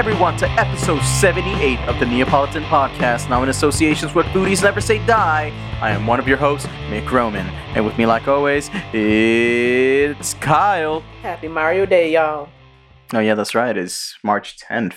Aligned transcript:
everyone 0.00 0.34
to 0.34 0.48
episode 0.52 1.02
78 1.02 1.78
of 1.80 2.00
the 2.00 2.06
Neapolitan 2.06 2.62
Podcast, 2.62 3.28
now 3.28 3.42
in 3.42 3.50
associations 3.50 4.14
with 4.14 4.24
Foodies 4.28 4.62
Never 4.62 4.80
Say 4.80 5.04
Die. 5.04 5.52
I 5.82 5.90
am 5.90 6.06
one 6.06 6.18
of 6.18 6.26
your 6.26 6.38
hosts, 6.38 6.66
Mick 6.88 7.10
Roman, 7.12 7.46
and 7.76 7.84
with 7.84 7.98
me, 7.98 8.06
like 8.06 8.26
always, 8.26 8.70
it's 8.94 10.32
Kyle. 10.32 11.00
Happy 11.20 11.48
Mario 11.48 11.84
Day, 11.84 12.14
y'all. 12.14 12.48
Oh, 13.12 13.18
yeah, 13.18 13.34
that's 13.34 13.54
right. 13.54 13.76
It's 13.76 14.16
March 14.24 14.56
10th, 14.60 14.94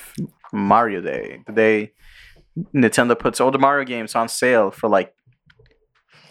Mario 0.54 1.02
Day. 1.02 1.42
The 1.48 1.52
day 1.52 1.92
Nintendo 2.74 3.20
puts 3.20 3.42
all 3.42 3.52
the 3.52 3.60
Mario 3.60 3.84
games 3.84 4.16
on 4.16 4.30
sale 4.30 4.72
for 4.72 4.88
like 4.88 5.14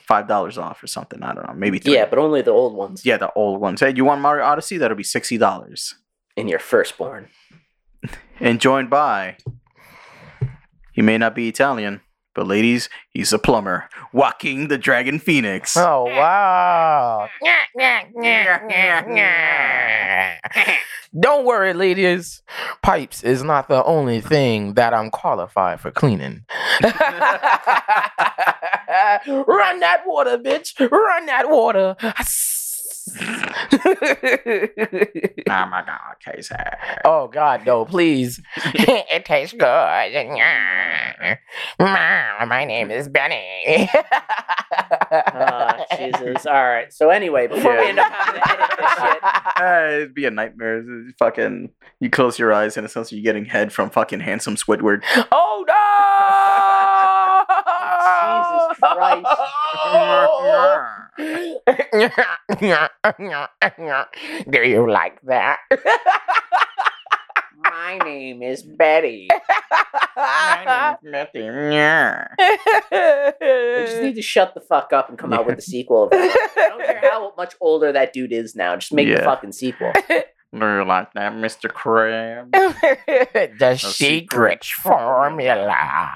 $5 0.09 0.57
off 0.57 0.83
or 0.83 0.87
something. 0.87 1.23
I 1.23 1.35
don't 1.35 1.47
know, 1.47 1.53
maybe 1.55 1.79
three. 1.79 1.93
Yeah, 1.93 2.07
but 2.07 2.19
only 2.19 2.41
the 2.41 2.53
old 2.53 2.75
ones. 2.75 3.05
Yeah, 3.05 3.19
the 3.19 3.31
old 3.35 3.61
ones. 3.61 3.81
Hey, 3.81 3.93
you 3.95 4.07
want 4.07 4.23
Mario 4.23 4.47
Odyssey? 4.47 4.79
That'll 4.79 4.97
be 4.97 5.03
$60. 5.03 5.95
In 6.39 6.49
your 6.49 6.59
firstborn. 6.59 7.29
And 8.43 8.61
joined 8.61 8.91
by 8.91 9.37
he 10.93 11.01
may 11.01 11.17
not 11.17 11.35
be 11.35 11.49
Italian, 11.49 12.03
but 12.35 12.47
ladies, 12.47 12.91
he's 13.09 13.33
a 13.33 13.39
plumber, 13.39 13.89
Walking 14.13 14.69
the 14.69 14.77
Dragon 14.77 15.19
Phoenix. 15.19 15.75
Oh 15.77 16.05
wow! 16.05 17.29
Don't 21.19 21.45
worry, 21.45 21.75
ladies. 21.75 22.43
Pipes 22.83 23.23
is 23.23 23.43
not 23.43 23.69
the 23.69 23.85
only 23.85 24.21
thing 24.21 24.75
that 24.75 24.95
I'm 24.95 25.11
qualified 25.11 25.81
for 25.81 25.91
cleaning. 25.91 26.45
Run 26.83 26.93
that 29.81 30.03
water, 30.07 30.39
bitch! 30.39 30.79
Run 30.91 31.27
that 31.27 31.51
water! 31.51 31.97
Oh 33.21 34.69
my 35.47 35.83
god, 35.87 36.15
Casey. 36.25 36.55
Oh 37.05 37.29
God, 37.29 37.65
no! 37.67 37.85
Please, 37.85 38.41
it 38.57 39.25
tastes 39.25 39.53
good. 39.53 39.63
My 41.79 42.65
name 42.65 42.91
is 42.91 43.09
Benny. 43.09 43.89
Ah, 45.13 45.85
Jesus. 45.97 46.47
All 46.47 46.53
right. 46.55 46.93
So 46.93 47.11
anyway, 47.11 47.47
before 47.47 47.73
we 47.73 47.89
end 47.89 47.99
up 47.99 48.11
having 48.13 48.41
to 48.41 48.51
edit 48.51 48.71
this 48.79 48.91
shit, 48.93 49.19
Uh, 49.63 49.89
it'd 49.93 50.15
be 50.15 50.25
a 50.25 50.31
nightmare. 50.31 50.79
It's 50.79 51.15
fucking, 51.19 51.71
you 52.01 52.11
close 52.11 52.39
your 52.39 52.53
eyes 52.53 52.77
and 52.77 52.85
it 52.85 52.89
sounds 52.91 53.09
like 53.09 53.13
you're 53.13 53.23
getting 53.23 53.45
head 53.45 53.73
from 53.73 53.91
fucking 53.91 54.21
handsome 54.21 54.57
Squidward. 54.57 55.03
Oh 55.31 55.65
no! 55.69 55.73
Do 61.19 61.59
you 64.63 64.91
like 64.91 65.21
that? 65.23 65.59
my 67.57 67.99
name 67.99 68.43
is 68.43 68.63
Betty. 68.63 69.29
My 70.17 70.97
name's 71.03 71.13
Mitty. 71.35 71.41
Yeah. 71.75 72.27
We 72.39 73.87
just 73.87 74.03
need 74.03 74.15
to 74.17 74.23
shut 74.23 74.55
the 74.55 74.61
fuck 74.61 74.93
up 74.93 75.09
and 75.09 75.19
come 75.19 75.33
out 75.33 75.47
with 75.47 75.57
the 75.57 75.63
sequel. 75.63 76.05
Of 76.05 76.11
it. 76.15 76.37
I 76.57 76.69
don't 76.69 76.85
care 76.85 77.01
how 77.11 77.33
much 77.37 77.55
older 77.61 77.93
that 77.93 78.13
dude 78.13 78.33
is 78.33 78.55
now. 78.57 78.77
Just 78.77 78.93
make 78.93 79.07
the 79.09 79.15
Yeah. 79.15 79.25
fucking 79.25 79.53
sequel. 79.53 79.93
Do 80.09 80.23
you 80.59 80.85
like 80.85 81.13
that, 81.15 81.33
Mr. 81.33 81.73
Crab? 81.73 82.53
the 82.53 83.77
secret 83.79 83.81
secret 83.81 84.65
formula. 84.65 86.09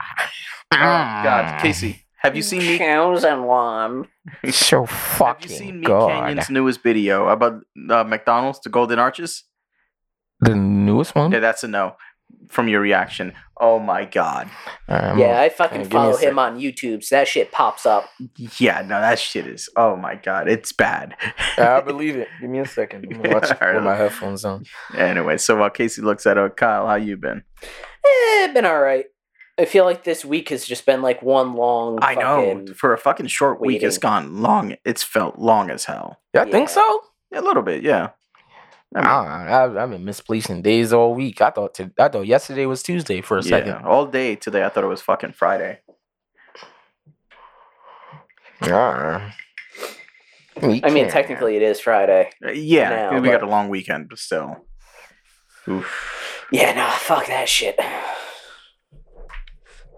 Oh, 0.73 0.77
God. 0.79 1.61
Casey, 1.61 2.05
have 2.27 2.37
you 2.37 2.43
seen 2.43 2.61
me? 2.61 2.79
Chosen 2.79 3.45
one. 3.45 4.09
So 4.51 4.85
Have 4.87 5.39
you 5.43 5.49
seen 5.49 5.81
Meat 5.81 5.87
good. 5.87 6.09
Canyon's 6.11 6.51
newest 6.51 6.83
video 6.83 7.29
about 7.29 7.63
uh, 7.91 8.05
McDonald's, 8.05 8.61
the 8.61 8.69
Golden 8.71 8.99
Arches? 8.99 9.45
The 10.41 10.55
newest 10.55 11.15
one? 11.15 11.33
Yeah, 11.33 11.41
that's 11.41 11.65
a 11.65 11.69
no 11.69 11.97
from 12.49 12.69
your 12.69 12.81
reaction. 12.81 13.33
Oh 13.59 13.79
my 13.79 14.05
god. 14.05 14.51
Um, 14.89 15.19
Yeah, 15.19 15.41
I 15.41 15.49
fucking 15.49 15.83
give 15.83 15.93
follow 15.93 16.17
him 16.17 16.39
on 16.39 16.59
YouTube, 16.61 17.03
so 17.03 17.17
that 17.17 17.29
shit 17.29 17.51
pops 17.53 17.87
up. 17.87 18.09
Yeah, 18.59 18.83
no, 18.83 19.01
that 19.01 19.19
shit 19.19 19.47
is. 19.47 19.69
Oh 19.77 19.97
my 19.97 20.15
god, 20.17 20.49
it's 20.49 20.73
bad. 20.73 21.15
I 21.57 21.81
believe 21.87 22.17
it. 22.17 22.29
Give 22.41 22.51
me 22.51 22.59
a 22.59 22.67
second. 22.67 23.07
I'm 23.11 23.23
gonna 23.23 23.35
watch 23.41 23.51
it 23.51 23.59
with 23.75 23.83
my 23.85 23.97
headphones 23.97 24.45
on. 24.45 24.65
anyway, 24.97 25.39
so 25.39 25.57
while 25.57 25.71
Casey 25.71 26.03
looks 26.03 26.27
at 26.27 26.37
uh, 26.37 26.49
Kyle, 26.51 26.87
how 26.87 26.97
you 26.97 27.17
been? 27.17 27.43
Eh, 28.05 28.53
been 28.53 28.67
all 28.67 28.81
right. 28.81 29.07
I 29.59 29.65
feel 29.65 29.85
like 29.85 30.05
this 30.05 30.25
week 30.25 30.51
has 30.51 30.67
just 30.67 30.85
been 30.85 31.01
like 31.03 31.23
one 31.23 31.55
long. 31.55 31.99
I 32.03 32.15
know 32.15 32.65
for 32.77 32.93
a 32.93 32.99
fucking 32.99 33.29
short 33.29 33.61
week, 33.61 33.83
it's 33.83 33.97
waiting. 33.97 34.01
gone 34.01 34.43
long. 34.43 34.77
It's 34.85 35.03
felt 35.03 35.39
long 35.39 35.71
as 35.71 35.85
hell. 35.87 36.21
Yeah, 36.35 36.43
I 36.43 36.51
think 36.51 36.69
Yeah. 36.69 36.75
so. 36.75 37.01
A 37.35 37.41
little 37.41 37.63
bit, 37.63 37.83
yeah. 37.83 38.11
I 38.95 39.01
mean, 39.01 39.07
I, 39.09 39.47
I, 39.49 39.83
I've 39.83 39.91
been 39.91 40.05
misplacing 40.05 40.63
days 40.63 40.93
all 40.93 41.15
week. 41.15 41.41
I 41.41 41.51
thought 41.51 41.75
to, 41.75 41.91
I 41.99 42.09
thought 42.09 42.27
yesterday 42.27 42.67
was 42.67 42.83
Tuesday 42.83 43.21
for 43.21 43.39
a 43.39 43.43
yeah, 43.43 43.49
second. 43.49 43.85
all 43.87 44.07
day 44.07 44.37
today. 44.37 44.63
I 44.65 44.69
thought 44.69 44.85
it 44.85 44.89
was 44.89 45.03
fucking 45.03 45.33
Friday. 45.33 45.81
Yeah. 48.63 49.33
I 50.63 50.91
mean, 50.91 51.09
technically, 51.09 51.57
it 51.57 51.63
is 51.63 51.81
Friday. 51.81 52.31
Uh, 52.47 52.51
Yeah, 52.53 52.89
Now, 52.89 53.11
'cause 53.11 53.21
we 53.23 53.29
got 53.29 53.43
a 53.43 53.47
long 53.47 53.69
weekend, 53.69 54.09
but 54.09 54.19
still. 54.19 54.65
Oof. 55.69 56.47
Yeah, 56.51 56.73
nah, 56.75 56.91
fuck 56.93 57.27
that 57.27 57.49
shit. 57.49 57.79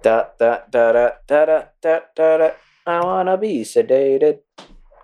Da 0.02 0.26
da 0.38 0.60
da 0.70 0.92
da 0.92 1.10
da 1.26 1.44
da 1.44 1.64
da 1.82 2.00
da 2.14 2.36
da. 2.38 2.50
I 2.86 3.00
wanna 3.04 3.36
be 3.36 3.62
sedated. 3.62 4.40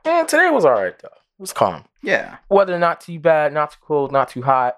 Man, 0.04 0.26
today 0.26 0.50
was 0.50 0.64
all 0.64 0.72
right 0.72 0.98
though. 0.98 1.08
It 1.08 1.40
was 1.40 1.52
calm. 1.52 1.84
Yeah. 2.02 2.36
Weather 2.48 2.78
not 2.78 3.00
too 3.00 3.18
bad, 3.18 3.52
not 3.52 3.72
too 3.72 3.78
cold, 3.82 4.12
not 4.12 4.28
too 4.28 4.42
hot. 4.42 4.76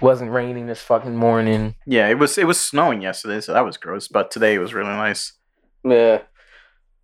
Wasn't 0.00 0.30
raining 0.30 0.66
this 0.66 0.80
fucking 0.80 1.16
morning. 1.16 1.74
Yeah, 1.86 2.08
it 2.08 2.18
was 2.18 2.38
it 2.38 2.46
was 2.46 2.60
snowing 2.60 3.02
yesterday, 3.02 3.40
so 3.40 3.52
that 3.52 3.64
was 3.64 3.76
gross. 3.76 4.06
But 4.06 4.30
today 4.30 4.54
it 4.54 4.58
was 4.58 4.74
really 4.74 4.88
nice. 4.88 5.32
Yeah. 5.82 6.22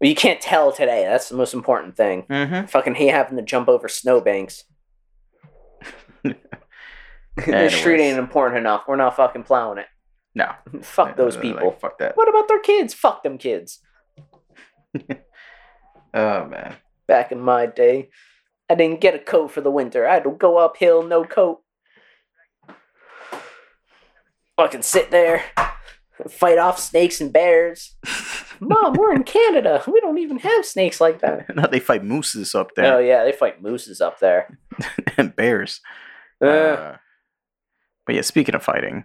Well, 0.01 0.11
you 0.11 0.15
can't 0.15 0.41
tell 0.41 0.73
today. 0.73 1.05
That's 1.05 1.29
the 1.29 1.37
most 1.37 1.55
important 1.55 1.97
thing. 1.97 2.25
Mm-hmm. 2.31 2.67
Fucking 2.67 2.95
hate 2.95 3.13
having 3.13 3.37
to 3.39 3.43
jump 3.43 3.69
over 3.69 3.89
snowbanks. 3.89 4.65
the 6.23 7.71
street 7.71 8.01
ain't 8.01 8.19
important 8.19 8.59
enough. 8.59 8.85
We're 8.87 8.97
not 8.97 9.17
fucking 9.17 9.43
plowing 9.43 9.79
it. 9.79 9.87
No. 10.37 10.53
Fuck 10.83 11.17
those 11.17 11.37
Uh, 11.37 11.41
people. 11.41 11.69
like, 11.71 11.81
fuck 11.81 11.99
that. 11.99 12.17
What 12.17 12.29
about 12.29 12.47
their 12.47 12.61
kids? 12.61 12.93
Fuck 12.95 13.23
them 13.25 13.39
kids. 13.39 13.81
Oh 16.15 16.47
man. 16.47 16.77
Back 17.07 17.31
in 17.33 17.41
my 17.41 17.67
day, 17.67 18.09
I 18.71 18.75
didn't 18.75 19.01
get 19.03 19.15
a 19.15 19.19
coat 19.19 19.51
for 19.51 19.61
the 19.61 19.71
winter. 19.71 20.07
I 20.09 20.15
had 20.15 20.25
to 20.25 20.31
go 20.31 20.57
uphill, 20.57 21.03
no 21.03 21.25
coat. 21.25 21.61
Fucking 24.57 24.83
sit 24.83 25.11
there, 25.11 25.43
fight 26.31 26.57
off 26.57 26.79
snakes 26.79 27.21
and 27.21 27.31
bears. 27.33 27.97
Mom, 28.61 28.95
we're 28.95 29.13
in 29.15 29.25
Canada. 29.25 29.83
We 29.87 30.01
don't 30.01 30.17
even 30.19 30.39
have 30.39 30.65
snakes 30.65 31.01
like 31.01 31.21
that. 31.21 31.47
No, 31.55 31.67
they 31.71 31.81
fight 31.81 32.03
mooses 32.03 32.55
up 32.55 32.75
there. 32.75 32.95
Oh 32.95 32.99
yeah, 32.99 33.25
they 33.25 33.33
fight 33.33 33.61
mooses 33.63 34.01
up 34.01 34.19
there. 34.21 34.59
and 35.19 35.37
bears. 35.37 35.81
Uh, 36.43 36.47
Uh, 36.47 36.97
but 38.07 38.15
yeah, 38.15 38.23
speaking 38.23 38.55
of 38.55 38.63
fighting, 38.63 39.05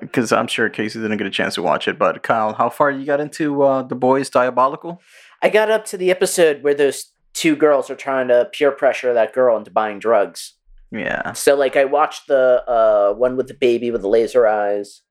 because 0.00 0.32
I'm 0.32 0.46
sure 0.46 0.68
Casey 0.68 1.00
didn't 1.00 1.16
get 1.16 1.26
a 1.26 1.30
chance 1.30 1.54
to 1.54 1.62
watch 1.62 1.88
it, 1.88 1.98
but 1.98 2.22
Kyle, 2.22 2.54
how 2.54 2.68
far 2.68 2.90
you 2.90 3.04
got 3.04 3.20
into 3.20 3.62
uh, 3.62 3.82
the 3.82 3.94
boys 3.94 4.30
Diabolical? 4.30 5.00
I 5.42 5.48
got 5.48 5.70
up 5.70 5.84
to 5.86 5.96
the 5.96 6.10
episode 6.10 6.62
where 6.62 6.74
those 6.74 7.12
two 7.34 7.54
girls 7.54 7.90
are 7.90 7.96
trying 7.96 8.28
to 8.28 8.48
peer 8.52 8.72
pressure 8.72 9.12
that 9.12 9.32
girl 9.32 9.56
into 9.56 9.70
buying 9.70 9.98
drugs. 9.98 10.54
Yeah. 10.90 11.32
So 11.32 11.54
like 11.54 11.76
I 11.76 11.84
watched 11.84 12.28
the 12.28 12.62
uh 12.66 13.14
one 13.14 13.36
with 13.36 13.48
the 13.48 13.54
baby 13.54 13.90
with 13.90 14.02
the 14.02 14.08
laser 14.08 14.46
eyes. 14.46 15.02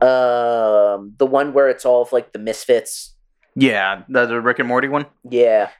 Um 0.00 1.14
the 1.18 1.26
one 1.26 1.52
where 1.52 1.68
it's 1.68 1.84
all 1.84 2.02
of 2.02 2.12
like 2.12 2.32
the 2.32 2.38
misfits. 2.38 3.14
Yeah, 3.56 4.02
the, 4.08 4.26
the 4.26 4.40
Rick 4.40 4.58
and 4.58 4.68
Morty 4.68 4.88
one. 4.88 5.06
Yeah. 5.28 5.70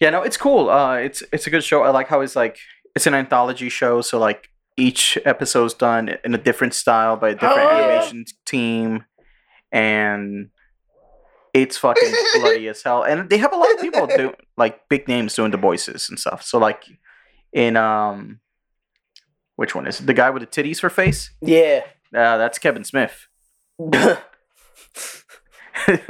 Yeah, 0.00 0.10
no, 0.10 0.22
it's 0.22 0.36
cool. 0.36 0.68
Uh, 0.68 0.96
it's 0.96 1.22
it's 1.32 1.46
a 1.46 1.50
good 1.50 1.62
show. 1.62 1.82
I 1.82 1.90
like 1.90 2.08
how 2.08 2.22
it's 2.22 2.34
like 2.34 2.58
it's 2.96 3.06
an 3.06 3.14
anthology 3.14 3.68
show, 3.68 4.00
so 4.00 4.18
like 4.18 4.48
each 4.76 5.18
episode's 5.24 5.74
done 5.74 6.16
in 6.24 6.34
a 6.34 6.38
different 6.38 6.74
style 6.74 7.16
by 7.16 7.30
a 7.30 7.34
different 7.34 7.58
Oh, 7.58 7.78
yeah. 7.78 7.84
animation 7.84 8.24
team, 8.46 9.04
and 9.70 10.48
it's 11.54 11.76
fucking 11.76 12.12
bloody 12.40 12.68
as 12.68 12.82
hell. 12.82 13.02
And 13.02 13.28
they 13.28 13.36
have 13.38 13.52
a 13.52 13.56
lot 13.56 13.72
of 13.74 13.80
people 13.80 14.06
do 14.06 14.32
like 14.56 14.88
big 14.88 15.06
names 15.08 15.34
doing 15.34 15.50
the 15.50 15.56
voices 15.58 16.08
and 16.08 16.18
stuff. 16.18 16.42
So 16.42 16.58
like 16.58 16.84
in 17.52 17.76
um, 17.76 18.40
which 19.56 19.74
one 19.74 19.86
is 19.86 20.00
it? 20.00 20.06
the 20.06 20.14
guy 20.14 20.30
with 20.30 20.40
the 20.42 20.46
titties 20.62 20.80
for 20.80 20.88
face? 20.88 21.30
Yeah. 21.42 21.82
Uh, 22.14 22.36
that's 22.38 22.58
Kevin 22.58 22.84
Smith. 22.84 23.26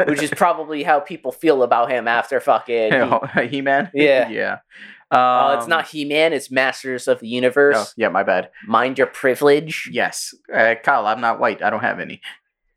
Which 0.06 0.22
is 0.22 0.30
probably 0.30 0.82
how 0.82 1.00
people 1.00 1.32
feel 1.32 1.62
about 1.62 1.90
him 1.90 2.06
after 2.06 2.40
fucking 2.40 2.92
He 3.48 3.62
Man. 3.62 3.90
Yeah. 3.94 4.28
yeah. 4.28 4.58
Oh, 5.12 5.52
it's 5.54 5.64
Um, 5.64 5.70
not 5.70 5.88
He 5.88 6.04
Man, 6.06 6.32
it's 6.32 6.50
Masters 6.50 7.06
of 7.06 7.20
the 7.20 7.28
Universe. 7.28 7.76
Oh, 7.78 7.86
yeah, 7.96 8.08
my 8.08 8.22
bad. 8.22 8.48
Mind 8.66 8.96
your 8.98 9.06
privilege. 9.06 9.88
Yes, 9.92 10.34
uh, 10.52 10.74
Kyle. 10.82 11.06
I'm 11.06 11.20
not 11.20 11.38
white. 11.38 11.62
I 11.62 11.68
don't 11.70 11.82
have 11.82 12.00
any. 12.00 12.20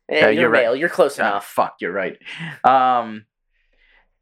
Eh, 0.08 0.18
Yeah, 0.20 0.20
you're, 0.28 0.32
you're 0.42 0.50
right. 0.50 0.62
male, 0.64 0.76
you're 0.76 0.88
close 0.90 1.18
Ah, 1.18 1.22
enough. 1.28 1.46
fuck, 1.46 1.76
you're 1.80 1.92
right. 1.92 2.18
Um, 2.62 3.24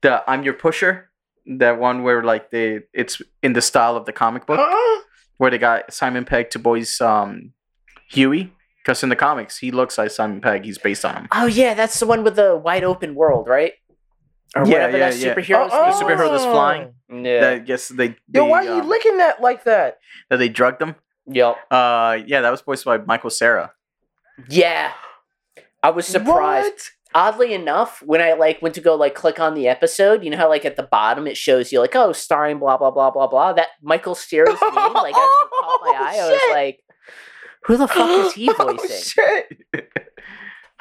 the 0.02 0.22
I'm 0.31 0.43
your 0.44 0.55
pusher. 0.55 1.11
That 1.58 1.78
one 1.78 2.02
where 2.05 2.22
like 2.22 2.50
they 2.50 2.81
it's 2.94 3.20
in 3.43 3.52
the 3.52 3.61
style 3.61 3.96
of 3.96 4.06
the 4.06 4.12
comic 4.12 4.46
book 4.46 4.58
Huh? 4.62 5.02
where 5.37 5.50
they 5.50 5.58
got 5.58 5.93
Simon 5.93 6.25
Pegg 6.25 6.49
to 6.50 6.58
boys 6.58 7.00
um 7.02 7.52
Huey, 8.11 8.50
because 8.82 9.02
in 9.02 9.11
the 9.11 9.16
comics 9.16 9.58
he 9.58 9.70
looks 9.70 9.99
like 9.99 10.11
Simon 10.11 10.40
Pegg. 10.40 10.64
He's 10.64 10.78
based 10.78 11.05
on 11.05 11.14
him. 11.16 11.28
Oh 11.32 11.44
yeah, 11.46 11.75
that's 11.75 12.00
the 12.00 12.06
one 12.06 12.25
with 12.25 12.37
the 12.37 12.56
wide 12.56 12.82
open 12.84 13.14
world, 13.14 13.46
right? 13.46 13.72
Or 14.56 14.64
Yeah, 14.66 14.72
whatever 14.72 14.98
yeah, 14.98 15.10
that 15.10 15.18
yeah. 15.18 15.34
superhero's 15.34 15.70
Oh, 15.72 15.98
The 15.98 16.04
superhero 16.04 16.30
that's 16.30 16.44
flying. 16.44 16.94
Yeah. 17.10 17.40
That 17.40 17.66
guess 17.66 17.88
they, 17.88 18.08
they 18.08 18.16
Yo, 18.34 18.46
why 18.46 18.58
are 18.66 18.74
you 18.74 18.80
um, 18.82 18.88
licking 18.88 19.18
that 19.18 19.40
like 19.40 19.64
that? 19.64 19.98
that 20.30 20.36
they 20.38 20.48
drugged 20.48 20.80
them. 20.80 20.94
Yep. 21.26 21.56
Uh, 21.70 22.18
yeah, 22.26 22.40
that 22.42 22.50
was 22.50 22.60
voiced 22.60 22.84
by 22.84 22.98
Michael 22.98 23.30
Cera. 23.30 23.72
Yeah. 24.48 24.92
I 25.82 25.90
was 25.90 26.06
surprised. 26.06 26.66
What? 26.66 26.90
Oddly 27.16 27.54
enough, 27.54 28.02
when 28.02 28.20
I 28.20 28.32
like 28.32 28.60
went 28.60 28.74
to 28.74 28.80
go 28.80 28.96
like 28.96 29.14
click 29.14 29.38
on 29.38 29.54
the 29.54 29.68
episode, 29.68 30.24
you 30.24 30.30
know 30.30 30.36
how 30.36 30.48
like 30.48 30.64
at 30.64 30.74
the 30.76 30.82
bottom 30.82 31.28
it 31.28 31.36
shows 31.36 31.70
you 31.72 31.78
like, 31.80 31.94
oh, 31.94 32.10
starring 32.12 32.58
blah 32.58 32.76
blah 32.76 32.90
blah 32.90 33.10
blah 33.12 33.28
blah. 33.28 33.52
That 33.52 33.68
Michael 33.82 34.16
Cera's 34.16 34.60
name 34.60 34.92
like 34.94 35.14
actually 35.14 35.48
caught 35.60 35.80
my 35.82 35.96
eye. 35.96 36.18
I 36.20 36.30
was 36.30 36.40
like, 36.50 36.80
who 37.66 37.76
the 37.76 37.86
fuck 37.86 38.10
is 38.26 38.32
he 38.32 38.50
Oh, 38.58 38.74
voicing? 38.76 39.00
shit. 39.00 39.88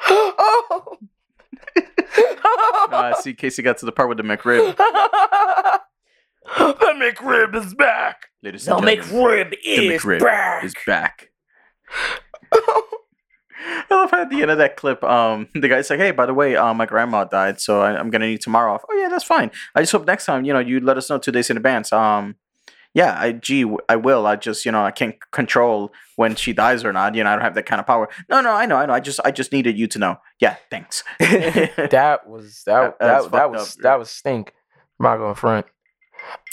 oh. 0.08 0.98
Uh, 2.92 3.14
see, 3.16 3.34
Casey 3.34 3.62
got 3.62 3.78
to 3.78 3.86
the 3.86 3.92
part 3.92 4.08
with 4.08 4.18
the 4.18 4.24
McRib. 4.24 4.76
the 4.76 5.80
McRib 6.96 7.54
is 7.56 7.74
back. 7.74 8.26
Ladies 8.42 8.66
The 8.66 8.76
and 8.76 8.86
McRib 8.86 9.54
is 9.64 10.02
McRib 10.02 10.20
back. 10.20 10.64
is 10.64 10.74
back. 10.86 11.30
I 13.66 13.84
love 13.90 14.10
how 14.10 14.22
at 14.22 14.30
the 14.30 14.42
end 14.42 14.50
of 14.50 14.58
that 14.58 14.76
clip, 14.76 15.02
um, 15.04 15.48
the 15.54 15.68
guy's 15.68 15.88
like, 15.88 15.98
"Hey, 15.98 16.10
by 16.10 16.26
the 16.26 16.34
way, 16.34 16.54
uh, 16.54 16.74
my 16.74 16.84
grandma 16.86 17.24
died, 17.24 17.60
so 17.60 17.80
I, 17.80 17.98
I'm 17.98 18.10
gonna 18.10 18.26
need 18.26 18.42
tomorrow 18.42 18.74
off." 18.74 18.82
Oh 18.90 18.94
yeah, 19.00 19.08
that's 19.08 19.24
fine. 19.24 19.50
I 19.74 19.80
just 19.80 19.92
hope 19.92 20.06
next 20.06 20.26
time, 20.26 20.44
you 20.44 20.52
know, 20.52 20.58
you 20.58 20.80
let 20.80 20.98
us 20.98 21.08
know 21.08 21.18
two 21.18 21.32
days 21.32 21.48
in 21.50 21.56
advance. 21.56 21.92
Um, 21.92 22.36
yeah, 22.94 23.16
I 23.18 23.32
gee, 23.32 23.66
I 23.88 23.96
will. 23.96 24.26
I 24.26 24.36
just, 24.36 24.64
you 24.64 24.72
know, 24.72 24.84
I 24.84 24.90
can't 24.92 25.16
control 25.32 25.92
when 26.16 26.36
she 26.36 26.52
dies 26.52 26.84
or 26.84 26.92
not. 26.92 27.14
You 27.14 27.24
know, 27.24 27.30
I 27.30 27.34
don't 27.34 27.42
have 27.42 27.54
that 27.56 27.66
kind 27.66 27.80
of 27.80 27.86
power. 27.86 28.08
No, 28.30 28.40
no, 28.40 28.52
I 28.52 28.66
know, 28.66 28.76
I 28.76 28.86
know. 28.86 28.92
I 28.94 29.00
just, 29.00 29.20
I 29.24 29.30
just 29.32 29.52
needed 29.52 29.76
you 29.78 29.86
to 29.88 29.98
know. 29.98 30.16
Yeah, 30.40 30.56
thanks. 30.70 31.02
that 31.18 32.20
was 32.26 32.62
That- 32.66 32.98
that 32.98 33.00
that, 33.00 33.22
that, 33.22 33.30
fucked 33.30 33.50
was 33.52 33.76
up, 33.76 33.82
that 33.82 33.98
was 33.98 34.10
stink. 34.10 34.52
I'm 35.00 35.04
not 35.04 35.16
going 35.18 35.34
front. 35.34 35.66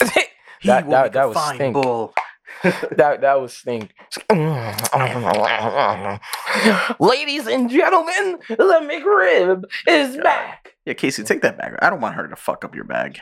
That- 0.64 0.88
that- 0.90 1.12
that 1.12 1.28
was 1.28 1.54
stink. 1.54 1.74
bull. 1.74 2.12
that 2.62 3.20
that 3.22 3.40
was 3.40 3.52
stink. 3.54 3.92
Ladies 7.00 7.46
and 7.46 7.68
gentlemen, 7.70 8.38
the 8.48 8.80
McRib 8.82 9.64
is 9.88 10.16
back. 10.18 10.74
Yeah, 10.84 10.92
Casey, 10.94 11.22
take 11.24 11.42
that 11.42 11.56
bag. 11.58 11.76
I 11.80 11.90
don't 11.90 12.00
want 12.00 12.14
her 12.16 12.28
to 12.28 12.36
fuck 12.36 12.64
up 12.64 12.74
your 12.74 12.84
bag. 12.84 13.20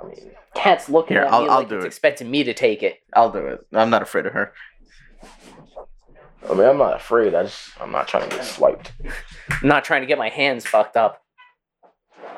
I 0.00 0.06
mean, 0.06 0.30
Cat's 0.54 0.88
looking 0.88 1.16
Here, 1.16 1.24
at 1.24 1.32
I'll- 1.32 1.42
me 1.42 1.48
I'll 1.48 1.58
like 1.60 1.68
do 1.68 1.76
it's 1.76 1.84
it. 1.84 1.88
expecting 1.88 2.30
me 2.30 2.44
to 2.44 2.54
take 2.54 2.82
it. 2.82 2.98
I'll 3.14 3.30
do 3.30 3.46
it. 3.46 3.60
I'm 3.72 3.90
not 3.90 4.02
afraid 4.02 4.26
of 4.26 4.32
her. 4.32 4.52
I 6.48 6.54
mean, 6.54 6.68
I'm 6.68 6.78
not 6.78 6.96
afraid. 6.96 7.34
I 7.34 7.42
just 7.44 7.70
I'm 7.80 7.90
not 7.90 8.06
trying 8.08 8.28
to 8.28 8.36
get 8.36 8.44
swiped. 8.44 8.92
I'm 9.50 9.58
not 9.68 9.84
trying 9.84 10.02
to 10.02 10.06
get 10.06 10.18
my 10.18 10.28
hands 10.28 10.64
fucked 10.66 10.96
up. 10.96 11.20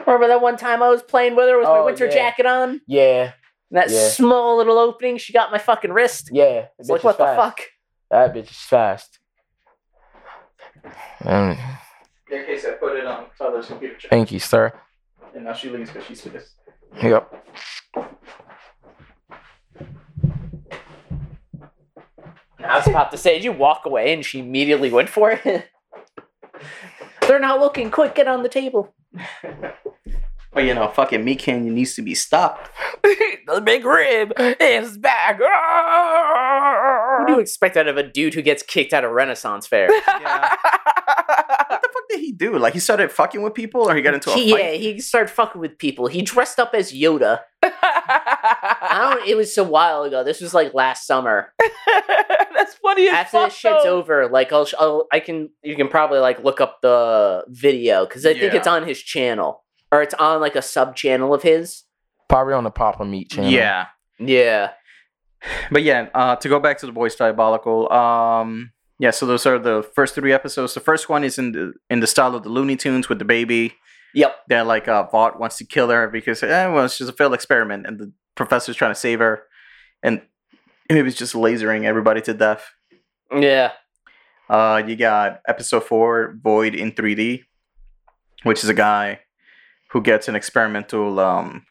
Remember 0.06 0.28
that 0.28 0.40
one 0.40 0.56
time 0.56 0.82
I 0.82 0.88
was 0.88 1.02
playing 1.02 1.36
with 1.36 1.48
her 1.48 1.58
with 1.58 1.66
my 1.68 1.78
Oh, 1.78 1.84
winter 1.84 2.06
yeah. 2.06 2.12
jacket 2.12 2.46
on? 2.46 2.80
Yeah, 2.86 3.32
That 3.70 3.90
Yeah. 3.90 4.08
small 4.08 4.56
little 4.56 4.78
opening, 4.78 5.18
she 5.18 5.32
got 5.32 5.52
my 5.52 5.58
fucking 5.58 5.92
wrist. 5.92 6.30
yeah. 6.32 6.66
It's 6.78 6.88
bitch 6.88 6.92
like, 6.92 6.98
is 7.00 7.04
what 7.04 7.18
the 7.18 7.24
fast. 7.24 7.36
fuck? 7.58 7.66
That 8.10 8.34
bitch 8.34 8.50
is 8.50 8.56
fast. 8.56 9.18
Um, 11.24 11.56
Yeah, 12.30 12.42
Casey, 12.44 12.68
I 12.68 12.70
put 12.72 12.96
it 12.96 13.04
on 13.06 13.26
Tyler's 13.38 13.66
computer. 13.66 14.08
thank 14.08 14.32
you, 14.32 14.38
sir. 14.38 14.72
And 15.34 15.44
now 15.44 15.52
she 15.52 15.68
leaves 15.68 15.90
because 15.90 16.06
she's 16.08 16.20
pissed. 16.22 16.54
Yep. 17.02 17.36
I 22.58 22.76
was 22.76 22.86
about 22.86 23.10
to 23.10 23.18
say, 23.18 23.34
did 23.34 23.44
you 23.44 23.52
walk 23.52 23.84
away 23.84 24.12
and 24.12 24.24
she 24.24 24.38
immediately 24.38 24.90
went 24.90 25.08
for 25.08 25.32
it? 25.32 25.44
They're 27.22 27.40
not 27.40 27.60
looking. 27.60 27.90
Quick, 27.90 28.14
get 28.14 28.28
on 28.28 28.42
the 28.42 28.48
table. 28.48 28.94
But 30.52 30.64
you 30.64 30.74
know, 30.74 30.88
fucking 30.88 31.24
Meat 31.24 31.38
Canyon 31.38 31.74
needs 31.76 31.94
to 31.94 32.02
be 32.02 32.14
stopped. 32.14 32.70
the 33.02 33.60
McRib 33.64 34.32
is 34.60 34.98
back. 34.98 35.38
What 35.38 37.28
do 37.28 37.34
you 37.34 37.38
expect 37.40 37.76
out 37.76 37.86
of 37.86 37.96
a 37.96 38.02
dude 38.02 38.34
who 38.34 38.42
gets 38.42 38.64
kicked 38.64 38.92
out 38.92 39.04
of 39.04 39.12
Renaissance 39.12 39.68
Fair? 39.68 39.88
Yeah. 39.92 40.56
What 41.70 41.82
the 41.82 41.88
fuck 41.92 42.02
did 42.10 42.20
he 42.20 42.32
do? 42.32 42.58
Like 42.58 42.72
he 42.74 42.80
started 42.80 43.12
fucking 43.12 43.42
with 43.42 43.54
people, 43.54 43.88
or 43.88 43.94
he 43.94 44.02
got 44.02 44.14
into 44.14 44.30
a 44.30 44.34
He, 44.34 44.50
fight? 44.50 44.64
yeah, 44.64 44.72
he 44.72 45.00
started 45.00 45.28
fucking 45.30 45.60
with 45.60 45.78
people. 45.78 46.06
He 46.08 46.22
dressed 46.22 46.58
up 46.58 46.74
as 46.74 46.92
Yoda. 46.92 47.40
I 47.62 49.14
don't. 49.14 49.28
It 49.28 49.36
was 49.36 49.56
a 49.58 49.64
while 49.64 50.02
ago. 50.02 50.24
This 50.24 50.40
was 50.40 50.52
like 50.54 50.74
last 50.74 51.06
summer. 51.06 51.52
That's 52.54 52.74
funny 52.74 53.08
as 53.08 53.14
After 53.14 53.30
fuck, 53.38 53.48
this 53.50 53.58
shit's 53.58 53.84
though. 53.84 53.98
over, 53.98 54.28
like 54.28 54.52
I'll, 54.52 54.66
I'll, 54.78 55.06
I 55.12 55.20
can, 55.20 55.50
you 55.62 55.76
can 55.76 55.88
probably 55.88 56.18
like 56.18 56.42
look 56.44 56.60
up 56.60 56.80
the 56.82 57.44
video 57.48 58.04
because 58.06 58.26
I 58.26 58.32
think 58.32 58.52
Yeah. 58.52 58.58
it's 58.58 58.66
on 58.66 58.86
his 58.86 59.00
channel 59.00 59.64
or 59.92 60.02
it's 60.02 60.14
on 60.14 60.40
like 60.40 60.56
a 60.56 60.62
sub 60.62 60.96
channel 60.96 61.32
of 61.34 61.42
his. 61.42 61.84
Probably 62.28 62.54
on 62.54 62.64
the 62.64 62.70
Papa 62.70 63.04
Meat 63.04 63.30
channel. 63.30 63.50
Yeah, 63.50 63.86
Yeah. 64.18 64.70
but 65.70 65.82
yeah. 65.82 66.08
Uh, 66.14 66.36
to 66.36 66.48
go 66.48 66.60
back 66.60 66.78
to 66.78 66.86
the 66.86 66.92
boys 66.92 67.14
diabolical. 67.16 67.90
Um, 67.92 68.72
yeah. 69.00 69.10
So 69.10 69.24
those 69.24 69.46
are 69.46 69.58
the 69.58 69.82
first 69.94 70.14
three 70.14 70.32
episodes. 70.32 70.74
The 70.74 70.80
first 70.80 71.08
one 71.08 71.24
is 71.24 71.38
in 71.38 71.52
the 71.52 71.72
in 71.88 72.00
the 72.00 72.06
style 72.06 72.34
of 72.34 72.42
the 72.42 72.50
Looney 72.50 72.76
Tunes 72.76 73.08
with 73.08 73.18
the 73.18 73.24
baby. 73.24 73.74
Yep. 74.14 74.36
That 74.48 74.66
like 74.66 74.88
uh, 74.88 75.04
Vought 75.04 75.40
wants 75.40 75.56
to 75.56 75.64
kill 75.64 75.88
her 75.88 76.06
because 76.08 76.42
eh, 76.42 76.66
well, 76.66 76.84
it's 76.84 76.98
just 76.98 77.10
a 77.10 77.14
failed 77.14 77.32
experiment, 77.32 77.86
and 77.86 77.98
the 77.98 78.12
professor's 78.34 78.76
trying 78.76 78.90
to 78.90 79.00
save 79.00 79.20
her, 79.20 79.44
and 80.02 80.20
it 80.90 81.02
was 81.02 81.14
just 81.14 81.34
lasering 81.34 81.84
everybody 81.84 82.20
to 82.22 82.34
death. 82.34 82.70
Yeah. 83.34 83.72
Uh, 84.50 84.82
you 84.86 84.96
got 84.96 85.40
episode 85.48 85.84
four, 85.84 86.36
Void 86.42 86.74
in 86.74 86.92
3D, 86.92 87.44
which 88.42 88.62
is 88.62 88.68
a 88.68 88.74
guy 88.74 89.20
who 89.92 90.02
gets 90.02 90.28
an 90.28 90.34
experimental 90.34 91.18
um 91.20 91.64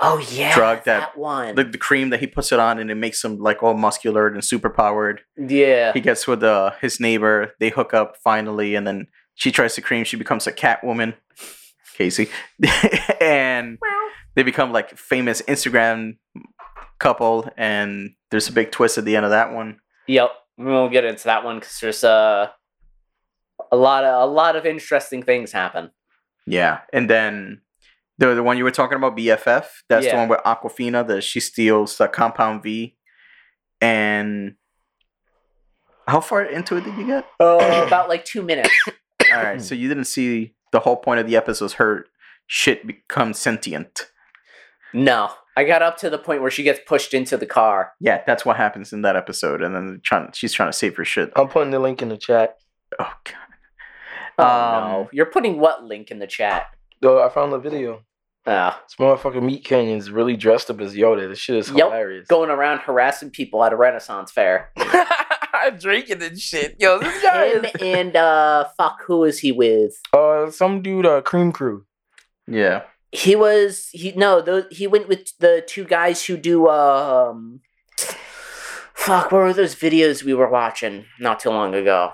Oh 0.00 0.18
yeah. 0.32 0.54
Drug 0.54 0.84
that- 0.84 1.16
one. 1.16 1.54
the, 1.54 1.64
the 1.64 1.78
cream 1.78 2.10
that 2.10 2.20
he 2.20 2.26
puts 2.26 2.52
it 2.52 2.58
on 2.58 2.78
and 2.78 2.90
it 2.90 2.94
makes 2.96 3.22
him 3.24 3.38
like 3.38 3.62
all 3.62 3.74
muscular 3.74 4.26
and 4.26 4.44
super 4.44 4.70
powered. 4.70 5.22
yeah. 5.36 5.92
He 5.92 6.00
gets 6.00 6.26
with 6.26 6.42
uh, 6.42 6.72
his 6.80 6.98
neighbor, 7.00 7.52
they 7.60 7.70
hook 7.70 7.94
up 7.94 8.16
finally, 8.22 8.74
and 8.74 8.86
then 8.86 9.06
she 9.34 9.50
tries 9.52 9.74
the 9.76 9.82
cream, 9.82 10.04
she 10.04 10.16
becomes 10.16 10.46
a 10.46 10.52
cat 10.52 10.82
woman, 10.84 11.14
Casey, 11.96 12.28
and 13.20 13.78
they 14.34 14.42
become 14.42 14.72
like 14.72 14.96
famous 14.96 15.42
Instagram 15.42 16.16
couple, 16.98 17.48
and 17.56 18.10
there's 18.30 18.48
a 18.48 18.52
big 18.52 18.70
twist 18.70 18.98
at 18.98 19.04
the 19.04 19.16
end 19.16 19.24
of 19.24 19.30
that 19.30 19.52
one. 19.52 19.78
Yep. 20.06 20.30
We 20.58 20.66
won't 20.66 20.92
get 20.92 21.04
into 21.04 21.24
that 21.24 21.44
one 21.44 21.58
because 21.60 21.78
there's 21.80 22.04
uh, 22.04 22.48
a 23.70 23.76
lot 23.76 24.04
of 24.04 24.28
a 24.28 24.32
lot 24.32 24.54
of 24.56 24.66
interesting 24.66 25.22
things 25.22 25.50
happen. 25.52 25.90
Yeah, 26.46 26.80
and 26.92 27.08
then 27.08 27.62
the 28.28 28.34
the 28.34 28.42
one 28.42 28.56
you 28.56 28.64
were 28.64 28.70
talking 28.70 28.96
about, 28.96 29.16
BFF. 29.16 29.66
That's 29.88 30.06
the 30.06 30.16
one 30.16 30.28
with 30.28 30.40
Awkwafina. 30.44 31.06
That 31.06 31.22
she 31.22 31.40
steals 31.40 31.98
the 31.98 32.08
Compound 32.08 32.62
V, 32.62 32.96
and 33.80 34.54
how 36.06 36.20
far 36.20 36.44
into 36.44 36.76
it 36.76 36.84
did 36.84 36.96
you 36.96 37.06
get? 37.06 37.26
Uh, 37.40 37.84
about 37.86 38.08
like 38.08 38.24
two 38.24 38.42
minutes. 38.42 38.70
All 39.32 39.42
right, 39.42 39.62
so 39.62 39.74
you 39.74 39.88
didn't 39.88 40.04
see 40.04 40.54
the 40.72 40.80
whole 40.80 40.96
point 40.96 41.20
of 41.20 41.26
the 41.26 41.36
episode. 41.36 41.64
is 41.66 41.72
Her 41.74 42.06
shit 42.46 42.86
becomes 42.86 43.38
sentient. 43.38 44.10
No, 44.92 45.30
I 45.56 45.64
got 45.64 45.80
up 45.82 45.96
to 45.98 46.10
the 46.10 46.18
point 46.18 46.42
where 46.42 46.50
she 46.50 46.62
gets 46.62 46.80
pushed 46.86 47.14
into 47.14 47.36
the 47.36 47.46
car. 47.46 47.92
Yeah, 47.98 48.22
that's 48.26 48.44
what 48.44 48.56
happens 48.56 48.92
in 48.92 49.02
that 49.02 49.16
episode, 49.16 49.62
and 49.62 49.74
then 49.74 50.00
trying 50.04 50.30
she's 50.32 50.52
trying 50.52 50.68
to 50.68 50.76
save 50.76 50.96
her 50.96 51.04
shit. 51.04 51.32
I'm 51.34 51.48
putting 51.48 51.70
the 51.70 51.78
link 51.78 52.02
in 52.02 52.08
the 52.08 52.18
chat. 52.18 52.56
Oh 52.98 53.12
god. 53.24 53.34
Oh 54.38 54.44
Um, 54.44 54.90
no, 54.90 55.08
you're 55.12 55.26
putting 55.26 55.58
what 55.58 55.84
link 55.84 56.10
in 56.10 56.18
the 56.18 56.26
chat? 56.26 56.66
Though 57.00 57.22
I 57.24 57.28
found 57.30 57.52
the 57.52 57.58
video. 57.58 58.04
Oh, 58.44 58.76
This 58.88 58.96
motherfucking 58.98 59.42
Meat 59.42 59.64
Canyon's 59.64 60.10
really 60.10 60.36
dressed 60.36 60.68
up 60.70 60.80
as 60.80 60.94
Yoda. 60.94 61.28
This 61.28 61.38
shit 61.38 61.56
is 61.56 61.68
Yep. 61.70 61.76
hilarious. 61.86 62.26
going 62.28 62.50
around 62.50 62.78
harassing 62.80 63.30
people 63.30 63.62
at 63.64 63.72
a 63.72 63.76
Renaissance 63.76 64.32
fair. 64.32 64.72
Drinking 65.78 66.20
and 66.22 66.38
shit. 66.40 66.74
Yo, 66.80 66.98
this 66.98 67.22
guy 67.22 67.50
Him 67.50 67.64
is. 67.66 67.70
and 67.80 68.16
uh, 68.16 68.64
fuck, 68.76 69.02
who 69.06 69.22
is 69.22 69.38
he 69.38 69.52
with? 69.52 69.94
Uh, 70.12 70.50
some 70.50 70.82
dude, 70.82 71.06
uh, 71.06 71.20
Cream 71.20 71.52
Crew. 71.52 71.84
Yeah. 72.48 72.82
He 73.12 73.36
was 73.36 73.88
he 73.92 74.10
no, 74.16 74.40
those 74.40 74.64
he 74.72 74.86
went 74.88 75.06
with 75.06 75.38
the 75.38 75.62
two 75.66 75.84
guys 75.84 76.24
who 76.24 76.36
do 76.36 76.68
um. 76.68 77.60
Fuck, 78.94 79.32
what 79.32 79.38
were 79.38 79.52
those 79.52 79.74
videos 79.74 80.22
we 80.22 80.32
were 80.34 80.48
watching 80.48 81.04
not 81.20 81.40
too 81.40 81.50
long 81.50 81.74
ago? 81.74 82.12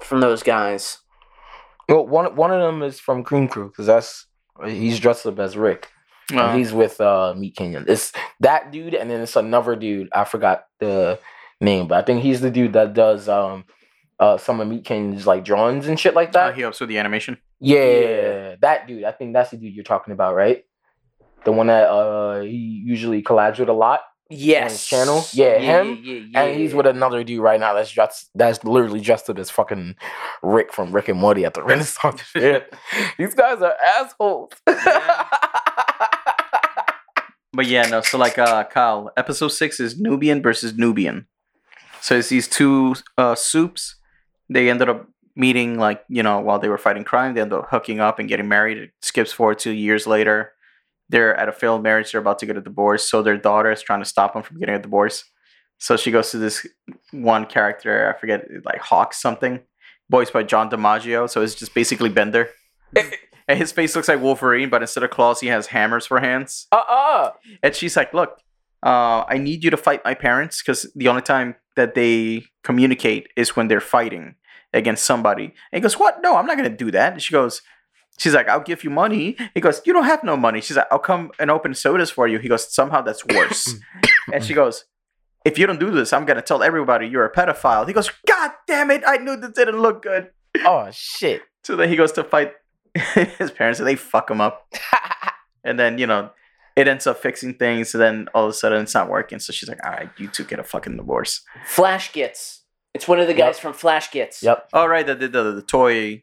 From 0.00 0.20
those 0.20 0.42
guys. 0.42 0.98
Well, 1.88 2.06
one 2.06 2.34
one 2.34 2.50
of 2.50 2.60
them 2.60 2.82
is 2.82 2.98
from 2.98 3.22
Cream 3.24 3.46
Crew 3.46 3.68
because 3.68 3.86
that's 3.86 4.26
he's 4.64 4.98
dressed 5.00 5.26
up 5.26 5.38
as 5.38 5.56
Rick. 5.56 5.88
And 6.30 6.40
Uh, 6.40 6.56
he's 6.56 6.72
with 6.72 7.00
uh 7.00 7.34
Meat 7.36 7.54
Canyon. 7.56 7.84
It's 7.88 8.12
that 8.40 8.72
dude, 8.72 8.94
and 8.94 9.10
then 9.10 9.20
it's 9.20 9.36
another 9.36 9.76
dude. 9.76 10.08
I 10.12 10.24
forgot 10.24 10.64
the 10.80 11.18
name, 11.60 11.86
but 11.88 11.98
I 11.98 12.02
think 12.02 12.22
he's 12.22 12.40
the 12.40 12.50
dude 12.50 12.72
that 12.72 12.94
does 12.94 13.28
um 13.28 13.64
uh 14.18 14.36
some 14.36 14.60
of 14.60 14.66
Meat 14.68 14.84
Canyon's 14.84 15.26
like 15.26 15.44
drawings 15.44 15.86
and 15.86 15.98
shit 16.00 16.14
like 16.14 16.30
uh, 16.30 16.32
that. 16.48 16.54
he 16.56 16.62
helps 16.62 16.80
with 16.80 16.88
the 16.88 16.98
animation. 16.98 17.38
yeah, 17.60 17.78
Yeah. 17.78 18.56
that 18.60 18.86
dude. 18.88 19.04
I 19.04 19.12
think 19.12 19.34
that's 19.34 19.50
the 19.50 19.56
dude 19.56 19.72
you're 19.74 19.84
talking 19.84 20.12
about, 20.12 20.34
right? 20.34 20.64
The 21.44 21.52
one 21.52 21.68
that 21.68 21.88
uh 21.88 22.40
he 22.40 22.82
usually 22.84 23.22
collabs 23.22 23.58
with 23.60 23.68
a 23.68 23.72
lot. 23.72 24.00
Yes. 24.28 24.86
channel? 24.86 25.24
Yeah, 25.32 25.58
him, 25.58 26.00
Yeah, 26.02 26.20
yeah, 26.30 26.42
and 26.42 26.58
he's 26.60 26.74
with 26.74 26.86
another 26.86 27.22
dude 27.22 27.40
right 27.40 27.60
now 27.60 27.74
that's 27.74 27.90
dressed 27.92 28.30
that's 28.34 28.64
literally 28.64 29.00
dressed 29.00 29.30
up 29.30 29.38
as 29.38 29.50
fucking 29.50 29.94
Rick 30.42 30.72
from 30.72 30.92
Rick 30.92 31.08
and 31.08 31.18
Morty 31.18 31.44
at 31.44 31.54
the 31.54 31.62
Renaissance 31.64 32.20
fair. 32.24 32.66
These 33.18 33.34
guys 33.34 33.62
are 33.62 33.74
assholes. 33.98 34.50
But 37.52 37.66
yeah, 37.66 37.86
no. 37.86 38.02
So 38.02 38.18
like, 38.18 38.36
uh, 38.36 38.64
Kyle, 38.64 39.10
episode 39.16 39.48
six 39.48 39.80
is 39.80 39.98
Nubian 39.98 40.42
versus 40.42 40.76
Nubian. 40.76 41.26
So 42.02 42.16
it's 42.18 42.28
these 42.28 42.48
two 42.48 42.96
uh 43.16 43.34
soups. 43.34 43.96
They 44.50 44.68
ended 44.68 44.88
up 44.90 45.08
meeting 45.34 45.78
like 45.78 46.04
you 46.08 46.22
know 46.22 46.40
while 46.40 46.58
they 46.58 46.68
were 46.68 46.76
fighting 46.78 47.04
crime. 47.04 47.34
They 47.34 47.40
ended 47.40 47.58
up 47.58 47.68
hooking 47.70 47.98
up 47.98 48.18
and 48.18 48.28
getting 48.28 48.48
married. 48.48 48.76
It 48.76 48.90
skips 49.00 49.32
forward 49.32 49.58
two 49.58 49.70
years 49.70 50.06
later. 50.06 50.52
They're 51.08 51.36
at 51.36 51.48
a 51.48 51.52
failed 51.52 51.82
marriage. 51.82 52.12
They're 52.12 52.20
about 52.20 52.38
to 52.40 52.46
get 52.46 52.56
a 52.56 52.60
divorce. 52.60 53.08
So 53.08 53.22
their 53.22 53.36
daughter 53.36 53.70
is 53.70 53.82
trying 53.82 54.00
to 54.00 54.08
stop 54.08 54.34
them 54.34 54.42
from 54.42 54.58
getting 54.58 54.74
a 54.74 54.82
divorce. 54.82 55.24
So 55.78 55.96
she 55.96 56.10
goes 56.10 56.30
to 56.30 56.38
this 56.38 56.66
one 57.12 57.46
character. 57.46 58.12
I 58.14 58.18
forget 58.18 58.46
like 58.64 58.80
Hawk 58.80 59.14
something, 59.14 59.60
voiced 60.10 60.32
by 60.32 60.42
John 60.42 60.70
DiMaggio. 60.70 61.28
So 61.28 61.42
it's 61.42 61.54
just 61.54 61.74
basically 61.74 62.08
Bender. 62.08 62.50
And 63.48 63.58
his 63.58 63.70
face 63.70 63.94
looks 63.94 64.08
like 64.08 64.20
Wolverine, 64.20 64.70
but 64.70 64.82
instead 64.82 65.04
of 65.04 65.10
claws, 65.10 65.40
he 65.40 65.46
has 65.48 65.68
hammers 65.68 66.04
for 66.04 66.18
hands. 66.18 66.66
uh-uh. 66.72 67.30
And 67.62 67.74
she's 67.76 67.96
like, 67.96 68.12
"Look, 68.12 68.40
uh, 68.82 69.22
I 69.28 69.38
need 69.38 69.62
you 69.62 69.70
to 69.70 69.76
fight 69.76 70.04
my 70.04 70.14
parents 70.14 70.60
because 70.60 70.90
the 70.96 71.06
only 71.06 71.22
time 71.22 71.54
that 71.76 71.94
they 71.94 72.46
communicate 72.64 73.28
is 73.36 73.54
when 73.54 73.68
they're 73.68 73.80
fighting 73.80 74.34
against 74.72 75.04
somebody." 75.04 75.44
And 75.44 75.78
he 75.78 75.80
goes, 75.80 75.96
"What? 75.96 76.22
No, 76.22 76.36
I'm 76.36 76.46
not 76.46 76.56
gonna 76.56 76.70
do 76.70 76.90
that." 76.90 77.12
And 77.12 77.22
she 77.22 77.32
goes, 77.32 77.62
"She's 78.18 78.34
like, 78.34 78.48
I'll 78.48 78.60
give 78.60 78.84
you 78.84 78.90
money." 78.90 79.36
He 79.54 79.60
goes, 79.60 79.80
"You 79.84 79.92
don't 79.92 80.04
have 80.04 80.22
no 80.24 80.36
money." 80.36 80.60
She's 80.60 80.76
like, 80.76 80.86
"I'll 80.90 80.98
come 80.98 81.30
and 81.38 81.50
open 81.50 81.74
sodas 81.74 82.10
for 82.10 82.26
you." 82.28 82.38
He 82.38 82.48
goes, 82.48 82.72
"Somehow 82.74 83.02
that's 83.02 83.24
worse." 83.26 83.74
and 84.32 84.44
she 84.44 84.54
goes, 84.54 84.84
"If 85.44 85.58
you 85.58 85.66
don't 85.66 85.80
do 85.80 85.90
this, 85.90 86.12
I'm 86.12 86.24
gonna 86.24 86.42
tell 86.42 86.62
everybody 86.62 87.06
you're 87.06 87.24
a 87.26 87.32
pedophile." 87.32 87.86
He 87.86 87.92
goes, 87.92 88.10
"God 88.26 88.50
damn 88.66 88.90
it! 88.90 89.02
I 89.06 89.16
knew 89.18 89.36
this 89.36 89.50
didn't 89.52 89.80
look 89.80 90.02
good." 90.02 90.30
Oh 90.64 90.88
shit. 90.92 91.42
So 91.66 91.74
then 91.74 91.88
he 91.88 91.96
goes 91.96 92.12
to 92.12 92.22
fight 92.22 92.52
his 93.38 93.50
parents, 93.50 93.80
and 93.80 93.88
they 93.88 93.96
fuck 93.96 94.30
him 94.30 94.40
up. 94.40 94.68
And 95.64 95.76
then, 95.80 95.98
you 95.98 96.06
know, 96.06 96.30
it 96.76 96.86
ends 96.86 97.08
up 97.08 97.16
fixing 97.18 97.54
things. 97.54 97.90
So 97.90 97.98
then 97.98 98.28
all 98.34 98.44
of 98.44 98.50
a 98.50 98.52
sudden 98.52 98.82
it's 98.82 98.94
not 98.94 99.08
working. 99.10 99.40
So 99.40 99.52
she's 99.52 99.68
like, 99.68 99.84
all 99.84 99.90
right, 99.90 100.08
you 100.16 100.28
two 100.28 100.44
get 100.44 100.60
a 100.60 100.62
fucking 100.62 100.96
divorce. 100.96 101.42
Flashgitz. 101.66 102.60
It's 102.94 103.06
one 103.08 103.18
of 103.18 103.26
the 103.26 103.34
Yep. 103.34 103.46
guys 103.46 103.58
from 103.58 103.72
Flashgitz. 103.74 104.42
yep. 104.44 104.68
All 104.72 104.88
right, 104.88 105.04
that 105.06 105.18
did 105.18 105.32
the, 105.32 105.52
the 105.52 105.62
toy 105.62 106.22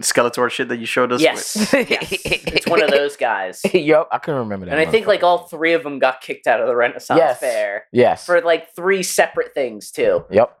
Skeletor 0.00 0.50
shit 0.50 0.68
that 0.68 0.78
you 0.78 0.86
showed 0.86 1.12
us. 1.12 1.20
Yes. 1.20 1.54
yes. 1.72 2.08
It's 2.24 2.66
one 2.66 2.82
of 2.82 2.90
those 2.90 3.16
guys. 3.16 3.60
yep, 3.72 4.08
I 4.10 4.18
can 4.18 4.34
remember 4.34 4.66
that. 4.66 4.72
And 4.78 4.80
I 4.80 4.90
think 4.90 5.06
like 5.06 5.22
all 5.22 5.46
three 5.46 5.74
of 5.74 5.82
them 5.82 5.98
got 5.98 6.20
kicked 6.20 6.46
out 6.46 6.60
of 6.60 6.66
the 6.66 6.74
Renaissance 6.74 7.18
Yes. 7.18 7.38
Fair 7.40 7.84
Yes. 7.92 8.26
for 8.26 8.40
like 8.40 8.74
three 8.74 9.02
separate 9.02 9.54
things 9.54 9.90
too. 9.90 10.24
Yep. 10.30 10.58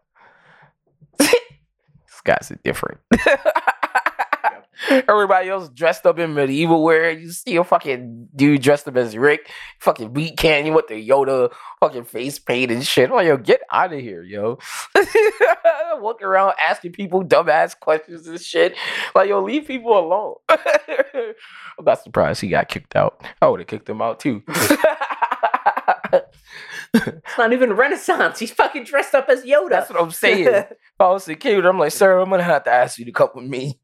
These 1.18 1.30
guys 2.24 2.50
are 2.52 2.60
different. 2.62 3.00
Everybody 4.90 5.48
else 5.48 5.68
dressed 5.68 6.06
up 6.06 6.18
in 6.18 6.34
medieval 6.34 6.82
wear. 6.82 7.10
You 7.10 7.30
see 7.30 7.56
a 7.56 7.64
fucking 7.64 8.28
dude 8.34 8.62
dressed 8.62 8.88
up 8.88 8.96
as 8.96 9.16
Rick, 9.16 9.50
fucking 9.80 10.12
Meat 10.12 10.36
Canyon 10.36 10.74
with 10.74 10.88
the 10.88 11.08
Yoda 11.08 11.52
fucking 11.80 12.04
face 12.04 12.38
paint 12.38 12.70
and 12.70 12.84
shit. 12.84 13.10
I'm 13.10 13.16
like, 13.16 13.26
yo, 13.26 13.36
get 13.36 13.60
out 13.70 13.92
of 13.92 14.00
here, 14.00 14.22
yo. 14.22 14.58
Walk 15.94 16.22
around 16.22 16.54
asking 16.60 16.92
people 16.92 17.24
dumbass 17.24 17.78
questions 17.78 18.26
and 18.26 18.40
shit. 18.40 18.74
Like, 19.14 19.28
yo, 19.28 19.42
leave 19.42 19.66
people 19.66 19.98
alone. 19.98 20.34
I'm 20.48 21.84
not 21.84 22.02
surprised 22.02 22.40
he 22.40 22.48
got 22.48 22.68
kicked 22.68 22.96
out. 22.96 23.22
I 23.40 23.48
would 23.48 23.60
have 23.60 23.66
kicked 23.68 23.88
him 23.88 24.02
out 24.02 24.20
too. 24.20 24.42
It's 26.94 27.38
not 27.38 27.52
even 27.52 27.72
Renaissance. 27.72 28.38
He's 28.38 28.50
fucking 28.50 28.84
dressed 28.84 29.14
up 29.14 29.28
as 29.28 29.44
Yoda. 29.44 29.70
That's 29.70 29.90
what 29.90 30.00
I'm 30.00 30.10
saying. 30.10 30.46
If 30.46 30.76
I 31.00 31.08
was 31.08 31.26
a 31.28 31.34
kid, 31.34 31.64
I'm 31.64 31.78
like, 31.78 31.92
sir, 31.92 32.20
I'm 32.20 32.28
gonna 32.28 32.42
have 32.42 32.64
to 32.64 32.70
ask 32.70 32.98
you 32.98 33.06
to 33.06 33.12
come 33.12 33.30
with 33.34 33.46
me. 33.46 33.80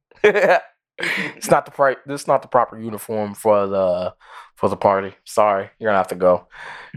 It's 0.98 1.50
not 1.50 1.64
the 1.64 1.70
pri- 1.70 1.96
This 2.06 2.22
is 2.22 2.26
not 2.26 2.42
the 2.42 2.48
proper 2.48 2.78
uniform 2.78 3.34
for 3.34 3.66
the 3.66 4.14
for 4.56 4.68
the 4.68 4.76
party. 4.76 5.14
Sorry, 5.24 5.70
you're 5.78 5.88
gonna 5.88 5.98
have 5.98 6.08
to 6.08 6.14
go. 6.16 6.46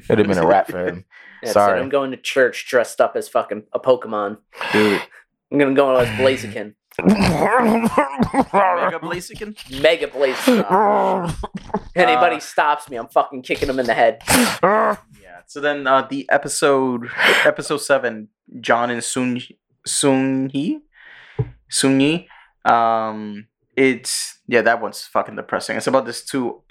It'd 0.09 0.17
have 0.19 0.27
been 0.27 0.37
a 0.37 0.47
wrap 0.47 0.67
for 0.69 0.85
him. 0.87 1.05
That's 1.41 1.51
it. 1.51 1.53
Sorry. 1.53 1.79
I'm 1.79 1.89
going 1.89 2.11
to 2.11 2.17
church 2.17 2.67
dressed 2.69 3.01
up 3.01 3.15
as 3.15 3.27
fucking 3.27 3.63
a 3.73 3.79
Pokemon. 3.79 4.37
Dude. 4.71 5.01
I'm 5.51 5.57
gonna 5.57 5.73
go 5.73 5.95
as 5.97 6.07
Blaziken. 6.19 6.75
Mega 7.03 8.99
Blaziken? 8.99 9.81
Mega 9.81 10.07
Blaziken. 10.07 11.33
Anybody 11.95 12.35
Uh, 12.37 12.39
stops 12.39 12.89
me, 12.89 12.97
I'm 12.97 13.07
fucking 13.07 13.41
kicking 13.43 13.67
them 13.67 13.79
in 13.79 13.85
the 13.85 13.93
head. 13.93 14.21
Yeah. 15.21 15.41
So 15.47 15.59
then 15.61 15.87
uh, 15.87 16.07
the 16.09 16.29
episode, 16.29 17.09
episode 17.45 17.77
seven, 17.77 18.29
John 18.59 18.89
and 18.91 19.03
Sun 19.03 19.41
Sun 19.85 20.49
Hee, 20.53 20.79
Sun 21.69 21.99
Yi. 21.99 22.27
Um, 22.65 23.47
it's 23.75 24.39
yeah, 24.47 24.61
that 24.61 24.81
one's 24.81 25.01
fucking 25.03 25.35
depressing. 25.35 25.77
It's 25.77 25.87
about 25.87 26.05
this 26.05 26.23
two. 26.23 26.61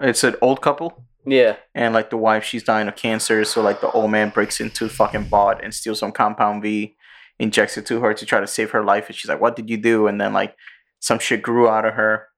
It's 0.00 0.24
an 0.24 0.36
old 0.40 0.60
couple, 0.62 1.04
Yeah. 1.24 1.56
and 1.74 1.94
like 1.94 2.10
the 2.10 2.16
wife, 2.16 2.44
she's 2.44 2.62
dying 2.62 2.88
of 2.88 2.96
cancer. 2.96 3.44
So 3.44 3.62
like 3.62 3.80
the 3.80 3.90
old 3.92 4.10
man 4.10 4.30
breaks 4.30 4.60
into 4.60 4.88
fucking 4.88 5.24
Vought 5.24 5.62
and 5.64 5.72
steals 5.74 6.00
some 6.00 6.12
compound 6.12 6.62
V, 6.62 6.96
injects 7.38 7.76
it 7.76 7.86
to 7.86 8.00
her 8.00 8.12
to 8.14 8.26
try 8.26 8.40
to 8.40 8.46
save 8.46 8.70
her 8.72 8.84
life. 8.84 9.06
And 9.06 9.14
she's 9.16 9.28
like, 9.28 9.40
"What 9.40 9.56
did 9.56 9.70
you 9.70 9.76
do?" 9.76 10.06
And 10.06 10.20
then 10.20 10.32
like 10.32 10.54
some 11.00 11.18
shit 11.18 11.42
grew 11.42 11.68
out 11.68 11.84
of 11.84 11.94
her, 11.94 12.28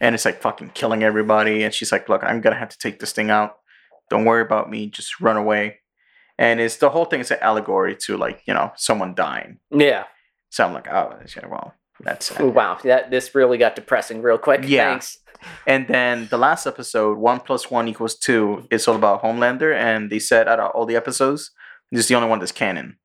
and 0.00 0.14
it's 0.14 0.24
like 0.24 0.40
fucking 0.40 0.70
killing 0.74 1.02
everybody. 1.02 1.62
And 1.62 1.72
she's 1.74 1.92
like, 1.92 2.08
"Look, 2.08 2.22
I'm 2.24 2.40
gonna 2.40 2.56
have 2.56 2.68
to 2.70 2.78
take 2.78 3.00
this 3.00 3.12
thing 3.12 3.30
out. 3.30 3.56
Don't 4.10 4.24
worry 4.24 4.42
about 4.42 4.70
me. 4.70 4.88
Just 4.88 5.20
run 5.20 5.36
away." 5.36 5.80
And 6.38 6.58
it's 6.60 6.76
the 6.78 6.90
whole 6.90 7.04
thing 7.04 7.20
is 7.20 7.30
an 7.30 7.38
allegory 7.40 7.94
to 8.06 8.16
like 8.16 8.42
you 8.46 8.54
know 8.54 8.72
someone 8.76 9.14
dying. 9.14 9.58
Yeah. 9.70 10.04
So 10.50 10.64
I'm 10.64 10.72
like, 10.72 10.86
oh, 10.88 11.18
yeah, 11.36 11.46
well, 11.48 11.74
that's. 12.00 12.38
Ooh, 12.40 12.48
wow. 12.48 12.78
That 12.84 13.10
this 13.10 13.34
really 13.34 13.58
got 13.58 13.76
depressing 13.76 14.22
real 14.22 14.38
quick. 14.38 14.62
Yeah. 14.64 14.90
Thanks. 14.90 15.18
And 15.66 15.86
then 15.88 16.28
the 16.30 16.38
last 16.38 16.66
episode, 16.66 17.18
one 17.18 17.40
plus 17.40 17.70
one 17.70 17.86
equals 17.88 18.16
two, 18.16 18.66
is 18.70 18.88
all 18.88 18.96
about 18.96 19.22
Homelander. 19.22 19.74
And 19.74 20.10
they 20.10 20.18
said 20.18 20.48
out 20.48 20.60
of 20.60 20.70
all 20.72 20.86
the 20.86 20.96
episodes, 20.96 21.50
this 21.90 22.00
is 22.00 22.08
the 22.08 22.14
only 22.14 22.28
one 22.28 22.38
that's 22.38 22.52
canon. 22.52 22.96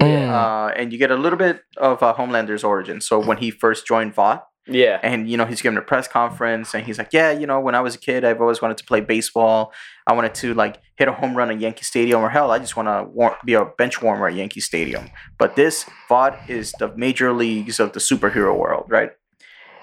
Mm. 0.00 0.30
Uh, 0.30 0.72
and 0.74 0.92
you 0.92 0.98
get 0.98 1.10
a 1.10 1.16
little 1.16 1.38
bit 1.38 1.60
of 1.76 2.02
uh, 2.02 2.14
Homelander's 2.14 2.64
origin. 2.64 3.00
So 3.00 3.18
when 3.18 3.38
he 3.38 3.50
first 3.50 3.86
joined 3.86 4.14
Vought, 4.14 4.44
Yeah. 4.68 4.98
and 5.02 5.28
you 5.30 5.36
know 5.36 5.44
he's 5.44 5.62
giving 5.62 5.78
a 5.78 5.82
press 5.82 6.08
conference, 6.08 6.74
and 6.74 6.84
he's 6.84 6.98
like, 6.98 7.10
"Yeah, 7.12 7.30
you 7.30 7.46
know, 7.46 7.60
when 7.60 7.74
I 7.74 7.80
was 7.80 7.94
a 7.94 7.98
kid, 7.98 8.24
I've 8.24 8.40
always 8.40 8.60
wanted 8.60 8.76
to 8.78 8.84
play 8.84 9.00
baseball. 9.00 9.72
I 10.06 10.12
wanted 10.12 10.34
to 10.36 10.54
like 10.54 10.80
hit 10.96 11.06
a 11.08 11.12
home 11.12 11.36
run 11.36 11.50
at 11.50 11.60
Yankee 11.60 11.84
Stadium, 11.84 12.20
or 12.22 12.28
hell, 12.30 12.50
I 12.50 12.58
just 12.58 12.76
want 12.76 12.88
to 12.88 13.04
war- 13.12 13.36
be 13.44 13.54
a 13.54 13.64
bench 13.64 14.02
warmer 14.02 14.26
at 14.28 14.34
Yankee 14.34 14.60
Stadium." 14.60 15.10
But 15.38 15.54
this 15.56 15.84
Vought 16.08 16.38
is 16.48 16.72
the 16.78 16.88
major 16.96 17.32
leagues 17.32 17.78
of 17.80 17.92
the 17.92 18.00
superhero 18.00 18.56
world, 18.56 18.86
right? 18.88 19.12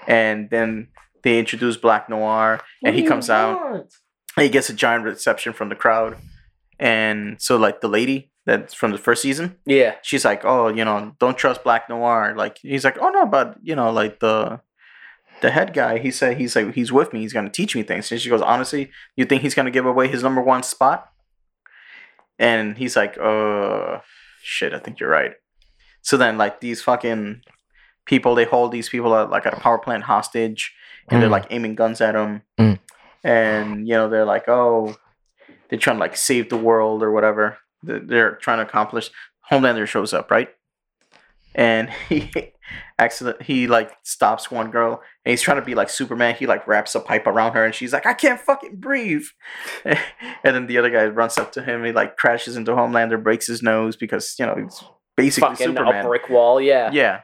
And 0.06 0.50
then 0.50 0.88
they 1.22 1.38
introduce 1.38 1.76
Black 1.78 2.08
Noir, 2.10 2.60
and 2.84 2.94
he 2.94 3.02
comes 3.04 3.30
out 3.30 3.58
and 4.36 4.42
he 4.42 4.48
gets 4.50 4.68
a 4.68 4.74
giant 4.74 5.04
reception 5.04 5.52
from 5.54 5.68
the 5.70 5.74
crowd. 5.76 6.16
And 6.78 7.40
so, 7.40 7.56
like 7.56 7.80
the 7.80 7.88
lady 7.88 8.30
that's 8.46 8.74
from 8.74 8.92
the 8.92 8.98
first 8.98 9.22
season, 9.22 9.56
Yeah. 9.64 9.94
she's 10.02 10.24
like, 10.24 10.44
"Oh, 10.44 10.68
you 10.68 10.84
know, 10.84 11.14
don't 11.18 11.38
trust 11.38 11.64
Black 11.64 11.88
Noir." 11.88 12.34
Like 12.36 12.58
he's 12.58 12.84
like, 12.84 12.98
"Oh 13.00 13.08
no, 13.08 13.24
but 13.24 13.56
you 13.62 13.74
know, 13.74 13.90
like 13.90 14.20
the 14.20 14.60
the 15.40 15.50
head 15.50 15.72
guy, 15.74 15.98
he 15.98 16.10
said 16.10 16.36
he's 16.38 16.56
like 16.56 16.74
he's 16.74 16.92
with 16.92 17.12
me. 17.12 17.20
He's 17.20 17.32
gonna 17.32 17.50
teach 17.50 17.74
me 17.76 17.82
things." 17.82 18.10
And 18.10 18.20
she 18.20 18.28
goes, 18.30 18.42
"Honestly, 18.42 18.90
you 19.16 19.24
think 19.24 19.42
he's 19.42 19.54
gonna 19.54 19.70
give 19.70 19.86
away 19.86 20.08
his 20.08 20.22
number 20.22 20.40
one 20.40 20.62
spot?" 20.62 21.10
And 22.38 22.76
he's 22.78 22.96
like, 22.96 23.16
"Uh, 23.18 24.00
shit, 24.42 24.72
I 24.74 24.78
think 24.78 25.00
you're 25.00 25.10
right." 25.10 25.34
So 26.02 26.16
then, 26.16 26.36
like 26.38 26.60
these 26.60 26.82
fucking 26.82 27.42
people, 28.06 28.34
they 28.34 28.44
hold 28.44 28.72
these 28.72 28.88
people 28.88 29.14
at, 29.16 29.30
like 29.30 29.46
at 29.46 29.54
a 29.54 29.60
power 29.60 29.78
plant 29.78 30.04
hostage, 30.04 30.74
and 31.08 31.20
they're 31.22 31.28
Mm. 31.28 31.32
like 31.32 31.46
aiming 31.50 31.74
guns 31.74 32.00
at 32.00 32.12
them, 32.12 32.42
Mm. 32.58 32.78
and 33.22 33.88
you 33.88 33.94
know 33.94 34.08
they're 34.08 34.24
like, 34.26 34.48
"Oh." 34.48 34.96
They're 35.70 35.78
trying 35.78 35.96
to 35.96 36.00
like 36.00 36.16
save 36.16 36.50
the 36.50 36.58
world 36.58 37.02
or 37.02 37.10
whatever 37.10 37.58
they're 37.82 38.36
trying 38.36 38.58
to 38.58 38.62
accomplish. 38.64 39.10
Homelander 39.50 39.86
shows 39.88 40.12
up, 40.12 40.30
right? 40.30 40.48
And 41.54 41.90
he 42.08 42.30
accident 42.98 43.42
he 43.42 43.66
like 43.66 43.92
stops 44.02 44.50
one 44.50 44.70
girl 44.70 45.02
and 45.24 45.30
he's 45.30 45.42
trying 45.42 45.58
to 45.58 45.64
be 45.64 45.74
like 45.74 45.88
Superman. 45.88 46.34
He 46.34 46.46
like 46.46 46.66
wraps 46.66 46.94
a 46.94 47.00
pipe 47.00 47.26
around 47.26 47.52
her 47.52 47.64
and 47.64 47.74
she's 47.74 47.92
like, 47.92 48.06
I 48.06 48.14
can't 48.14 48.40
fucking 48.40 48.76
breathe. 48.76 49.26
and 49.84 49.96
then 50.42 50.66
the 50.66 50.78
other 50.78 50.90
guy 50.90 51.06
runs 51.06 51.38
up 51.38 51.52
to 51.52 51.62
him. 51.62 51.84
He 51.84 51.92
like 51.92 52.16
crashes 52.16 52.56
into 52.56 52.72
Homelander, 52.72 53.22
breaks 53.22 53.46
his 53.46 53.62
nose 53.62 53.96
because 53.96 54.34
you 54.38 54.46
know 54.46 54.56
he's 54.56 54.82
basically 55.16 55.50
Fucking 55.50 55.66
Superman. 55.66 56.04
a 56.04 56.08
brick 56.08 56.28
wall. 56.28 56.60
Yeah. 56.60 56.90
Yeah. 56.92 57.20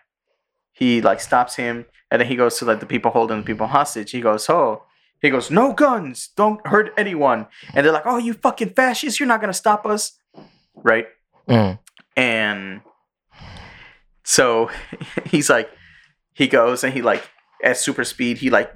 He 0.72 1.00
like 1.00 1.20
stops 1.20 1.56
him 1.56 1.86
and 2.10 2.20
then 2.20 2.28
he 2.28 2.36
goes 2.36 2.58
to 2.58 2.64
like 2.64 2.80
the 2.80 2.86
people 2.86 3.10
holding 3.10 3.38
the 3.38 3.42
people 3.44 3.66
hostage. 3.66 4.10
He 4.10 4.20
goes, 4.20 4.48
Oh, 4.48 4.84
he 5.20 5.30
goes, 5.30 5.50
No 5.50 5.72
guns, 5.72 6.30
don't 6.36 6.64
hurt 6.66 6.92
anyone. 6.96 7.46
And 7.74 7.84
they're 7.84 7.92
like, 7.92 8.06
Oh, 8.06 8.18
you 8.18 8.34
fucking 8.34 8.70
fascists, 8.70 9.20
you're 9.20 9.28
not 9.28 9.40
gonna 9.40 9.52
stop 9.52 9.86
us. 9.86 10.18
Right? 10.74 11.06
Mm. 11.48 11.78
And 12.16 12.80
so 14.30 14.70
he's 15.26 15.50
like, 15.50 15.68
he 16.34 16.46
goes 16.46 16.84
and 16.84 16.94
he 16.94 17.02
like 17.02 17.28
at 17.64 17.76
super 17.76 18.04
speed, 18.04 18.38
he 18.38 18.48
like 18.48 18.72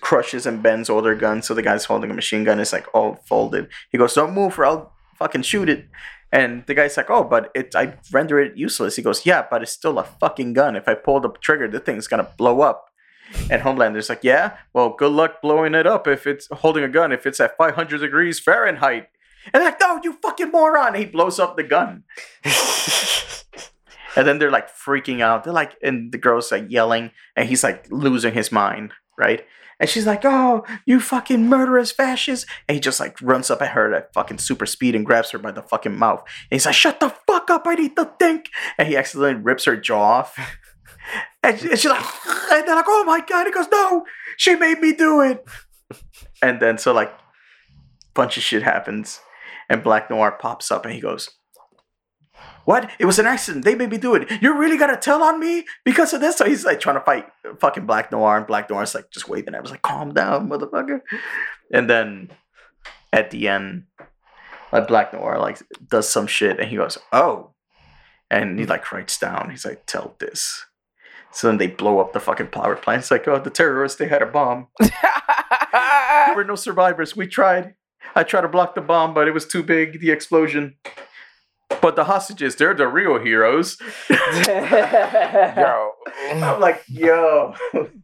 crushes 0.00 0.44
and 0.44 0.62
bends 0.62 0.90
all 0.90 1.00
their 1.00 1.14
guns. 1.14 1.46
So 1.46 1.54
the 1.54 1.62
guy's 1.62 1.86
holding 1.86 2.10
a 2.10 2.14
machine 2.14 2.44
gun 2.44 2.60
is 2.60 2.74
like 2.74 2.86
all 2.92 3.14
folded. 3.26 3.68
He 3.90 3.96
goes, 3.96 4.12
Don't 4.12 4.34
move 4.34 4.58
or 4.58 4.66
I'll 4.66 4.92
fucking 5.16 5.42
shoot 5.42 5.70
it. 5.70 5.88
And 6.30 6.66
the 6.66 6.74
guy's 6.74 6.98
like, 6.98 7.08
oh, 7.08 7.24
but 7.24 7.50
it 7.54 7.74
I 7.74 7.94
render 8.12 8.38
it 8.38 8.58
useless. 8.58 8.96
He 8.96 9.02
goes, 9.02 9.24
yeah, 9.24 9.46
but 9.50 9.62
it's 9.62 9.72
still 9.72 9.98
a 9.98 10.04
fucking 10.04 10.52
gun. 10.52 10.76
If 10.76 10.86
I 10.86 10.92
pull 10.92 11.20
the 11.20 11.30
trigger, 11.40 11.68
the 11.68 11.80
thing's 11.80 12.06
gonna 12.06 12.28
blow 12.36 12.60
up. 12.60 12.90
And 13.50 13.62
Homelander's 13.62 14.10
like, 14.10 14.22
yeah, 14.22 14.58
well, 14.74 14.90
good 14.90 15.12
luck 15.12 15.40
blowing 15.40 15.74
it 15.74 15.86
up 15.86 16.06
if 16.06 16.26
it's 16.26 16.48
holding 16.52 16.84
a 16.84 16.88
gun 16.88 17.12
if 17.12 17.26
it's 17.26 17.40
at 17.40 17.56
500 17.56 17.98
degrees 17.98 18.38
Fahrenheit. 18.38 19.08
And 19.54 19.64
like, 19.64 19.80
no, 19.80 20.00
you 20.04 20.18
fucking 20.20 20.50
moron. 20.50 20.96
He 20.96 21.06
blows 21.06 21.38
up 21.38 21.56
the 21.56 21.62
gun. 21.62 22.04
And 24.18 24.26
then 24.26 24.38
they're 24.38 24.50
like 24.50 24.68
freaking 24.68 25.22
out. 25.22 25.44
They're 25.44 25.52
like, 25.52 25.76
and 25.82 26.12
the 26.12 26.18
girl's 26.18 26.52
like 26.52 26.66
yelling, 26.68 27.12
and 27.36 27.48
he's 27.48 27.64
like 27.64 27.86
losing 27.90 28.34
his 28.34 28.52
mind, 28.52 28.92
right? 29.16 29.44
And 29.80 29.88
she's 29.88 30.06
like, 30.06 30.24
"Oh, 30.24 30.64
you 30.86 30.98
fucking 30.98 31.48
murderous 31.48 31.92
fascist!" 31.92 32.46
And 32.68 32.74
he 32.74 32.80
just 32.80 32.98
like 32.98 33.16
runs 33.22 33.48
up 33.48 33.62
at 33.62 33.70
her 33.70 33.94
at 33.94 34.12
fucking 34.12 34.38
super 34.38 34.66
speed 34.66 34.96
and 34.96 35.06
grabs 35.06 35.30
her 35.30 35.38
by 35.38 35.52
the 35.52 35.62
fucking 35.62 35.96
mouth. 35.96 36.20
And 36.50 36.56
he's 36.56 36.66
like, 36.66 36.74
"Shut 36.74 36.98
the 36.98 37.14
fuck 37.28 37.48
up! 37.48 37.62
I 37.64 37.76
need 37.76 37.94
to 37.96 38.10
think." 38.18 38.50
And 38.76 38.88
he 38.88 38.96
accidentally 38.96 39.40
rips 39.40 39.66
her 39.66 39.76
jaw 39.76 40.02
off. 40.02 40.36
and, 41.44 41.58
she- 41.60 41.68
and 41.70 41.78
she's 41.78 41.90
like, 41.90 42.04
and 42.50 42.66
they're 42.66 42.74
like, 42.74 42.86
"Oh 42.88 43.04
my 43.04 43.20
god!" 43.20 43.46
He 43.46 43.52
goes, 43.52 43.68
"No, 43.70 44.04
she 44.36 44.56
made 44.56 44.80
me 44.80 44.92
do 44.94 45.20
it." 45.20 45.44
and 46.42 46.60
then 46.60 46.76
so 46.76 46.92
like, 46.92 47.12
bunch 48.14 48.36
of 48.36 48.42
shit 48.42 48.64
happens, 48.64 49.20
and 49.70 49.84
Black 49.84 50.10
Noir 50.10 50.36
pops 50.40 50.72
up, 50.72 50.84
and 50.84 50.92
he 50.92 51.00
goes, 51.00 51.30
what? 52.68 52.90
It 52.98 53.06
was 53.06 53.18
an 53.18 53.26
accident. 53.26 53.64
They 53.64 53.74
made 53.74 53.88
me 53.88 53.96
do 53.96 54.14
it. 54.14 54.42
You're 54.42 54.58
really 54.58 54.76
gonna 54.76 54.98
tell 54.98 55.22
on 55.22 55.40
me 55.40 55.64
because 55.86 56.12
of 56.12 56.20
this? 56.20 56.36
So 56.36 56.44
he's 56.44 56.66
like 56.66 56.80
trying 56.80 56.96
to 56.96 57.00
fight 57.00 57.26
fucking 57.60 57.86
Black 57.86 58.12
Noir, 58.12 58.36
and 58.36 58.46
Black 58.46 58.68
Noir's 58.68 58.94
like 58.94 59.10
just 59.10 59.26
waving. 59.26 59.54
I 59.54 59.60
was 59.60 59.70
like, 59.70 59.80
calm 59.80 60.12
down, 60.12 60.50
motherfucker. 60.50 61.00
And 61.72 61.88
then 61.88 62.28
at 63.10 63.30
the 63.30 63.48
end, 63.48 63.84
like 64.70 64.86
Black 64.86 65.14
Noir 65.14 65.38
like 65.38 65.62
does 65.88 66.10
some 66.10 66.26
shit 66.26 66.60
and 66.60 66.68
he 66.68 66.76
goes, 66.76 66.98
Oh. 67.10 67.54
And 68.30 68.58
he 68.58 68.66
like 68.66 68.92
writes 68.92 69.18
down, 69.18 69.48
he's 69.48 69.64
like, 69.64 69.86
tell 69.86 70.14
this. 70.18 70.66
So 71.32 71.46
then 71.46 71.56
they 71.56 71.68
blow 71.68 72.00
up 72.00 72.12
the 72.12 72.20
fucking 72.20 72.48
power 72.48 72.76
plant. 72.76 73.00
It's 73.00 73.10
like, 73.10 73.26
oh, 73.26 73.38
the 73.38 73.48
terrorists, 73.48 73.96
they 73.96 74.08
had 74.08 74.20
a 74.20 74.26
bomb. 74.26 74.68
There 76.28 76.36
were 76.36 76.44
no 76.44 76.56
survivors. 76.56 77.16
We 77.16 77.26
tried. 77.26 77.74
I 78.14 78.22
tried 78.22 78.42
to 78.42 78.48
block 78.48 78.74
the 78.74 78.82
bomb, 78.82 79.14
but 79.14 79.28
it 79.28 79.32
was 79.32 79.46
too 79.46 79.62
big, 79.62 80.00
the 80.00 80.10
explosion. 80.10 80.76
But 81.82 81.96
the 81.96 82.04
hostages, 82.04 82.56
they're 82.56 82.74
the 82.74 82.88
real 82.88 83.18
heroes. 83.20 83.76
Yo, 84.10 85.90
I'm 86.32 86.60
like, 86.60 86.82
yo. 86.88 87.54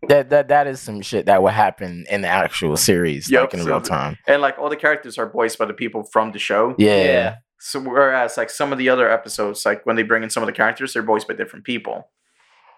that 0.09 0.30
that 0.30 0.49
that 0.49 0.66
is 0.66 0.80
some 0.80 1.00
shit 1.00 1.26
that 1.26 1.42
would 1.42 1.52
happen 1.54 2.04
in 2.11 2.21
the 2.21 2.28
actual 2.28 2.76
series, 2.76 3.30
Yep, 3.30 3.40
like 3.42 3.54
in 3.54 3.61
so- 3.61 3.66
real 3.66 3.80
time. 3.80 4.18
And 4.26 4.42
like 4.42 4.59
all 4.59 4.68
the 4.68 4.76
characters 4.76 5.18
are 5.18 5.28
voiced 5.28 5.59
by 5.59 5.64
the 5.64 5.75
people 5.75 6.04
from 6.04 6.33
the 6.33 6.38
show. 6.38 6.75
Yeah. 6.78 7.02
Yeah. 7.04 7.35
So 7.59 7.80
whereas 7.80 8.37
like 8.37 8.50
some 8.50 8.73
of 8.73 8.78
the 8.78 8.90
other 8.90 9.11
episodes, 9.11 9.64
like 9.64 9.85
when 9.87 9.97
they 9.97 10.02
bring 10.02 10.23
in 10.23 10.30
some 10.30 10.42
of 10.42 10.47
the 10.47 10.52
characters, 10.52 10.92
they're 10.92 11.02
voiced 11.02 11.26
by 11.26 11.35
different 11.35 11.64
people. 11.64 12.11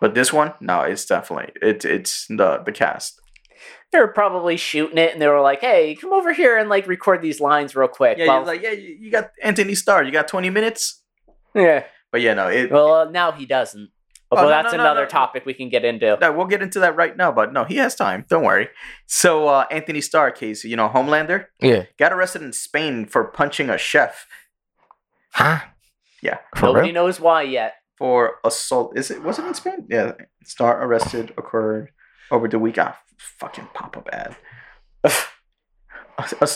But 0.01 0.15
this 0.15 0.33
one, 0.33 0.55
no, 0.61 0.83
it's 0.83 1.05
definitely 1.07 1.53
it, 1.61 1.85
it's 1.85 2.27
the 2.29 2.63
the 2.65 2.73
cast. 2.73 3.21
They 3.93 3.99
were 3.99 4.09
probably 4.09 4.57
shooting 4.57 4.99
it, 4.99 5.13
and 5.13 5.21
they 5.23 5.29
were 5.29 5.41
like, 5.41 5.61
"Hey, 5.61 5.95
come 5.95 6.13
over 6.13 6.33
here 6.33 6.57
and 6.59 6.69
like 6.69 6.87
record 6.87 7.23
these 7.23 7.41
lines 7.41 7.75
real 7.77 7.89
quick." 7.89 8.19
Yeah, 8.19 8.27
well, 8.27 8.37
you're 8.39 8.47
like 8.47 8.63
yeah, 8.63 8.71
you 8.73 8.97
you 9.01 9.11
got 9.11 9.31
Antony 9.43 9.75
Starr. 9.75 10.05
You 10.05 10.13
got 10.13 10.29
20 10.29 10.51
minutes. 10.51 11.03
yeah. 11.55 11.85
But 12.13 12.21
yeah, 12.21 12.35
no, 12.35 12.49
it. 12.49 12.71
Well, 12.71 12.93
uh, 12.95 13.05
now 13.11 13.33
he 13.33 13.47
doesn't. 13.47 13.91
Although 14.31 14.45
no, 14.45 14.49
that's 14.49 14.73
no, 14.73 14.79
no, 14.79 14.85
another 14.85 15.03
no. 15.03 15.09
topic 15.09 15.47
we 15.47 15.55
can 15.55 15.69
get 15.69 15.85
into. 15.85 16.19
no, 16.21 16.33
we'll 16.33 16.47
get 16.47 16.61
into 16.63 16.81
that 16.81 16.97
right 16.97 17.17
now, 17.17 17.31
but 17.31 17.53
no, 17.53 17.63
he 17.65 17.77
has 17.77 17.95
time. 17.95 18.25
Don't 18.29 18.43
worry. 18.45 18.69
So 19.07 19.47
uh, 19.49 19.67
Antony 19.71 20.01
Starr, 20.01 20.31
case, 20.33 20.65
you 20.65 20.75
know 20.77 20.89
Homelander, 20.89 21.47
Yeah. 21.61 21.85
got 21.97 22.13
arrested 22.13 22.43
in 22.43 22.53
Spain 22.53 23.07
for 23.07 23.25
punching 23.25 23.71
a 23.71 23.79
chef 23.79 24.27
Huh? 25.33 25.59
Yeah. 26.23 26.39
For 26.57 26.67
Nobody 26.67 26.87
real? 26.89 26.95
knows 26.95 27.21
why 27.21 27.43
yet. 27.43 27.75
for 27.99 28.37
assault. 28.45 28.99
Is 28.99 29.11
it 29.11 29.23
was 29.23 29.39
it 29.39 29.45
in 29.47 29.55
Spain? 29.55 29.87
Yeah, 29.89 30.13
Starr 30.45 30.83
arrested 30.85 31.33
occurred 31.39 31.91
over 32.31 32.49
the 32.49 32.59
week. 32.59 32.79
Ah, 32.79 32.99
fucking 33.17 33.69
pop 33.75 33.97
up 33.97 34.09
ad. 34.13 34.37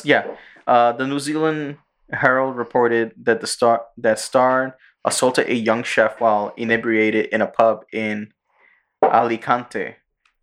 Yeah, 0.05 0.27
uh, 0.67 0.93
the 0.93 1.07
New 1.07 1.19
Zealand 1.19 1.77
Herald 2.11 2.57
reported 2.57 3.13
that 3.23 3.43
the 3.43 3.47
star 3.47 3.85
that 3.99 4.19
Starr 4.19 4.77
assaulted 5.05 5.49
a 5.49 5.55
young 5.55 5.83
chef 5.83 6.21
while 6.21 6.53
inebriated 6.57 7.27
in 7.27 7.43
a 7.43 7.47
pub 7.47 7.85
in 7.93 8.33
Alicante. 9.03 9.97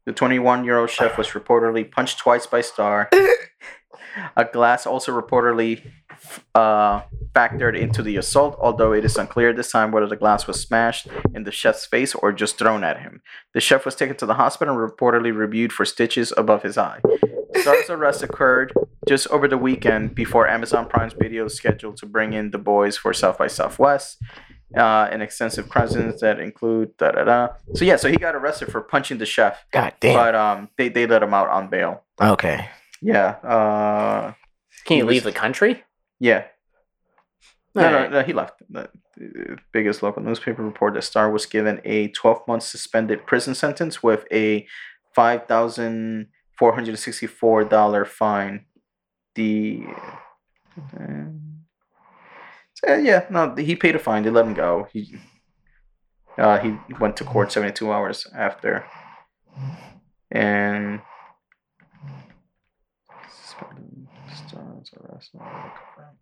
The 0.05 0.13
21 0.13 0.63
year 0.63 0.77
old 0.77 0.89
chef 0.89 1.17
was 1.17 1.29
reportedly 1.29 1.89
punched 1.89 2.19
twice 2.19 2.47
by 2.47 2.61
Starr. 2.61 3.09
a 4.37 4.45
glass 4.45 4.85
also 4.85 5.19
reportedly 5.19 5.91
uh, 6.55 7.01
factored 7.33 7.77
into 7.77 8.01
the 8.01 8.17
assault, 8.17 8.57
although 8.59 8.91
it 8.93 9.05
is 9.05 9.17
unclear 9.17 9.53
this 9.53 9.71
time 9.71 9.91
whether 9.91 10.07
the 10.07 10.15
glass 10.15 10.47
was 10.47 10.59
smashed 10.61 11.07
in 11.33 11.43
the 11.43 11.51
chef's 11.51 11.85
face 11.85 12.15
or 12.15 12.31
just 12.31 12.57
thrown 12.57 12.83
at 12.83 12.99
him. 13.01 13.21
The 13.53 13.59
chef 13.61 13.85
was 13.85 13.95
taken 13.95 14.15
to 14.17 14.25
the 14.25 14.33
hospital 14.35 14.75
and 14.79 14.91
reportedly 14.91 15.35
reviewed 15.35 15.71
for 15.73 15.85
stitches 15.85 16.33
above 16.37 16.63
his 16.63 16.77
eye. 16.77 16.99
Starr's 17.55 17.89
arrest 17.89 18.23
occurred 18.23 18.73
just 19.07 19.27
over 19.27 19.47
the 19.47 19.57
weekend 19.57 20.13
before 20.15 20.47
Amazon 20.47 20.87
Prime's 20.87 21.13
video 21.13 21.45
is 21.45 21.55
scheduled 21.55 21.97
to 21.97 22.05
bring 22.05 22.33
in 22.33 22.51
the 22.51 22.57
boys 22.57 22.97
for 22.97 23.13
South 23.13 23.37
by 23.37 23.47
Southwest. 23.47 24.17
Uh, 24.75 25.07
an 25.11 25.21
extensive 25.21 25.69
presence 25.69 26.19
that 26.19 26.41
include 26.41 26.95
da 26.97 27.11
da 27.11 27.23
da. 27.23 27.47
So 27.73 27.85
yeah, 27.85 27.95
so 27.95 28.09
he 28.09 28.17
got 28.17 28.35
arrested 28.35 28.69
for 28.69 28.81
punching 28.81 29.17
the 29.17 29.25
chef, 29.25 29.65
God 29.71 29.93
damn. 30.01 30.13
but 30.15 30.35
um, 30.35 30.69
they 30.77 30.89
they 30.89 31.07
let 31.07 31.23
him 31.23 31.33
out 31.33 31.47
on 31.47 31.69
bail. 31.69 32.03
okay. 32.21 32.67
Yeah, 33.01 33.29
uh, 33.47 34.33
Can 34.83 34.97
you 34.97 35.03
He 35.03 35.03
was- 35.03 35.13
leave 35.13 35.23
the 35.23 35.31
country? 35.31 35.83
Yeah, 36.19 36.45
No, 37.75 37.91
no, 37.91 38.07
no, 38.09 38.23
he 38.23 38.33
left. 38.33 38.63
The 38.69 38.89
biggest 39.71 40.01
local 40.01 40.23
newspaper 40.23 40.63
report 40.63 40.95
that 40.95 41.03
Starr 41.03 41.29
was 41.31 41.45
given 41.45 41.79
a 41.85 42.07
12 42.09 42.47
month 42.47 42.63
suspended 42.63 43.25
prison 43.27 43.53
sentence 43.55 44.01
with 44.01 44.25
a 44.31 44.65
$5,464 45.15 48.07
fine. 48.07 48.65
The. 49.35 49.83
Uh, 52.87 52.95
yeah, 52.95 53.25
no, 53.29 53.55
he 53.55 53.75
paid 53.75 53.95
a 53.95 53.99
fine. 53.99 54.23
They 54.23 54.29
let 54.29 54.45
him 54.45 54.53
go. 54.53 54.87
He, 54.93 55.17
uh, 56.37 56.59
he 56.59 56.77
went 56.99 57.17
to 57.17 57.23
court 57.23 57.51
72 57.51 57.91
hours 57.91 58.27
after. 58.35 58.85
And. 60.31 61.01
Suspended 64.57 64.87
Starr's 64.87 65.29
arrest. 65.39 66.17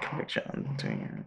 conviction 0.00 0.42
I'm 0.52 0.76
doing. 0.76 1.24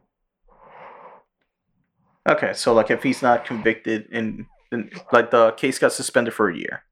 Okay, 2.30 2.54
so 2.54 2.74
like 2.74 2.92
if 2.92 3.04
he's 3.04 3.22
not 3.22 3.46
convicted 3.46 4.08
in, 4.12 4.46
in 4.72 4.90
like 5.12 5.32
the 5.32 5.52
case 5.52 5.80
got 5.80 5.94
suspended 5.94 6.34
for 6.34 6.50
a 6.50 6.56
year. 6.58 6.84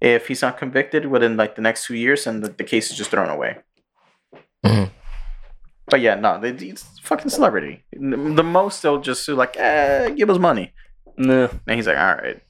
If 0.00 0.28
he's 0.28 0.40
not 0.42 0.56
convicted 0.56 1.06
within 1.06 1.36
like 1.36 1.56
the 1.56 1.62
next 1.62 1.86
two 1.86 1.94
years, 1.96 2.26
and 2.26 2.42
the, 2.42 2.48
the 2.48 2.64
case 2.64 2.90
is 2.90 2.96
just 2.96 3.10
thrown 3.10 3.28
away. 3.28 3.58
Mhm. 4.64 4.90
But 5.86 6.00
yeah, 6.00 6.14
no, 6.14 6.40
they, 6.40 6.52
he's 6.52 6.82
a 6.98 7.02
fucking 7.02 7.30
celebrity. 7.30 7.84
The 7.92 8.16
the 8.36 8.42
most 8.44 8.80
they'll 8.82 9.00
just 9.00 9.26
do 9.26 9.34
like, 9.34 9.56
eh, 9.58 10.10
give 10.10 10.30
us 10.30 10.38
money, 10.38 10.72
No. 11.18 11.50
and 11.66 11.76
he's 11.76 11.86
like, 11.86 11.98
all 11.98 12.14
right. 12.14 12.40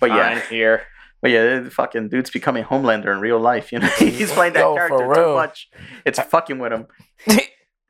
But 0.00 0.10
yeah, 0.10 0.16
I'm 0.28 0.40
here. 0.48 0.82
But 1.24 1.30
yeah, 1.30 1.60
the 1.60 1.70
fucking 1.70 2.10
dude's 2.10 2.28
becoming 2.28 2.64
Homelander 2.64 3.10
in 3.10 3.18
real 3.18 3.40
life. 3.40 3.72
You 3.72 3.78
know, 3.78 3.86
he's 3.98 4.30
playing 4.30 4.52
that 4.52 4.60
Yo, 4.60 4.74
for 4.74 4.98
character 4.98 5.22
too 5.22 5.32
much. 5.32 5.70
It's 6.04 6.20
fucking 6.20 6.58
with 6.58 6.70
him. 6.70 6.86
He's 7.24 7.40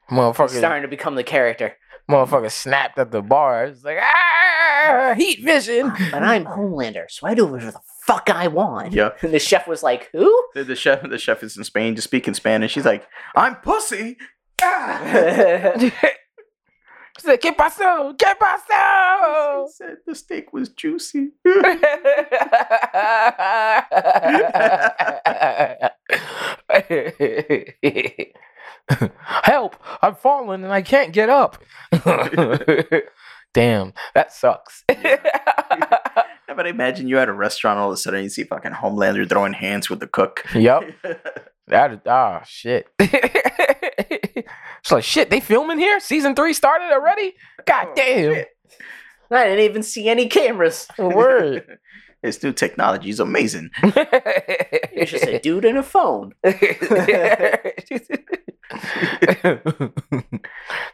motherfucker, 0.08 0.50
starting 0.50 0.82
to 0.82 0.88
become 0.88 1.16
the 1.16 1.24
character. 1.24 1.76
motherfucker 2.08 2.52
snapped 2.52 2.96
at 2.96 3.10
the 3.10 3.22
bar. 3.22 3.64
It's 3.64 3.82
like 3.82 3.98
ah, 4.00 5.14
heat 5.16 5.42
vision. 5.42 5.92
But 6.12 6.22
I'm 6.22 6.44
Homelander, 6.44 7.06
so 7.08 7.26
I 7.26 7.34
do 7.34 7.46
whatever 7.46 7.72
the 7.72 7.80
fuck 8.06 8.30
I 8.30 8.46
want. 8.46 8.92
Yeah. 8.92 9.10
And 9.20 9.34
the 9.34 9.40
chef 9.40 9.66
was 9.66 9.82
like, 9.82 10.10
"Who?" 10.12 10.32
The, 10.54 10.62
the 10.62 10.76
chef, 10.76 11.02
the 11.02 11.18
chef 11.18 11.42
is 11.42 11.56
in 11.56 11.64
Spain, 11.64 11.96
just 11.96 12.06
speaking 12.06 12.34
Spanish. 12.34 12.70
She's 12.70 12.84
like, 12.84 13.04
"I'm 13.34 13.56
pussy." 13.56 14.16
Ah! 14.62 15.72
She's 17.18 17.26
like, 17.26 17.40
¿Qué 17.40 17.52
pasó? 17.56 18.16
¿Qué 18.18 18.34
pasó? 18.38 19.66
He 19.66 19.72
said 19.72 19.96
the 20.06 20.14
steak 20.14 20.52
was 20.52 20.68
juicy. 20.70 21.30
Help! 29.44 29.76
I'm 30.02 30.14
falling 30.16 30.64
and 30.64 30.72
I 30.72 30.82
can't 30.82 31.12
get 31.12 31.28
up. 31.28 31.62
Damn, 33.54 33.92
that 34.14 34.32
sucks. 34.32 34.82
Yeah, 34.88 36.54
but 36.56 36.66
imagine 36.66 37.08
you 37.08 37.18
at 37.18 37.28
a 37.28 37.32
restaurant 37.32 37.78
all 37.78 37.88
of 37.90 37.94
a 37.94 37.96
sudden 37.96 38.24
you 38.24 38.28
see 38.28 38.44
fucking 38.44 38.72
Homelander 38.72 39.28
throwing 39.28 39.52
hands 39.52 39.88
with 39.88 40.00
the 40.00 40.06
cook. 40.08 40.44
yep. 40.54 40.82
That 41.68 42.02
ah 42.06 42.42
shit. 42.46 42.86
it's 42.98 44.90
like 44.90 45.04
shit. 45.04 45.30
They 45.30 45.40
filming 45.40 45.78
here. 45.78 45.98
Season 46.00 46.34
three 46.34 46.52
started 46.52 46.92
already. 46.92 47.34
God 47.66 47.88
Oh, 47.90 47.92
damn. 47.96 48.34
shit. 48.34 48.48
I 49.30 49.44
didn't 49.44 49.64
even 49.64 49.82
see 49.82 50.08
any 50.08 50.28
cameras. 50.28 50.86
Word. 50.98 51.78
This 52.22 52.42
new 52.42 52.54
technology 52.54 53.10
is 53.10 53.20
amazing. 53.20 53.68
It's 53.82 55.10
just 55.10 55.26
a 55.26 55.38
dude 55.40 55.66
and 55.66 55.76
a 55.76 55.82
phone. 55.82 56.32
I'm 56.42 56.52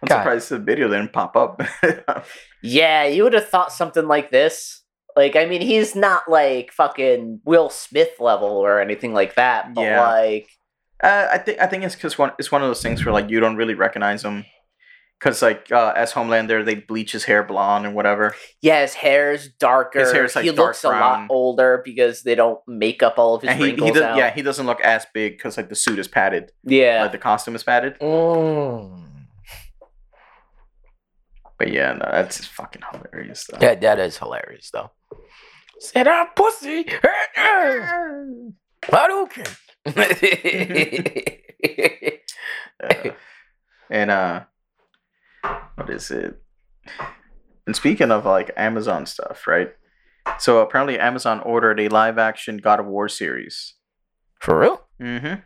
God. 0.06 0.08
surprised 0.08 0.48
the 0.48 0.58
video 0.58 0.88
didn't 0.88 1.12
pop 1.12 1.36
up. 1.36 1.62
Yeah, 2.62 3.04
you 3.04 3.22
would 3.22 3.32
have 3.34 3.48
thought 3.48 3.72
something 3.72 4.06
like 4.06 4.30
this. 4.30 4.82
Like, 5.16 5.36
I 5.36 5.46
mean, 5.46 5.60
he's 5.60 5.94
not 5.94 6.28
like 6.28 6.72
fucking 6.72 7.40
Will 7.44 7.70
Smith 7.70 8.10
level 8.20 8.48
or 8.48 8.80
anything 8.80 9.12
like 9.12 9.34
that, 9.36 9.72
but 9.74 9.82
Yeah. 9.82 10.08
like, 10.08 10.48
Uh, 11.02 11.28
I 11.32 11.38
think 11.38 11.58
I 11.60 11.66
think 11.66 11.84
it's 11.84 11.94
because 11.94 12.18
one 12.18 12.32
it's 12.38 12.52
one 12.52 12.62
of 12.62 12.68
those 12.68 12.82
things 12.82 13.04
where 13.04 13.12
like 13.12 13.30
you 13.30 13.40
don't 13.40 13.56
really 13.56 13.74
recognize 13.74 14.22
him, 14.22 14.44
because 15.18 15.40
like 15.40 15.72
uh, 15.72 15.94
as 15.96 16.12
Homelander 16.12 16.64
they 16.64 16.74
bleach 16.74 17.12
his 17.12 17.24
hair 17.24 17.42
blonde 17.42 17.86
or 17.86 17.90
whatever. 17.90 18.34
yeah, 18.60 18.82
his 18.82 18.94
hair's 18.94 19.48
darker. 19.48 20.00
His 20.00 20.12
hair's, 20.12 20.36
like, 20.36 20.44
he 20.44 20.52
dark 20.52 20.68
looks 20.68 20.84
a 20.84 20.88
lot 20.88 21.26
older 21.30 21.80
because 21.84 22.22
they 22.22 22.34
don't 22.34 22.60
make 22.66 23.02
up 23.02 23.18
all 23.18 23.34
of 23.34 23.42
his 23.42 23.50
and 23.50 23.62
wrinkles 23.62 23.88
he 23.88 23.94
does, 23.94 24.02
out. 24.02 24.18
yeah 24.18 24.30
he 24.30 24.42
doesn't 24.42 24.66
look 24.66 24.80
as 24.82 25.06
big 25.14 25.38
because 25.38 25.56
like 25.56 25.68
the 25.70 25.74
suit 25.74 25.98
is 25.98 26.08
padded, 26.08 26.52
yeah. 26.64 27.02
like 27.02 27.12
the 27.12 27.18
costume 27.18 27.54
is 27.54 27.62
padded. 27.62 27.98
Mm. 27.98 29.06
But 31.58 31.72
yeah, 31.72 31.92
no, 31.92 32.08
that's 32.10 32.38
just 32.38 32.50
fucking 32.50 32.82
hilarious. 32.90 33.46
Though. 33.50 33.58
That 33.58 33.80
that 33.82 33.98
is 33.98 34.16
hilarious 34.16 34.70
though. 34.70 34.90
Said 35.78 36.08
I'm 36.08 36.28
pussy. 36.36 36.84
Hadouken. 38.82 39.56
Uh, 42.82 43.10
and 43.90 44.10
uh, 44.10 44.40
what 45.74 45.90
is 45.90 46.10
it? 46.10 46.40
And 47.66 47.76
speaking 47.76 48.10
of 48.10 48.24
like 48.24 48.50
Amazon 48.56 49.04
stuff, 49.04 49.46
right? 49.46 49.74
So 50.38 50.60
apparently 50.60 50.98
Amazon 50.98 51.40
ordered 51.40 51.78
a 51.78 51.88
live 51.88 52.16
action 52.16 52.56
God 52.56 52.80
of 52.80 52.86
War 52.86 53.08
series. 53.08 53.74
For 54.40 54.58
real? 54.58 54.82
Mm-hmm. 55.00 55.40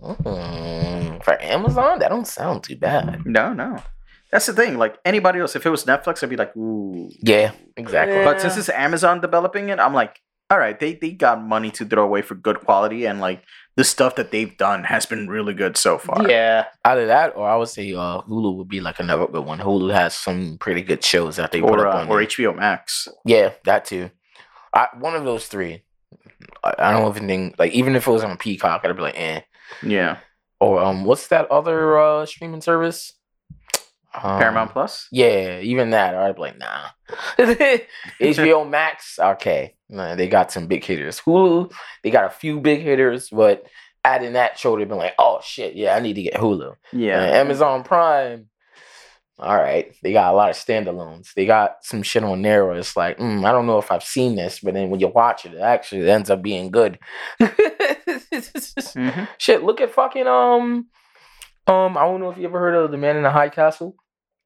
Mm, 0.00 1.24
for 1.24 1.42
Amazon, 1.42 1.98
that 1.98 2.10
don't 2.10 2.26
sound 2.26 2.62
too 2.62 2.76
bad. 2.76 3.26
No, 3.26 3.52
no. 3.52 3.82
That's 4.30 4.46
the 4.46 4.52
thing. 4.52 4.78
Like 4.78 4.98
anybody 5.04 5.40
else, 5.40 5.56
if 5.56 5.64
it 5.64 5.70
was 5.70 5.84
Netflix, 5.84 6.22
I'd 6.22 6.30
be 6.30 6.36
like, 6.36 6.56
ooh. 6.56 7.10
Yeah, 7.22 7.52
exactly. 7.76 8.16
Yeah. 8.16 8.24
But 8.24 8.40
since 8.40 8.56
it's 8.56 8.68
Amazon 8.68 9.20
developing 9.20 9.70
it, 9.70 9.78
I'm 9.78 9.94
like, 9.94 10.20
all 10.50 10.58
right, 10.58 10.78
they 10.78 10.94
they 10.94 11.10
got 11.12 11.42
money 11.42 11.70
to 11.72 11.84
throw 11.84 12.04
away 12.04 12.22
for 12.22 12.34
good 12.34 12.60
quality, 12.60 13.06
and 13.06 13.20
like 13.20 13.42
the 13.76 13.84
stuff 13.84 14.14
that 14.16 14.30
they've 14.30 14.56
done 14.56 14.84
has 14.84 15.04
been 15.06 15.28
really 15.28 15.52
good 15.54 15.76
so 15.76 15.98
far. 15.98 16.28
yeah. 16.28 16.66
Either 16.84 17.06
that, 17.06 17.36
or 17.36 17.46
I 17.48 17.56
would 17.56 17.68
say 17.68 17.92
uh, 17.92 18.22
Hulu 18.22 18.56
would 18.56 18.68
be 18.68 18.80
like 18.80 18.98
another 19.00 19.26
good 19.26 19.44
one. 19.44 19.58
Hulu 19.58 19.92
has 19.92 20.16
some 20.16 20.56
pretty 20.58 20.80
good 20.82 21.04
shows 21.04 21.36
that 21.36 21.52
they 21.52 21.60
put 21.60 21.78
Or 21.80 21.86
up 21.88 21.94
uh, 21.94 21.98
on. 21.98 22.08
or 22.08 22.18
there. 22.18 22.26
HBO 22.26 22.56
Max. 22.56 23.06
yeah, 23.26 23.52
that 23.64 23.84
too. 23.84 24.10
I, 24.72 24.88
one 24.98 25.14
of 25.14 25.24
those 25.24 25.46
three. 25.46 25.82
I, 26.64 26.74
I 26.78 26.92
don't 26.92 27.08
even 27.14 27.26
think 27.28 27.56
like 27.58 27.72
even 27.72 27.96
if 27.96 28.06
it 28.06 28.10
was 28.10 28.24
on 28.24 28.36
Peacock, 28.38 28.82
I'd 28.84 28.96
be 28.96 29.02
like, 29.02 29.18
eh. 29.18 29.40
Yeah. 29.82 30.18
Or 30.60 30.80
um, 30.82 31.04
what's 31.04 31.26
that 31.28 31.50
other 31.50 31.98
uh 31.98 32.24
streaming 32.24 32.60
service? 32.62 33.12
Um, 34.14 34.38
Paramount 34.38 34.70
Plus. 34.72 35.08
Yeah, 35.12 35.60
even 35.60 35.90
that, 35.90 36.14
I'd 36.14 36.36
be 36.36 36.40
like, 36.40 36.56
nah. 36.58 36.86
HBO 37.38 38.68
Max, 38.68 39.18
okay. 39.18 39.75
Nah, 39.88 40.14
they 40.16 40.28
got 40.28 40.50
some 40.50 40.66
big 40.66 40.84
hitters. 40.84 41.20
Hulu, 41.20 41.72
they 42.02 42.10
got 42.10 42.24
a 42.24 42.30
few 42.30 42.60
big 42.60 42.80
hitters, 42.82 43.28
but 43.30 43.66
adding 44.04 44.32
that 44.34 44.58
show, 44.58 44.76
they've 44.76 44.88
been 44.88 44.98
like, 44.98 45.14
oh 45.18 45.40
shit, 45.44 45.74
yeah, 45.76 45.94
I 45.94 46.00
need 46.00 46.14
to 46.14 46.22
get 46.22 46.34
Hulu. 46.34 46.74
Yeah. 46.92 47.20
And 47.22 47.34
Amazon 47.36 47.84
Prime, 47.84 48.48
all 49.38 49.56
right, 49.56 49.94
they 50.02 50.12
got 50.12 50.32
a 50.32 50.36
lot 50.36 50.50
of 50.50 50.56
standalones. 50.56 51.34
They 51.34 51.44
got 51.46 51.76
some 51.84 52.02
shit 52.02 52.24
on 52.24 52.42
there 52.42 52.64
where 52.66 52.76
it's 52.76 52.96
like, 52.96 53.18
mm, 53.18 53.44
I 53.44 53.52
don't 53.52 53.66
know 53.66 53.78
if 53.78 53.92
I've 53.92 54.02
seen 54.02 54.34
this, 54.34 54.60
but 54.60 54.74
then 54.74 54.90
when 54.90 54.98
you 55.00 55.08
watch 55.08 55.44
it, 55.44 55.54
it 55.54 55.60
actually 55.60 56.08
ends 56.10 56.30
up 56.30 56.42
being 56.42 56.70
good. 56.70 56.98
hmm 58.94 59.24
shit, 59.38 59.62
look 59.62 59.80
at 59.80 59.92
fucking 59.92 60.26
um, 60.26 60.86
um, 61.66 61.96
I 61.96 62.02
don't 62.02 62.20
know 62.20 62.30
if 62.30 62.38
you 62.38 62.44
ever 62.46 62.58
heard 62.58 62.74
of 62.74 62.90
the 62.90 62.96
Man 62.96 63.16
in 63.16 63.22
the 63.22 63.30
High 63.30 63.48
Castle. 63.50 63.96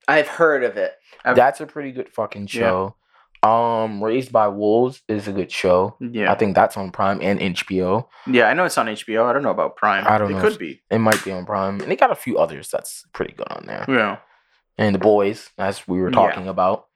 I've 0.09 0.29
heard 0.29 0.64
of 0.64 0.76
it. 0.76 0.92
I've- 1.24 1.37
That's 1.37 1.61
a 1.61 1.66
pretty 1.66 1.92
good 1.92 2.09
fucking 2.09 2.46
show. 2.48 2.96
Um, 3.42 4.03
Raised 4.05 4.33
by 4.33 4.48
Wolves 4.48 5.00
is 5.09 5.26
a 5.26 5.33
good 5.33 5.50
show. 5.50 5.96
Yeah. 5.98 6.31
I 6.31 6.35
think 6.35 6.55
that's 6.55 6.76
on 6.76 6.90
Prime 6.90 7.20
and 7.22 7.40
HBO. 7.40 8.07
yeah, 8.26 8.44
I 8.48 8.53
know 8.55 8.64
it's 8.64 8.76
on 8.76 8.87
HBO. 8.87 9.24
I 9.24 9.33
don't 9.33 9.42
know 9.42 9.50
about 9.50 9.76
Prime. 9.76 10.05
I 10.07 10.18
don't 10.18 10.31
it 10.31 10.35
know 10.35 10.40
could 10.42 10.59
be. 10.59 10.83
It 10.90 10.98
might 10.98 11.24
be 11.24 11.33
on 11.33 11.46
Prime, 11.46 11.81
and 11.81 11.90
they 11.90 11.96
got 11.96 12.11
a 12.11 12.14
few 12.16 12.38
others 12.38 12.68
that's 12.68 13.05
pretty 13.14 13.33
good 13.33 13.48
on 13.50 13.64
there. 13.66 13.87
Yeah. 13.88 14.18
And 14.76 14.94
The 14.94 14.98
Boys, 14.98 15.50
as 15.57 15.87
we 15.88 16.00
were 16.00 16.11
Yeah. 16.11 16.14
talking 16.16 16.48
about. 16.48 16.87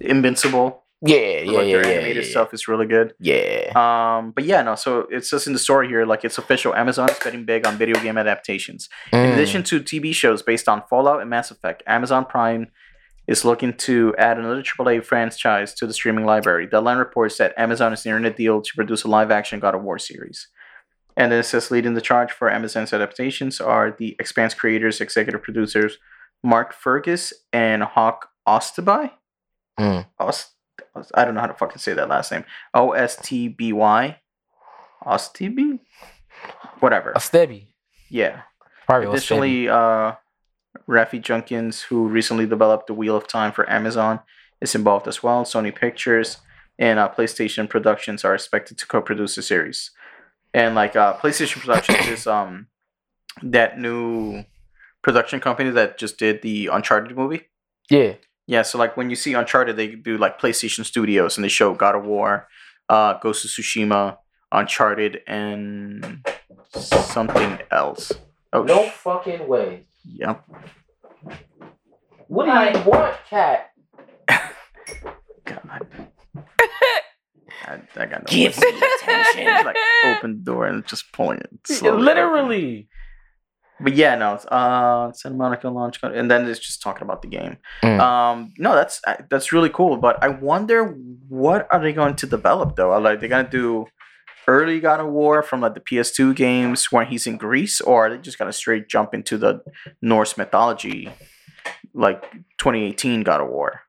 Invincible. 0.00 0.82
Yeah, 1.06 1.16
yeah, 1.40 1.50
like 1.58 1.66
yeah, 1.66 1.76
their 1.76 1.86
yeah, 1.86 1.92
animated 1.98 2.24
yeah, 2.24 2.30
stuff 2.30 2.54
is 2.54 2.66
really 2.66 2.86
good. 2.86 3.12
yeah. 3.18 3.72
Um, 3.76 4.30
but 4.30 4.44
yeah, 4.44 4.62
no. 4.62 4.74
So 4.74 5.06
it's 5.10 5.28
just 5.28 5.46
in 5.46 5.52
the 5.52 5.58
story 5.58 5.86
here, 5.86 6.06
like 6.06 6.24
it's 6.24 6.38
official. 6.38 6.74
Amazon 6.74 7.10
is 7.10 7.18
betting 7.22 7.44
big 7.44 7.66
on 7.66 7.76
video 7.76 8.00
game 8.00 8.16
adaptations. 8.16 8.88
In 9.12 9.18
Mm. 9.18 9.32
addition 9.34 9.62
to 9.64 9.80
TV 9.80 10.14
shows 10.14 10.42
based 10.42 10.66
on 10.66 10.82
Fallout 10.88 11.20
and 11.20 11.28
Mass 11.28 11.50
Effect, 11.50 11.82
Amazon 11.86 12.24
Prime 12.24 12.68
is 13.26 13.44
looking 13.44 13.72
to 13.74 14.14
add 14.18 14.38
another 14.38 14.62
AAA 14.62 15.04
franchise 15.04 15.74
to 15.74 15.86
the 15.86 15.94
streaming 15.94 16.26
library. 16.26 16.66
Deadline 16.66 16.98
reports 16.98 17.38
that 17.38 17.54
Amazon 17.56 17.92
is 17.92 18.04
nearing 18.04 18.24
a 18.24 18.30
deal 18.30 18.60
to 18.60 18.70
produce 18.74 19.04
a 19.04 19.08
live-action 19.08 19.60
God 19.60 19.74
of 19.74 19.82
War 19.82 19.98
series. 19.98 20.48
And 21.16 21.32
then 21.32 21.40
it 21.40 21.44
says 21.44 21.70
leading 21.70 21.94
the 21.94 22.00
charge 22.00 22.32
for 22.32 22.50
Amazon's 22.50 22.92
adaptations 22.92 23.60
are 23.60 23.94
the 23.96 24.16
Expanse 24.18 24.52
creators, 24.52 25.00
executive 25.00 25.42
producers 25.42 25.98
Mark 26.42 26.74
Fergus 26.74 27.32
and 27.52 27.82
Hawk 27.82 28.28
Ostaby. 28.46 29.10
Mm. 29.80 30.06
Ost- 30.20 30.50
I 31.14 31.24
don't 31.24 31.34
know 31.34 31.40
how 31.40 31.46
to 31.46 31.54
fucking 31.54 31.78
say 31.78 31.94
that 31.94 32.08
last 32.08 32.30
name. 32.30 32.44
O 32.74 32.92
S 32.92 33.16
T 33.16 33.48
B 33.48 33.72
Y. 33.72 34.18
Ostby? 35.04 35.80
Whatever. 36.80 37.12
a 37.12 37.18
Stebby. 37.18 37.68
Yeah. 38.10 38.42
Probably. 38.86 39.08
Additionally, 39.08 39.68
uh, 39.68 40.12
Rafi 40.88 41.20
Judkins, 41.20 41.82
who 41.82 42.08
recently 42.08 42.46
developed 42.46 42.86
the 42.86 42.94
Wheel 42.94 43.16
of 43.16 43.26
Time 43.26 43.52
for 43.52 43.68
Amazon, 43.70 44.20
is 44.60 44.74
involved 44.74 45.08
as 45.08 45.22
well. 45.22 45.44
Sony 45.44 45.74
Pictures 45.74 46.38
and 46.78 46.98
uh, 46.98 47.08
PlayStation 47.08 47.68
Productions 47.68 48.24
are 48.24 48.34
expected 48.34 48.78
to 48.78 48.86
co-produce 48.86 49.34
the 49.36 49.42
series. 49.42 49.90
And 50.52 50.74
like 50.74 50.94
uh, 50.96 51.14
PlayStation 51.16 51.60
Productions 51.60 52.06
is 52.08 52.26
um 52.26 52.68
that 53.42 53.78
new 53.78 54.44
production 55.02 55.40
company 55.40 55.70
that 55.70 55.98
just 55.98 56.18
did 56.18 56.42
the 56.42 56.68
Uncharted 56.68 57.16
movie. 57.16 57.42
Yeah. 57.90 58.14
Yeah, 58.46 58.62
so 58.62 58.78
like 58.78 58.96
when 58.96 59.08
you 59.10 59.16
see 59.16 59.32
Uncharted, 59.34 59.76
they 59.76 59.88
do 59.88 60.18
like 60.18 60.38
PlayStation 60.40 60.84
Studios 60.84 61.36
and 61.36 61.44
they 61.44 61.48
show 61.48 61.74
God 61.74 61.94
of 61.94 62.04
War, 62.04 62.46
uh, 62.90 63.14
Ghost 63.18 63.44
of 63.44 63.50
Tsushima, 63.50 64.18
Uncharted, 64.52 65.22
and 65.26 66.24
something 66.76 67.58
else. 67.70 68.12
Oh, 68.52 68.62
No 68.62 68.84
sh- 68.86 68.90
fucking 68.92 69.48
way. 69.48 69.84
Yep. 70.04 70.44
What 72.28 72.44
do 72.46 72.78
you 72.78 72.84
want, 72.86 73.16
cat? 73.28 73.70
God. 75.44 75.86
I, 77.66 77.80
I 77.96 78.06
got 78.06 78.10
no 78.20 78.24
Give 78.26 78.56
me 78.60 78.68
attention. 79.02 79.46
Like 79.64 79.76
open 80.04 80.36
the 80.38 80.42
door 80.44 80.66
and 80.66 80.84
just 80.86 81.10
pulling 81.12 81.38
it. 81.38 81.48
slowly 81.66 81.88
open. 81.94 82.04
Literally. 82.04 82.88
But 83.80 83.94
yeah, 83.94 84.14
no. 84.14 84.34
it's, 84.34 84.46
Uh, 84.46 85.12
Santa 85.12 85.34
Monica 85.36 85.68
launch, 85.68 86.00
code, 86.00 86.14
and 86.14 86.30
then 86.30 86.46
it's 86.48 86.60
just 86.60 86.80
talking 86.82 87.02
about 87.02 87.22
the 87.22 87.28
game. 87.28 87.56
Mm. 87.82 88.00
Um, 88.00 88.52
no, 88.58 88.74
that's 88.74 89.00
that's 89.30 89.52
really 89.52 89.68
cool. 89.70 89.96
But 89.96 90.22
I 90.22 90.28
wonder 90.28 90.96
what 91.28 91.66
are 91.70 91.80
they 91.80 91.92
going 91.92 92.14
to 92.16 92.26
develop 92.26 92.76
though? 92.76 92.96
Like 93.00 93.20
they're 93.20 93.28
gonna 93.28 93.48
do 93.48 93.86
early 94.46 94.80
God 94.80 95.00
of 95.00 95.06
War 95.08 95.42
from 95.42 95.60
like 95.60 95.74
the 95.74 95.80
PS2 95.80 96.34
games 96.34 96.92
where 96.92 97.04
he's 97.04 97.26
in 97.26 97.36
Greece, 97.36 97.80
or 97.80 98.06
are 98.06 98.10
they 98.10 98.18
just 98.18 98.38
gonna 98.38 98.52
straight 98.52 98.88
jump 98.88 99.14
into 99.14 99.38
the 99.38 99.62
Norse 100.02 100.36
mythology, 100.36 101.10
like 101.92 102.30
2018 102.58 103.22
God 103.22 103.40
of 103.40 103.48
War? 103.48 103.80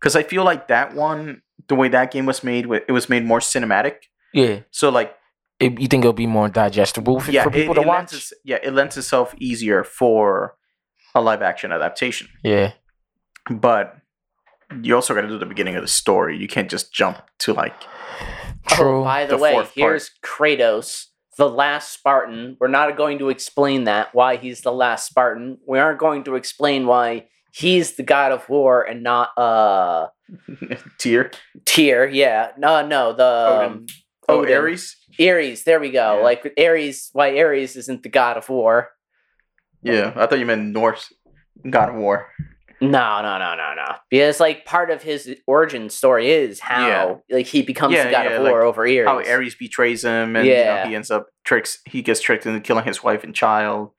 Because 0.00 0.16
I 0.16 0.22
feel 0.22 0.44
like 0.44 0.68
that 0.68 0.94
one, 0.94 1.42
the 1.68 1.74
way 1.74 1.88
that 1.88 2.10
game 2.10 2.26
was 2.26 2.42
made, 2.42 2.66
it 2.88 2.92
was 2.92 3.08
made 3.08 3.24
more 3.24 3.38
cinematic. 3.40 3.94
Yeah. 4.34 4.60
So 4.70 4.88
like 4.88 5.14
It, 5.60 5.78
you 5.78 5.86
think 5.86 6.02
it'll 6.04 6.12
be 6.12 6.26
more 6.26 6.48
digestible 6.48 7.20
for, 7.20 7.30
yeah, 7.30 7.44
for 7.44 7.50
people 7.50 7.72
it, 7.72 7.76
to 7.76 7.80
it 7.82 7.86
watch? 7.86 8.12
lends 8.12 8.32
yeah, 8.44 8.58
it 8.62 8.72
lends 8.72 8.96
itself 8.96 9.34
easier 9.38 9.84
for 9.84 10.56
a 11.14 11.20
live 11.20 11.42
action 11.42 11.70
adaptation. 11.72 12.28
yeah. 12.42 12.72
But 13.50 13.96
you 14.82 14.94
also 14.94 15.14
got 15.14 15.22
to 15.22 15.28
do 15.28 15.38
the 15.38 15.46
beginning 15.46 15.76
of 15.76 15.82
the 15.82 15.88
story. 15.88 16.36
You 16.38 16.48
can't 16.48 16.70
just 16.70 16.92
jump 16.92 17.18
to 17.40 17.52
like 17.52 17.74
True. 18.68 19.00
Oh, 19.00 19.04
by 19.04 19.26
the, 19.26 19.36
The 19.36 19.42
way, 19.42 19.52
fourth 19.52 19.66
part. 19.66 19.74
here's 19.74 20.10
Kratos, 20.24 21.06
the 21.38 21.48
last 21.48 21.92
Spartan. 21.92 22.56
We're 22.60 22.68
not 22.68 22.96
going 22.96 23.18
to 23.18 23.28
explain 23.28 23.84
that, 23.84 24.14
why 24.14 24.36
he's 24.36 24.60
the 24.62 24.72
last 24.72 25.06
Spartan. 25.06 25.58
We 25.66 25.78
aren't 25.78 25.98
going 25.98 26.24
to 26.24 26.36
explain 26.36 26.86
why 26.86 27.26
he's 27.52 27.96
the 27.96 28.02
god 28.02 28.32
of 28.32 28.48
war 28.48 28.82
and 28.82 29.02
not 29.02 29.36
uh 29.36 30.08
tier. 30.98 31.30
Tyr. 31.64 32.06
Yeah. 32.06 32.52
No, 32.58 32.86
no, 32.86 33.12
the 33.12 33.24
Odin. 33.24 33.72
um, 33.72 33.86
Oh, 34.28 34.40
Odin. 34.42 34.56
Ares. 34.56 34.96
Ares. 35.20 35.64
There 35.64 35.80
we 35.80 35.90
go. 35.90 36.16
Yeah. 36.18 36.22
Like 36.22 36.54
Ares, 36.58 37.10
why 37.12 37.36
Ares 37.38 37.76
isn't 37.76 38.02
the 38.04 38.08
god 38.08 38.36
of 38.36 38.48
war. 38.48 38.90
Yeah, 39.82 40.12
I 40.14 40.26
thought 40.26 40.38
you 40.38 40.46
meant 40.46 40.72
Norse 40.72 41.12
God 41.68 41.88
of 41.88 41.96
War. 41.96 42.28
No, 42.82 43.22
no, 43.22 43.38
no, 43.38 43.54
no, 43.54 43.74
no. 43.76 43.94
Because 44.10 44.40
like 44.40 44.64
part 44.64 44.90
of 44.90 45.02
his 45.02 45.34
origin 45.46 45.88
story 45.88 46.30
is 46.30 46.60
how 46.60 47.22
like 47.30 47.46
he 47.46 47.62
becomes 47.62 47.94
Yeah, 47.94 48.04
the 48.04 48.10
god 48.10 48.24
yeah, 48.26 48.30
of 48.36 48.42
war 48.42 48.58
like, 48.60 48.68
over 48.68 48.82
Ares. 48.82 49.06
How 49.06 49.18
Ares 49.18 49.54
betrays 49.54 50.02
him, 50.04 50.36
and 50.36 50.46
you 50.46 50.52
know, 50.54 50.60
Yeah. 50.60 50.88
he 50.88 50.94
ends 50.94 51.10
up 51.10 51.28
tricks. 51.44 51.78
He 51.86 52.02
gets 52.02 52.20
tricked 52.20 52.44
into 52.44 52.60
killing 52.60 52.84
his 52.84 53.02
wife 53.02 53.24
and 53.24 53.34
child. 53.34 53.90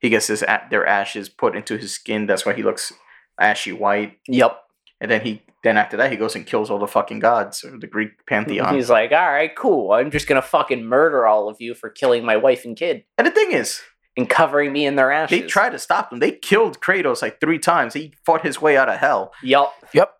he 0.00 0.08
gets 0.10 0.26
his 0.26 0.44
their 0.70 0.84
ashes 0.86 1.28
put 1.28 1.54
into 1.56 1.76
his 1.78 1.92
skin. 1.94 2.26
That's 2.26 2.44
why 2.44 2.54
he 2.54 2.62
looks 2.64 2.92
ashy 3.40 3.72
white. 3.72 4.18
Yep. 4.26 4.58
And 5.00 5.10
then 5.10 5.20
he 5.20 5.42
then 5.62 5.76
after 5.76 5.96
that 5.96 6.10
he 6.10 6.16
goes 6.16 6.34
and 6.34 6.44
kills 6.44 6.70
all 6.70 6.80
the 6.80 6.88
fucking 6.88 7.20
gods 7.20 7.62
of 7.62 7.80
the 7.80 7.86
Greek 7.86 8.10
pantheon. 8.26 8.74
He's 8.74 8.90
like, 8.90 9.12
all 9.12 9.30
right, 9.30 9.54
cool. 9.56 9.92
I'm 9.92 10.10
just 10.10 10.26
gonna 10.26 10.42
fucking 10.42 10.84
murder 10.84 11.24
all 11.26 11.48
of 11.48 11.56
you 11.60 11.74
for 11.74 11.88
killing 11.88 12.24
my 12.24 12.36
wife 12.36 12.64
and 12.64 12.76
kid 12.76 13.04
and 13.16 13.26
the 13.26 13.30
thing 13.30 13.52
is, 13.52 13.80
and 14.16 14.28
covering 14.28 14.72
me 14.72 14.84
in 14.86 14.96
their 14.96 15.10
ashes. 15.10 15.40
they 15.40 15.46
tried 15.46 15.70
to 15.70 15.78
stop 15.78 16.12
him. 16.12 16.18
They 16.18 16.32
killed 16.32 16.80
Kratos 16.80 17.22
like 17.22 17.40
three 17.40 17.58
times. 17.58 17.94
He 17.94 18.14
fought 18.26 18.42
his 18.42 18.60
way 18.60 18.76
out 18.76 18.88
of 18.88 18.98
hell. 18.98 19.32
Yup. 19.42 19.72
Yep. 19.94 20.12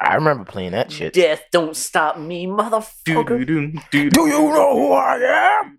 I 0.00 0.14
remember 0.14 0.44
playing 0.44 0.72
that 0.72 0.90
shit. 0.90 1.12
Death 1.12 1.42
don't 1.52 1.76
stop 1.76 2.18
me, 2.18 2.46
motherfucker. 2.46 3.46
Do 3.46 3.98
you 3.98 4.10
know 4.10 4.72
who 4.76 4.92
I 4.92 5.60
am? 5.62 5.78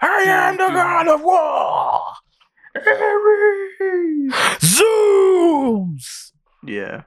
I 0.00 0.24
am 0.26 0.56
the 0.56 0.66
god 0.68 1.06
of 1.08 1.22
war. 1.22 2.02
Ares. 2.74 4.32
Zeus, 4.60 6.32
Yeah. 6.66 7.02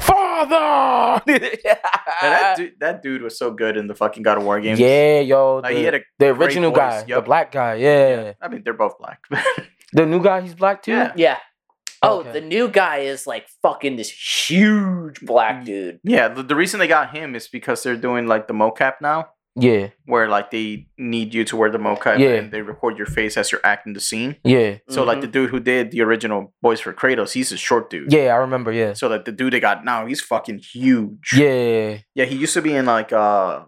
Father. 0.00 1.22
And 2.22 2.32
that 2.32 2.56
dude, 2.56 2.72
that 2.80 3.02
dude 3.02 3.22
was 3.22 3.36
so 3.38 3.50
good 3.50 3.76
in 3.76 3.86
the 3.86 3.94
fucking 3.94 4.22
God 4.22 4.38
of 4.38 4.44
War 4.44 4.60
games. 4.60 4.78
yeah, 4.78 5.20
yo, 5.20 5.56
Like, 5.56 5.72
the, 5.72 5.78
he 5.78 5.84
had 5.84 5.94
a 5.94 6.00
the 6.18 6.26
original 6.28 6.70
voice, 6.70 7.02
guy, 7.02 7.14
the 7.14 7.20
black 7.20 7.52
guy. 7.52 7.74
Yeah. 7.74 8.32
I 8.40 8.48
mean, 8.48 8.62
they're 8.64 8.72
both 8.72 8.98
black. 8.98 9.20
the 9.92 10.06
new 10.06 10.22
guy, 10.22 10.40
he's 10.42 10.54
black 10.54 10.82
too. 10.82 10.92
Yeah. 10.92 11.12
yeah. 11.16 11.38
Oh, 12.02 12.20
Okay. 12.20 12.32
the 12.32 12.40
new 12.40 12.68
guy 12.68 12.98
is 12.98 13.26
like 13.26 13.46
fucking 13.62 13.96
this 13.96 14.10
huge 14.10 15.20
black 15.20 15.62
mm. 15.62 15.64
dude. 15.66 16.00
yeah, 16.04 16.28
the, 16.28 16.42
the 16.42 16.54
reason 16.56 16.78
they 16.78 16.86
got 16.86 17.14
him 17.16 17.34
is 17.34 17.48
because 17.48 17.82
they're 17.82 17.96
doing 17.96 18.26
like 18.26 18.46
the 18.46 18.54
mocap 18.54 18.94
now, 19.00 19.30
yeah, 19.56 19.88
where 20.06 20.28
like 20.28 20.50
they 20.50 20.86
need 20.98 21.32
you 21.34 21.44
to 21.44 21.56
wear 21.56 21.70
the 21.70 21.78
mocap 21.78 22.18
Yeah. 22.18 22.30
and 22.30 22.50
they 22.52 22.62
record 22.62 22.96
your 22.98 23.06
face 23.06 23.36
as 23.36 23.52
you're 23.52 23.60
acting 23.64 23.92
the 23.92 24.00
scene. 24.00 24.36
yeah, 24.44 24.78
So 24.88 25.04
like 25.04 25.18
Mhm. 25.18 25.20
the 25.22 25.26
dude 25.28 25.50
who 25.50 25.60
did 25.60 25.90
the 25.92 26.02
original 26.02 26.52
voice 26.62 26.80
for 26.80 26.92
Kratos, 26.92 27.32
he's 27.32 27.52
a 27.52 27.56
short 27.56 27.88
dude. 27.90 28.12
yeah. 28.12 28.34
I 28.34 28.36
remember. 28.36 28.72
Yeah, 28.72 28.94
So 28.94 29.08
like 29.08 29.24
the 29.24 29.32
dude 29.32 29.52
they 29.52 29.60
got 29.60 29.84
now, 29.84 30.06
he's 30.06 30.20
fucking 30.20 30.58
huge. 30.72 31.32
yeah. 31.36 31.98
Yeah, 32.14 32.24
he 32.24 32.36
used 32.36 32.54
to 32.54 32.62
be 32.62 32.74
in 32.74 32.86
like 32.86 33.12
uh 33.12 33.64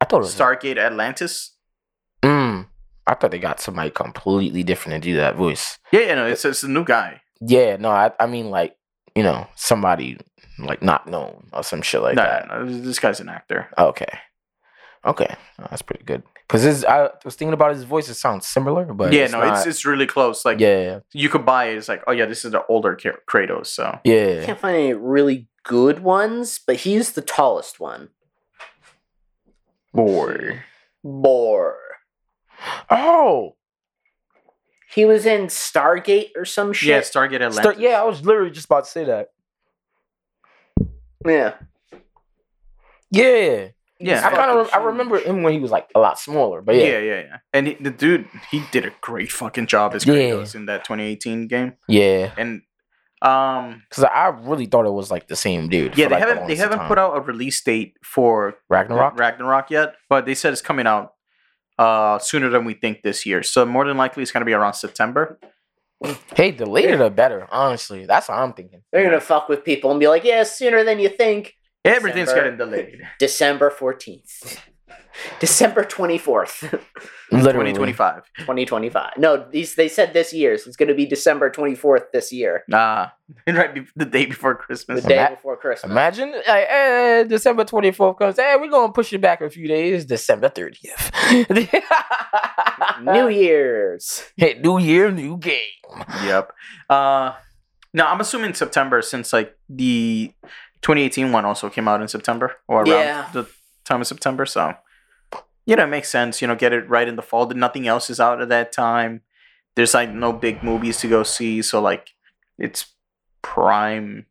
I 0.00 0.04
thought 0.04 0.18
it 0.18 0.28
was. 0.28 0.34
Stargate 0.34 0.78
Atlantis. 0.78 1.56
Mm, 2.22 2.66
I 3.06 3.14
thought 3.14 3.30
they 3.30 3.38
got 3.38 3.60
somebody 3.60 3.90
completely 3.90 4.62
different 4.62 5.02
to 5.02 5.08
do 5.10 5.16
that 5.16 5.36
voice. 5.36 5.78
Yeah, 5.92 6.00
yeah, 6.00 6.14
no, 6.16 6.26
it's 6.26 6.44
it's 6.44 6.62
a 6.62 6.68
new 6.68 6.84
guy. 6.84 7.20
Yeah, 7.40 7.76
no, 7.76 7.90
I, 7.90 8.12
I 8.20 8.26
mean 8.26 8.50
like 8.50 8.76
you 9.14 9.22
know 9.22 9.46
somebody 9.54 10.18
like 10.58 10.82
not 10.82 11.06
known 11.06 11.48
or 11.52 11.62
some 11.62 11.82
shit 11.82 12.00
like 12.02 12.16
no, 12.16 12.22
that. 12.22 12.48
no, 12.48 12.64
no, 12.64 12.78
this 12.80 12.98
guy's 12.98 13.20
an 13.20 13.28
actor. 13.28 13.68
Okay, 13.78 14.08
okay, 15.06 15.34
Oh, 15.58 15.66
that's 15.70 15.82
pretty 15.82 16.04
good. 16.04 16.22
Cause 16.48 16.84
I 16.84 17.10
was 17.24 17.34
thinking 17.34 17.54
about 17.54 17.72
his 17.74 17.82
voice; 17.84 18.08
it 18.08 18.14
sounds 18.14 18.46
similar, 18.46 18.84
but 18.92 19.12
yeah, 19.12 19.22
it's 19.24 19.32
no, 19.32 19.40
not- 19.40 19.56
it's 19.58 19.66
it's 19.66 19.84
really 19.84 20.06
close. 20.06 20.44
Like 20.44 20.60
yeah, 20.60 21.00
you 21.12 21.28
could 21.28 21.44
buy 21.44 21.66
it. 21.66 21.76
It's 21.76 21.88
like, 21.88 22.02
oh 22.06 22.12
yeah, 22.12 22.26
this 22.26 22.44
is 22.44 22.52
the 22.52 22.64
older 22.66 22.94
Kra- 22.96 23.18
Kratos. 23.28 23.66
So 23.66 23.98
yeah. 24.04 24.44
Can't 24.44 24.58
find 24.60 24.76
any 24.76 24.92
really 24.94 25.48
good 25.64 26.00
ones, 26.00 26.60
but 26.64 26.76
he's 26.76 27.12
the 27.12 27.22
tallest 27.22 27.80
one. 27.80 28.10
boy. 29.92 30.60
Bore. 31.02 31.78
Oh, 32.90 33.56
He 34.92 35.04
was 35.04 35.26
in 35.26 35.46
Stargate 35.46 36.30
or 36.36 36.44
some 36.44 36.72
shit. 36.72 36.88
Yeah, 36.88 37.00
Stargate 37.00 37.34
Atlantis. 37.36 37.56
Star- 37.58 37.74
yeah, 37.78 38.00
I 38.00 38.04
was 38.04 38.24
literally 38.24 38.50
just 38.50 38.66
about 38.66 38.84
to 38.84 38.90
say 38.90 39.04
that. 39.04 39.30
Yeah. 41.26 41.54
Yeah, 43.10 43.68
Yeah. 43.98 44.26
I 44.26 44.30
kind 44.30 44.50
of 44.58 44.66
fucking 44.68 44.82
I 44.82 44.86
remember 44.86 45.18
him 45.18 45.42
when 45.42 45.52
he 45.54 45.58
was 45.58 45.70
like 45.70 45.88
a 45.94 45.98
lot 46.00 46.18
smaller, 46.18 46.60
but 46.62 46.74
yeah, 46.74 46.84
yeah, 46.84 46.98
yeah, 46.98 47.20
yeah. 47.20 47.36
And 47.52 47.66
he, 47.68 47.74
the 47.74 47.90
dude, 47.90 48.28
he 48.50 48.62
did 48.72 48.84
a 48.84 48.92
great 49.00 49.32
fucking 49.32 49.66
job 49.66 49.94
as 49.94 50.04
Yeah. 50.06 50.14
Kratos 50.14 50.54
in 50.54 50.66
that 50.66 50.84
2018 50.84 51.46
game. 51.48 51.74
yeah. 51.88 52.32
And 52.36 52.62
um, 53.22 53.82
Because 53.88 54.04
I 54.04 54.26
really 54.28 54.66
thought 54.66 54.84
it 54.86 54.92
was 54.92 55.10
like 55.10 55.28
the 55.28 55.36
same 55.36 55.68
dude. 55.68 55.96
yeah, 55.96 56.08
they 56.08 56.16
like, 56.16 56.28
haven't 56.28 56.46
they 56.48 56.56
haven't 56.56 56.78
time. 56.78 56.88
put 56.88 56.98
out 56.98 57.16
a 57.16 57.20
release 57.20 57.62
date 57.62 57.96
for 58.04 58.56
Ragnarok. 58.68 59.18
Ragnarok 59.18 59.70
yet, 59.70 59.94
but 60.10 60.26
they 60.26 60.34
said 60.34 60.52
it's 60.52 60.60
coming 60.62 60.86
out 60.86 61.12
uh 61.78 62.18
sooner 62.18 62.48
than 62.50 62.64
we 62.64 62.74
think 62.74 63.02
this 63.02 63.24
year. 63.26 63.42
So 63.42 63.64
more 63.64 63.86
than 63.86 63.96
likely, 63.96 64.22
it's 64.22 64.32
gonna 64.32 64.44
be 64.44 64.52
around 64.52 64.74
September. 64.74 65.38
Hey, 66.34 66.50
the 66.50 66.66
later 66.66 66.98
the 66.98 67.08
better. 67.08 67.48
Honestly, 67.50 68.04
that's 68.04 68.28
what 68.28 68.36
I'm 68.38 68.52
thinking. 68.52 68.82
They're 68.92 69.02
gonna 69.04 69.20
fuck 69.20 69.48
with 69.48 69.64
people 69.64 69.90
and 69.90 69.98
be 69.98 70.08
like, 70.08 70.24
yeah, 70.24 70.42
sooner 70.42 70.84
than 70.84 70.98
you 70.98 71.08
think. 71.08 71.54
Everything's 71.86 72.28
December. 72.28 72.42
getting 72.50 72.58
delayed. 72.58 73.02
December 73.18 73.70
14th. 73.70 74.58
December 75.40 75.82
24th, 75.82 76.62
Literally, 77.32 77.72
2025. 77.72 78.22
2025. 78.40 79.12
No, 79.16 79.48
these 79.50 79.74
they 79.74 79.88
said 79.88 80.12
this 80.12 80.32
year, 80.34 80.58
so 80.58 80.68
it's 80.68 80.76
gonna 80.76 80.94
be 80.94 81.06
December 81.06 81.50
24th 81.50 82.10
this 82.12 82.30
year. 82.32 82.64
Nah, 82.68 83.08
right 83.48 83.74
be- 83.74 83.86
the 83.96 84.04
day 84.04 84.26
before 84.26 84.54
Christmas. 84.54 85.02
The 85.02 85.08
day 85.08 85.18
Ima- 85.26 85.30
before 85.36 85.56
Christmas. 85.56 85.90
Imagine, 85.90 86.32
like, 86.32 86.66
eh, 86.68 87.22
December 87.24 87.64
24th 87.64 88.18
comes. 88.18 88.36
Hey, 88.36 88.56
we're 88.60 88.68
gonna 88.70 88.92
push 88.92 89.10
it 89.14 89.20
back 89.22 89.40
a 89.40 89.48
few 89.48 89.66
days. 89.66 90.04
December 90.04 90.50
30th. 90.50 91.10
New 93.02 93.28
Year's. 93.28 94.22
Hey, 94.36 94.58
new 94.62 94.78
year, 94.78 95.10
new 95.10 95.38
game. 95.38 95.58
Yep. 96.24 96.52
Uh, 96.90 97.32
no, 97.94 98.06
I'm 98.06 98.20
assuming 98.20 98.52
September 98.54 99.00
since 99.02 99.32
like 99.32 99.56
the 99.68 100.32
2018 100.82 101.32
one 101.32 101.44
also 101.44 101.68
came 101.68 101.88
out 101.88 102.00
in 102.02 102.08
September 102.08 102.56
or 102.68 102.82
around 102.82 102.88
Yeah. 102.88 103.28
the 103.32 103.48
time 103.84 104.00
of 104.00 104.06
September. 104.06 104.46
So, 104.46 104.74
you 105.66 105.76
know, 105.76 105.84
it 105.84 105.88
makes 105.88 106.08
sense. 106.08 106.40
You 106.42 106.48
know, 106.48 106.54
get 106.54 106.72
it 106.72 106.88
right 106.88 107.08
in 107.08 107.16
the 107.16 107.22
fall. 107.22 107.46
Nothing 107.48 107.86
else 107.88 108.10
is 108.10 108.20
out 108.20 108.40
at 108.40 108.48
that 108.50 108.72
time. 108.72 109.22
There's 109.74 109.94
like 109.94 110.10
no 110.10 110.32
big 110.32 110.62
movies 110.62 110.98
to 111.00 111.08
go 111.08 111.22
see, 111.22 111.60
so 111.62 111.80
like 111.80 112.10
it's 112.58 112.86
prime 113.42 114.26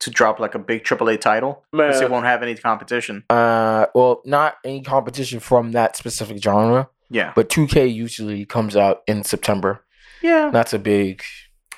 to 0.00 0.10
drop 0.10 0.38
like 0.38 0.54
a 0.54 0.58
big 0.58 0.84
AAA 0.84 1.20
title 1.20 1.64
because 1.72 2.00
it 2.00 2.10
won't 2.10 2.24
have 2.26 2.42
any 2.42 2.54
competition. 2.54 3.24
Uh, 3.30 3.86
well, 3.94 4.22
not 4.24 4.56
any 4.64 4.80
competition 4.82 5.40
from 5.40 5.72
that 5.72 5.96
specific 5.96 6.40
genre, 6.42 6.88
Yeah. 7.10 7.32
but 7.34 7.48
2K 7.48 7.86
usually 7.92 8.44
comes 8.46 8.76
out 8.76 9.02
in 9.08 9.24
September. 9.24 9.84
Yeah. 10.22 10.50
That's 10.52 10.72
a 10.72 10.78
big. 10.78 11.22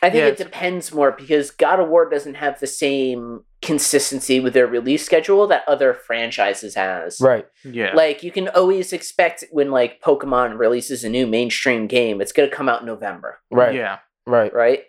I 0.03 0.11
think 0.11 0.21
Yeah, 0.21 0.27
it 0.29 0.37
depends 0.37 0.93
more 0.93 1.13
because 1.13 1.51
God 1.51 1.81
of 1.81 1.89
War 1.89 2.09
doesn't 2.11 2.35
have 2.35 2.61
the 2.61 2.67
same 2.67 3.45
consistency 3.63 4.41
with 4.41 4.55
their 4.55 4.67
release 4.67 5.05
schedule 5.05 5.47
that 5.47 5.63
other 5.69 5.93
franchises 5.95 6.75
has. 6.75 7.21
Right. 7.21 7.47
Yeah. 7.65 7.95
Like 7.95 8.23
you 8.23 8.31
can 8.33 8.49
always 8.49 8.93
expect 8.93 9.45
when 9.51 9.71
like 9.71 10.01
Pokemon 10.01 10.59
releases 10.59 11.05
a 11.05 11.09
new 11.09 11.27
mainstream 11.27 11.87
game, 11.87 12.21
it's 12.21 12.33
gonna 12.33 12.49
come 12.49 12.69
out 12.69 12.81
in 12.81 12.87
November, 12.87 13.39
Right. 13.51 13.75
Yeah. 13.75 13.99
Right. 14.27 14.53
right? 14.55 14.85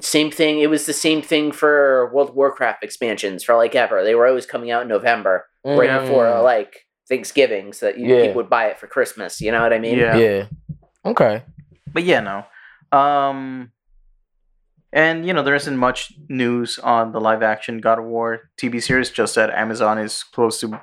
Same 0.00 0.30
thing. 0.30 0.60
It 0.60 0.70
was 0.70 0.86
the 0.86 0.92
same 0.92 1.22
thing 1.22 1.52
for 1.52 2.10
World 2.12 2.30
of 2.30 2.34
Warcraft 2.34 2.82
expansions 2.82 3.44
for 3.44 3.56
like 3.56 3.74
ever. 3.74 4.02
They 4.02 4.14
were 4.14 4.26
always 4.26 4.46
coming 4.46 4.70
out 4.70 4.82
in 4.82 4.88
November, 4.88 5.46
right 5.64 5.88
Mm, 5.90 6.00
before 6.02 6.26
uh, 6.26 6.42
like 6.42 6.86
Thanksgiving, 7.08 7.72
so 7.72 7.86
that 7.86 7.98
you, 7.98 8.08
Yeah. 8.08 8.22
people 8.22 8.36
would 8.36 8.50
buy 8.50 8.66
it 8.66 8.78
for 8.78 8.86
Christmas. 8.86 9.40
You 9.40 9.52
know 9.52 9.60
what 9.62 9.72
I 9.72 9.78
mean? 9.78 9.98
Yeah. 9.98 10.16
yeah. 10.16 10.46
Okay. 11.04 11.42
but 11.92 12.02
yeah, 12.04 12.20
no. 12.20 12.98
Um, 12.98 13.70
and 14.94 15.26
you 15.26 15.34
know 15.34 15.42
there 15.42 15.56
isn't 15.56 15.76
much 15.76 16.12
news 16.28 16.78
on 16.78 17.12
the 17.12 17.20
live 17.20 17.42
action 17.42 17.78
God 17.78 17.98
of 17.98 18.04
War 18.06 18.48
TV 18.56 18.80
series. 18.82 19.10
Just 19.10 19.34
that 19.34 19.50
Amazon 19.50 19.98
is 19.98 20.22
close 20.22 20.60
to, 20.60 20.80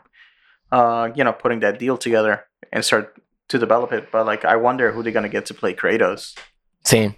uh, 0.71 1.10
you 1.15 1.24
know, 1.24 1.32
putting 1.34 1.62
that 1.62 1.80
deal 1.80 1.97
together 1.97 2.43
and 2.71 2.84
start 2.86 3.15
to 3.47 3.58
develop 3.58 3.91
it. 3.93 4.12
But 4.12 4.26
like, 4.26 4.45
I 4.45 4.58
wonder 4.58 4.91
who 4.91 5.02
they're 5.02 5.13
gonna 5.13 5.30
get 5.30 5.45
to 5.47 5.54
play 5.54 5.74
Kratos. 5.74 6.38
Same. 6.86 7.15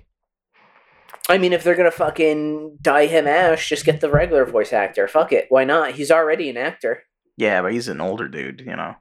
I 1.28 1.38
mean, 1.38 1.52
if 1.52 1.64
they're 1.64 1.76
gonna 1.76 1.92
fucking 1.92 2.78
dye 2.82 3.08
him 3.08 3.28
Ash, 3.28 3.68
just 3.68 3.86
get 3.86 4.00
the 4.00 4.10
regular 4.10 4.46
voice 4.46 4.72
actor. 4.72 5.08
Fuck 5.08 5.32
it. 5.32 5.48
Why 5.50 5.64
not? 5.64 5.94
He's 5.94 6.12
already 6.12 6.50
an 6.50 6.58
actor. 6.58 7.04
Yeah, 7.38 7.64
but 7.64 7.74
he's 7.74 7.88
an 7.88 8.02
older 8.02 8.28
dude. 8.28 8.62
You 8.62 8.76
know. 8.76 8.96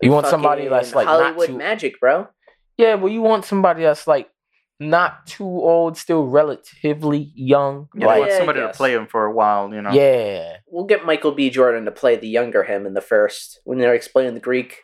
You 0.00 0.12
want 0.12 0.26
somebody 0.26 0.68
that's 0.68 0.92
Fucking 0.92 0.96
like 0.96 1.06
not 1.06 1.22
Hollywood 1.22 1.48
too. 1.48 1.58
magic, 1.58 1.98
bro. 1.98 2.28
Yeah, 2.76 2.94
well, 2.94 3.10
you 3.10 3.22
want 3.22 3.46
somebody 3.46 3.82
that's 3.82 4.06
like 4.06 4.28
not 4.78 5.26
too 5.26 5.44
old, 5.44 5.96
still 5.96 6.26
relatively 6.26 7.32
young. 7.34 7.88
You 7.94 8.06
like, 8.06 8.20
want 8.20 8.32
somebody 8.32 8.60
to 8.60 8.72
play 8.72 8.92
him 8.94 9.06
for 9.06 9.24
a 9.24 9.32
while. 9.32 9.72
You 9.72 9.82
know. 9.82 9.90
yeah. 9.92 10.56
We'll 10.68 10.84
get 10.84 11.04
Michael 11.06 11.32
B. 11.32 11.48
Jordan 11.50 11.84
to 11.86 11.90
play 11.90 12.16
the 12.16 12.28
younger 12.28 12.64
him 12.64 12.86
in 12.86 12.94
the 12.94 13.00
first 13.00 13.60
when 13.64 13.78
they're 13.78 13.94
explaining 13.94 14.34
the 14.34 14.40
Greek. 14.40 14.82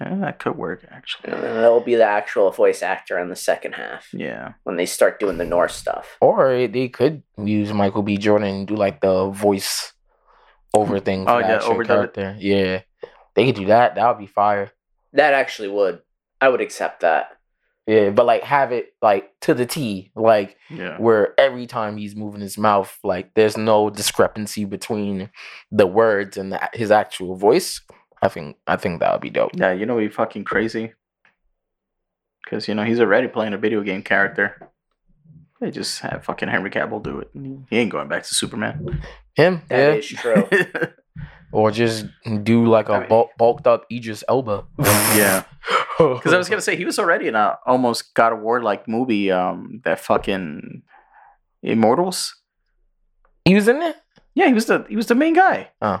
Yeah, 0.00 0.16
that 0.16 0.40
could 0.40 0.56
work 0.56 0.84
actually. 0.90 1.32
And 1.32 1.42
then 1.42 1.54
that'll 1.54 1.80
be 1.80 1.94
the 1.94 2.04
actual 2.04 2.50
voice 2.50 2.82
actor 2.82 3.16
in 3.18 3.28
the 3.28 3.36
second 3.36 3.74
half 3.74 4.08
Yeah. 4.12 4.54
when 4.64 4.74
they 4.76 4.86
start 4.86 5.20
doing 5.20 5.38
the 5.38 5.44
Norse 5.44 5.76
stuff. 5.76 6.16
Or 6.20 6.66
they 6.66 6.88
could 6.88 7.22
use 7.38 7.72
Michael 7.72 8.02
B. 8.02 8.16
Jordan 8.18 8.48
and 8.48 8.66
do 8.66 8.74
like 8.74 9.00
the 9.00 9.28
voice 9.30 9.92
over 10.74 10.98
thing 10.98 11.24
for 11.24 11.30
Oh, 11.34 11.38
yeah, 11.38 11.54
actual 11.56 11.74
overdub 11.76 11.80
it. 11.82 11.86
character. 12.14 12.36
Yeah. 12.40 12.80
They 13.36 13.46
could 13.46 13.54
do 13.54 13.66
that. 13.66 13.94
That 13.94 14.08
would 14.08 14.18
be 14.18 14.26
fire. 14.26 14.72
That 15.12 15.32
actually 15.32 15.68
would. 15.68 16.02
I 16.40 16.48
would 16.48 16.60
accept 16.60 17.00
that. 17.02 17.33
Yeah, 17.86 18.10
but 18.10 18.24
like 18.24 18.42
have 18.44 18.72
it 18.72 18.94
like 19.02 19.30
to 19.42 19.52
the 19.52 19.66
T, 19.66 20.10
like 20.16 20.56
Yeah. 20.70 20.96
where 20.98 21.38
every 21.38 21.66
time 21.66 21.96
he's 21.98 22.16
moving 22.16 22.40
his 22.40 22.56
mouth, 22.56 22.96
like 23.04 23.34
there's 23.34 23.56
no 23.58 23.90
discrepancy 23.90 24.64
between 24.64 25.28
the 25.70 25.86
words 25.86 26.36
and 26.38 26.50
the, 26.52 26.60
his 26.72 26.90
actual 26.90 27.36
voice. 27.36 27.82
I 28.22 28.28
think 28.28 28.56
I 28.66 28.76
think 28.76 29.00
that 29.00 29.12
would 29.12 29.20
be 29.20 29.28
dope. 29.30 29.50
Yeah. 29.54 29.72
You 29.72 29.84
know, 29.84 29.98
be 29.98 30.08
fucking 30.08 30.44
crazy. 30.44 30.94
because 32.44 32.68
you 32.68 32.74
know 32.74 32.84
he's 32.84 33.00
already 33.00 33.28
playing 33.28 33.52
a 33.54 33.58
video 33.58 33.82
game 33.82 34.02
character. 34.02 34.70
They 35.60 35.70
just 35.70 36.00
have 36.00 36.24
fucking 36.24 36.48
Henry 36.48 36.70
Cavill 36.70 37.02
do 37.02 37.20
it. 37.20 37.30
He 37.70 37.76
ain't 37.78 37.90
going 37.92 38.08
back 38.08 38.22
to 38.24 38.34
Superman. 38.34 39.02
Him, 39.34 39.62
That 39.68 39.76
yeah, 39.78 39.92
is 39.94 40.06
true. 40.06 40.48
or 41.52 41.70
just 41.70 42.06
do 42.42 42.66
like 42.66 42.88
a 42.88 42.92
I 42.94 43.08
mean- 43.08 43.26
bulked 43.38 43.66
up 43.66 43.84
Idris 43.90 44.24
Elba. 44.28 44.64
yeah, 44.78 45.44
because 46.16 46.32
I 46.32 46.38
was 46.38 46.48
gonna 46.48 46.60
say 46.62 46.76
he 46.76 46.84
was 46.84 46.98
already 46.98 47.28
in 47.28 47.34
a 47.34 47.58
almost 47.66 48.14
God 48.14 48.32
of 48.32 48.40
War 48.40 48.62
like 48.62 48.88
movie. 48.88 49.30
Um, 49.30 49.80
that 49.84 50.00
fucking 50.00 50.82
Immortals. 51.62 52.34
he 53.44 53.54
was 53.54 53.68
in 53.68 53.78
there. 53.80 53.94
Yeah, 54.34 54.46
he 54.48 54.52
was 54.54 54.66
the 54.66 54.84
he 54.88 54.96
was 54.96 55.06
the 55.06 55.14
main 55.14 55.34
guy. 55.34 55.70
Oh, 55.80 56.00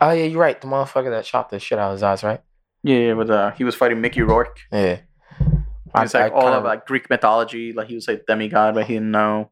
oh 0.00 0.10
yeah, 0.10 0.24
you're 0.24 0.40
right. 0.40 0.60
The 0.60 0.66
motherfucker 0.66 1.10
that 1.10 1.26
shot 1.26 1.50
the 1.50 1.58
shit 1.58 1.78
out 1.78 1.88
of 1.90 1.92
his 1.94 2.02
eyes, 2.02 2.22
right? 2.22 2.40
Yeah, 2.82 2.98
yeah, 2.98 3.12
with 3.14 3.30
uh, 3.30 3.50
he 3.52 3.64
was 3.64 3.74
fighting 3.74 4.00
Mickey 4.00 4.22
Rourke. 4.22 4.58
Yeah. 4.72 5.00
He 5.38 6.00
was 6.02 6.14
like 6.14 6.32
all 6.32 6.42
kinda- 6.42 6.58
of 6.58 6.64
like 6.64 6.86
Greek 6.86 7.10
mythology. 7.10 7.72
Like 7.72 7.88
he 7.88 7.94
was 7.96 8.06
like 8.06 8.24
demigod, 8.26 8.74
but 8.74 8.86
he 8.86 8.94
didn't 8.94 9.10
know. 9.10 9.50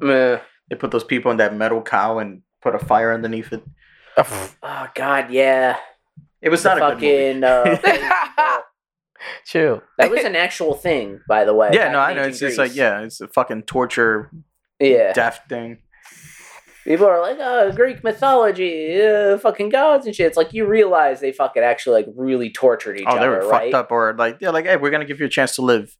Meh. 0.00 0.38
They 0.68 0.76
put 0.76 0.90
those 0.90 1.04
people 1.04 1.30
in 1.30 1.36
that 1.38 1.54
metal 1.54 1.80
cow 1.82 2.18
and 2.18 2.42
put 2.62 2.74
a 2.74 2.78
fire 2.78 3.12
underneath 3.12 3.52
it. 3.52 3.62
Oh 4.16 4.88
God, 4.94 5.30
yeah. 5.30 5.76
It 6.42 6.48
was 6.50 6.62
The 6.62 6.74
not 6.74 6.92
a 6.92 6.96
good 6.96 7.36
movie. 7.36 7.76
fucking. 7.76 7.92
Uh, 7.94 8.53
Chill. 9.46 9.82
that 9.98 10.10
was 10.10 10.24
an 10.24 10.36
actual 10.36 10.74
thing, 10.74 11.20
by 11.28 11.44
the 11.44 11.54
way. 11.54 11.70
Yeah, 11.72 11.90
no, 11.92 11.98
I 12.00 12.12
know. 12.14 12.20
ancient 12.22 12.30
It's 12.32 12.40
just 12.40 12.58
like 12.58 12.74
yeah, 12.74 13.00
it's 13.00 13.20
a 13.20 13.28
fucking 13.28 13.62
torture, 13.62 14.30
yeah. 14.80 15.12
death 15.12 15.40
thing. 15.48 15.78
People 16.84 17.06
are 17.06 17.20
like, 17.22 17.38
oh, 17.40 17.72
Greek 17.72 18.04
mythology, 18.04 19.00
uh, 19.02 19.38
fucking 19.38 19.70
gods 19.70 20.04
and 20.04 20.14
shit. 20.14 20.26
It's 20.26 20.36
like 20.36 20.52
you 20.52 20.66
realize 20.66 21.20
they 21.20 21.32
fucking 21.32 21.62
actually 21.62 22.04
like 22.04 22.12
really 22.14 22.50
tortured 22.50 22.98
each 22.98 23.06
Oh, 23.06 23.16
other, 23.16 23.36
Oh, 23.36 23.40
they 23.40 23.46
were 23.46 23.50
right? 23.50 23.72
fucked 23.72 23.74
up, 23.86 23.90
or 23.90 24.14
like 24.18 24.38
they're 24.38 24.52
like, 24.52 24.66
hey, 24.66 24.76
we're 24.76 24.90
gonna 24.90 25.06
give 25.06 25.18
you 25.18 25.26
a 25.26 25.30
chance 25.30 25.54
to 25.56 25.62
live. 25.62 25.96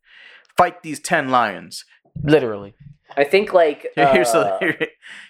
Fight 0.59 0.83
these 0.83 1.01
ten 1.01 1.31
lions. 1.31 1.85
Literally. 2.23 2.75
I 3.17 3.25
think 3.25 3.55
like 3.55 3.87
Here- 3.95 4.09
here's 4.13 4.29
uh, 4.35 4.59
a 4.61 4.65
here, 4.65 4.87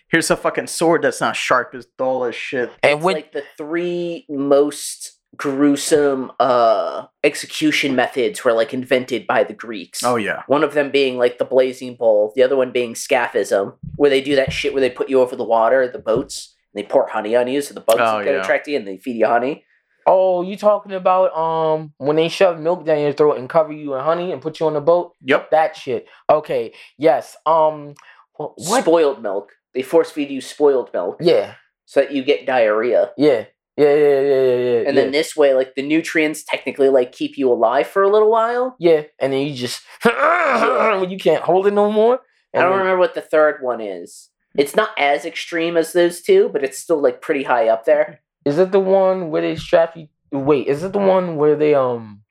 here's 0.09 0.31
a 0.31 0.37
fucking 0.37 0.67
sword 0.67 1.03
that's 1.03 1.21
not 1.21 1.37
sharp, 1.37 1.73
as 1.75 1.87
dull 1.99 2.25
as 2.25 2.35
shit. 2.35 2.73
And 2.83 2.95
it's 2.99 3.05
when 3.05 3.15
like 3.17 3.33
the 3.33 3.45
three 3.57 4.27
most 4.29 5.21
gruesome 5.37 6.33
uh 6.41 7.07
execution 7.23 7.95
methods 7.97 8.45
were 8.45 8.53
like 8.53 8.73
invented 8.75 9.27
by 9.27 9.45
the 9.45 9.55
Greeks. 9.55 10.03
Oh 10.03 10.17
yeah, 10.17 10.43
One 10.47 10.65
of 10.65 10.75
them 10.75 10.91
being 10.91 11.17
like 11.19 11.39
the 11.39 11.45
brazen 11.45 11.95
bull, 11.97 12.33
the 12.37 12.43
other 12.43 12.57
one 12.57 12.73
being 12.73 12.95
scaphism, 12.95 13.77
where 13.97 14.11
they 14.11 14.21
do 14.21 14.37
that 14.37 14.53
shit 14.53 14.73
where 14.73 14.81
they 14.81 14.91
put 14.91 15.09
you 15.09 15.21
over 15.21 15.37
the 15.37 15.45
water, 15.45 15.89
the 15.89 15.99
boats, 15.99 16.55
and 16.75 16.83
they 16.83 16.89
pour 16.89 17.07
honey 17.09 17.37
on 17.37 17.49
you 17.49 17.61
so 17.63 17.75
the 17.75 17.81
bugs 17.81 18.01
Oh, 18.03 18.23
get 18.25 18.35
yeah. 18.35 18.43
attracted 18.43 18.75
and 18.77 18.87
they 18.87 18.99
feed 18.99 19.17
you 19.17 19.27
honey. 19.27 19.65
oh, 20.07 20.43
you 20.43 20.57
talking 20.57 20.93
about 20.93 21.35
um 21.37 21.93
when 21.99 22.17
they 22.17 22.29
shove 22.29 22.59
milk 22.61 22.85
down 22.85 23.01
your 23.01 23.13
throat 23.13 23.39
and 23.39 23.49
cover 23.49 23.73
you 23.73 23.95
in 23.95 24.01
honey 24.05 24.33
and 24.33 24.43
put 24.43 24.61
you 24.61 24.67
on 24.67 24.75
the 24.75 24.81
boat? 24.81 25.13
yep. 25.23 25.51
That 25.51 25.77
shit. 25.77 26.07
Okay. 26.29 26.73
Yes. 26.99 27.37
Um. 27.47 27.95
wh- 28.35 28.53
What? 28.57 28.83
Spoiled 28.83 29.23
milk. 29.23 29.53
They 29.75 29.83
force 29.83 30.11
feed 30.11 30.31
you 30.31 30.41
spoiled 30.41 30.91
milk 30.93 31.17
Yeah. 31.21 31.55
so 31.85 32.01
that 32.01 32.13
you 32.13 32.23
get 32.23 32.47
diarrhea. 32.47 33.11
Yeah. 33.17 33.47
Yeah. 33.77 33.95
Yeah. 33.95 34.21
Yeah. 34.21 34.21
Yeah. 34.21 34.57
Yeah. 34.57 34.79
And 34.87 34.87
yeah. 34.87 35.03
then 35.03 35.11
this 35.13 35.37
way, 35.37 35.55
like 35.55 35.75
the 35.75 35.83
nutrients 35.83 36.45
technically 36.45 36.89
like 36.89 37.13
keep 37.13 37.37
you 37.37 37.51
alive 37.53 37.87
for 37.87 38.03
a 38.03 38.09
little 38.11 38.31
while. 38.31 38.77
Yeah, 38.79 39.03
and 39.19 39.33
then 39.33 39.47
you 39.47 39.55
just 39.55 39.83
when 40.03 41.11
you 41.11 41.19
can't 41.19 41.43
hold 41.43 41.67
it 41.67 41.73
no 41.75 41.91
more. 41.91 42.21
I 42.55 42.61
don't 42.61 42.71
then- 42.71 42.79
remember 42.79 42.99
what 42.99 43.15
the 43.15 43.21
third 43.21 43.63
one 43.63 43.81
is. 43.81 44.31
It's 44.57 44.77
not 44.77 44.91
as 44.97 45.25
extreme 45.25 45.77
as 45.77 45.93
those 45.93 46.21
two, 46.23 46.49
but 46.53 46.63
it's 46.63 46.79
still 46.79 47.01
like 47.03 47.21
pretty 47.21 47.43
high 47.43 47.67
up 47.69 47.85
there. 47.87 48.21
Is 48.45 48.59
it 48.59 48.71
the 48.71 48.79
one 48.79 49.31
where 49.31 49.43
they 49.43 49.57
strap 49.57 49.97
you? 49.97 50.07
Wait, 50.31 50.69
is 50.69 50.85
it 50.85 50.93
the 50.93 51.01
one 51.01 51.37
where 51.37 51.57
they 51.57 51.75
um 51.75 52.23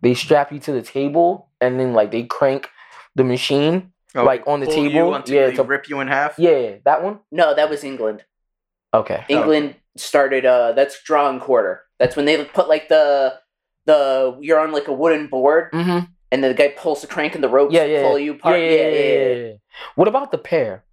they 0.00 0.14
strap 0.14 0.52
you 0.52 0.60
to 0.60 0.72
the 0.72 0.82
table 0.82 1.48
and 1.60 1.80
then 1.80 1.92
like 1.94 2.12
they 2.12 2.22
crank 2.22 2.68
the 3.16 3.24
machine? 3.24 3.88
Oh, 4.14 4.24
Like, 4.24 4.46
on 4.46 4.60
the 4.60 4.66
pull 4.66 4.84
you 4.84 4.90
table? 4.90 5.14
until 5.14 5.34
Yeah, 5.34 5.46
they 5.48 5.56
to- 5.56 5.62
rip 5.64 5.88
you 5.88 5.98
in 6.00 6.06
half. 6.08 6.38
Yeah, 6.38 6.74
that 6.84 7.02
one. 7.02 7.20
No, 7.32 7.54
that 7.54 7.70
was 7.70 7.82
England. 7.82 8.24
Okay. 8.94 9.24
England 9.28 9.74
started 9.96 10.46
uh 10.46 10.72
that's 10.72 11.02
draw 11.02 11.28
and 11.28 11.40
quarter. 11.40 11.82
That's 11.98 12.16
when 12.16 12.24
they 12.24 12.42
put 12.44 12.68
like 12.68 12.88
the 12.88 13.38
the 13.86 14.36
you're 14.40 14.58
on 14.60 14.72
like 14.72 14.88
a 14.88 14.92
wooden 14.92 15.26
board 15.28 15.70
Mm-hmm. 15.72 16.06
and 16.30 16.44
the 16.44 16.54
guy 16.54 16.68
pulls 16.76 17.00
the 17.02 17.06
crank 17.06 17.34
and 17.34 17.42
the 17.44 17.48
ropes 17.48 17.74
Yeah, 17.74 17.84
yeah, 17.84 18.02
pull 18.02 18.18
you 18.18 18.32
Yeah, 18.32 18.36
apart. 18.38 18.60
yeah, 18.60 18.66
yeah, 18.66 18.90
yeah, 18.90 19.34
yeah. 19.34 19.52
What 19.94 20.08
about 20.08 20.30
the 20.30 20.38
pear? 20.38 20.84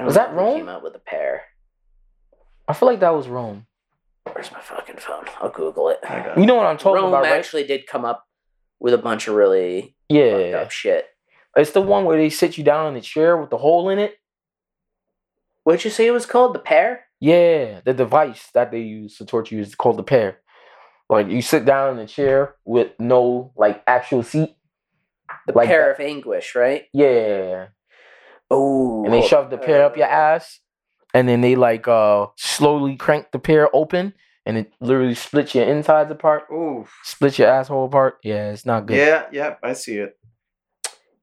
Was 0.00 0.14
that 0.14 0.30
who 0.30 0.36
Rome? 0.36 0.56
Came 0.58 0.68
out 0.68 0.82
with 0.82 0.94
a 0.96 0.98
pear. 0.98 1.42
I 2.66 2.72
feel 2.72 2.88
like 2.88 3.00
that 3.00 3.14
was 3.14 3.28
Rome. 3.28 3.66
Where's 4.32 4.50
my 4.50 4.60
fucking 4.60 4.96
phone? 4.96 5.24
I'll 5.40 5.50
Google 5.50 5.90
it. 5.90 5.98
I 6.02 6.20
got 6.20 6.38
You 6.38 6.46
know 6.46 6.54
what 6.56 6.66
I'm 6.66 6.78
talking 6.78 6.94
Rome 7.02 7.08
about, 7.10 7.22
right? 7.24 7.32
actually 7.32 7.64
did 7.64 7.86
come 7.86 8.04
up 8.04 8.24
with 8.80 8.92
a 8.94 8.98
bunch 8.98 9.28
of 9.28 9.34
really 9.34 9.94
Yeah, 10.08 10.58
up 10.62 10.70
shit. 10.70 11.06
it's 11.56 11.70
the 11.72 11.80
one 11.82 12.04
where 12.04 12.16
they 12.18 12.30
sit 12.30 12.58
you 12.58 12.64
down 12.64 12.88
in 12.88 12.94
the 12.94 13.00
chair 13.00 13.36
with 13.36 13.50
the 13.50 13.58
hole 13.58 13.88
in 13.90 13.98
it. 13.98 14.16
What'd 15.62 15.84
you 15.84 15.90
say 15.90 16.06
it 16.06 16.10
was 16.10 16.26
called? 16.26 16.54
The 16.54 16.58
pear? 16.58 17.03
Yeah, 17.24 17.80
the 17.86 17.94
device 17.94 18.50
that 18.52 18.70
they 18.70 18.80
use 18.80 19.16
to 19.16 19.24
torture 19.24 19.54
you 19.54 19.62
is 19.62 19.74
called 19.74 19.96
the 19.96 20.02
pear. 20.02 20.40
Like 21.08 21.28
you 21.28 21.40
sit 21.40 21.64
down 21.64 21.94
in 21.94 22.04
a 22.04 22.06
chair 22.06 22.56
with 22.66 22.92
no 22.98 23.50
like 23.56 23.82
actual 23.86 24.22
seat. 24.22 24.54
The 25.46 25.54
Like 25.54 25.68
pear 25.68 25.86
that. 25.86 26.00
of 26.02 26.06
anguish, 26.06 26.54
right? 26.54 26.84
Yeah, 26.92 27.68
Oh, 28.50 29.04
and 29.06 29.14
they 29.14 29.22
shove 29.22 29.48
the 29.48 29.56
pear 29.56 29.84
up 29.84 29.96
your 29.96 30.06
ass, 30.06 30.60
and 31.14 31.26
then 31.26 31.40
they 31.40 31.56
like 31.56 31.88
uh 31.88 32.26
slowly 32.36 32.94
crank 32.96 33.32
the 33.32 33.38
pear 33.38 33.74
open, 33.74 34.12
and 34.44 34.58
it 34.58 34.74
literally 34.80 35.14
splits 35.14 35.54
your 35.54 35.64
insides 35.64 36.10
apart, 36.10 36.42
Ooh. 36.52 36.86
splits 37.04 37.38
your 37.38 37.48
asshole 37.48 37.86
apart. 37.86 38.18
Yeah, 38.22 38.50
it's 38.50 38.66
not 38.66 38.84
good. 38.84 38.98
Yeah, 38.98 39.24
yeah, 39.32 39.54
I 39.62 39.72
see 39.72 39.96
it. 39.96 40.18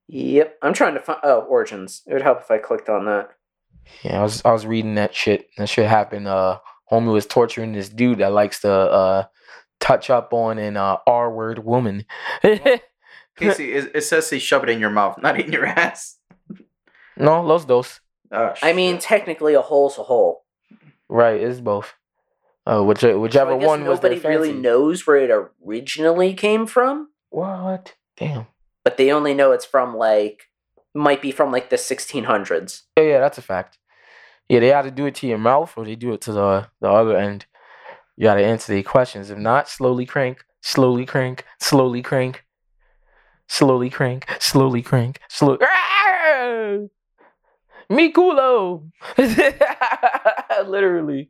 Yep, 0.07 0.57
I'm 0.63 0.73
trying 0.73 0.95
to 0.95 0.99
find. 0.99 1.19
Oh, 1.21 1.41
origins. 1.41 2.01
It 2.07 2.13
would 2.13 2.23
help 2.23 2.39
if 2.39 2.49
I 2.49 2.57
clicked 2.57 2.89
on 2.89 3.05
that. 3.05 3.29
Yeah, 4.03 4.19
I 4.19 4.23
was 4.23 4.41
I 4.45 4.51
was 4.51 4.65
reading 4.65 4.95
that 4.95 5.13
shit. 5.15 5.47
That 5.57 5.67
shit 5.69 5.87
happened. 5.87 6.27
Uh, 6.27 6.59
homie 6.91 7.11
was 7.13 7.25
torturing 7.25 7.73
this 7.73 7.89
dude 7.89 8.19
that 8.19 8.31
likes 8.31 8.61
to 8.61 8.71
uh 8.71 9.23
touch 9.79 10.09
up 10.09 10.33
on 10.33 10.57
an 10.59 10.77
uh, 10.77 10.97
R 11.07 11.31
word 11.31 11.59
woman. 11.65 12.05
Casey, 13.37 13.73
it, 13.73 13.91
it 13.95 14.01
says 14.01 14.29
they 14.29 14.39
shove 14.39 14.63
it 14.63 14.69
in 14.69 14.79
your 14.79 14.89
mouth, 14.89 15.17
not 15.21 15.39
in 15.39 15.51
your 15.51 15.65
ass. 15.67 16.17
no, 17.17 17.41
los 17.41 17.65
dos. 17.65 17.99
Oh, 18.31 18.53
I 18.61 18.73
mean, 18.73 18.97
technically, 18.99 19.53
a 19.55 19.61
hole's 19.61 19.97
a 19.97 20.03
hole. 20.03 20.45
Right, 21.09 21.41
it's 21.41 21.59
both. 21.59 21.93
Uh, 22.65 22.81
which, 22.83 22.99
So 22.99 23.19
whichever 23.19 23.53
I 23.55 23.57
guess 23.57 23.67
one 23.67 23.85
was 23.85 23.97
nobody 24.01 24.19
really 24.19 24.49
fancy. 24.49 24.61
knows 24.61 25.07
where 25.07 25.17
it 25.17 25.31
originally 25.65 26.33
came 26.33 26.67
from, 26.67 27.09
What? 27.29 27.95
Damn. 28.17 28.45
but 28.83 28.97
they 28.97 29.11
only 29.11 29.33
know 29.33 29.51
it's 29.51 29.65
from 29.65 29.97
like 29.97 30.43
might 30.93 31.21
be 31.21 31.31
from 31.31 31.51
like 31.51 31.69
the 31.69 31.75
1600s. 31.75 32.83
Yeah, 32.97 33.03
yeah, 33.03 33.19
that's 33.19 33.37
a 33.37 33.41
fact. 33.41 33.77
Yeah, 34.49 34.59
they 34.59 34.73
either 34.73 34.91
do 34.91 35.05
it 35.05 35.15
to 35.15 35.27
your 35.27 35.37
mouth 35.37 35.73
or 35.77 35.85
they 35.85 35.95
do 35.95 36.13
it 36.13 36.21
to 36.21 36.33
the 36.33 36.67
the 36.81 36.89
other 36.89 37.17
end. 37.17 37.45
You 38.17 38.23
gotta 38.23 38.45
answer 38.45 38.73
the 38.73 38.83
questions. 38.83 39.29
If 39.29 39.37
not, 39.37 39.69
slowly 39.69 40.05
crank, 40.05 40.43
slowly 40.61 41.05
crank, 41.05 41.45
slowly 41.59 42.01
crank, 42.01 42.43
slowly 43.47 43.89
crank, 43.89 44.27
slowly 44.39 44.81
crank, 44.81 45.19
slow. 45.29 45.57
Me 47.89 48.11
culo. 48.13 48.89
Literally, 50.65 51.29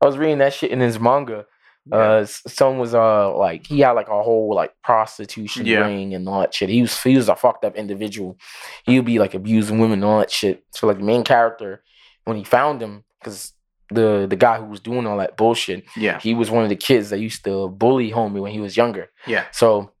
I 0.00 0.06
was 0.06 0.18
reading 0.18 0.38
that 0.38 0.52
shit 0.54 0.70
in 0.70 0.80
his 0.80 1.00
manga. 1.00 1.46
Uh, 1.92 2.20
s- 2.22 2.42
some 2.46 2.78
was 2.78 2.94
uh 2.94 3.34
like 3.36 3.66
he 3.66 3.80
had 3.80 3.92
like 3.92 4.08
a 4.08 4.22
whole 4.22 4.54
like 4.54 4.72
prostitution 4.82 5.66
Yeah. 5.66 5.80
ring 5.86 6.14
and 6.14 6.28
all 6.28 6.40
that 6.40 6.54
shit. 6.54 6.68
He 6.68 6.82
was 6.82 7.02
he 7.02 7.16
was 7.16 7.28
a 7.28 7.36
fucked 7.36 7.64
up 7.64 7.76
individual. 7.76 8.36
He 8.84 8.96
would 8.96 9.04
be 9.06 9.18
like 9.18 9.34
abusing 9.34 9.78
women 9.78 10.00
and 10.02 10.04
all 10.04 10.18
that 10.18 10.30
shit. 10.30 10.64
So 10.72 10.86
like 10.86 10.98
the 10.98 11.04
main 11.04 11.24
character, 11.24 11.82
when 12.24 12.36
he 12.36 12.44
found 12.44 12.80
him, 12.82 13.04
because 13.20 13.52
the 13.90 14.26
the 14.28 14.36
guy 14.36 14.58
who 14.58 14.66
was 14.66 14.80
doing 14.80 15.06
all 15.06 15.18
that 15.18 15.36
bullshit, 15.36 15.84
yeah, 15.96 16.18
he 16.20 16.34
was 16.34 16.50
one 16.50 16.62
of 16.62 16.68
the 16.68 16.76
kids 16.76 17.10
that 17.10 17.20
used 17.20 17.44
to 17.44 17.68
bully 17.68 18.10
homie 18.10 18.40
when 18.40 18.52
he 18.52 18.60
was 18.60 18.76
younger. 18.76 19.08
yeah. 19.26 19.44
So 19.52 19.92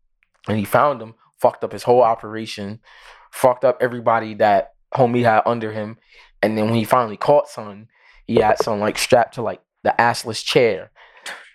when 0.46 0.58
he 0.58 0.64
found 0.64 1.00
him, 1.00 1.14
fucked 1.40 1.64
up 1.64 1.72
his 1.72 1.82
whole 1.84 2.02
operation, 2.02 2.80
fucked 3.32 3.64
up 3.64 3.78
everybody 3.80 4.34
that 4.34 4.72
homie 4.94 5.22
had 5.24 5.42
under 5.46 5.72
him, 5.72 5.96
and 6.42 6.56
then 6.56 6.66
when 6.66 6.74
he 6.74 6.84
finally 6.84 7.16
caught 7.16 7.48
son, 7.48 7.88
he 8.26 8.36
had 8.36 8.58
son 8.62 8.78
like 8.80 8.98
strapped 8.98 9.34
to 9.34 9.42
like 9.42 9.60
the 9.84 9.94
assless 9.98 10.44
chair, 10.44 10.90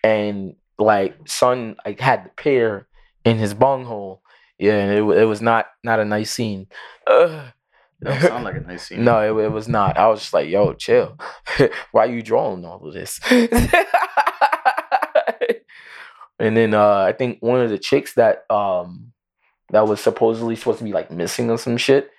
and 0.04 0.56
like 0.78 1.16
son 1.26 1.76
like 1.86 2.00
had 2.00 2.26
the 2.26 2.30
pear 2.30 2.88
in 3.26 3.38
his 3.38 3.54
bunghole. 3.54 4.22
Yeah, 4.60 4.80
and 4.80 4.92
it, 4.92 5.02
it 5.18 5.26
was 5.26 5.42
not 5.42 5.68
not 5.84 6.00
a 6.00 6.06
nice 6.06 6.32
scene. 6.32 6.68
Ugh. 7.08 7.52
Don't 8.04 8.22
sound 8.22 8.44
like 8.44 8.56
a 8.56 8.60
nice 8.60 8.84
scene. 8.88 9.04
No, 9.04 9.40
it, 9.40 9.46
it 9.46 9.52
was 9.52 9.68
not. 9.68 9.98
I 9.98 10.08
was 10.08 10.20
just 10.20 10.34
like, 10.34 10.50
yo, 10.50 10.74
chill. 10.74 11.18
Why 11.92 12.06
you 12.06 12.22
drawing 12.22 12.66
all 12.66 12.86
of 12.86 12.94
this? 12.94 13.20
and 16.40 16.58
then 16.58 16.74
uh 16.74 17.00
I 17.00 17.14
think 17.14 17.38
one 17.42 17.62
of 17.62 17.70
the 17.70 17.78
chicks 17.78 18.14
that 18.14 18.46
um 18.50 19.14
that 19.70 19.88
was 19.88 20.02
supposedly 20.02 20.56
supposed 20.56 20.80
to 20.80 20.84
be 20.84 20.94
like 20.94 21.12
missing 21.12 21.50
or 21.50 21.58
some 21.58 21.78
shit. 21.78 22.12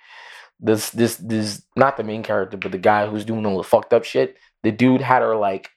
This 0.59 0.89
this 0.89 1.17
this 1.17 1.61
not 1.75 1.97
the 1.97 2.03
main 2.03 2.23
character, 2.23 2.57
but 2.57 2.71
the 2.71 2.77
guy 2.77 3.07
who's 3.07 3.25
doing 3.25 3.45
all 3.45 3.57
the 3.57 3.63
fucked 3.63 3.93
up 3.93 4.03
shit. 4.03 4.37
The 4.63 4.71
dude 4.71 5.01
had 5.01 5.21
her 5.21 5.35
like 5.35 5.69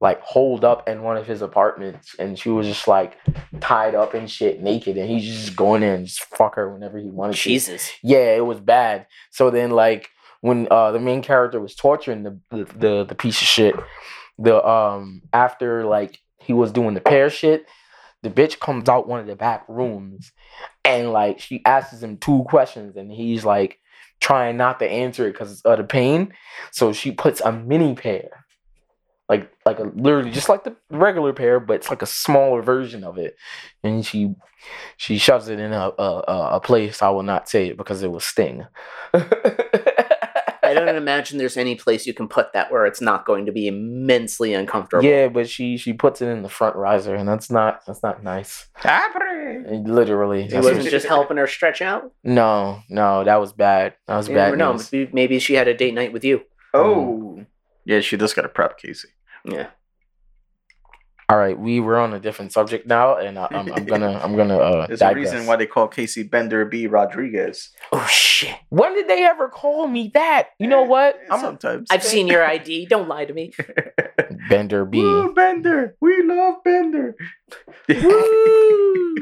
like 0.00 0.20
holed 0.20 0.64
up 0.64 0.88
in 0.88 1.02
one 1.02 1.16
of 1.16 1.26
his 1.26 1.42
apartments, 1.42 2.14
and 2.18 2.38
she 2.38 2.50
was 2.50 2.66
just 2.66 2.86
like 2.86 3.16
tied 3.60 3.94
up 3.94 4.14
and 4.14 4.30
shit, 4.30 4.62
naked, 4.62 4.96
and 4.96 5.10
he's 5.10 5.24
just 5.24 5.56
going 5.56 5.82
in 5.82 5.90
and 5.90 6.06
just 6.06 6.22
fuck 6.24 6.54
her 6.54 6.72
whenever 6.72 6.98
he 6.98 7.10
wanted 7.10 7.34
to. 7.34 7.38
Jesus. 7.38 7.90
Yeah, 8.02 8.36
it 8.36 8.46
was 8.46 8.60
bad. 8.60 9.06
So 9.30 9.50
then, 9.50 9.70
like, 9.70 10.08
when 10.40 10.68
uh 10.70 10.92
the 10.92 11.00
main 11.00 11.22
character 11.22 11.60
was 11.60 11.74
torturing 11.74 12.22
the 12.22 12.38
the 12.50 12.64
the, 12.76 13.04
the 13.04 13.14
piece 13.14 13.40
of 13.40 13.48
shit, 13.48 13.74
the 14.38 14.64
um 14.66 15.22
after 15.32 15.84
like 15.84 16.18
he 16.38 16.52
was 16.52 16.70
doing 16.70 16.94
the 16.94 17.00
pear 17.00 17.28
shit, 17.28 17.66
the 18.22 18.30
bitch 18.30 18.60
comes 18.60 18.88
out 18.88 19.08
one 19.08 19.20
of 19.20 19.26
the 19.26 19.36
back 19.36 19.64
rooms, 19.68 20.30
and 20.84 21.12
like 21.12 21.40
she 21.40 21.60
asks 21.64 22.00
him 22.00 22.18
two 22.18 22.44
questions, 22.48 22.96
and 22.96 23.10
he's 23.10 23.44
like 23.44 23.80
trying 24.20 24.56
not 24.56 24.78
to 24.78 24.88
answer 24.88 25.26
it 25.26 25.32
because 25.32 25.60
of 25.62 25.78
the 25.78 25.84
pain. 25.84 26.32
So 26.70 26.92
she 26.92 27.10
puts 27.10 27.40
a 27.40 27.50
mini 27.50 27.94
pear. 27.94 28.44
Like 29.28 29.50
like 29.66 29.78
a 29.78 29.90
literally 29.94 30.30
just 30.30 30.48
like 30.48 30.64
the 30.64 30.74
regular 30.90 31.32
pear, 31.34 31.60
but 31.60 31.74
it's 31.74 31.90
like 31.90 32.00
a 32.02 32.06
smaller 32.06 32.62
version 32.62 33.04
of 33.04 33.18
it, 33.18 33.36
and 33.84 34.04
she 34.06 34.34
she 34.96 35.18
shoves 35.18 35.48
it 35.48 35.60
in 35.60 35.72
a 35.72 35.90
a, 35.98 36.22
a- 36.26 36.48
a 36.56 36.60
place 36.60 37.02
I 37.02 37.10
will 37.10 37.22
not 37.22 37.46
say 37.48 37.68
it 37.68 37.76
because 37.76 38.02
it 38.02 38.10
will 38.10 38.20
sting. 38.20 38.64
I 39.12 40.74
don't 40.74 40.88
imagine 40.96 41.36
there's 41.38 41.56
any 41.58 41.74
place 41.74 42.06
you 42.06 42.14
can 42.14 42.26
put 42.28 42.52
that 42.54 42.72
where 42.72 42.86
it's 42.86 43.00
not 43.02 43.26
going 43.26 43.44
to 43.46 43.52
be 43.52 43.66
immensely 43.68 44.54
uncomfortable. 44.54 45.04
Yeah, 45.04 45.28
but 45.28 45.48
she 45.48 45.76
she 45.76 45.92
puts 45.92 46.22
it 46.22 46.28
in 46.28 46.42
the 46.42 46.48
front 46.48 46.76
riser, 46.76 47.14
and 47.14 47.28
that's 47.28 47.50
not 47.50 47.84
that's 47.86 48.02
not 48.02 48.22
nice. 48.24 48.66
Literally, 49.70 50.44
it 50.44 50.54
wasn't 50.62 50.88
just 50.88 51.06
helping 51.06 51.36
her 51.36 51.46
stretch 51.46 51.82
out. 51.82 52.10
no, 52.24 52.80
no, 52.88 53.24
that 53.24 53.36
was 53.36 53.52
bad. 53.52 53.94
That 54.06 54.16
was 54.16 54.28
You 54.28 54.34
bad. 54.36 54.44
never 54.46 54.56
know. 54.56 54.72
news. 54.72 54.90
Maybe- 54.92 55.10
Maybe 55.12 55.38
she 55.38 55.54
had 55.54 55.68
a 55.68 55.74
date 55.74 55.94
night 55.94 56.12
with 56.12 56.24
you. 56.24 56.42
Oh. 56.74 57.34
Mm. 57.38 57.46
Yeah, 57.84 58.00
she 58.00 58.16
just 58.18 58.36
got 58.36 58.42
to 58.42 58.48
prep 58.50 58.78
Casey. 58.78 59.08
Yeah. 59.50 59.68
All 61.30 61.36
right, 61.36 61.58
we 61.58 61.78
were 61.78 61.98
on 61.98 62.14
a 62.14 62.18
different 62.18 62.54
subject 62.54 62.86
now, 62.86 63.16
and 63.18 63.38
I, 63.38 63.48
I'm, 63.50 63.70
I'm 63.70 63.84
gonna 63.84 64.18
I'm 64.18 64.34
gonna 64.34 64.56
uh, 64.56 64.86
There's 64.88 65.02
a 65.02 65.14
reason 65.14 65.44
why 65.44 65.56
they 65.56 65.66
call 65.66 65.86
Casey 65.86 66.22
Bender 66.22 66.64
B. 66.64 66.86
Rodriguez. 66.86 67.68
Oh 67.92 68.06
shit! 68.06 68.56
When 68.70 68.94
did 68.94 69.08
they 69.08 69.26
ever 69.26 69.50
call 69.50 69.86
me 69.86 70.10
that? 70.14 70.48
You 70.58 70.68
know 70.68 70.84
what? 70.84 71.20
I'm 71.30 71.40
Sometimes. 71.40 71.88
I've 71.90 72.02
seen 72.02 72.28
your 72.28 72.42
ID. 72.42 72.86
Don't 72.86 73.08
lie 73.08 73.26
to 73.26 73.34
me. 73.34 73.52
Bender 74.48 74.86
B. 74.86 75.02
Woo, 75.02 75.34
Bender. 75.34 75.96
We 76.00 76.22
love 76.22 76.64
Bender. 76.64 77.14
Woo! 77.90 79.14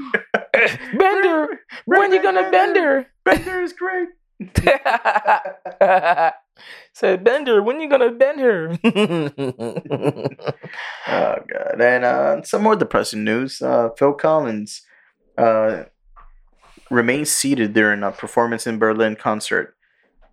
Bender, 0.96 1.48
when 1.86 2.12
you 2.12 2.22
gonna 2.22 2.52
Bender? 2.52 3.06
Bender 3.24 3.62
is 3.62 3.72
great. 3.72 4.08
Said 6.92 7.24
Bender, 7.24 7.62
when 7.62 7.80
you 7.80 7.88
gonna 7.88 8.10
bend 8.12 8.40
her? 8.40 8.78
Oh 11.08 11.36
god. 11.48 11.80
And 11.80 12.04
uh, 12.04 12.42
some 12.42 12.62
more 12.62 12.74
depressing 12.74 13.22
news. 13.22 13.62
Uh, 13.62 13.90
Phil 13.96 14.12
Collins 14.12 14.82
uh, 15.38 15.84
remains 16.90 17.30
seated 17.30 17.74
during 17.74 18.02
a 18.02 18.10
performance 18.10 18.66
in 18.66 18.78
Berlin 18.78 19.14
concert 19.14 19.76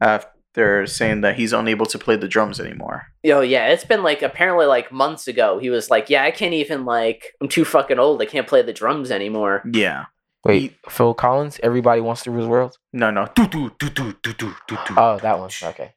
after 0.01 0.88
saying 0.88 1.22
that 1.22 1.36
he's 1.36 1.54
unable 1.54 1.86
to 1.86 1.99
play 1.99 2.16
the 2.16 2.28
drums 2.28 2.60
anymore. 2.60 3.04
Oh 3.26 3.41
yeah, 3.41 3.68
it's 3.68 3.86
been 3.86 4.01
like 4.01 4.22
apparently 4.24 4.66
like 4.66 4.91
months 4.91 5.28
ago. 5.28 5.60
He 5.60 5.70
was 5.70 5.89
like, 5.91 6.10
"Yeah, 6.10 6.24
I 6.24 6.32
can't 6.32 6.54
even 6.54 6.86
like. 6.86 7.34
I'm 7.39 7.47
too 7.47 7.66
fucking 7.66 7.99
old. 7.99 8.22
I 8.22 8.26
can't 8.26 8.47
play 8.47 8.62
the 8.64 8.74
drums 8.74 9.12
anymore." 9.12 9.64
Yeah. 9.72 10.06
Wait, 10.43 10.75
Phil 10.89 11.13
Collins? 11.13 11.59
Everybody 11.63 12.01
wants 12.01 12.23
to 12.23 12.31
rule 12.31 12.43
the 12.43 12.49
world? 12.49 12.77
No, 12.91 13.11
no. 13.11 13.27
Do, 13.33 13.47
do, 13.47 13.71
do, 13.79 13.89
do, 13.89 14.13
do, 14.21 14.33
do, 14.33 14.53
do, 14.67 14.77
do. 14.87 14.93
Oh, 14.97 15.17
that 15.21 15.39
one. 15.39 15.49
Okay. 15.63 15.93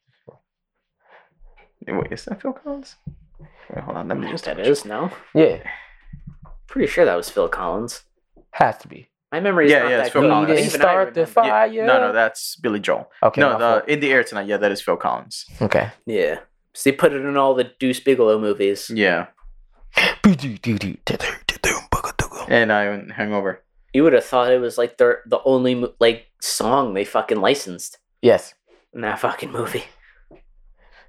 Wait, 1.87 2.11
is 2.11 2.25
that 2.25 2.41
Phil 2.41 2.53
Collins? 2.53 2.95
Wait, 3.39 3.83
hold 3.83 3.97
on. 3.97 4.07
Let 4.07 4.17
me 4.17 4.29
just. 4.29 4.45
that 4.45 4.59
is 4.59 4.85
no. 4.85 5.11
Yeah, 5.33 5.59
Pretty 6.67 6.87
sure 6.87 7.05
that 7.05 7.15
was 7.15 7.29
Phil 7.29 7.47
Collins. 7.47 8.03
has 8.51 8.77
to 8.79 8.87
be. 8.87 9.09
My 9.31 9.39
memory's 9.41 9.69
Yeah, 9.71 9.79
not 9.83 9.89
yeah, 9.91 9.97
that 9.97 10.05
it's 10.07 10.13
Phil 10.13 10.21
good. 10.21 10.29
Collins. 10.29 10.47
Didn't 10.49 10.65
Even 10.67 10.79
start 10.81 11.13
the 11.13 11.25
fire. 11.25 11.67
Yeah, 11.67 11.85
no, 11.85 11.99
no, 12.07 12.13
that's 12.13 12.55
Billy 12.57 12.79
Joel. 12.79 13.09
Okay. 13.23 13.41
no, 13.41 13.53
the 13.53 13.59
fault. 13.59 13.87
In 13.89 13.99
the 13.99 14.11
Air 14.11 14.23
Tonight. 14.23 14.47
Yeah, 14.47 14.57
that 14.57 14.71
is 14.71 14.81
Phil 14.81 14.95
Collins. 14.97 15.45
okay. 15.61 15.91
Yeah. 16.05 16.39
So 16.73 16.89
they 16.89 16.95
put 16.95 17.11
it 17.13 17.21
in 17.25 17.35
all 17.37 17.53
the 17.53 17.71
Deuce 17.79 17.99
Bigalow 17.99 18.39
movies. 18.39 18.89
Yeah. 18.93 19.27
And 22.49 22.71
I 22.71 22.83
Hangover. 23.13 23.63
You 23.97 24.03
would 24.03 24.13
have 24.13 24.25
thought 24.25 24.51
it 24.51 24.61
was 24.61 24.77
like 24.77 24.97
their 24.99 25.23
the 25.25 25.41
only 25.43 25.73
mo- 25.73 25.95
like 25.99 26.27
song 26.39 26.93
they 26.93 27.03
fucking 27.03 27.41
licensed 27.41 27.97
Yes. 28.21 28.53
in 28.93 29.01
that 29.01 29.17
fucking 29.17 29.51
movie. 29.51 29.85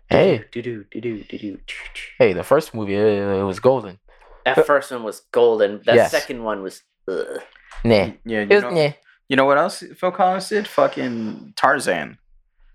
Hey, 0.09 0.45
Do 0.53 0.63
do 0.63 0.85
do 0.91 1.01
do 1.03 1.23
do 1.25 1.39
do. 1.39 1.59
hey, 2.19 2.33
the 2.33 2.43
first 2.43 2.73
movie 2.73 2.97
uh, 2.97 3.41
it 3.43 3.45
was 3.45 3.61
golden. 3.61 3.99
That 4.47 4.65
first 4.65 4.91
one 4.91 5.03
was 5.05 5.21
golden. 5.33 5.83
That 5.85 5.97
Yes. 5.97 6.11
second 6.11 6.43
one 6.43 6.63
was. 6.63 6.81
Ugh. 7.07 7.43
Nah. 7.85 7.95
Yeah, 8.25 8.41
you 8.43 8.47
It 8.49 8.55
was 8.55 8.63
know, 8.63 8.71
nah. 8.71 8.93
you 9.29 9.37
know 9.37 9.45
what 9.45 9.59
else 9.59 9.85
Phil 9.99 10.11
Collins 10.11 10.49
did? 10.49 10.67
Fucking 10.67 11.53
Tarzan. 11.57 12.17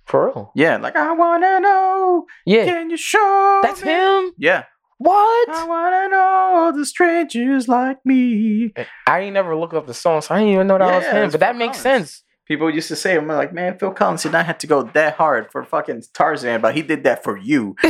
For 0.05 0.27
real. 0.27 0.51
Yeah, 0.53 0.77
like 0.77 0.95
I 0.95 1.11
wanna 1.13 1.59
know. 1.59 2.27
Yeah. 2.45 2.65
Can 2.65 2.91
you 2.91 2.97
show? 2.97 3.61
That's 3.63 3.81
me?" 3.83 3.89
him. 3.91 4.31
Yeah. 4.37 4.65
What? 5.03 5.49
I 5.49 5.65
wanna 5.67 6.09
know 6.09 6.71
the 6.77 6.85
strangers 6.85 7.67
like 7.67 7.97
me. 8.05 8.71
I 9.07 9.19
ain't 9.19 9.33
never 9.33 9.53
looked 9.55 9.73
up 9.73 9.85
the 9.85 9.93
song, 9.93 10.21
so 10.21 10.33
I 10.33 10.39
didn't 10.39 10.53
even 10.53 10.67
know 10.67 10.77
that 10.77 10.95
was 10.95 11.03
Yeah, 11.03 11.23
him. 11.23 11.31
But 11.31 11.39
that 11.41 11.55
makes 11.57 11.81
Collins. 11.81 12.09
sense. 12.11 12.23
People 12.45 12.69
used 12.69 12.87
to 12.89 12.95
say, 12.95 13.15
"I'm 13.17 13.27
like, 13.27 13.53
man, 13.53 13.77
Phil 13.77 13.91
Collins 13.91 14.23
did 14.23 14.31
not 14.33 14.45
have 14.45 14.57
to 14.59 14.67
go 14.67 14.83
that 14.83 15.15
hard 15.15 15.49
for 15.51 15.63
fucking 15.63 16.03
Tarzan, 16.13 16.61
but 16.61 16.75
he 16.75 16.81
did 16.81 17.03
that 17.05 17.23
for 17.23 17.37
you." 17.37 17.75
for 17.83 17.89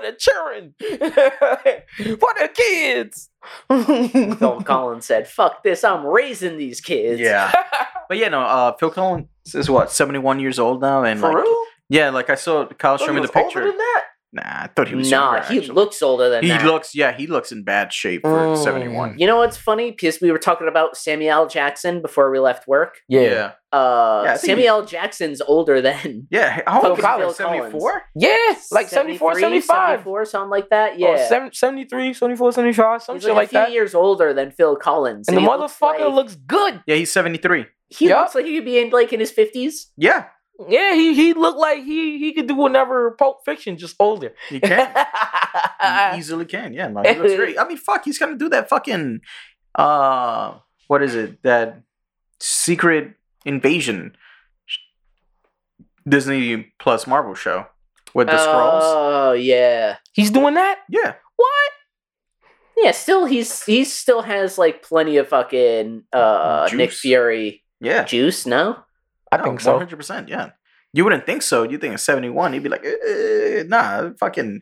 the 0.00 0.14
children, 0.18 0.74
for 0.80 2.32
the 2.38 2.50
kids. 2.54 3.30
Phil 4.38 4.60
Collins 4.62 5.06
said, 5.06 5.28
"Fuck 5.28 5.62
this! 5.62 5.84
I'm 5.84 6.04
raising 6.06 6.58
these 6.58 6.80
kids." 6.80 7.20
Yeah. 7.20 7.52
But 8.08 8.18
yeah, 8.18 8.28
no, 8.28 8.40
uh, 8.42 8.72
Phil 8.76 8.90
Collins 8.90 9.28
is 9.54 9.70
what 9.70 9.90
71 9.90 10.40
years 10.40 10.58
old 10.58 10.80
now, 10.80 11.04
and 11.04 11.20
For 11.20 11.28
like, 11.32 11.44
real? 11.44 11.62
yeah, 11.88 12.10
like 12.10 12.30
I 12.30 12.34
saw 12.34 12.66
Kyle 12.66 12.98
show 12.98 13.12
me 13.12 13.20
the 13.20 13.28
picture. 13.28 13.60
Older 13.60 13.70
than 13.70 13.78
that. 13.78 14.02
Nah, 14.34 14.42
I 14.44 14.68
thought 14.74 14.88
he 14.88 14.96
was. 14.96 15.08
Nah, 15.10 15.34
younger, 15.34 15.46
he 15.48 15.58
actually. 15.58 15.74
looks 15.74 16.02
older 16.02 16.28
than 16.28 16.42
He 16.42 16.48
that. 16.48 16.64
looks, 16.66 16.92
yeah, 16.94 17.12
he 17.16 17.28
looks 17.28 17.52
in 17.52 17.62
bad 17.62 17.92
shape 17.92 18.22
for 18.22 18.30
Mm. 18.30 18.62
71. 18.64 19.16
You 19.18 19.28
know 19.28 19.36
what's 19.36 19.56
funny? 19.56 19.92
Because 19.92 20.20
we 20.20 20.32
were 20.32 20.38
talking 20.38 20.66
about 20.66 20.96
Samuel 20.96 21.30
L. 21.42 21.46
Jackson 21.46 22.02
before 22.02 22.30
we 22.32 22.40
left 22.40 22.66
work. 22.66 22.98
Yeah. 23.08 23.20
yeah, 23.20 23.52
Uh, 23.72 24.22
Yeah, 24.26 24.36
Samuel 24.36 24.80
L. 24.80 24.84
Jackson's 24.84 25.40
older 25.40 25.80
than 25.80 26.26
yeah. 26.30 26.62
How 26.66 26.82
old 26.82 27.00
Fucking 27.00 27.28
is 27.28 27.36
Phil 27.36 27.46
he? 27.52 27.58
Collins. 27.58 27.72
74? 27.72 28.02
Yes, 28.16 28.72
like 28.72 28.88
74, 28.88 29.34
73, 29.34 29.60
75. 29.60 29.88
74, 30.00 30.24
something 30.24 30.50
like 30.50 30.68
that. 30.70 30.98
Yeah. 30.98 31.10
Yeah, 31.30 31.48
73, 31.52 32.12
74, 32.12 32.52
75, 32.52 33.02
some 33.02 33.14
he's 33.14 33.22
shit 33.22 33.30
like, 33.30 33.36
like 33.36 33.46
a 33.46 33.50
few 33.50 33.58
that. 33.60 33.72
years 33.72 33.94
older 33.94 34.34
than 34.34 34.50
Phil 34.50 34.74
Collins. 34.74 35.28
And 35.28 35.36
the 35.36 35.42
he 35.42 35.46
looks 35.46 35.78
motherfucker 35.78 36.06
like, 36.06 36.14
looks 36.14 36.34
good. 36.34 36.82
Yeah, 36.88 36.96
he's 36.96 37.12
73. 37.12 37.66
He 37.88 38.08
Yup. 38.08 38.18
looks 38.22 38.34
like 38.34 38.46
he 38.46 38.56
could 38.56 38.64
be 38.64 38.78
in 38.80 38.90
like 38.90 39.12
in 39.12 39.20
his 39.20 39.30
fifties. 39.30 39.92
Yeah, 39.96 40.24
Yeah, 40.68 40.94
he 40.94 41.14
he 41.14 41.32
looked 41.34 41.58
like 41.58 41.82
he 41.84 42.18
he 42.18 42.32
could 42.32 42.46
do 42.46 42.66
another 42.66 43.10
Pulp 43.18 43.44
Fiction, 43.44 43.76
just 43.76 43.96
older. 43.98 44.34
he 44.48 44.60
can. 44.60 44.86
he 46.12 46.18
easily 46.18 46.44
can. 46.44 46.72
Yeah, 46.72 46.88
no, 46.88 47.02
he 47.02 47.14
looks 47.16 47.34
great. 47.36 47.58
I 47.58 47.66
mean, 47.66 47.76
fuck, 47.76 48.04
he's 48.04 48.18
gonna 48.18 48.36
do 48.36 48.48
that 48.50 48.68
fucking, 48.68 49.20
uh, 49.74 50.54
what 50.86 51.02
is 51.02 51.14
it? 51.16 51.42
That 51.42 51.82
secret 52.40 53.14
invasion 53.44 54.16
Disney 56.08 56.72
Plus 56.78 57.06
Marvel 57.06 57.34
show 57.34 57.66
with 58.14 58.28
the 58.28 58.38
scrolls. 58.38 58.82
Oh 58.86 59.32
yeah, 59.32 59.96
He's 60.12 60.30
doing 60.30 60.54
that. 60.54 60.80
Yeah, 60.88 61.14
What? 61.36 61.70
yeah. 62.76 62.92
Still, 62.92 63.24
he's 63.24 63.64
he 63.64 63.84
still 63.84 64.22
has 64.22 64.56
like 64.58 64.82
plenty 64.82 65.16
of 65.16 65.28
fucking 65.28 66.04
uh 66.12 66.68
Nick 66.72 66.92
Fury 66.92 67.64
yeah. 67.80 68.04
juice. 68.04 68.46
No, 68.46 68.78
I 69.40 69.42
think 69.42 69.60
so. 69.60 69.78
100%. 69.78 70.28
Yeah. 70.28 70.50
You 70.92 71.04
wouldn't 71.04 71.26
think 71.26 71.42
so. 71.42 71.64
You 71.64 71.78
think 71.78 71.94
it's 71.94 72.02
71. 72.04 72.52
He'd 72.52 72.62
be 72.62 72.68
like, 72.68 72.84
eh, 72.84 73.64
nah, 73.66 74.10
fucking 74.18 74.60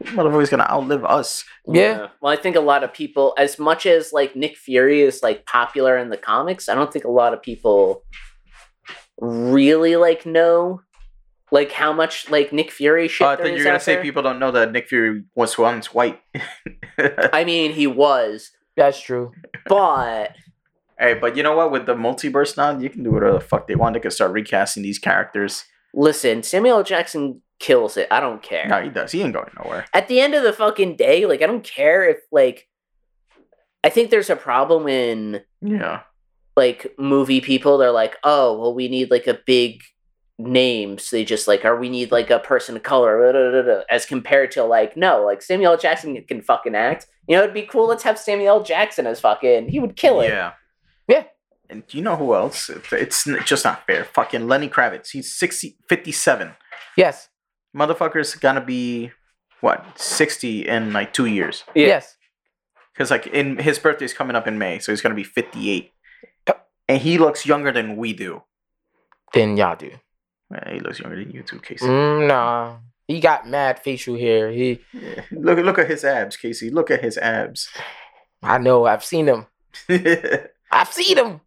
this 0.00 0.14
motherfucker's 0.14 0.48
gonna 0.48 0.68
outlive 0.70 1.04
us. 1.04 1.44
Yeah. 1.66 2.08
Well, 2.22 2.32
I 2.32 2.36
think 2.36 2.56
a 2.56 2.60
lot 2.60 2.84
of 2.84 2.92
people, 2.92 3.34
as 3.36 3.58
much 3.58 3.84
as 3.84 4.12
like 4.12 4.34
Nick 4.34 4.56
Fury 4.56 5.02
is 5.02 5.22
like 5.22 5.44
popular 5.46 5.98
in 5.98 6.08
the 6.08 6.16
comics, 6.16 6.68
I 6.68 6.74
don't 6.74 6.92
think 6.92 7.04
a 7.04 7.10
lot 7.10 7.34
of 7.34 7.42
people 7.42 8.02
really 9.20 9.96
like 9.96 10.24
know 10.24 10.80
like 11.52 11.72
how 11.72 11.92
much 11.92 12.30
like 12.30 12.52
Nick 12.52 12.70
Fury 12.70 13.08
shit. 13.08 13.26
Oh, 13.26 13.30
I 13.30 13.36
there 13.36 13.46
thought 13.46 13.56
you're 13.56 13.64
gonna 13.64 13.80
say 13.80 13.94
there. 13.94 14.02
people 14.02 14.22
don't 14.22 14.38
know 14.38 14.52
that 14.52 14.72
Nick 14.72 14.88
Fury 14.88 15.24
was 15.34 15.58
once 15.58 15.92
white. 15.92 16.20
I 16.98 17.44
mean, 17.44 17.72
he 17.72 17.86
was, 17.86 18.52
That's 18.76 19.00
true. 19.00 19.32
but 19.66 20.32
Hey, 21.00 21.14
but 21.14 21.34
you 21.36 21.42
know 21.42 21.56
what? 21.56 21.72
With 21.72 21.86
the 21.86 21.94
multiverse 21.94 22.56
now, 22.56 22.78
you 22.78 22.90
can 22.90 23.02
do 23.02 23.10
whatever 23.10 23.32
the 23.32 23.40
fuck 23.40 23.66
they 23.66 23.74
want. 23.74 23.94
They 23.94 24.00
can 24.00 24.10
start 24.10 24.32
recasting 24.32 24.82
these 24.82 24.98
characters. 24.98 25.64
listen, 25.94 26.42
Samuel 26.42 26.78
L. 26.78 26.84
Jackson 26.84 27.40
kills 27.58 27.96
it. 27.96 28.06
I 28.10 28.20
don't 28.20 28.42
care. 28.42 28.66
No, 28.68 28.80
he 28.82 28.88
does. 28.90 29.12
He 29.12 29.22
ain't 29.22 29.32
going 29.32 29.50
nowhere. 29.62 29.86
At 29.94 30.08
the 30.08 30.20
end 30.20 30.34
of 30.34 30.42
the 30.42 30.52
fucking 30.52 30.96
day, 30.96 31.26
like 31.26 31.42
I 31.42 31.46
don't 31.46 31.64
care 31.64 32.08
if 32.08 32.18
like 32.30 32.68
I 33.82 33.88
think 33.88 34.10
there's 34.10 34.30
a 34.30 34.36
problem 34.36 34.86
in 34.88 35.42
Yeah. 35.62 36.00
like 36.56 36.94
movie 36.98 37.40
people 37.40 37.78
they're 37.78 37.90
like 37.90 38.16
oh 38.24 38.58
well 38.58 38.74
we 38.74 38.88
need 38.88 39.10
like 39.10 39.26
a 39.26 39.38
big 39.46 39.82
names. 40.38 41.10
They 41.10 41.24
just 41.24 41.46
like, 41.46 41.64
are 41.64 41.78
we 41.78 41.88
need 41.90 42.10
like 42.10 42.30
a 42.30 42.38
person 42.38 42.76
of 42.76 42.82
color, 42.82 43.30
da, 43.32 43.50
da, 43.50 43.62
da, 43.62 43.82
as 43.90 44.06
compared 44.06 44.50
to 44.52 44.64
like, 44.64 44.96
no, 44.96 45.22
like 45.24 45.42
Samuel 45.42 45.72
L. 45.72 45.78
Jackson 45.78 46.22
can 46.24 46.40
fucking 46.40 46.74
act. 46.74 47.06
You 47.28 47.36
know, 47.36 47.42
it'd 47.42 47.54
be 47.54 47.62
cool. 47.62 47.86
Let's 47.86 48.02
have 48.04 48.18
Samuel 48.18 48.56
L. 48.58 48.62
Jackson 48.62 49.06
as 49.06 49.20
fucking. 49.20 49.68
He 49.68 49.80
would 49.80 49.96
kill 49.96 50.20
it. 50.22 50.28
Yeah. 50.28 50.52
Yeah. 51.10 51.24
And 51.68 51.86
do 51.86 51.96
you 51.98 52.02
know 52.02 52.16
who 52.16 52.34
else? 52.34 52.68
It's, 52.92 53.26
it's 53.26 53.48
just 53.48 53.64
not 53.64 53.86
fair. 53.86 54.04
Fucking 54.04 54.46
Lenny 54.48 54.68
Kravitz. 54.68 55.10
He's 55.10 55.32
60, 55.34 55.76
57. 55.88 56.52
Yes. 56.96 57.28
Motherfucker's 57.76 58.34
gonna 58.34 58.60
be, 58.60 59.12
what, 59.60 59.84
60 59.98 60.66
in 60.66 60.92
like 60.92 61.12
two 61.12 61.26
years. 61.26 61.64
Yeah. 61.74 61.86
Yes. 61.86 62.16
Because 62.92 63.10
like 63.10 63.26
in 63.28 63.58
his 63.58 63.78
birthday's 63.78 64.12
coming 64.12 64.36
up 64.36 64.46
in 64.46 64.58
May, 64.58 64.78
so 64.78 64.90
he's 64.92 65.00
gonna 65.00 65.14
be 65.14 65.24
58. 65.24 65.92
And 66.88 67.00
he 67.00 67.18
looks 67.18 67.46
younger 67.46 67.70
than 67.70 67.96
we 67.96 68.12
do. 68.12 68.42
Then 69.32 69.56
y'all 69.56 69.76
do. 69.76 69.92
He 70.68 70.80
looks 70.80 70.98
younger 70.98 71.16
than 71.22 71.30
you 71.30 71.44
too, 71.44 71.60
Casey. 71.60 71.86
Mm, 71.86 72.26
nah. 72.26 72.78
He 73.06 73.20
got 73.20 73.46
mad 73.48 73.78
facial 73.80 74.16
hair. 74.16 74.50
He 74.50 74.80
Yeah. 74.92 75.22
Look, 75.30 75.58
look 75.60 75.78
at 75.78 75.88
his 75.88 76.04
abs, 76.04 76.36
Casey. 76.36 76.68
Look 76.70 76.90
at 76.90 77.00
his 77.02 77.16
abs. 77.16 77.68
I 78.42 78.58
know, 78.58 78.86
I've 78.86 79.04
seen 79.04 79.26
him. 79.28 79.46
it's 80.72 80.88
I've 80.88 80.92
seen 80.92 81.18
him. 81.18 81.40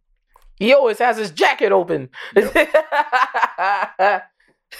He 0.56 0.72
always 0.72 0.98
has 0.98 1.16
his 1.16 1.30
jacket 1.30 1.72
open. 1.72 2.10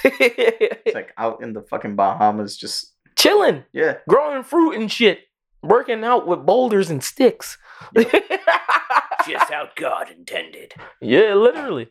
It's 0.03 0.95
like 0.95 1.13
out 1.17 1.41
in 1.41 1.53
the 1.53 1.63
fucking 1.63 1.95
Bahamas, 1.95 2.57
just 2.57 2.95
Chilling, 3.17 3.65
yeah. 3.73 3.99
growing 4.09 4.43
fruit 4.43 4.75
and 4.75 4.91
shit, 4.91 5.21
working 5.63 6.03
out 6.03 6.27
with 6.27 6.45
boulders 6.45 6.91
and 6.91 7.03
sticks. 7.03 7.59
Just 7.97 9.51
how 9.51 9.69
God 9.77 10.11
intended. 10.11 10.75
yeah, 11.01 11.35
literally. 11.35 11.89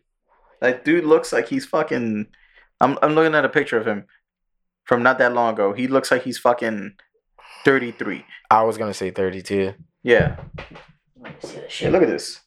That 0.62 0.86
dude 0.86 1.06
looks 1.06 1.34
like 1.34 1.48
he's 1.48 1.66
fucking. 1.66 2.28
I'm 2.80 2.98
I'm 3.02 3.16
looking 3.16 3.34
at 3.36 3.46
a 3.46 3.50
picture 3.50 3.78
of 3.78 3.88
him 3.88 4.06
from 4.84 5.02
not 5.02 5.18
that 5.18 5.34
long 5.34 5.54
ago. 5.54 5.74
He 5.74 5.88
looks 5.88 6.12
like 6.12 6.24
he's 6.24 6.38
fucking 6.38 6.94
33. 7.66 8.26
I 8.52 8.64
was 8.64 8.78
gonna 8.78 8.94
say 8.94 9.10
32. 9.12 9.74
Yeah. 10.04 10.36
Let 11.24 11.34
me 11.44 11.50
see 11.50 11.56
this 11.56 11.64
Yeah, 11.64 11.68
shit. 11.70 11.92
look 11.92 12.04
at 12.04 12.10
this. 12.10 12.42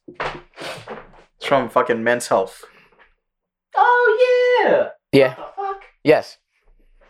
It's 1.38 1.46
from 1.46 1.68
fucking 1.68 2.02
Men's 2.02 2.28
Health. 2.28 2.64
Oh 3.74 4.62
yeah. 4.62 4.88
Yeah. 5.12 5.34
What 5.34 5.54
the 5.56 5.62
fuck? 5.62 5.82
Yes. 6.04 6.38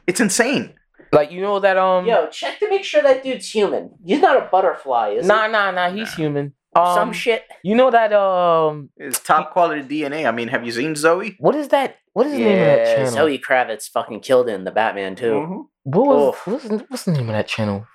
It's 0.07 0.21
insane. 0.21 0.75
Like 1.13 1.31
you 1.31 1.41
know 1.41 1.61
that 1.61 1.77
um. 1.77 2.07
Yo, 2.07 2.29
check 2.29 2.59
to 2.61 2.69
make 2.69 2.85
sure 2.85 3.03
that 3.03 3.23
dude's 3.23 3.49
human. 3.51 3.91
He's 4.05 4.21
not 4.21 4.37
a 4.37 4.49
butterfly, 4.51 5.11
is 5.11 5.23
he? 5.25 5.29
Nah, 5.29 5.47
nah, 5.47 5.71
nah. 5.71 5.91
He's 5.91 6.13
human. 6.15 6.53
he? 6.75 6.81
Um, 6.81 6.95
Some 6.95 7.13
shit. 7.13 7.45
You 7.63 7.75
know 7.75 7.91
that 7.91 8.13
um. 8.13 8.91
It's 8.97 9.21
top 9.21 9.53
quality 9.53 9.83
DNA. 9.83 10.27
I 10.29 10.33
mean, 10.33 10.49
have 10.49 10.65
you 10.65 10.73
seen 10.73 10.95
Zoe? 10.97 11.37
What 11.39 11.55
is 11.55 11.69
that? 11.69 11.97
What 12.13 12.27
is 12.27 12.33
the 12.33 12.39
name 12.39 12.53
of 12.53 12.67
that 12.67 12.79
Yeah, 12.79 12.95
channel? 12.97 13.13
Zoe 13.13 13.39
Kravitz 13.39 13.89
fucking 13.91 14.21
killed 14.21 14.49
it 14.49 14.53
in 14.55 14.65
the 14.65 14.71
Batman 14.73 15.15
too. 15.17 15.33
Mhm. 15.33 15.65
What 15.85 16.07
was 16.07 16.35
Oof. 16.35 16.47
what's, 16.71 16.85
what's 16.91 17.05
the 17.05 17.13
name 17.13 17.29
of 17.29 17.35
that 17.35 17.47
channel? 17.47 17.87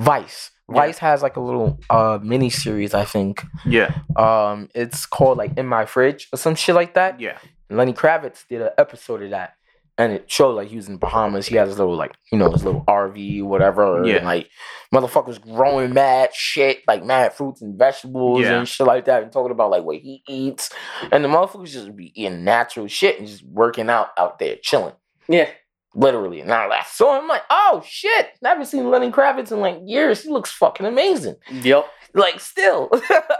Vice. 0.00 0.50
Yeah. 0.70 0.80
Vice 0.80 0.98
has 0.98 1.22
like 1.22 1.36
a 1.36 1.40
little 1.40 1.78
uh 1.90 2.18
mini 2.22 2.50
series, 2.50 2.94
I 2.94 3.04
think. 3.04 3.44
Yeah. 3.66 3.94
Um, 4.16 4.68
it's 4.74 5.06
called 5.06 5.38
like 5.38 5.56
In 5.58 5.66
My 5.66 5.84
Fridge 5.86 6.28
or 6.32 6.36
some 6.36 6.54
shit 6.54 6.74
like 6.74 6.94
that. 6.94 7.20
Yeah. 7.20 7.38
And 7.68 7.78
Lenny 7.78 7.92
Kravitz 7.92 8.46
did 8.48 8.62
an 8.62 8.70
episode 8.78 9.22
of 9.22 9.30
that, 9.30 9.54
and 9.96 10.12
it 10.12 10.28
showed 10.30 10.52
like 10.56 10.68
he 10.68 10.76
was 10.76 10.88
in 10.88 10.96
Bahamas. 10.96 11.46
He 11.46 11.54
had 11.56 11.68
his 11.68 11.78
little 11.78 11.94
like 11.96 12.14
you 12.32 12.38
know 12.38 12.50
his 12.50 12.64
little 12.64 12.82
RV, 12.86 13.44
whatever. 13.44 14.02
Yeah. 14.04 14.16
And, 14.16 14.24
like 14.26 14.48
motherfuckers 14.92 15.40
growing 15.40 15.92
mad 15.94 16.34
shit, 16.34 16.78
like 16.88 17.04
mad 17.04 17.32
fruits 17.32 17.62
and 17.62 17.78
vegetables 17.78 18.40
Yeah. 18.42 18.58
and 18.58 18.68
shit 18.68 18.86
like 18.86 19.04
that, 19.04 19.22
and 19.22 19.30
talking 19.32 19.52
about 19.52 19.70
like 19.70 19.84
what 19.84 19.98
he 19.98 20.22
eats. 20.28 20.70
And 21.12 21.22
the 21.24 21.28
motherfuckers 21.28 21.70
just 21.70 21.94
be 21.94 22.12
eating 22.20 22.42
natural 22.44 22.88
shit 22.88 23.18
and 23.18 23.28
just 23.28 23.44
working 23.44 23.88
out 23.88 24.08
out 24.18 24.38
there, 24.40 24.56
chilling. 24.62 24.94
Yeah. 25.28 25.48
Literally. 25.94 26.40
And 26.40 26.52
I 26.52 26.82
saw 26.84 27.18
him 27.18 27.26
like, 27.26 27.42
oh 27.50 27.82
shit, 27.86 28.28
never 28.42 28.64
seen 28.64 28.90
Lenny 28.90 29.10
Kravitz 29.10 29.50
in 29.50 29.60
like 29.60 29.80
years. 29.84 30.22
He 30.22 30.30
looks 30.30 30.52
fucking 30.52 30.86
amazing. 30.86 31.36
Yep. 31.50 31.86
Like 32.14 32.40
still. 32.40 32.90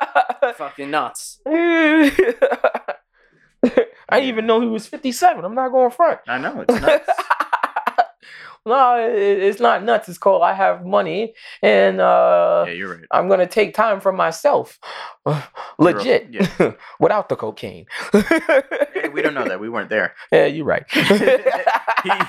fucking 0.56 0.90
nuts. 0.90 1.40
I 1.46 2.10
didn't 4.18 4.28
even 4.28 4.46
know 4.46 4.60
he 4.60 4.66
was 4.66 4.86
57. 4.86 5.44
I'm 5.44 5.54
not 5.54 5.70
going 5.70 5.90
front. 5.90 6.20
I 6.26 6.38
know. 6.38 6.64
It's 6.68 6.80
nuts. 6.80 7.08
no, 8.66 8.96
it- 9.08 9.42
it's 9.42 9.60
not 9.60 9.82
nuts. 9.84 10.08
It's 10.08 10.18
called 10.18 10.42
I 10.42 10.52
have 10.54 10.84
money 10.84 11.34
and 11.62 12.00
uh 12.00 12.64
yeah, 12.66 12.72
you're 12.74 12.94
right. 12.94 13.04
I'm 13.10 13.28
gonna 13.28 13.46
take 13.46 13.74
time 13.74 14.00
for 14.00 14.12
myself. 14.12 14.78
Legit. 15.78 16.28
Yeah. 16.30 16.72
Without 17.00 17.28
the 17.28 17.36
cocaine. 17.36 17.86
Hey, 18.12 19.08
we 19.12 19.22
don't 19.22 19.34
know 19.34 19.46
that. 19.48 19.60
We 19.60 19.68
weren't 19.68 19.88
there. 19.90 20.14
Yeah, 20.32 20.46
you're 20.46 20.64
right. 20.66 20.84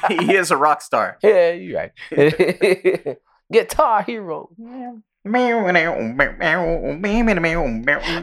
He, 0.09 0.17
he 0.25 0.35
is 0.35 0.51
a 0.51 0.57
rock 0.57 0.81
star. 0.81 1.17
yeah, 1.23 1.51
you're 1.53 1.77
right. 1.79 3.17
Guitar 3.51 4.03
hero. 4.03 4.49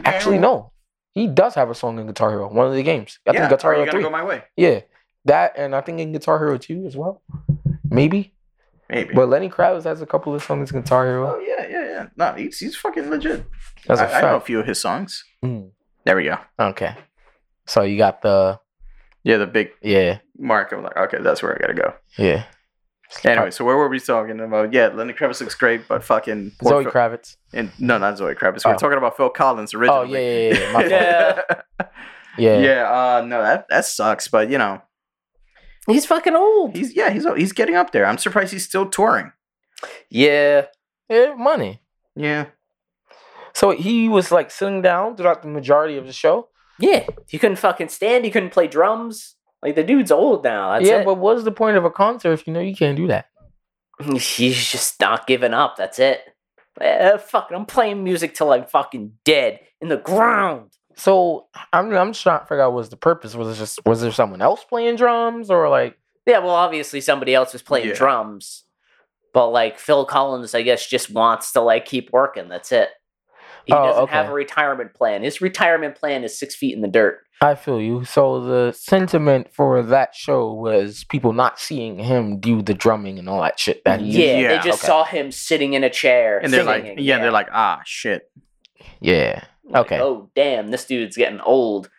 Actually, 0.05 0.37
no. 0.39 0.71
He 1.13 1.27
does 1.27 1.55
have 1.55 1.69
a 1.69 1.75
song 1.75 1.99
in 1.99 2.05
Guitar 2.07 2.29
Hero, 2.29 2.53
one 2.53 2.67
of 2.67 2.73
the 2.73 2.83
games. 2.83 3.19
I 3.27 3.31
yeah, 3.33 3.39
think 3.47 3.49
Guitar 3.59 3.73
Hero 3.73 3.89
3. 3.89 4.03
go 4.03 4.09
my 4.09 4.23
way? 4.23 4.43
yeah. 4.55 4.81
That 5.25 5.53
and 5.57 5.75
I 5.75 5.81
think 5.81 5.99
in 5.99 6.11
Guitar 6.13 6.37
Hero 6.39 6.57
2 6.57 6.85
as 6.85 6.95
well. 6.95 7.21
Maybe. 7.89 8.33
Maybe. 8.89 9.13
But 9.13 9.29
Lenny 9.29 9.49
Kravitz 9.49 9.83
has 9.83 10.01
a 10.01 10.05
couple 10.05 10.33
of 10.33 10.43
songs 10.43 10.71
in 10.71 10.81
Guitar 10.81 11.07
oh 11.19 11.39
yeah, 11.39 11.67
yeah, 11.67 11.85
yeah. 11.85 12.05
No, 12.17 12.33
he's 12.33 12.57
he's 12.59 12.75
fucking 12.75 13.09
legit. 13.09 13.45
That's 13.85 14.01
a 14.01 14.05
I, 14.11 14.17
I 14.17 14.21
know 14.21 14.35
a 14.37 14.41
few 14.41 14.59
of 14.59 14.65
his 14.67 14.79
songs. 14.81 15.23
Mm, 15.45 15.71
There 16.05 16.15
we 16.15 16.23
go. 16.23 16.37
Okay. 16.59 16.95
So 17.67 17.83
you 17.83 17.97
got 17.97 18.21
the 18.23 18.59
Yeah, 19.23 19.37
the 19.37 19.45
big 19.47 19.69
yeah, 19.81 20.19
mark. 20.37 20.71
I'm 20.71 20.81
like, 20.83 20.97
okay, 20.97 21.19
that's 21.21 21.43
where 21.43 21.53
I 21.55 21.59
gotta 21.59 21.73
go. 21.75 21.93
yeah. 22.17 22.45
Anyway, 23.25 23.49
so 23.49 23.65
where 23.65 23.75
were 23.75 23.89
we 23.89 23.99
talking 23.99 24.39
about? 24.39 24.71
Yeah, 24.71 24.87
Lenny 24.89 25.13
Kravitz 25.13 25.41
looks 25.41 25.55
great, 25.55 25.87
but 25.87 26.03
fucking 26.03 26.51
Zoe 26.63 26.83
Phil- 26.83 26.91
Kravitz. 26.91 27.37
and 27.53 27.71
no, 27.79 27.97
not 27.97 28.17
Zoe 28.19 28.35
Kravitz. 28.35 28.63
We 28.65 28.69
Oh. 28.69 28.73
were 28.73 28.77
talking 28.79 28.97
about 28.99 29.17
Phil 29.17 29.29
Collins 29.29 29.73
Oh 29.73 29.79
originally. 29.79 30.49
yeah, 30.49 30.53
yeah, 30.53 30.79
yeah. 30.79 31.41
Yeah. 31.77 31.85
yeah. 32.37 32.57
yeah. 32.59 32.83
Uh, 32.91 33.21
no, 33.25 33.41
that 33.41 33.65
that 33.69 33.85
sucks. 33.85 34.27
But 34.27 34.49
you 34.51 34.57
know, 34.59 34.81
He's 35.89 36.05
fucking 36.05 36.35
old. 36.35 36.75
he's 36.75 36.95
yeah, 36.95 37.09
he's 37.09 37.25
he's 37.35 37.53
getting 37.53 37.75
up 37.75 37.91
there. 37.91 38.05
I'm 38.05 38.17
surprised 38.17 38.53
he's 38.53 38.65
still 38.65 38.87
touring. 38.87 39.31
Yeah. 40.09 40.65
Yeah, 41.09 41.33
money. 41.35 41.81
Yeah, 42.15 42.47
So 43.53 43.71
he 43.71 44.09
was 44.09 44.31
like 44.31 44.51
sitting 44.51 44.81
down 44.81 45.15
throughout 45.15 45.41
the 45.41 45.47
majority 45.47 45.95
of 45.97 46.05
the 46.05 46.13
show. 46.13 46.49
Yeah. 46.77 47.05
He 47.27 47.37
couldn't 47.37 47.57
fucking 47.57 47.89
stand. 47.89 48.25
He 48.25 48.31
couldn't 48.31 48.51
play 48.51 48.67
drums. 48.67 49.35
Like 49.63 49.75
the 49.75 49.83
dude's 49.83 50.11
old 50.11 50.43
now. 50.43 50.73
That's 50.73 50.87
yeah, 50.89 50.97
it. 50.99 51.05
but 51.05 51.15
what's 51.15 51.43
the 51.43 51.51
point 51.51 51.77
of 51.77 51.85
a 51.85 51.91
concert 51.91 52.33
if 52.33 52.45
you 52.45 52.53
know 52.53 52.59
you 52.59 52.75
can't 52.75 52.97
do 52.97 53.07
that? 53.07 53.27
He's 54.03 54.69
just 54.71 54.99
not 54.99 55.27
giving 55.27 55.53
up. 55.53 55.77
That's 55.77 55.99
it. 55.99 56.21
Eh, 56.79 57.17
fucking, 57.17 57.55
I'm 57.57 57.65
playing 57.65 58.03
music 58.03 58.33
till 58.33 58.51
I'm 58.51 58.65
fucking 58.65 59.13
dead 59.25 59.59
in 59.81 59.89
the 59.89 59.97
ground. 59.97 60.71
So 60.99 61.47
I'm 61.73 61.91
I'm 61.95 62.11
just 62.11 62.23
trying 62.23 62.39
to 62.41 62.45
figure 62.45 62.61
out 62.61 62.73
what's 62.73 62.89
the 62.89 62.97
purpose. 62.97 63.33
Was 63.35 63.55
it 63.57 63.59
just 63.59 63.79
was 63.85 64.01
there 64.01 64.11
someone 64.11 64.41
else 64.41 64.63
playing 64.63 64.95
drums 64.97 65.49
or 65.49 65.69
like 65.69 65.97
Yeah, 66.25 66.39
well, 66.39 66.55
obviously 66.55 67.01
somebody 67.01 67.33
else 67.33 67.53
was 67.53 67.61
playing 67.61 67.87
Yeah. 67.87 67.93
drums, 67.93 68.65
but 69.33 69.47
like 69.49 69.79
Phil 69.79 70.05
Collins, 70.05 70.53
I 70.53 70.61
guess, 70.61 70.85
just 70.87 71.09
wants 71.09 71.53
to 71.53 71.61
like 71.61 71.85
keep 71.85 72.11
working. 72.11 72.49
That's 72.49 72.71
it. 72.71 72.89
He 73.65 73.73
Oh, 73.73 73.83
doesn't 73.83 74.07
have 74.09 74.27
a 74.29 74.33
retirement 74.33 74.93
plan. 74.93 75.23
His 75.23 75.41
retirement 75.41 75.95
plan 75.95 76.23
is 76.23 76.37
six 76.37 76.55
feet 76.55 76.75
in 76.75 76.81
the 76.81 76.87
dirt. 76.87 77.19
I 77.41 77.55
feel 77.55 77.79
you. 77.79 78.03
So 78.03 78.41
the 78.41 78.73
sentiment 78.73 79.53
for 79.53 79.81
that 79.81 80.13
show 80.13 80.51
was 80.51 81.05
people 81.05 81.31
not 81.31 81.57
seeing 81.59 81.97
him 81.99 82.39
do 82.41 82.61
the 82.61 82.73
drumming 82.73 83.17
and 83.17 83.29
all 83.29 83.41
that 83.41 83.57
shit 83.57 83.83
that 83.85 84.01
he 84.01 84.25
Yeah, 84.27 84.39
Yeah, 84.39 84.47
they 84.49 84.63
just 84.63 84.79
okay. 84.79 84.87
saw 84.87 85.05
him 85.05 85.31
sitting 85.31 85.73
in 85.73 85.83
a 85.85 85.89
chair 85.89 86.39
and 86.39 86.51
they're 86.51 86.63
like, 86.65 86.83
singing, 86.83 86.99
yeah, 86.99 87.19
they're 87.19 87.31
like, 87.31 87.47
ah, 87.53 87.81
shit. 87.85 88.29
Yeah. 88.99 89.45
Like, 89.69 89.85
okay. 89.85 89.99
oh 90.01 90.29
damn, 90.35 90.69
this 90.69 90.85
dude's 90.85 91.15
getting 91.17 91.39
old. 91.41 91.89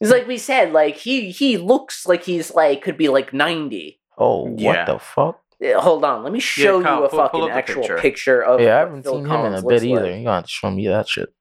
It's 0.00 0.10
like 0.10 0.26
we 0.26 0.36
said, 0.38 0.72
like 0.72 0.96
he 0.96 1.30
he 1.30 1.56
looks 1.56 2.06
like 2.06 2.24
he's 2.24 2.52
like 2.54 2.82
could 2.82 2.96
be 2.98 3.08
like 3.08 3.32
ninety. 3.32 4.00
Oh, 4.18 4.54
Yeah. 4.56 4.68
what 4.68 4.86
the 4.86 4.98
fuck? 4.98 5.40
Yeah, 5.58 5.80
hold 5.80 6.04
on, 6.04 6.22
let 6.22 6.32
me 6.32 6.40
show 6.40 6.82
Kyle, 6.82 6.98
you 6.98 7.04
a 7.04 7.08
pull- 7.08 7.18
pull 7.20 7.28
fucking 7.28 7.42
up 7.44 7.48
the 7.48 7.54
actual 7.54 7.80
picture. 7.82 7.98
picture, 7.98 8.42
of. 8.42 8.60
Yeah, 8.60 8.76
I 8.76 8.84
what 8.84 8.86
haven't 8.88 9.02
Phil 9.04 9.12
seen 9.14 9.24
him 9.26 9.44
in 9.46 9.52
a 9.54 9.60
looks 9.60 9.66
bit 9.68 9.84
either. 9.84 10.02
like. 10.02 10.16
You 10.18 10.24
gotta 10.24 10.34
have 10.36 10.44
to 10.44 10.50
show 10.50 10.70
me 10.70 10.86
that 10.88 11.08
shit. 11.08 11.32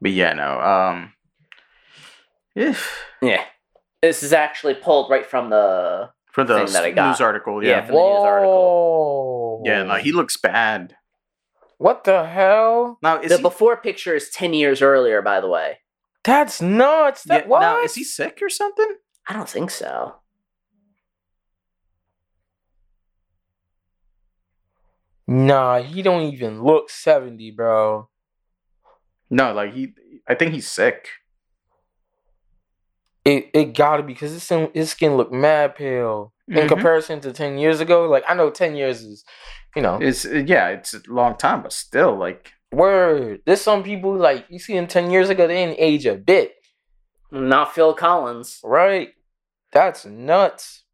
But 0.00 0.12
yeah, 0.12 0.32
no. 0.32 0.60
Um, 0.60 1.12
if 2.54 2.98
Yeah, 3.22 3.44
this 4.02 4.22
is 4.22 4.32
actually 4.32 4.74
pulled 4.74 5.10
right 5.10 5.26
from 5.26 5.50
the 5.50 6.10
for 6.46 6.52
the 6.54 6.64
Thing 6.64 6.72
that 6.74 6.84
I 6.84 6.90
got. 6.90 7.08
news 7.10 7.20
article, 7.20 7.62
Yeah, 7.64 7.70
yeah, 7.70 7.86
from 7.86 7.94
the 7.94 8.00
news 8.02 8.24
article. 8.24 8.52
Whoa. 8.52 9.62
yeah, 9.64 9.82
no, 9.84 9.94
he 9.96 10.12
looks 10.12 10.36
bad. 10.36 10.96
What 11.78 12.04
the 12.04 12.26
hell? 12.26 12.98
Now 13.02 13.20
is 13.20 13.30
the 13.30 13.36
he, 13.38 13.42
before 13.42 13.76
picture 13.76 14.14
is 14.14 14.30
ten 14.30 14.52
years 14.52 14.82
earlier. 14.82 15.22
By 15.22 15.40
the 15.40 15.48
way, 15.48 15.78
That's 16.24 16.60
nuts. 16.60 17.24
That 17.24 17.44
yeah, 17.44 17.48
what? 17.48 17.60
now 17.60 17.82
is 17.82 17.94
he 17.94 18.04
sick 18.04 18.40
or 18.42 18.48
something? 18.50 18.96
I 19.28 19.32
don't 19.32 19.48
think 19.48 19.70
so. 19.70 20.16
Nah, 25.26 25.80
he 25.80 26.02
don't 26.02 26.32
even 26.32 26.62
look 26.62 26.90
70, 26.90 27.52
bro. 27.52 28.08
No, 29.30 29.52
like 29.54 29.72
he, 29.74 29.94
I 30.26 30.34
think 30.34 30.52
he's 30.52 30.66
sick. 30.68 31.08
It 33.24 33.50
it 33.52 33.64
gotta 33.74 34.02
be 34.02 34.12
because 34.14 34.32
his 34.32 34.42
skin, 34.42 34.70
his 34.74 34.90
skin 34.90 35.16
looked 35.16 35.32
mad 35.32 35.74
pale 35.74 36.32
in 36.48 36.54
Mhm. 36.64 36.68
comparison 36.68 37.20
to 37.20 37.32
ten 37.32 37.58
years 37.58 37.80
ago. 37.80 38.06
Like 38.08 38.24
I 38.28 38.34
know 38.34 38.50
ten 38.50 38.74
years 38.74 39.02
is, 39.02 39.24
you 39.76 39.82
know, 39.82 39.98
It's 40.00 40.24
yeah, 40.24 40.68
it's 40.68 40.94
a 40.94 41.00
long 41.08 41.36
time, 41.36 41.62
but 41.62 41.72
still, 41.72 42.16
like 42.16 42.52
word. 42.72 43.42
There's 43.46 43.60
some 43.60 43.82
people 43.82 44.16
like 44.16 44.46
you 44.48 44.58
see 44.58 44.74
them 44.74 44.86
ten 44.86 45.10
years 45.10 45.28
ago, 45.28 45.46
they 45.46 45.54
didn't 45.66 45.78
age 45.80 46.06
a 46.06 46.14
bit, 46.14 46.54
Not 47.30 47.74
Phil 47.74 47.92
Collins. 47.94 48.58
right? 48.64 49.10
That's 49.72 50.04
nuts. 50.06 50.84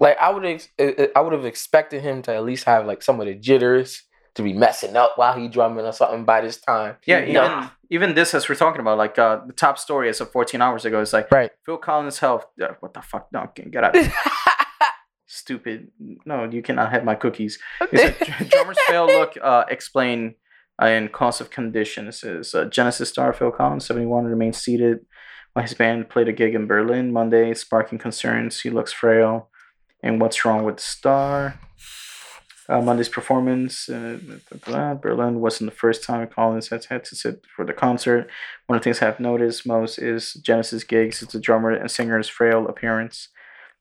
Like 0.00 0.16
I 0.18 0.30
would 0.30 0.44
ex- 0.44 0.68
uh, 0.78 1.06
I 1.16 1.20
would 1.20 1.32
have 1.32 1.44
expected 1.44 2.02
him 2.02 2.22
to 2.22 2.34
at 2.34 2.44
least 2.44 2.64
have 2.64 2.86
like 2.86 3.02
some 3.02 3.20
of 3.20 3.26
the 3.26 3.34
jitters 3.34 4.02
to 4.34 4.42
be 4.42 4.52
messing 4.52 4.96
up 4.96 5.12
while 5.16 5.38
he 5.38 5.48
drumming 5.48 5.84
or 5.86 5.92
something 5.92 6.24
by 6.24 6.40
this 6.40 6.60
time. 6.60 6.96
yeah, 7.06 7.20
even 7.22 7.34
Nah. 7.34 7.68
Even 7.94 8.14
this 8.14 8.34
as 8.34 8.48
we're 8.48 8.54
talking 8.56 8.80
about, 8.80 8.98
like 8.98 9.18
uh, 9.18 9.40
the 9.46 9.52
top 9.52 9.78
story 9.78 10.08
as 10.08 10.20
of 10.20 10.30
14 10.32 10.60
hours 10.60 10.84
ago 10.84 11.00
is 11.00 11.12
like 11.12 11.30
Right. 11.30 11.50
Phil 11.64 11.78
Collins' 11.78 12.18
health. 12.18 12.44
uh, 12.60 12.68
what 12.80 12.92
the 12.94 13.02
fuck? 13.02 13.28
No, 13.32 13.48
get 13.70 13.84
out. 13.84 13.96
of 13.96 14.02
here. 14.04 14.12
Stupid. 15.26 15.88
No, 16.26 16.44
you 16.44 16.62
cannot 16.62 16.90
have 16.92 17.04
my 17.04 17.14
cookies. 17.14 17.58
Said, 17.94 18.16
drummers 18.50 18.78
fail 18.86 19.06
look 19.06 19.32
uh, 19.42 19.64
explain 19.68 20.34
uh, 20.80 20.86
in 20.86 21.08
cause 21.08 21.40
of 21.40 21.50
condition. 21.50 22.08
It 22.08 22.12
says 22.12 22.54
uh, 22.54 22.64
Genesis 22.66 23.08
star 23.08 23.32
Phil 23.32 23.50
Collins, 23.50 23.86
71, 23.86 24.24
remains 24.24 24.58
seated 24.58 24.98
while 25.52 25.64
his 25.64 25.74
band 25.74 26.08
played 26.10 26.28
a 26.28 26.32
gig 26.32 26.54
in 26.54 26.66
Berlin 26.66 27.12
Monday, 27.12 27.54
sparking 27.54 27.98
concerns. 27.98 28.60
He 28.60 28.70
looks 28.70 28.92
frail. 28.92 29.50
And 30.02 30.20
what's 30.20 30.44
wrong 30.44 30.64
with 30.64 30.76
the 30.76 30.82
star? 30.82 31.58
Uh, 32.68 32.80
Monday's 32.80 33.08
performance, 33.10 33.88
uh. 33.90 34.18
Berlin 35.02 35.40
wasn't 35.40 35.70
the 35.70 35.76
first 35.76 36.02
time 36.02 36.26
Collins 36.28 36.68
has 36.68 36.86
had 36.86 37.04
to 37.04 37.14
sit 37.14 37.44
for 37.54 37.64
the 37.64 37.72
concert. 37.74 38.28
One 38.66 38.76
of 38.76 38.80
the 38.82 38.84
things 38.84 39.02
I've 39.02 39.20
noticed 39.20 39.66
most 39.66 39.98
is 39.98 40.34
Genesis 40.34 40.82
gigs. 40.84 41.22
It's 41.22 41.34
the 41.34 41.40
drummer 41.40 41.70
and 41.70 41.90
singer's 41.90 42.28
frail 42.28 42.66
appearance. 42.66 43.28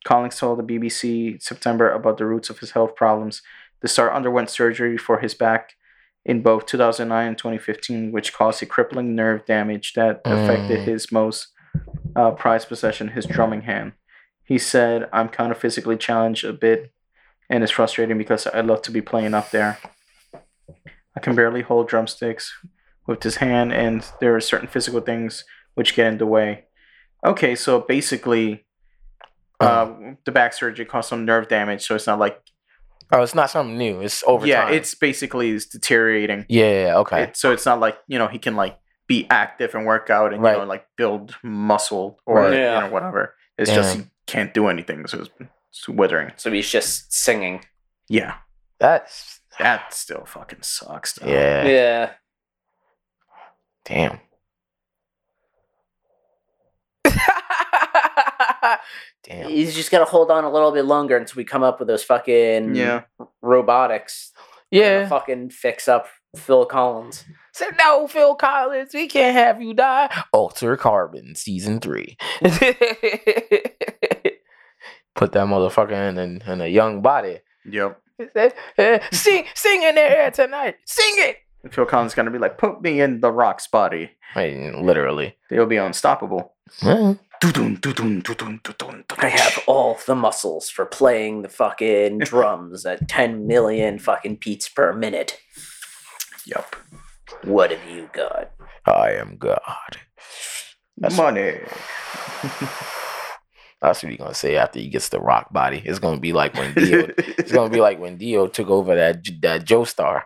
Collins 0.04 0.38
told 0.38 0.60
the 0.60 0.64
BBC 0.64 1.42
September 1.42 1.90
about 1.90 2.18
the 2.18 2.26
roots 2.26 2.50
of 2.50 2.60
his 2.60 2.72
health 2.72 2.96
problems. 2.96 3.42
The 3.82 3.88
star 3.88 4.14
underwent 4.14 4.50
surgery 4.50 4.98
for 4.98 5.20
his 5.20 5.34
back 5.34 5.74
in 6.26 6.42
both 6.42 6.66
2009 6.66 7.28
and 7.28 7.38
2015, 7.38 8.12
which 8.12 8.34
caused 8.34 8.62
a 8.62 8.66
crippling 8.66 9.16
nerve 9.16 9.46
damage 9.46 9.94
that 9.94 10.22
affected 10.26 10.80
Mm. 10.80 10.86
his 10.86 11.12
most 11.12 11.48
uh, 12.16 12.32
prized 12.32 12.68
possession, 12.68 13.10
his 13.10 13.26
drumming 13.26 13.62
hand. 13.62 13.94
He 14.44 14.58
said, 14.58 15.10
I'm 15.14 15.30
kind 15.30 15.52
of 15.52 15.58
physically 15.58 15.98
challenged 15.98 16.44
a 16.46 16.54
bit, 16.54 16.92
and 17.54 17.64
it's 17.64 17.72
frustrating 17.72 18.18
because 18.18 18.48
I 18.48 18.62
love 18.62 18.82
to 18.84 18.92
be 18.92 19.02
playing 19.02 19.34
up 19.36 19.52
there. 19.52 19.78
I 21.16 21.20
can 21.22 21.36
barely 21.36 21.62
hold 21.62 21.88
drumsticks 21.88 22.52
with 23.06 23.22
this 23.22 23.36
hand, 23.38 23.72
and 23.72 24.04
there 24.20 24.36
are 24.36 24.42
certain 24.42 24.68
physical 24.68 25.02
things 25.02 25.44
which 25.76 25.96
get 25.96 26.08
in 26.08 26.18
the 26.18 26.26
way. 26.26 26.66
Okay, 27.26 27.54
so 27.56 27.80
basically, 27.80 28.66
uh, 29.60 29.86
the 30.26 30.32
back 30.32 30.54
surgery 30.54 30.86
caused 30.86 31.10
some 31.10 31.26
nerve 31.26 31.48
damage, 31.48 31.86
so 31.86 31.96
it's 31.96 32.08
not 32.08 32.20
like 32.20 32.40
Oh, 33.12 33.22
it's 33.22 33.36
not 33.36 33.52
something 33.52 33.78
new. 33.78 34.02
It's 34.02 34.24
over 34.26 34.48
yeah, 34.48 34.64
time. 34.64 34.74
it's 34.74 34.96
basically 34.96 35.52
it's 35.52 35.68
deteriorating. 35.68 36.46
yeah. 36.50 36.94
Okay. 37.02 37.24
It- 37.24 37.38
so 37.38 37.52
it's 37.52 37.66
not 37.66 37.80
like 37.80 37.98
you 38.08 38.18
know 38.18 38.28
he 38.28 38.40
can 38.40 38.56
like 38.56 38.76
be 39.08 39.28
active 39.30 39.76
and 39.76 39.86
work 39.86 40.10
out 40.10 40.34
and 40.34 40.42
you 40.44 40.52
know 40.52 40.64
like 40.66 40.88
build 40.98 41.36
muscle 41.44 42.18
or 42.26 42.36
Right. 42.42 42.54
you 42.54 42.80
know 42.82 42.90
whatever. 42.90 43.36
It's 43.60 43.70
just 43.70 43.98
he 43.98 44.04
can't 44.26 44.52
do 44.54 44.68
anything, 44.68 45.06
so 45.06 45.20
it's, 45.20 45.30
it's 45.74 45.90
withering. 45.90 46.32
So 46.38 46.52
he's 46.52 46.70
just 46.70 47.12
singing. 47.12 47.66
Yeah, 48.08 48.36
That's 48.80 49.40
that 49.60 49.94
still 49.94 50.26
fucking 50.26 50.62
sucks. 50.62 51.14
Though. 51.14 51.28
yeah. 51.28 51.66
Yeah. 51.66 52.12
Damn. 53.86 54.20
Damn. 59.24 59.50
He's 59.50 59.74
just 59.76 59.90
got 59.92 60.00
to 60.00 60.06
hold 60.06 60.32
on 60.32 60.44
a 60.44 60.52
little 60.52 60.72
bit 60.72 60.86
longer 60.86 61.16
until 61.18 61.38
we 61.38 61.44
come 61.46 61.64
up 61.64 61.80
with 61.80 61.88
those 61.88 62.04
fucking 62.04 62.76
Yeah. 62.76 63.04
robotics. 63.42 64.32
Yeah. 64.72 65.08
Fucking 65.08 65.50
fix 65.52 65.88
up 65.88 66.08
Phil 66.36 66.66
Collins. 66.66 67.24
Said 67.54 67.76
no, 67.80 68.08
Phil 68.08 68.36
Collins, 68.36 68.94
we 68.94 69.08
can't 69.08 69.36
have 69.36 69.62
you 69.62 69.74
die. 69.76 70.10
Altered 70.34 70.80
Carbon 70.80 71.36
season 71.36 71.80
three. 71.80 72.18
Put 75.24 75.32
that 75.32 75.48
motherfucker 75.48 76.10
in, 76.10 76.18
in, 76.18 76.42
in 76.46 76.60
a 76.60 76.68
young 76.68 77.02
body. 77.02 77.40
Yep. 77.64 77.98
Sing, 79.14 79.46
sing 79.56 79.84
in 79.84 79.96
the 79.96 80.02
air 80.02 80.32
tonight. 80.32 80.76
Sing 80.84 81.14
it. 81.16 81.38
Phil 81.72 81.86
Collins 81.86 82.14
gonna 82.14 82.30
be 82.30 82.38
like, 82.40 82.58
put 82.58 82.82
me 82.82 83.00
in 83.00 83.22
the 83.22 83.32
Rock's 83.32 83.66
body. 83.68 84.12
I 84.36 84.50
mean, 84.50 84.86
literally. 84.86 85.38
They'll 85.50 85.66
be 85.66 85.78
unstoppable. 85.78 86.52
I 86.82 87.16
have 89.22 89.64
all 89.66 89.98
the 90.06 90.14
muscles 90.14 90.70
for 90.70 90.86
playing 90.86 91.44
the 91.44 91.48
fucking 91.48 92.18
drums 92.26 92.86
at 92.86 93.08
10 93.08 93.48
million 93.48 94.00
fucking 94.00 94.40
beats 94.42 94.68
per 94.68 94.92
minute. 94.92 95.40
Yep. 96.46 96.76
What 97.46 97.72
have 97.72 97.90
you 97.90 98.10
got? 98.12 98.52
I 98.86 99.12
am 99.12 99.38
God. 99.38 99.62
That's- 100.98 101.18
Money. 101.18 101.60
That's 103.84 104.02
what 104.02 104.12
he's 104.12 104.18
gonna 104.18 104.34
say 104.34 104.56
after 104.56 104.80
he 104.80 104.88
gets 104.88 105.10
the 105.10 105.20
rock 105.20 105.52
body. 105.52 105.82
It's 105.84 106.00
gonna 106.00 106.22
be 106.22 106.32
like 106.32 106.54
when 106.54 106.74
Dio. 106.74 107.10
it's 107.18 107.52
gonna 107.52 107.70
be 107.70 107.82
like 107.82 108.00
when 108.00 108.18
Dio 108.18 108.48
took 108.48 108.70
over 108.70 108.96
that 108.96 109.26
that 109.42 109.66
Joestar. 109.66 110.24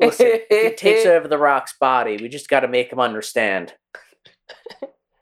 Listen, 0.00 0.40
he 0.50 0.74
takes 0.74 1.06
over 1.06 1.28
the 1.28 1.38
Rock's 1.38 1.74
body. 1.78 2.16
We 2.20 2.28
just 2.28 2.48
got 2.48 2.60
to 2.60 2.68
make 2.68 2.92
him 2.92 2.98
understand. 2.98 3.74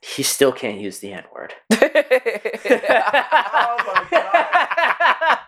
He 0.00 0.22
still 0.22 0.52
can't 0.52 0.80
use 0.80 1.00
the 1.00 1.12
N 1.12 1.24
word. 1.34 1.52
Oh 3.62 3.76
my 3.86 5.38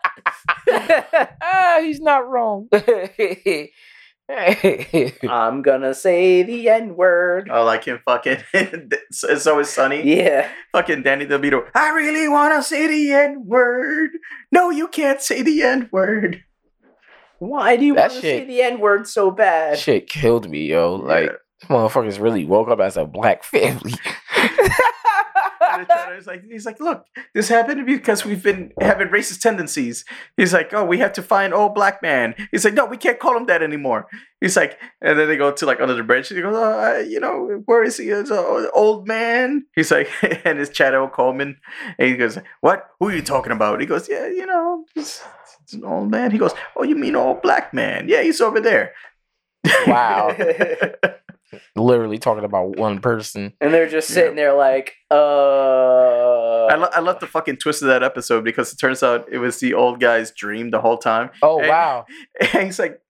ah, 1.42 1.78
he's 1.80 2.00
not 2.00 2.28
wrong. 2.28 2.68
I'm 5.28 5.62
gonna 5.62 5.94
say 5.94 6.42
the 6.42 6.68
N 6.68 6.96
word. 6.96 7.48
Oh, 7.50 7.64
like 7.64 7.84
him 7.84 8.00
fucking. 8.04 8.38
it's, 8.52 9.24
it's 9.24 9.46
always 9.46 9.68
sunny. 9.68 10.02
Yeah. 10.02 10.48
Fucking 10.72 11.02
Danny 11.02 11.26
DeVito. 11.26 11.68
I 11.74 11.90
really 11.90 12.28
want 12.28 12.54
to 12.54 12.62
say 12.62 12.86
the 12.86 13.12
N 13.12 13.44
word. 13.46 14.10
No, 14.50 14.70
you 14.70 14.88
can't 14.88 15.20
say 15.20 15.42
the 15.42 15.62
N 15.62 15.88
word. 15.92 16.42
Why 17.38 17.76
do 17.76 17.84
you 17.84 17.94
want 17.94 18.12
to 18.12 18.20
say 18.20 18.44
the 18.44 18.62
N 18.62 18.80
word 18.80 19.06
so 19.08 19.30
bad? 19.30 19.78
Shit 19.78 20.08
killed 20.08 20.48
me, 20.48 20.66
yo. 20.66 20.94
Like 20.94 21.30
motherfuckers 21.64 22.20
really 22.20 22.44
woke 22.44 22.68
up 22.68 22.80
as 22.80 22.96
a 22.96 23.04
black 23.04 23.44
family. 23.44 23.94
And 25.82 25.88
the 25.88 25.94
Cheddar 25.94 26.22
like, 26.26 26.44
he's 26.50 26.66
like, 26.66 26.80
look, 26.80 27.06
this 27.34 27.48
happened 27.48 27.84
because 27.86 28.24
we've 28.24 28.42
been 28.42 28.72
having 28.80 29.08
racist 29.08 29.40
tendencies. 29.40 30.04
He's 30.36 30.52
like, 30.52 30.72
oh, 30.72 30.84
we 30.84 30.98
have 30.98 31.12
to 31.14 31.22
find 31.22 31.52
old 31.52 31.74
black 31.74 32.02
man. 32.02 32.34
He's 32.50 32.64
like, 32.64 32.74
no, 32.74 32.86
we 32.86 32.96
can't 32.96 33.18
call 33.18 33.36
him 33.36 33.46
that 33.46 33.62
anymore. 33.62 34.06
He's 34.40 34.56
like, 34.56 34.78
and 35.00 35.18
then 35.18 35.28
they 35.28 35.36
go 35.36 35.52
to 35.52 35.66
like 35.66 35.80
under 35.80 35.94
the 35.94 36.02
bridge. 36.02 36.28
He 36.28 36.40
goes, 36.40 36.54
oh, 36.56 36.96
uh, 36.96 36.98
you 36.98 37.20
know, 37.20 37.62
where 37.66 37.82
is 37.82 37.96
he? 37.96 38.10
It's 38.10 38.30
an 38.30 38.68
old 38.74 39.06
man. 39.06 39.64
He's 39.74 39.90
like, 39.90 40.08
and 40.44 40.58
it's 40.58 40.70
Chad 40.70 40.94
Coleman. 41.12 41.56
And 41.98 42.08
he 42.08 42.16
goes, 42.16 42.38
what? 42.60 42.88
Who 43.00 43.08
are 43.08 43.14
you 43.14 43.22
talking 43.22 43.52
about? 43.52 43.80
He 43.80 43.86
goes, 43.86 44.08
yeah, 44.08 44.26
you 44.26 44.46
know, 44.46 44.84
it's, 44.94 45.22
it's 45.62 45.72
an 45.72 45.84
old 45.84 46.10
man. 46.10 46.30
He 46.30 46.38
goes, 46.38 46.52
oh, 46.76 46.84
you 46.84 46.94
mean 46.94 47.16
old 47.16 47.42
black 47.42 47.74
man? 47.74 48.08
Yeah, 48.08 48.22
he's 48.22 48.40
over 48.40 48.60
there. 48.60 48.94
Wow. 49.86 50.36
Literally 51.76 52.18
talking 52.18 52.44
about 52.44 52.76
one 52.76 53.00
person. 53.00 53.52
And 53.60 53.72
they're 53.74 53.88
just 53.88 54.08
sitting 54.08 54.36
there 54.36 54.54
like, 54.54 54.94
uh. 55.10 56.66
I, 56.66 56.76
lo- 56.76 56.90
I 56.92 57.00
love 57.00 57.20
the 57.20 57.26
fucking 57.26 57.56
twist 57.56 57.82
of 57.82 57.88
that 57.88 58.02
episode 58.02 58.44
because 58.44 58.72
it 58.72 58.76
turns 58.76 59.02
out 59.02 59.26
it 59.30 59.38
was 59.38 59.58
the 59.60 59.74
old 59.74 60.00
guy's 60.00 60.30
dream 60.32 60.70
the 60.70 60.80
whole 60.80 60.96
time. 60.98 61.30
Oh 61.42 61.60
Hey. 61.60 61.68
wow. 61.68 62.06
And 62.54 62.64
he's 62.64 62.78
like, 62.78 63.00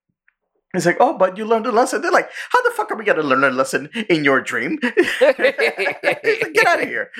he's 0.72 0.86
like, 0.86 0.97
oh, 1.01 1.16
but 1.16 1.36
you 1.36 1.45
learned 1.45 1.66
a 1.66 1.70
lesson. 1.72 2.01
They're 2.03 2.11
like, 2.11 2.30
how 2.51 2.62
the 2.62 2.70
fuck 2.70 2.90
are 2.90 2.97
we 2.97 3.05
gonna 3.05 3.22
learn 3.22 3.45
a 3.45 3.51
lesson 3.51 3.88
in 4.09 4.24
your 4.24 4.40
dream? 4.40 4.78
Like, 5.20 6.22
Get 6.55 6.66
out 6.66 6.82
of 6.82 6.88
here! 6.88 7.11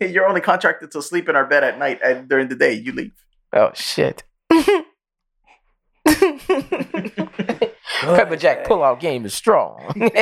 You're 0.10 0.26
only 0.26 0.40
contracted 0.40 0.90
to 0.92 1.02
sleep 1.02 1.28
in 1.28 1.36
our 1.36 1.46
bed 1.46 1.62
at 1.64 1.78
night, 1.78 2.00
and 2.04 2.28
during 2.28 2.48
the 2.48 2.56
day 2.56 2.72
you 2.72 2.92
leave. 2.92 3.12
oh 3.52 3.70
shit. 3.74 4.24
Pepper 8.00 8.36
Jack 8.36 8.64
pullout 8.64 9.00
game 9.00 9.24
is 9.24 9.34
strong. 9.34 9.80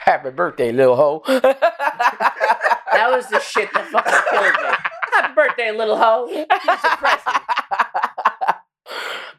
Happy 0.00 0.30
birthday, 0.30 0.70
little 0.72 0.96
hoe. 0.96 1.22
That 1.26 3.10
was 3.10 3.26
the 3.28 3.40
shit 3.40 3.68
that 3.74 3.88
fucking 3.88 4.12
killed 4.30 4.54
me. 4.54 4.70
Happy 5.12 5.34
birthday, 5.34 5.72
little 5.72 5.96
hoe. 5.96 6.28
A 6.28 6.46
present. 6.96 7.36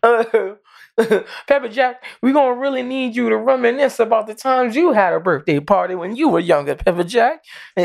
Uh, 0.03 0.23
Pepper 1.47 1.69
Jack, 1.69 2.03
we're 2.21 2.33
gonna 2.33 2.59
really 2.59 2.81
need 2.81 3.15
you 3.15 3.29
to 3.29 3.37
reminisce 3.37 3.99
about 3.99 4.25
the 4.25 4.33
times 4.33 4.75
you 4.75 4.93
had 4.93 5.13
a 5.13 5.19
birthday 5.19 5.59
party 5.59 5.93
when 5.93 6.15
you 6.15 6.29
were 6.29 6.39
younger, 6.39 6.75
Pepper 6.75 7.03
Jack. 7.03 7.43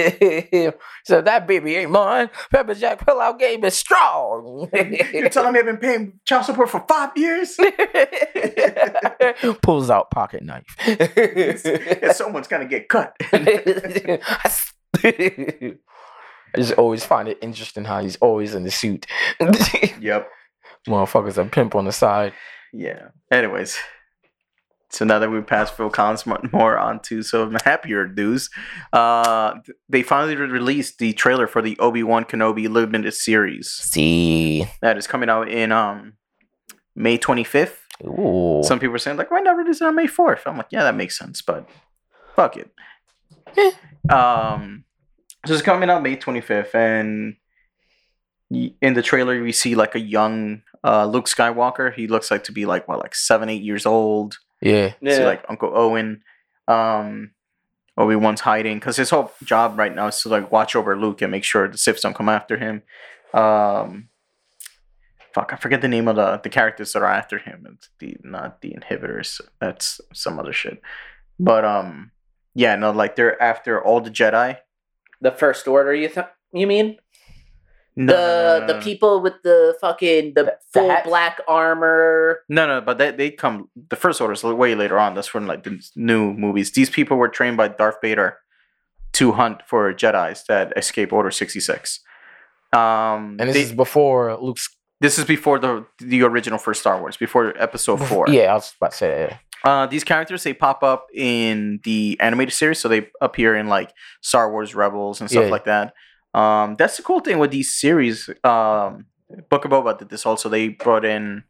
so 1.05 1.21
that 1.21 1.45
baby 1.47 1.77
ain't 1.77 1.91
mine. 1.91 2.31
Pepper 2.51 2.75
Jack 2.75 3.05
pullout 3.05 3.39
game 3.39 3.65
is 3.65 3.75
strong. 3.75 4.71
You're 5.13 5.29
telling 5.29 5.53
me 5.53 5.59
I've 5.59 5.67
been 5.67 5.77
paying 5.77 6.21
child 6.25 6.47
support 6.47 6.71
for 6.71 6.85
five 6.89 7.11
years? 7.15 7.57
Pulls 9.63 9.91
out 9.91 10.11
pocket 10.11 10.43
knife. 10.43 10.65
someone's 12.17 12.49
gonna 12.49 12.67
get 12.67 12.89
cut. 12.89 13.15
I 16.55 16.57
just 16.57 16.73
always 16.75 17.05
find 17.05 17.29
it 17.29 17.39
interesting 17.43 17.85
how 17.85 18.03
he's 18.03 18.17
always 18.17 18.55
in 18.55 18.65
the 18.65 18.71
suit. 18.71 19.07
yep. 20.01 20.29
Motherfuckers 20.89 21.39
a 21.39 21.45
pimp 21.49 21.75
on 21.75 21.85
the 21.85 21.93
side. 21.93 22.33
Yeah. 22.73 23.09
Anyways. 23.31 23.79
So 24.91 25.07
now 25.07 25.19
that 25.21 25.31
we 25.31 25.41
passed 25.41 25.75
Phil 25.75 25.89
Collins 25.89 26.25
more 26.53 26.77
on 26.77 27.01
to 27.05 27.23
some 27.23 27.57
happier 27.65 28.09
news, 28.09 28.51
uh, 28.93 29.55
they 29.89 30.03
finally 30.03 30.37
re- 30.37 30.47
released 30.49 30.99
the 30.99 31.15
trailer 31.15 31.47
for 31.47 31.63
the 31.63 31.79
Obi 31.79 32.03
Wan 32.03 32.25
Kenobi 32.27 32.69
limited 32.69 33.15
series 33.15 33.71
See. 33.71 34.67
that 34.83 34.99
is 34.99 35.07
coming 35.07 35.31
out 35.31 35.49
in 35.49 35.73
um 35.73 36.15
May 36.95 37.17
25th. 37.17 37.77
Some 38.65 38.79
people 38.81 38.95
are 38.97 38.99
saying 38.99 39.17
like, 39.17 39.31
why 39.31 39.41
not 39.41 39.57
release 39.57 39.81
it 39.81 39.87
on 39.87 39.95
May 39.95 40.07
4th? 40.09 40.41
I'm 40.45 40.59
like, 40.59 40.67
yeah, 40.71 40.83
that 40.83 40.95
makes 40.95 41.19
sense, 41.19 41.41
but 41.41 41.67
fuck 42.37 42.57
it. 42.59 42.71
um, 44.11 44.85
so 45.47 45.55
it's 45.55 45.63
coming 45.63 45.89
out 45.91 46.03
May 46.03 46.17
25th, 46.17 46.75
and 46.75 47.35
y- 47.35 47.42
in 48.81 48.95
the 48.95 49.03
trailer 49.03 49.43
we 49.43 49.53
see 49.53 49.75
like 49.75 49.95
a 49.95 50.01
young 50.01 50.63
uh 50.85 51.07
Luke 51.07 51.27
Skywalker. 51.27 51.93
He 51.95 52.07
looks 52.07 52.31
like 52.31 52.45
to 52.45 52.53
be 52.53 52.67
like 52.67 52.87
what, 52.89 52.99
like 52.99 53.15
seven, 53.15 53.49
eight 53.49 53.63
years 53.63 53.87
old. 53.87 54.39
yeah. 54.61 54.95
You 55.01 55.15
See 55.15 55.25
like 55.25 55.45
Uncle 55.49 55.71
Owen. 55.75 56.23
Um, 56.69 57.33
Obi 57.99 58.17
Wan's 58.17 58.41
hiding 58.41 58.79
because 58.79 58.97
his 58.97 59.11
whole 59.11 59.33
job 59.45 59.79
right 59.79 59.95
now 59.95 60.07
is 60.07 60.21
to 60.23 60.29
like 60.29 60.51
watch 60.51 60.75
over 60.75 60.97
Luke 60.99 61.21
and 61.21 61.31
make 61.31 61.45
sure 61.45 61.69
the 61.69 61.77
Siths 61.77 62.01
don't 62.01 62.15
come 62.15 62.29
after 62.29 62.57
him. 62.57 62.83
Um, 63.35 64.09
fuck, 65.35 65.53
I 65.53 65.57
forget 65.57 65.83
the 65.83 65.89
name 65.89 66.09
of 66.09 66.17
the 66.17 66.39
the 66.39 66.49
characters 66.49 66.93
that 66.93 67.03
are 67.03 67.13
after 67.13 67.39
him. 67.39 67.67
It's 67.75 67.91
the 67.99 68.17
not 68.23 68.63
the 68.63 68.75
inhibitors. 68.75 69.41
That's 69.61 70.01
some 70.15 70.39
other 70.39 70.53
shit. 70.55 70.81
But 71.39 71.65
um, 71.65 72.13
yeah, 72.55 72.77
no, 72.77 72.93
like 72.93 73.17
they're 73.17 73.41
after 73.43 73.83
all 73.83 74.01
the 74.01 74.11
Jedi. 74.11 74.59
The 75.21 75.31
First 75.33 75.69
Order, 75.69 75.95
you 75.95 76.09
th- 76.09 76.27
you 76.53 76.67
mean? 76.67 76.97
No, 77.95 78.07
the 78.07 78.13
no, 78.19 78.59
no, 78.61 78.67
the 78.67 78.73
no, 78.73 78.79
no. 78.79 78.85
people 78.85 79.21
with 79.21 79.35
the 79.43 79.77
fucking 79.81 80.33
the, 80.35 80.45
The- 80.45 80.45
the 80.73 80.81
full 80.81 80.89
hats? 80.91 81.07
black 81.07 81.41
armor. 81.47 82.41
No, 82.49 82.67
no, 82.67 82.81
but 82.81 82.97
they 82.99 83.11
they 83.11 83.31
come. 83.31 83.69
The 83.91 83.97
first 83.97 84.21
order 84.21 84.33
is 84.33 84.43
way 84.43 84.75
later 84.75 84.99
on. 84.99 85.15
That's 85.15 85.29
from 85.29 85.47
like 85.47 85.63
the 85.65 85.79
new 85.97 86.33
movies. 86.33 86.73
These 86.73 86.91
people 86.91 87.17
were 87.19 87.29
trained 87.29 87.57
by 87.59 87.69
Darth 87.69 87.97
Vader 88.01 88.39
to 89.13 89.33
hunt 89.33 89.63
for 89.67 89.93
Jedi's 89.93 90.45
that 90.49 90.73
escape 90.77 91.13
Order 91.13 91.31
sixty 91.31 91.61
six. 91.61 92.01
Um, 92.73 93.37
And 93.39 93.49
this 93.49 93.55
they- 93.57 93.63
is 93.63 93.73
before 93.73 94.35
Luke's. 94.41 94.69
this 95.01 95.19
is 95.19 95.25
before 95.27 95.59
the 95.59 95.85
the 95.99 96.23
original 96.23 96.59
first 96.59 96.81
Star 96.81 96.99
Wars, 97.01 97.17
before 97.19 97.53
Episode 97.61 97.99
four. 98.07 98.27
Yeah, 98.29 98.53
I 98.53 98.55
was 98.55 98.73
about 98.81 98.93
to 98.93 98.97
say 98.97 99.09
that. 99.29 99.41
Uh, 99.65 99.87
these 99.87 100.03
characters 100.03 100.43
they 100.43 100.55
pop 100.55 100.83
up 100.83 101.07
in 101.15 101.81
the 101.85 102.17
animated 102.21 102.55
series, 102.55 102.81
so 102.81 102.89
they 102.89 103.09
appear 103.21 103.55
in 103.55 103.69
like 103.69 103.93
Star 104.23 104.51
Wars 104.51 104.75
Rebels 104.75 105.21
and 105.21 105.31
stuff 105.31 105.45
Yeah. 105.45 105.51
like 105.51 105.65
that. 105.67 105.93
Um, 106.35 106.77
that's 106.79 106.97
the 106.97 107.03
cool 107.03 107.21
thing 107.21 107.39
with 107.39 107.51
these 107.51 107.75
series. 107.75 108.29
Um, 108.45 109.07
Book 109.51 109.65
of 109.65 109.71
Boba 109.71 109.99
did 109.99 110.09
this 110.09 110.25
also. 110.27 110.49
They 110.49 110.69
brought 110.69 111.05
in 111.05 111.45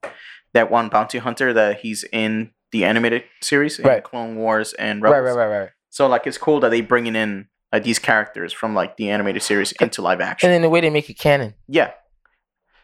that 0.55 0.71
one 0.71 0.89
bounty 0.89 1.19
hunter 1.19 1.53
that 1.53 1.81
he's 1.81 2.05
in 2.13 2.51
the 2.73 2.85
animated 2.85 3.25
series 3.41 3.79
in 3.79 3.87
Right. 3.87 4.03
Clone 4.03 4.37
Wars 4.37 4.73
and 4.75 5.03
Rebels. 5.03 5.23
right, 5.25 5.35
right, 5.37 5.49
right. 5.49 5.59
right. 5.61 5.71
So 5.91 6.07
like 6.07 6.27
it's 6.27 6.39
cool 6.39 6.61
that 6.61 6.71
they 6.71 6.81
bringing 6.81 7.17
in 7.17 7.49
uh, 7.73 7.79
these 7.79 7.99
characters 7.99 8.53
from 8.53 8.75
like 8.75 8.97
the 8.97 9.11
animated 9.11 9.43
series 9.43 9.73
into 9.73 10.01
live 10.03 10.21
action. 10.21 10.49
And 10.49 10.55
then 10.55 10.63
the 10.63 10.71
way 10.71 10.81
they 10.81 10.91
make 10.91 11.09
it 11.11 11.19
canon. 11.19 11.55
yeah, 11.69 11.91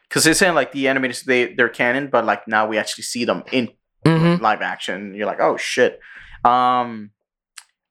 because 0.09 0.25
they're 0.25 0.35
saying 0.35 0.55
like 0.55 0.73
the 0.73 0.89
animated 0.89 1.19
they 1.27 1.55
they're 1.55 1.69
canon, 1.69 2.09
but 2.09 2.25
like 2.25 2.47
now 2.49 2.67
we 2.67 2.79
actually 2.79 3.05
see 3.05 3.25
them 3.25 3.45
in 3.53 3.71
Mm-hmm. 4.07 4.43
live 4.43 4.63
action. 4.63 5.15
You're 5.15 5.27
like, 5.27 5.41
oh 5.41 5.57
shit. 5.57 5.99
Um, 6.45 7.11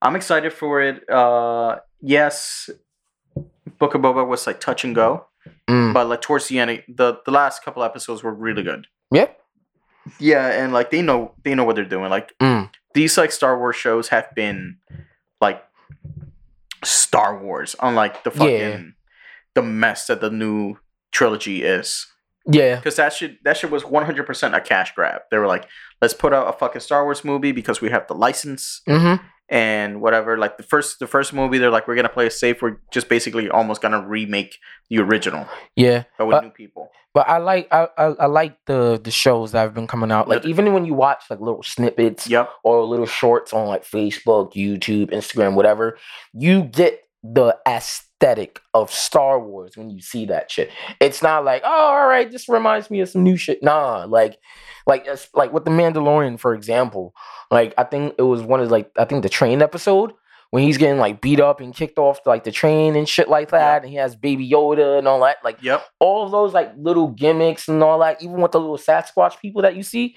I'm 0.01 0.15
excited 0.15 0.53
for 0.53 0.81
it. 0.81 1.07
Uh, 1.09 1.77
yes, 2.01 2.69
Book 3.79 3.95
of 3.95 4.01
Boba 4.01 4.27
was 4.27 4.45
like 4.47 4.59
touch 4.59 4.83
and 4.83 4.95
go, 4.95 5.27
Mm. 5.69 5.93
but 5.93 6.07
like 6.07 6.21
towards 6.21 6.47
the 6.47 6.59
end, 6.59 6.83
the 6.87 7.19
the 7.25 7.31
last 7.31 7.63
couple 7.63 7.83
episodes 7.83 8.23
were 8.23 8.33
really 8.33 8.63
good. 8.63 8.87
Yep. 9.11 9.39
Yeah, 10.19 10.47
and 10.47 10.73
like 10.73 10.89
they 10.91 11.01
know 11.01 11.33
they 11.43 11.55
know 11.55 11.63
what 11.63 11.75
they're 11.75 11.85
doing. 11.85 12.09
Like 12.09 12.33
Mm. 12.39 12.69
these 12.93 13.17
like 13.17 13.31
Star 13.31 13.57
Wars 13.57 13.75
shows 13.75 14.09
have 14.09 14.33
been 14.35 14.77
like 15.41 15.63
Star 16.83 17.37
Wars, 17.41 17.75
unlike 17.81 18.23
the 18.23 18.31
fucking 18.31 18.49
Yeah. 18.59 18.79
the 19.55 19.61
mess 19.63 20.07
that 20.07 20.21
the 20.21 20.29
new 20.29 20.77
trilogy 21.11 21.63
is 21.63 22.07
Yeah. 22.45 22.75
because 22.75 22.95
that 22.97 23.13
shit 23.13 23.43
that 23.43 23.57
shit 23.57 23.71
was 23.71 23.83
100% 23.83 24.55
a 24.55 24.61
cash 24.61 24.93
grab. 24.95 25.21
They 25.31 25.37
were 25.37 25.47
like, 25.47 25.65
let's 26.01 26.13
put 26.13 26.33
out 26.33 26.47
a 26.47 26.53
fucking 26.57 26.81
Star 26.81 27.03
Wars 27.03 27.23
movie 27.25 27.51
because 27.51 27.81
we 27.81 27.89
have 27.89 28.07
the 28.07 28.13
license 28.15 28.81
Mm-hmm. 28.87 29.23
And 29.49 30.01
whatever. 30.01 30.37
Like 30.37 30.57
the 30.57 30.63
first 30.63 30.99
the 30.99 31.07
first 31.07 31.33
movie, 31.33 31.57
they're 31.57 31.69
like, 31.71 31.87
we're 31.87 31.95
gonna 31.95 32.09
play 32.09 32.27
it 32.27 32.33
safe. 32.33 32.61
We're 32.61 32.77
just 32.91 33.09
basically 33.09 33.49
almost 33.49 33.81
gonna 33.81 34.05
remake 34.05 34.57
the 34.89 34.99
original, 34.99 35.47
Yeah. 35.75 36.03
but 36.17 36.25
with 36.27 36.35
Uh, 36.37 36.41
new 36.41 36.49
people. 36.49 36.91
But 37.13 37.27
I 37.29 37.37
like 37.37 37.67
I, 37.71 37.87
I 37.97 38.03
I 38.19 38.25
like 38.27 38.57
the 38.65 38.99
the 39.03 39.09
shows 39.11 39.51
that 39.53 39.61
have 39.61 39.73
been 39.73 39.87
coming 39.87 40.11
out. 40.11 40.27
Like 40.27 40.45
even 40.45 40.71
when 40.73 40.85
you 40.85 40.93
watch 40.93 41.23
like 41.29 41.39
little 41.39 41.63
snippets 41.63 42.29
Yep. 42.29 42.49
or 42.63 42.83
little 42.83 43.07
shorts 43.07 43.53
on 43.53 43.67
like 43.67 43.83
Facebook, 43.83 44.53
YouTube, 44.53 45.11
Instagram, 45.11 45.55
whatever, 45.55 45.97
you 46.33 46.63
get 46.63 46.99
the 47.23 47.57
aesthetic 47.67 48.03
of 48.73 48.91
Star 48.91 49.39
Wars 49.39 49.77
when 49.77 49.89
you 49.89 50.01
see 50.01 50.25
that 50.25 50.49
shit. 50.51 50.69
It's 50.99 51.21
not 51.21 51.45
like, 51.45 51.61
oh, 51.65 51.69
all 51.69 52.07
right, 52.07 52.29
this 52.29 52.49
reminds 52.49 52.89
me 52.89 52.99
of 53.01 53.09
some 53.09 53.23
new 53.23 53.37
shit. 53.37 53.61
Nah, 53.61 54.05
like, 54.05 54.37
like, 54.85 55.07
like 55.33 55.53
with 55.53 55.65
the 55.65 55.71
Mandalorian, 55.71 56.39
for 56.39 56.53
example. 56.53 57.13
Like, 57.51 57.73
I 57.77 57.83
think 57.83 58.15
it 58.17 58.23
was 58.23 58.41
one 58.41 58.59
of 58.59 58.71
like, 58.71 58.91
I 58.97 59.05
think 59.05 59.23
the 59.23 59.29
train 59.29 59.61
episode 59.61 60.13
when 60.51 60.63
he's 60.63 60.77
getting 60.77 60.97
like 60.97 61.19
beat 61.21 61.39
up 61.41 61.59
and 61.59 61.75
kicked 61.75 61.97
off 61.99 62.19
like 62.25 62.43
the 62.45 62.51
train 62.51 62.95
and 62.95 63.07
shit 63.07 63.27
like 63.29 63.51
that, 63.51 63.81
and 63.83 63.91
he 63.91 63.97
has 63.97 64.15
Baby 64.15 64.49
Yoda 64.49 64.97
and 64.97 65.07
all 65.07 65.19
that. 65.21 65.37
Like, 65.43 65.61
Yep. 65.61 65.85
all 65.99 66.25
of 66.25 66.31
those 66.31 66.53
like 66.53 66.71
little 66.77 67.09
gimmicks 67.09 67.67
and 67.67 67.83
all 67.83 67.99
that, 67.99 68.21
even 68.23 68.41
with 68.41 68.51
the 68.53 68.59
little 68.59 68.77
Sasquatch 68.77 69.39
people 69.39 69.61
that 69.63 69.75
you 69.75 69.83
see, 69.83 70.15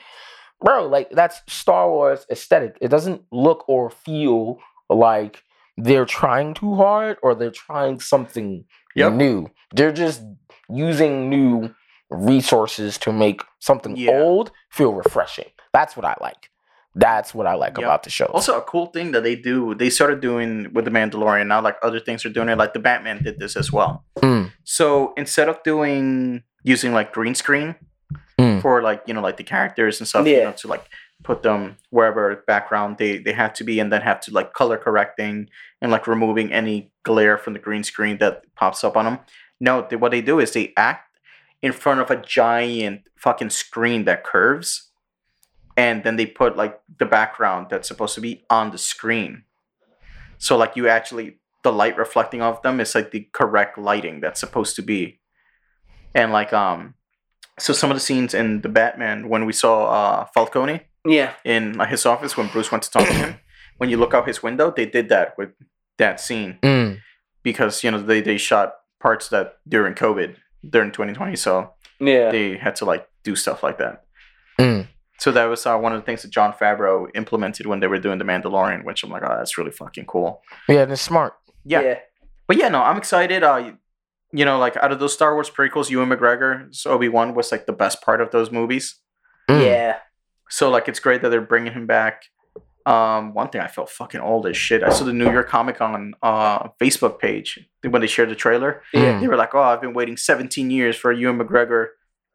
bro, 0.61 0.87
like 0.87 1.11
that's 1.11 1.41
Star 1.49 1.91
Wars 1.91 2.27
aesthetic. 2.31 2.79
It 2.81 2.89
doesn't 2.89 3.23
look 3.33 3.69
or 3.69 3.91
feel 3.91 4.59
like 4.89 5.43
they're 5.83 6.05
trying 6.05 6.55
too 6.55 6.75
hard 6.77 7.17
or 7.23 7.35
they're 7.35 7.51
trying 7.67 8.01
something 8.01 8.65
Yep. 8.97 9.13
new. 9.13 9.49
They're 9.75 9.93
just 9.93 10.23
using 10.69 11.29
new 11.31 11.75
resources 12.11 12.99
to 12.99 13.13
make 13.13 13.41
something 13.61 13.97
Yeah. 13.97 14.13
old 14.21 14.51
feel 14.71 14.93
refreshing. 14.95 15.51
That's 15.73 15.97
what 15.97 16.05
I 16.05 16.15
like. 16.21 16.51
That's 16.97 17.33
what 17.33 17.47
I 17.47 17.55
like 17.55 17.77
Yep. 17.79 17.85
about 17.87 18.03
the 18.03 18.11
show. 18.11 18.27
Also, 18.27 18.59
a 18.59 18.63
cool 18.63 18.87
thing 18.87 19.13
that 19.13 19.23
they 19.23 19.37
do, 19.37 19.75
they 19.77 19.91
started 19.91 20.21
doing 20.21 20.73
with 20.75 20.85
the 20.85 20.91
Mandalorian. 20.91 21.47
Now, 21.47 21.61
like 21.61 21.77
other 21.83 22.01
things 22.01 22.25
are 22.27 22.31
doing 22.31 22.49
it. 22.49 22.59
Like 22.59 22.73
the 22.75 22.81
Batman 22.81 23.23
did 23.23 23.39
this 23.39 23.57
as 23.57 23.73
well. 23.73 24.05
Mm, 24.19 24.51
So 24.65 25.13
instead 25.17 25.49
of 25.49 25.63
doing 25.63 26.43
using 26.65 26.93
like 26.93 27.13
green 27.13 27.35
screen 27.35 27.77
Mm. 28.39 28.61
for 28.61 28.83
like 28.83 29.03
you 29.07 29.15
know 29.15 29.21
like 29.21 29.37
the 29.37 29.45
characters 29.45 30.01
and 30.01 30.09
stuff, 30.09 30.27
you 30.27 30.37
Yeah. 30.37 30.45
know, 30.47 30.53
to 30.53 30.67
like 30.69 30.85
put 31.23 31.43
them 31.43 31.77
wherever 31.91 32.43
background 32.47 32.99
they 32.99 33.19
they 33.19 33.33
have 33.33 33.53
to 33.55 33.65
be, 33.65 33.81
and 33.81 33.93
then 33.93 34.03
have 34.03 34.21
to 34.21 34.33
like 34.33 34.53
color 34.53 34.77
correcting 34.77 35.49
and 35.81 35.91
like 35.91 36.07
removing 36.07 36.53
any 36.53 36.93
glare 37.03 37.39
from 37.39 37.53
the 37.53 37.59
green 37.59 37.85
screen 37.85 38.19
that 38.19 38.43
pops 38.55 38.85
up 38.85 38.97
on 38.97 39.05
them. 39.05 39.19
No, 39.61 39.87
they, 39.89 39.97
what 39.97 40.13
they 40.13 40.23
do 40.23 40.41
is 40.41 40.53
they 40.53 40.73
act 40.77 41.19
in 41.63 41.73
front 41.73 42.01
of 42.01 42.11
a 42.11 42.17
giant 42.17 43.03
fucking 43.17 43.51
screen 43.51 44.05
that 44.05 44.25
curves, 44.25 44.91
and 45.77 46.03
then 46.05 46.17
they 46.17 46.27
put 46.27 46.57
like 46.57 46.81
the 46.99 47.07
background 47.07 47.67
that's 47.71 47.89
supposed 47.89 48.15
to 48.15 48.21
be 48.21 48.45
on 48.49 48.71
the 48.71 48.79
screen. 48.79 49.45
So 50.39 50.57
like 50.57 50.77
you 50.77 50.89
actually 50.89 51.37
the 51.63 51.73
light 51.73 51.97
reflecting 51.99 52.41
off 52.41 52.63
them 52.63 52.81
is 52.81 52.95
like 52.95 53.11
the 53.11 53.29
correct 53.33 53.77
lighting 53.77 54.21
that's 54.21 54.41
supposed 54.41 54.77
to 54.77 54.83
be. 54.83 55.21
And 56.15 56.33
like 56.33 56.53
um 56.53 56.95
so 57.59 57.75
some 57.75 57.91
of 57.91 57.97
the 57.97 58.01
scenes 58.01 58.33
in 58.33 58.63
the 58.63 58.71
Batman 58.71 59.29
when 59.29 59.45
we 59.45 59.53
saw 59.53 59.85
uh 59.91 60.25
Falcone 60.33 60.81
Yeah. 61.05 61.33
in 61.45 61.75
like, 61.75 61.89
his 61.89 62.05
office 62.07 62.37
when 62.37 62.49
Bruce 62.49 62.71
went 62.71 62.83
to 62.85 62.91
talk 62.91 63.07
to 63.07 63.13
him, 63.15 63.37
when 63.79 63.91
you 63.91 63.97
look 63.97 64.15
out 64.15 64.27
his 64.27 64.43
window, 64.43 64.73
they 64.75 64.87
did 64.87 65.09
that 65.09 65.37
with 65.39 65.51
that 65.99 66.21
scene 66.21 66.59
mm, 66.63 66.99
because 67.43 67.83
you 67.85 67.91
know 67.91 68.01
they, 68.01 68.21
they 68.21 68.37
shot 68.39 68.75
parts 69.01 69.29
that 69.29 69.57
during 69.69 69.95
COVID 69.95 70.37
during 70.69 70.93
2020, 70.93 71.37
so 71.37 71.73
Yeah. 71.99 72.31
they 72.31 72.57
had 72.57 72.77
to 72.77 72.85
like 72.85 73.09
do 73.25 73.35
stuff 73.37 73.63
like 73.63 73.79
that. 73.79 74.05
mm. 74.59 74.87
So 75.19 75.31
that 75.33 75.45
was 75.45 75.67
uh, 75.67 75.77
one 75.77 75.93
of 75.93 76.01
the 76.01 76.07
things 76.07 76.23
that 76.23 76.31
Jon 76.31 76.55
Favreau 76.55 77.09
implemented 77.15 77.67
when 77.67 77.81
they 77.81 77.87
were 77.87 77.99
doing 77.99 78.19
the 78.19 78.25
Mandalorian, 78.25 78.85
which 78.85 79.03
I'm 79.05 79.11
like, 79.11 79.23
oh, 79.23 79.37
that's 79.37 79.59
really 79.59 79.71
fucking 79.71 80.07
cool. 80.07 80.41
Yeah, 80.67 80.81
and 80.83 80.93
it's 80.93 81.03
smart. 81.03 81.35
Yeah. 81.65 81.83
yeah. 81.83 81.99
But 82.49 82.57
yeah, 82.57 82.69
no, 82.69 82.83
I'm 82.83 82.97
excited. 82.97 83.43
Uh, 83.43 83.73
you 84.33 84.45
know, 84.47 84.59
like 84.59 84.79
out 84.79 84.93
of 84.93 84.99
those 84.99 85.13
Star 85.13 85.35
Wars 85.35 85.51
prequels, 85.51 85.91
Ewan 85.91 86.09
McGregor's 86.09 86.87
Obi 86.87 87.11
Wan 87.11 87.35
was 87.35 87.53
like 87.53 87.67
the 87.67 87.75
best 87.75 88.01
part 88.01 88.23
of 88.23 88.31
those 88.31 88.51
movies. 88.51 88.97
Mm. 89.51 89.63
Yeah. 89.63 89.97
So 90.51 90.69
like, 90.71 90.89
it's 90.89 91.01
great 91.01 91.23
that 91.23 91.31
they're 91.31 91.41
bringing 91.41 91.73
him 91.73 91.87
back. 91.87 92.25
Um, 92.87 93.35
one 93.35 93.51
thing 93.51 93.61
I 93.61 93.69
felt 93.69 93.91
fucking 93.91 94.21
old 94.21 94.47
as 94.47 94.57
shit. 94.57 94.83
I 94.83 94.89
saw 94.91 95.05
the 95.05 95.13
New 95.13 95.31
York 95.31 95.49
Comic 95.49 95.77
Con 95.77 96.15
uh 96.23 96.69
Facebook 96.81 97.19
page 97.19 97.59
when 97.89 98.01
they 98.01 98.09
shared 98.09 98.31
the 98.31 98.35
trailer. 98.35 98.83
Yeah. 98.93 99.21
They 99.21 99.29
were 99.29 99.37
like, 99.37 99.55
"Oh, 99.55 99.61
I've 99.63 99.83
been 99.83 99.93
waiting 99.93 100.17
17 100.17 100.71
years 100.71 100.97
for 100.97 101.13
Ewan 101.13 101.39
McGregor 101.39 101.89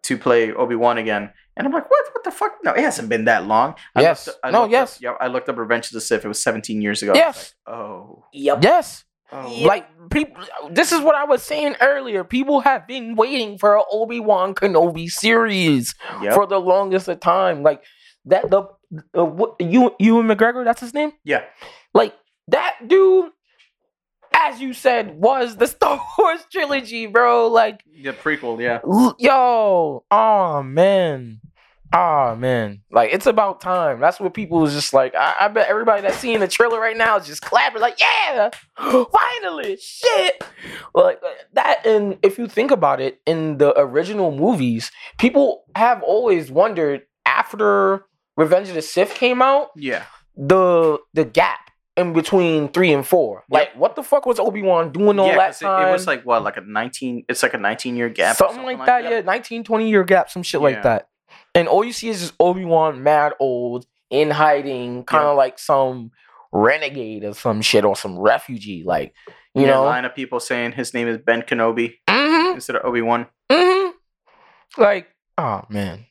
to 0.03 0.17
play 0.17 0.53
Obi 0.53 0.75
Wan 0.75 0.97
again," 0.99 1.31
and 1.57 1.65
I'm 1.67 1.73
like, 1.73 1.89
"What? 1.89 2.05
What 2.13 2.23
the 2.23 2.31
fuck? 2.31 2.57
No, 2.63 2.73
it 2.73 2.81
hasn't 2.81 3.09
been 3.09 3.25
that 3.25 3.47
long." 3.47 3.73
I 3.95 4.01
Yes. 4.03 4.27
looked- 4.27 4.39
I 4.43 4.51
No, 4.51 4.61
looked 4.61 4.71
yes. 4.71 4.95
Up, 4.97 5.01
yeah, 5.01 5.11
I 5.19 5.27
looked 5.27 5.49
up 5.49 5.57
Revenge 5.57 5.87
of 5.87 5.93
the 5.93 6.01
Sith. 6.01 6.23
It 6.23 6.27
was 6.27 6.39
17 6.41 6.79
years 6.81 7.01
ago. 7.01 7.13
Yes. 7.15 7.55
like, 7.67 7.75
oh. 7.75 8.25
Yep. 8.31 8.59
Yes. 8.63 9.03
Oh. 9.31 9.51
Like 9.63 9.87
people, 10.11 10.43
this 10.69 10.91
is 10.91 11.01
what 11.01 11.15
I 11.15 11.25
was 11.25 11.41
saying 11.41 11.75
earlier. 11.81 12.23
People 12.23 12.61
have 12.61 12.85
been 12.85 13.15
waiting 13.15 13.57
for 13.57 13.75
an 13.75 13.83
Obi 13.91 14.19
Wan 14.19 14.53
Kenobi 14.53 15.09
series 15.09 15.95
Yep. 16.21 16.35
for 16.35 16.45
the 16.45 16.59
longest 16.59 17.07
of 17.07 17.19
time. 17.19 17.63
Like 17.63 17.83
that, 18.25 18.49
the 18.49 18.63
uh, 19.17 19.25
what, 19.25 19.55
Ewan 19.59 20.27
McGregor, 20.27 20.63
that's 20.65 20.81
his 20.81 20.93
name. 20.93 21.11
yeah. 21.23 21.43
Like 21.93 22.13
that 22.49 22.75
dude, 22.87 23.31
as 24.35 24.59
you 24.61 24.73
said, 24.73 25.19
was 25.19 25.55
the 25.57 25.67
Star 25.75 25.99
Wars 26.17 26.45
trilogy, 26.51 27.05
bro. 27.07 27.47
Like, 27.47 27.83
The 28.03 28.11
prequel. 28.13 28.59
Yeah. 28.61 28.79
l- 28.83 29.15
yo, 29.17 30.03
oh 30.11 30.63
man, 30.63 31.39
oh 31.93 32.35
man, 32.35 32.81
like 32.91 33.11
it's 33.13 33.25
about 33.25 33.61
time. 33.61 33.99
That's 34.01 34.19
what 34.19 34.33
people 34.33 34.59
was 34.59 34.73
just 34.73 34.93
like. 34.93 35.15
I, 35.15 35.35
I 35.41 35.47
bet 35.47 35.69
everybody 35.69 36.01
that's 36.01 36.17
seeing 36.17 36.39
the 36.41 36.47
trailer 36.47 36.79
right 36.79 36.97
now 36.97 37.17
is 37.17 37.25
just 37.27 37.41
clapping, 37.41 37.81
like, 37.81 37.97
yeah, 37.99 38.49
finally, 38.77 39.77
shit. 39.81 40.43
Like 40.93 41.19
uh, 41.25 41.29
that, 41.53 41.85
and 41.85 42.17
if 42.21 42.37
you 42.37 42.47
think 42.47 42.71
about 42.71 42.99
it, 42.99 43.21
in 43.25 43.57
the 43.57 43.73
original 43.79 44.35
movies, 44.35 44.91
people 45.17 45.63
have 45.75 46.03
always 46.03 46.51
wondered 46.51 47.03
after 47.25 48.05
Revenge 48.37 48.69
of 48.69 48.75
the 48.75 48.81
Sith 48.81 49.13
came 49.15 49.41
out 49.41 49.69
Yeah. 49.75 50.03
the 50.35 50.99
the 51.13 51.25
gap 51.25 51.59
in 51.97 52.11
between 52.13 52.67
three 52.69 52.91
and 52.91 53.07
four. 53.07 53.45
Like, 53.49 53.73
what 53.75 53.95
the 53.95 54.03
fuck 54.03 54.25
was 54.25 54.37
Obi 54.39 54.61
Wan 54.61 54.91
doing 54.91 55.17
all 55.17 55.27
yeah, 55.27 55.37
that 55.37 55.45
'cause 55.47 55.61
it, 55.61 55.65
time? 55.65 55.87
it 55.87 55.91
was 55.91 56.07
like 56.07 56.23
what, 56.25 56.43
like 56.43 56.57
a 56.57 56.61
19? 56.61 57.23
It's 57.29 57.41
like 57.41 57.53
a 57.53 57.57
19 57.57 57.95
year 57.95 58.09
gap. 58.09 58.35
or 58.35 58.49
something, 58.49 58.65
like 58.77 58.85
that, 58.85 59.03
yeah, 59.03 59.21
19, 59.21 59.63
20 59.63 59.89
year 59.89 60.03
gap, 60.03 60.29
some 60.29 60.43
shit 60.43 60.59
Yeah. 60.59 60.65
like 60.67 60.83
that. 60.83 61.07
And 61.53 61.69
all 61.69 61.85
you 61.85 61.93
see 61.93 62.09
is 62.09 62.19
just 62.19 62.33
Obi 62.39 62.65
Wan 62.65 63.01
mad 63.01 63.33
old 63.39 63.85
in 64.09 64.29
hiding, 64.31 65.05
kind 65.05 65.23
of 65.23 65.37
like 65.37 65.57
some 65.57 66.11
renegade 66.51 67.23
or 67.23 67.33
some 67.33 67.61
shit 67.61 67.85
or 67.85 67.95
some 67.95 68.17
refugee, 68.19 68.83
like 68.85 69.13
you 69.53 69.61
Yeah, 69.65 69.75
know. 69.75 69.83
line 69.85 70.03
of 70.03 70.13
people 70.13 70.41
saying 70.41 70.73
his 70.73 70.93
name 70.93 71.07
is 71.07 71.17
Ben 71.17 71.41
Kenobi 71.43 71.95
hmm 72.09 72.55
instead 72.55 72.75
of 72.75 72.83
Obi 72.85 73.01
Wan. 73.01 73.27
hmm 73.49 73.89
Like, 74.77 75.07
oh 75.37 75.63
man, 75.69 76.05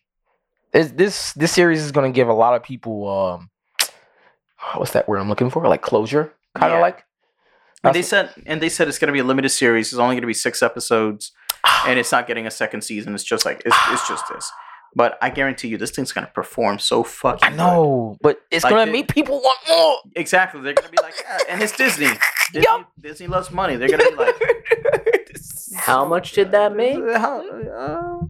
this 0.75 0.91
this 0.91 1.33
this 1.33 1.53
series 1.53 1.81
is 1.83 1.91
gonna 1.93 2.11
give 2.13 2.29
a 2.29 2.35
lot 2.35 2.55
of 2.55 2.63
people 2.63 3.09
um, 3.09 3.51
what's 4.77 4.93
that 4.93 5.09
word 5.09 5.19
I'm 5.19 5.29
looking 5.31 5.49
for? 5.51 5.67
Like 5.67 5.81
closure, 5.83 6.35
kind 6.55 6.73
of 6.73 6.77
Yeah. 6.79 6.83
like. 6.83 7.05
And 7.83 7.95
they 7.95 8.01
said, 8.03 8.31
and 8.47 8.63
they 8.63 8.71
said 8.71 8.89
it's 8.89 8.99
going 8.99 9.09
to 9.09 9.13
be 9.13 9.19
a 9.19 9.25
limited 9.25 9.51
series. 9.51 9.93
It's 9.93 9.99
only 9.99 10.15
going 10.15 10.23
to 10.23 10.27
be 10.27 10.33
six 10.33 10.63
episodes, 10.63 11.33
and 11.87 11.99
it's 11.99 12.11
not 12.11 12.27
getting 12.27 12.47
a 12.47 12.51
second 12.51 12.81
season. 12.81 13.15
It's 13.15 13.23
just 13.23 13.45
like 13.45 13.61
it's, 13.67 13.77
it's 13.91 14.09
just 14.09 14.25
this. 14.33 14.51
But 14.97 15.19
I 15.21 15.29
guarantee 15.29 15.69
you, 15.69 15.77
this 15.77 15.91
thing's 15.91 16.11
going 16.11 16.27
to 16.27 16.33
perform 16.33 16.79
so 16.79 17.03
fucking. 17.03 17.47
I 17.47 17.55
know, 17.55 18.17
but 18.23 18.41
it's 18.51 18.65
Like 18.65 18.71
gonna 18.73 18.87
the- 18.87 18.93
make 18.93 19.09
people 19.13 19.39
want 19.39 19.59
more. 19.69 19.99
Exactly. 20.17 20.63
They're 20.63 20.73
going 20.73 20.87
to 20.87 20.93
be 20.93 21.03
like, 21.03 21.13
yeah, 21.29 21.39
and 21.51 21.63
it's 21.63 21.77
Disney. 21.77 22.07
Disney, 22.53 22.63
Yup. 22.71 22.91
Disney 22.99 23.27
loves 23.27 23.51
money. 23.51 23.77
They're 23.77 23.89
going 23.89 24.01
to 24.01 24.11
be 24.13 24.17
like, 24.17 25.37
How 25.77 26.07
much 26.07 26.33
did 26.33 26.53
that 26.53 26.75
make? 26.75 26.97
How, 26.97 27.41
uh, 27.69 28.21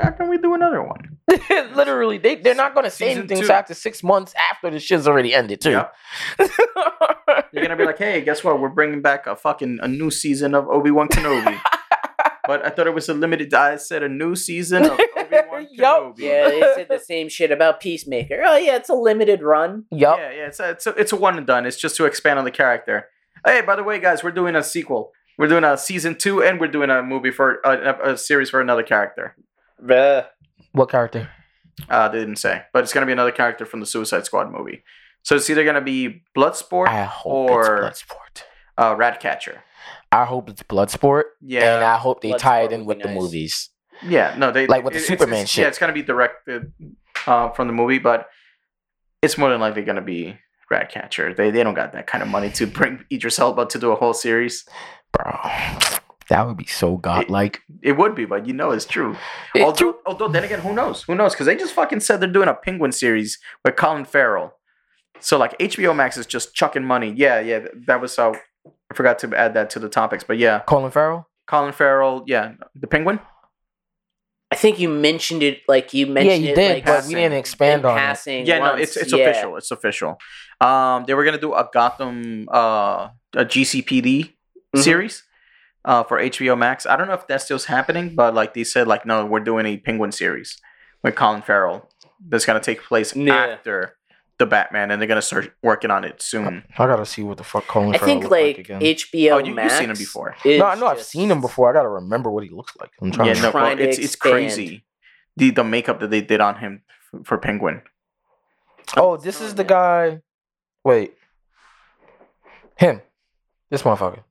how 0.00 0.10
can 0.10 0.28
we 0.28 0.38
do 0.38 0.54
another 0.54 0.82
one? 0.82 1.18
Literally, 1.74 2.18
they 2.18 2.36
they're 2.36 2.54
not 2.54 2.74
gonna 2.74 2.90
say 2.90 3.08
Season 3.08 3.20
anything 3.20 3.36
two. 3.38 3.42
until 3.42 3.56
after 3.56 3.74
six 3.74 4.02
months 4.02 4.34
after 4.50 4.70
the 4.70 4.78
shit's 4.78 5.06
already 5.06 5.34
ended 5.34 5.60
too. 5.60 5.70
Yup. 5.70 5.94
They're 6.38 7.62
gonna 7.62 7.76
be 7.76 7.84
like, 7.84 7.98
hey, 7.98 8.20
guess 8.22 8.42
what? 8.42 8.60
We're 8.60 8.68
bringing 8.68 9.02
back 9.02 9.26
a 9.26 9.36
fucking 9.36 9.78
a 9.82 9.88
new 9.88 10.10
season 10.10 10.54
of 10.54 10.68
Obi 10.68 10.90
Wan 10.90 11.08
Kenobi. 11.08 11.60
but 12.46 12.64
I 12.64 12.70
thought 12.70 12.86
it 12.86 12.94
was 12.94 13.08
a 13.08 13.14
limited. 13.14 13.52
I 13.54 13.76
said 13.76 14.02
a 14.02 14.08
new 14.08 14.34
season 14.34 14.84
of 14.84 14.92
Obi 14.92 15.36
Wan 15.50 15.66
Kenobi. 15.66 16.18
Yeah, 16.18 16.48
they 16.48 16.60
said 16.74 16.88
the 16.88 16.98
same 16.98 17.28
shit 17.28 17.50
about 17.50 17.80
Peacemaker. 17.80 18.42
Oh 18.44 18.56
yeah, 18.56 18.76
it's 18.76 18.88
a 18.88 18.94
limited 18.94 19.42
run. 19.42 19.84
Yup. 19.90 20.18
Yeah, 20.18 20.30
yeah, 20.30 20.46
it's 20.46 20.60
a, 20.60 20.70
it's 20.70 20.86
a, 20.86 20.90
it's 20.90 21.12
a 21.12 21.16
one 21.16 21.38
and 21.38 21.46
done. 21.46 21.66
It's 21.66 21.76
just 21.76 21.96
to 21.96 22.04
expand 22.06 22.38
on 22.38 22.44
the 22.44 22.50
character. 22.50 23.06
Hey, 23.44 23.60
by 23.60 23.76
the 23.76 23.82
way, 23.82 23.98
guys, 23.98 24.22
we're 24.22 24.30
doing 24.30 24.54
a 24.54 24.62
sequel. 24.62 25.12
We're 25.38 25.48
doing 25.48 25.64
a 25.64 25.76
season 25.76 26.16
two, 26.16 26.42
and 26.42 26.60
we're 26.60 26.68
doing 26.68 26.90
a 26.90 27.02
movie 27.02 27.30
for 27.30 27.60
a, 27.64 28.12
a 28.12 28.16
series 28.16 28.50
for 28.50 28.60
another 28.60 28.82
character. 28.82 29.36
What 30.72 30.88
character? 30.90 31.28
Uh, 31.88 32.08
they 32.08 32.18
didn't 32.20 32.36
say, 32.36 32.62
but 32.72 32.82
it's 32.84 32.92
gonna 32.92 33.06
be 33.06 33.12
another 33.12 33.32
character 33.32 33.64
from 33.66 33.80
the 33.80 33.86
Suicide 33.86 34.24
Squad 34.24 34.50
movie. 34.52 34.82
So 35.22 35.36
it's 35.36 35.48
either 35.50 35.64
gonna 35.64 35.80
be 35.80 36.22
Bloodsport, 36.36 36.88
I 36.88 37.04
hope 37.04 37.50
or- 37.50 37.82
it's 37.86 38.02
Bloodsport. 38.04 38.42
uh, 38.78 38.94
Ratcatcher. 38.96 39.62
I 40.10 40.24
hope 40.26 40.50
it's 40.50 40.62
Bloodsport, 40.62 41.24
Yeah, 41.40 41.60
and 41.74 41.80
Yeah, 41.82 41.94
I 41.94 41.96
hope 41.98 42.20
they 42.20 42.32
tie 42.34 42.60
it 42.62 42.70
Bloodsport 42.70 42.72
in 42.72 42.80
would 42.80 42.86
with 42.86 42.96
be 42.98 43.02
the 43.04 43.08
nice. 43.14 43.22
movies. 43.22 43.70
yeah, 44.02 44.34
no, 44.36 44.50
they 44.52 44.66
Like 44.66 44.84
with 44.84 44.92
the 44.92 44.98
it- 44.98 45.02
it's- 45.02 45.08
Superman 45.18 45.34
it's- 45.40 45.48
shit. 45.50 45.62
Yeah, 45.62 45.68
it's 45.68 45.78
gonna 45.78 45.92
be 45.92 46.02
directed 46.02 46.72
uh, 47.26 47.50
from 47.50 47.66
the 47.68 47.72
movie, 47.72 47.98
but 47.98 48.28
it's 49.22 49.38
more 49.38 49.48
than 49.50 49.60
likely 49.60 49.82
gonna 49.82 50.00
be 50.02 50.38
Ratcatcher. 50.70 51.34
They 51.34 51.50
they 51.50 51.62
don't 51.62 51.74
got 51.74 51.92
that 51.92 52.06
kind 52.06 52.22
of 52.22 52.28
money 52.28 52.50
to 52.50 52.66
bring 52.66 53.04
Idris 53.12 53.38
Elba 53.38 53.66
to 53.66 53.78
do 53.78 53.92
a 53.92 53.96
whole 53.96 54.14
series. 54.14 54.66
Bro, 55.12 55.38
that 56.32 56.46
would 56.46 56.56
be 56.56 56.66
so 56.66 56.96
godlike. 56.96 57.60
It 57.82 57.92
would 57.98 58.14
be, 58.14 58.24
but 58.24 58.46
you 58.46 58.54
know 58.54 58.70
it's 58.70 58.86
true. 58.86 59.16
It's 59.54 59.62
although, 59.64 59.76
true. 59.76 59.94
although 60.06 60.28
then 60.28 60.44
again, 60.44 60.60
who 60.60 60.72
knows? 60.74 61.02
Who 61.02 61.14
knows? 61.14 61.32
Because 61.34 61.44
they 61.46 61.56
just 61.56 61.74
fucking 61.74 62.00
said 62.00 62.20
they're 62.20 62.30
doing 62.38 62.48
a 62.48 62.54
Penguin 62.54 62.92
series 62.92 63.38
with 63.64 63.76
Colin 63.76 64.04
Farrell. 64.06 64.54
So 65.20 65.36
like 65.38 65.56
HBO 65.58 65.94
Max 65.94 66.16
is 66.16 66.26
just 66.26 66.54
chucking 66.54 66.84
money. 66.84 67.12
Yeah, 67.14 67.38
yeah. 67.40 67.66
That 67.86 68.00
was 68.00 68.16
how 68.16 68.34
I 68.90 68.94
forgot 68.94 69.18
to 69.20 69.36
add 69.36 69.52
that 69.54 69.68
to 69.70 69.78
the 69.78 69.88
topics. 69.90 70.24
But 70.24 70.38
yeah, 70.38 70.60
Colin 70.66 70.90
Farrell. 70.90 71.28
Colin 71.46 71.72
Farrell. 71.72 72.24
Yeah, 72.26 72.54
the 72.74 72.86
Penguin. 72.86 73.20
I 74.50 74.54
think 74.56 74.78
you 74.78 74.88
mentioned 74.88 75.42
it 75.42 75.60
like 75.68 75.94
you 75.94 76.06
mentioned 76.06 76.42
Yeah, 76.42 76.48
you 76.48 76.52
it 76.52 76.56
did, 76.56 76.72
like 76.74 76.84
but 76.86 77.06
we 77.06 77.14
didn't 77.14 77.38
expand 77.38 77.80
in 77.80 77.86
on 77.86 77.96
it. 77.96 78.00
passing. 78.00 78.46
Yeah, 78.46 78.58
no, 78.58 78.74
it's 78.74 78.96
it's 78.96 79.12
Yeah. 79.12 79.24
official. 79.28 79.56
It's 79.56 79.70
official. 79.70 80.18
Um, 80.60 81.04
they 81.06 81.14
were 81.14 81.24
gonna 81.24 81.38
do 81.40 81.52
a 81.54 81.68
Gotham 81.72 82.48
uh 82.52 83.08
a 83.34 83.44
GCPD 83.44 84.36
Mhm. 84.76 84.82
series. 84.82 85.24
Uh, 85.84 86.04
for 86.04 86.18
HBO 86.20 86.56
Max, 86.56 86.86
I 86.86 86.96
don't 86.96 87.08
know 87.08 87.14
if 87.14 87.26
that 87.26 87.42
still's 87.42 87.64
happening, 87.64 88.14
but 88.14 88.34
like 88.34 88.54
they 88.54 88.62
said, 88.64 88.86
like 88.86 89.04
no, 89.04 89.24
we're 89.26 89.40
doing 89.40 89.66
a 89.66 89.76
Penguin 89.78 90.12
series 90.12 90.58
with 91.02 91.16
Colin 91.16 91.42
Farrell. 91.42 91.88
That's 92.24 92.46
gonna 92.46 92.60
take 92.60 92.82
place 92.84 93.16
Yeah. 93.16 93.34
after 93.34 93.96
the 94.38 94.46
Batman, 94.46 94.90
and 94.92 95.00
they're 95.02 95.08
gonna 95.08 95.20
start 95.22 95.52
working 95.62 95.90
on 95.90 96.04
it 96.04 96.22
soon. 96.22 96.64
I 96.78 96.86
gotta 96.86 97.04
see 97.04 97.22
what 97.24 97.36
the 97.38 97.44
fuck 97.44 97.66
Colin 97.66 97.94
I 97.96 97.98
Farrell 97.98 98.06
think 98.06 98.22
look 98.22 98.30
like, 98.32 98.56
like 98.56 98.58
again. 98.58 98.80
HBO 98.80 99.34
Oh, 99.34 99.38
you- 99.38 99.60
you've 99.60 99.72
seen 99.72 99.90
him 99.90 99.96
before. 99.96 100.36
no, 100.44 100.66
I 100.66 100.74
know 100.76 100.86
I've 100.86 101.02
seen 101.02 101.30
him 101.32 101.40
before. 101.40 101.68
I 101.68 101.72
gotta 101.72 101.88
remember 101.88 102.30
what 102.30 102.44
he 102.44 102.50
looks 102.50 102.76
like. 102.80 102.90
I'm 103.00 103.10
trying 103.10 103.28
Yeah, 103.28 103.34
to. 103.34 103.42
no, 103.42 103.50
trying 103.50 103.64
well, 103.64 103.76
to 103.78 103.88
it's 103.88 103.98
it's 103.98 104.14
crazy. 104.16 104.84
The 105.36 105.50
the 105.50 105.64
makeup 105.64 105.98
that 106.00 106.10
they 106.10 106.20
did 106.20 106.40
on 106.40 106.56
him 106.58 106.82
f- 107.12 107.26
for 107.26 107.38
Penguin. 107.38 107.82
Oh, 108.96 109.16
this 109.16 109.40
is 109.40 109.54
the 109.56 109.64
guy. 109.64 110.20
Wait, 110.84 111.14
him. 112.76 113.00
This 113.70 113.82
motherfucker. 113.82 114.22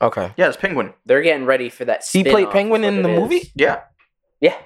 Yeah, 0.00 0.06
Okay. 0.06 0.32
yeah, 0.36 0.48
it's 0.48 0.56
Penguin. 0.56 0.92
They're 1.06 1.22
getting 1.22 1.46
ready 1.46 1.68
for 1.68 1.84
that. 1.86 2.04
He 2.10 2.22
played 2.22 2.32
spin-off, 2.34 2.52
Penguin 2.52 2.84
is 2.84 2.88
in 2.88 3.02
the 3.02 3.08
it 3.08 3.12
is. 3.14 3.20
movie? 3.20 3.52
Yeah, 3.54 3.80
Yeah. 4.40 4.56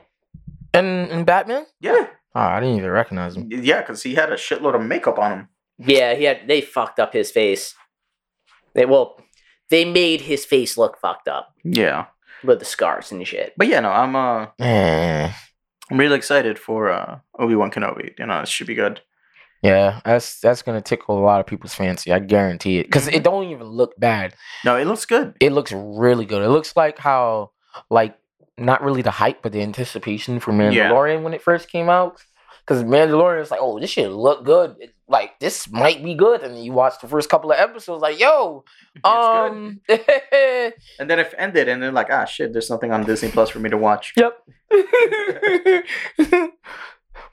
And 0.75 1.11
in 1.11 1.25
Batman? 1.25 1.67
yeah, 1.81 2.07
Oh, 2.35 2.41
I 2.41 2.61
didn't 2.61 2.77
even 2.77 2.91
recognize 2.91 3.37
him. 3.37 3.49
yeah, 3.51 3.81
because 3.81 4.03
he 4.05 4.15
had 4.15 4.31
a 4.33 4.37
shitload 4.37 4.75
of 4.77 4.83
makeup 4.83 5.19
on 5.19 5.33
him. 5.33 5.49
Yeah, 5.79 6.15
he 6.15 6.25
had 6.25 6.47
they 6.47 6.61
fucked 6.61 7.01
up 7.01 7.13
his 7.13 7.31
face. 7.33 7.75
They 8.75 8.85
well, 8.87 9.21
they 9.69 9.85
made 9.85 10.21
his 10.21 10.45
face 10.45 10.77
look 10.79 10.99
fucked 11.01 11.27
up 11.27 11.55
Yeah, 11.65 12.07
with 12.45 12.59
the 12.61 12.65
scars 12.65 13.11
and 13.11 13.27
shit. 13.27 13.55
but 13.57 13.67
yeah, 13.67 13.81
no, 13.81 13.91
I'm 13.91 14.15
uh. 14.15 14.47
Eh. 14.61 15.33
I'm 15.91 15.99
really 15.99 16.17
excited 16.17 16.57
for 16.57 16.89
uh, 16.89 17.19
Obi 17.37 17.57
Wan 17.57 17.71
Kenobi. 17.73 18.17
You 18.17 18.27
know, 18.27 18.41
it 18.43 18.49
should 18.49 18.69
be 18.69 18.77
good. 18.77 19.01
Yeah, 19.63 20.01
that's 20.05 20.41
that's 20.41 20.63
gonna 20.63 20.81
tickle 20.81 21.19
a 21.19 21.25
lot 21.25 21.41
of 21.41 21.47
people's 21.47 21.75
fancy. 21.75 22.13
I 22.13 22.19
guarantee 22.19 22.79
it, 22.79 22.85
because 22.87 23.09
it 23.09 23.23
don't 23.23 23.45
even 23.49 23.67
look 23.67 23.93
bad. 23.99 24.35
No, 24.65 24.77
it 24.77 24.87
looks 24.87 25.05
good. 25.05 25.35
It 25.41 25.53
looks 25.53 25.71
really 25.73 26.25
good. 26.25 26.43
It 26.43 26.49
looks 26.49 26.75
like 26.77 26.99
how, 26.99 27.51
like, 27.91 28.17
not 28.57 28.83
really 28.83 29.03
the 29.03 29.11
hype, 29.11 29.43
but 29.43 29.53
the 29.53 29.61
anticipation 29.63 30.41
for 30.41 30.53
Mandalorian 30.53 31.23
when 31.23 31.35
it 31.35 31.43
first 31.43 31.69
came 31.71 31.91
out. 31.91 32.23
Because 32.67 32.85
Mandalorian 32.85 33.43
is 33.43 33.51
like, 33.51 33.61
oh, 33.63 33.81
this 33.81 33.91
shit 33.91 34.11
look 34.11 34.45
good. 34.45 34.77
It- 34.81 34.95
like, 35.09 35.41
this 35.41 35.69
might 35.69 36.05
be 36.05 36.15
good. 36.15 36.43
And 36.43 36.65
you 36.65 36.73
watch 36.73 37.01
the 37.03 37.09
first 37.09 37.29
couple 37.29 37.51
of 37.51 37.59
episodes, 37.59 38.01
like, 38.01 38.21
yo, 38.21 38.65
um, 39.05 39.81
And 39.89 41.11
then 41.11 41.19
it 41.19 41.35
ended, 41.37 41.69
and 41.69 41.83
then 41.83 41.93
like, 41.95 42.07
ah, 42.11 42.25
shit, 42.27 42.53
there's 42.53 42.71
nothing 42.71 42.93
on 42.93 43.05
Disney 43.05 43.29
Plus 43.31 43.51
for 43.51 43.59
me 43.59 43.69
to 43.71 43.77
watch. 43.77 44.13
Yep. 44.17 44.39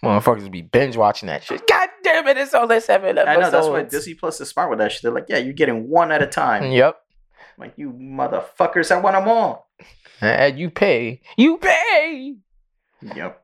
Motherfuckers 0.03 0.49
be 0.51 0.61
binge 0.61 0.95
watching 0.95 1.27
that 1.27 1.43
shit. 1.43 1.65
God 1.67 1.89
damn 2.03 2.27
it, 2.27 2.37
it's 2.37 2.53
only 2.53 2.79
seven 2.79 3.17
episodes. 3.17 3.27
I 3.27 3.33
episodes. 3.33 3.51
know 3.53 3.59
that's 3.59 3.67
why 3.71 3.83
Disney 3.89 4.13
Plus 4.13 4.39
is 4.41 4.49
smart 4.49 4.69
with 4.69 4.79
that 4.79 4.91
shit. 4.91 5.01
They're 5.01 5.11
like, 5.11 5.25
yeah, 5.27 5.37
you're 5.39 5.53
getting 5.53 5.89
one 5.89 6.11
at 6.11 6.21
a 6.21 6.27
time. 6.27 6.71
Yep. 6.71 6.97
Like 7.57 7.73
you 7.77 7.91
motherfuckers, 7.91 8.91
I 8.91 8.99
want 8.99 9.15
them 9.15 9.27
all. 9.27 9.69
And 10.21 10.57
you 10.59 10.69
pay. 10.69 11.21
You 11.37 11.57
pay. 11.57 12.35
Yep. 13.01 13.43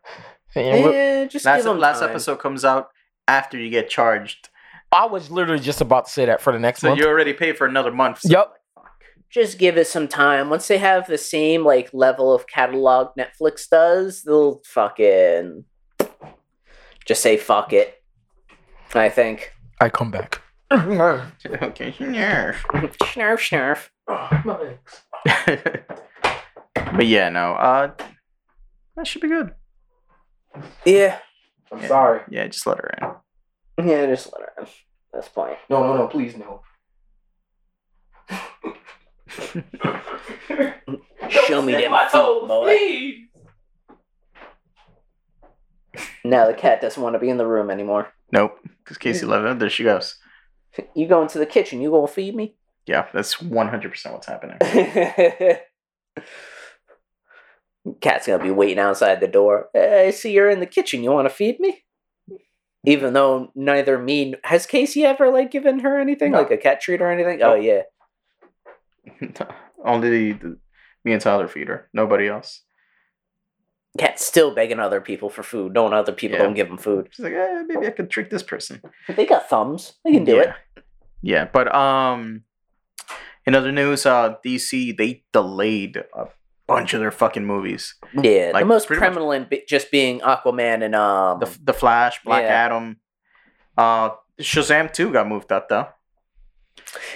And 0.55 0.93
Yeah, 0.93 1.25
just 1.25 1.45
Last 1.45 1.57
give 1.57 1.65
them 1.65 1.79
last 1.79 1.99
time. 1.99 2.09
episode 2.11 2.37
comes 2.39 2.63
out 2.63 2.89
after 3.27 3.57
you 3.57 3.69
get 3.69 3.89
charged, 3.89 4.49
I 4.91 5.05
was 5.05 5.31
literally 5.31 5.59
just 5.63 5.81
about 5.81 6.05
to 6.05 6.11
say 6.11 6.25
that 6.25 6.41
for 6.41 6.53
the 6.53 6.59
next 6.59 6.81
so 6.81 6.89
month. 6.89 6.99
you 6.99 7.07
already 7.07 7.33
pay 7.33 7.53
for 7.53 7.65
another 7.65 7.91
month. 7.91 8.19
So 8.21 8.29
Yep. 8.29 8.53
Just 9.31 9.57
give 9.57 9.77
it 9.77 9.87
some 9.87 10.07
time. 10.07 10.51
Once 10.51 10.67
they 10.67 10.77
have 10.77 11.07
the 11.07 11.17
same 11.17 11.65
like 11.65 11.89
level 11.91 12.31
of 12.31 12.45
catalog 12.45 13.07
Netflix 13.17 13.67
does, 13.67 14.21
they'll 14.21 14.61
fucking 14.65 15.65
just 17.05 17.21
say 17.21 17.37
fuck 17.37 17.73
it. 17.73 18.01
I 18.95 19.09
think. 19.09 19.53
I 19.81 19.89
come 19.89 20.11
back. 20.11 20.41
okay, 20.71 21.93
yeah. 21.99 22.53
Snarf, 23.01 23.89
snarf. 24.05 24.05
but 26.95 27.05
yeah, 27.05 27.29
no. 27.29 27.53
Uh, 27.53 27.91
that 28.95 29.07
should 29.07 29.21
be 29.21 29.27
good. 29.27 29.51
Yeah. 30.85 31.19
I'm 31.71 31.81
Yeah. 31.81 31.87
sorry. 31.87 32.21
Yeah, 32.29 32.47
just 32.47 32.65
let 32.67 32.77
her 32.77 32.91
in. 33.77 33.87
Yeah, 33.87 34.05
just 34.07 34.31
let 34.31 34.41
her 34.41 34.51
in. 34.59 34.63
At 34.65 34.71
this 35.21 35.29
point. 35.29 35.57
No, 35.69 35.83
no, 35.83 35.97
no, 35.97 36.07
please 36.07 36.35
no. 36.37 36.61
Show 41.29 41.61
me 41.61 41.73
them 41.73 41.93
feet, 42.11 42.47
boy. 42.47 43.13
Now 46.24 46.47
the 46.47 46.53
cat 46.53 46.82
doesn't 46.82 47.01
want 47.01 47.13
to 47.15 47.19
be 47.19 47.30
in 47.30 47.38
the 47.38 47.45
room 47.47 47.69
anymore. 47.69 48.13
Nope, 48.32 48.57
because 48.84 48.97
Casey 48.97 49.26
let 49.26 49.41
her. 49.41 49.53
There 49.53 49.69
she 49.69 49.84
goes. 49.84 50.17
You 50.95 51.07
go 51.07 51.21
into 51.21 51.38
the 51.38 51.45
kitchen, 51.45 51.82
you 51.82 51.91
gonna 51.91 52.07
feed 52.07 52.34
me? 52.36 52.55
Yeah, 52.88 53.05
that's 53.13 53.39
one 53.39 53.67
hundred 53.67 53.91
percent 53.91 54.15
what's 54.15 54.26
happening. 54.26 54.57
Cat's 58.01 58.28
gonna 58.28 58.43
be 58.43 58.49
waiting 58.51 58.80
outside 58.80 59.19
the 59.19 59.28
door. 59.28 59.69
"Eh, 59.76 60.07
I 60.07 60.09
see 60.11 60.32
you're 60.32 60.49
in 60.49 60.59
the 60.61 60.65
kitchen. 60.65 61.03
You 61.03 61.11
want 61.11 61.28
to 61.28 61.34
feed 61.34 61.59
me? 61.59 61.84
Even 62.86 63.13
though 63.13 63.51
neither 63.55 63.99
me 63.99 64.34
has 64.45 64.65
Casey 64.65 65.03
ever 65.05 65.30
like 65.30 65.51
given 65.51 65.80
her 65.80 65.99
anything, 65.99 66.32
No. 66.32 66.39
like 66.39 66.51
a 66.51 66.57
cat 66.57 66.82
treat 66.82 67.01
or 67.01 67.11
anything. 67.11 67.41
Oh 67.43 67.55
yeah, 67.55 67.84
Only 69.86 70.32
the, 70.32 70.39
the 70.39 70.57
me 71.05 71.13
and 71.13 71.21
Tyler 71.21 71.47
feed 71.47 71.67
her. 71.67 71.89
Nobody 71.93 72.28
else. 72.28 72.61
Cat's 73.97 74.25
still 74.25 74.53
begging 74.55 74.79
other 74.79 74.99
people 75.01 75.29
for 75.29 75.43
food. 75.43 75.73
Knowing 75.73 75.93
other 75.93 76.11
people 76.13 76.37
Yeah. 76.37 76.43
don't 76.43 76.53
give 76.55 76.67
them 76.67 76.77
food. 76.77 77.09
She's 77.11 77.23
like, 77.23 77.33
eh, 77.33 77.63
maybe 77.67 77.85
I 77.87 77.91
could 77.91 78.09
trick 78.09 78.29
this 78.29 78.43
person. 78.43 78.81
They 79.07 79.25
got 79.25 79.49
thumbs. 79.49 79.93
They 80.03 80.11
can 80.11 80.23
do 80.25 80.35
yeah. 80.37 80.41
it. 80.75 80.83
Yeah, 81.21 81.45
but 81.45 81.73
um, 81.73 82.43
in 83.45 83.55
other 83.55 83.71
news, 83.71 84.05
uh, 84.05 84.35
DC 84.45 84.97
they 84.97 85.23
delayed 85.31 85.97
a 86.13 86.25
bunch 86.67 86.93
of 86.93 86.99
their 87.01 87.11
fucking 87.11 87.45
movies. 87.45 87.95
Yeah, 88.13 88.47
the 88.47 88.53
Like, 88.53 88.65
most 88.65 88.87
pretty 88.87 89.01
much- 89.09 89.67
just 89.67 89.91
being 89.91 90.19
Aquaman 90.21 90.83
and 90.83 90.95
um. 90.95 91.39
The 91.39 91.57
the 91.63 91.73
Flash, 91.73 92.21
Black 92.23 92.43
Yeah. 92.43 92.65
Adam, 92.65 92.97
uh, 93.77 94.09
Shazam 94.41 94.91
two 94.91 95.13
got 95.13 95.27
moved 95.27 95.51
up 95.51 95.69
though. 95.69 95.87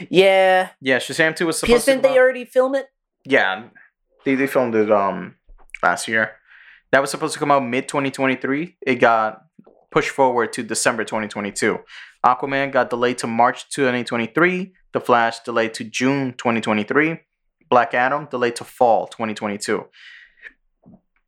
yeah, 0.09 0.69
Yeah, 0.81 0.97
Shazam 0.99 1.35
two 1.35 1.47
was 1.47 1.59
supposed 1.59 1.85
to. 1.85 1.91
didn't 1.91 2.03
they 2.03 2.17
already 2.17 2.45
film 2.45 2.75
it? 2.75 2.87
Yeah, 3.25 3.63
they 4.23 4.35
they 4.35 4.47
filmed 4.47 4.75
it 4.75 4.91
um 4.91 5.35
last 5.83 6.07
year. 6.07 6.31
That 6.91 7.01
was 7.01 7.11
supposed 7.11 7.33
to 7.33 7.39
come 7.39 7.51
out 7.51 7.65
mid 7.65 7.87
2023. 7.87 8.77
It 8.81 8.95
got 8.95 9.41
pushed 9.91 10.09
forward 10.09 10.53
to 10.53 10.63
December 10.63 11.03
2022. 11.03 11.79
Aquaman 12.25 12.71
got 12.71 12.89
delayed 12.89 13.17
to 13.19 13.27
March 13.27 13.69
2023. 13.69 14.73
The 14.93 14.99
Flash 14.99 15.39
delayed 15.41 15.73
to 15.75 15.83
June 15.83 16.33
2023. 16.33 17.19
Black 17.69 17.93
Adam 17.93 18.27
delayed 18.29 18.55
to 18.57 18.63
fall 18.63 19.07
2022. 19.07 19.85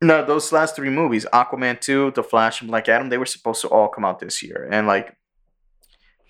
Now 0.02 0.24
those 0.24 0.50
last 0.50 0.74
three 0.74 0.88
movies, 0.88 1.26
Aquaman 1.32 1.78
2, 1.80 2.12
The 2.12 2.22
Flash, 2.22 2.62
and 2.62 2.70
Black 2.70 2.88
Adam, 2.88 3.10
they 3.10 3.18
were 3.18 3.26
supposed 3.26 3.60
to 3.62 3.68
all 3.68 3.88
come 3.88 4.04
out 4.04 4.18
this 4.18 4.42
year. 4.42 4.68
And 4.70 4.86
like 4.86 5.14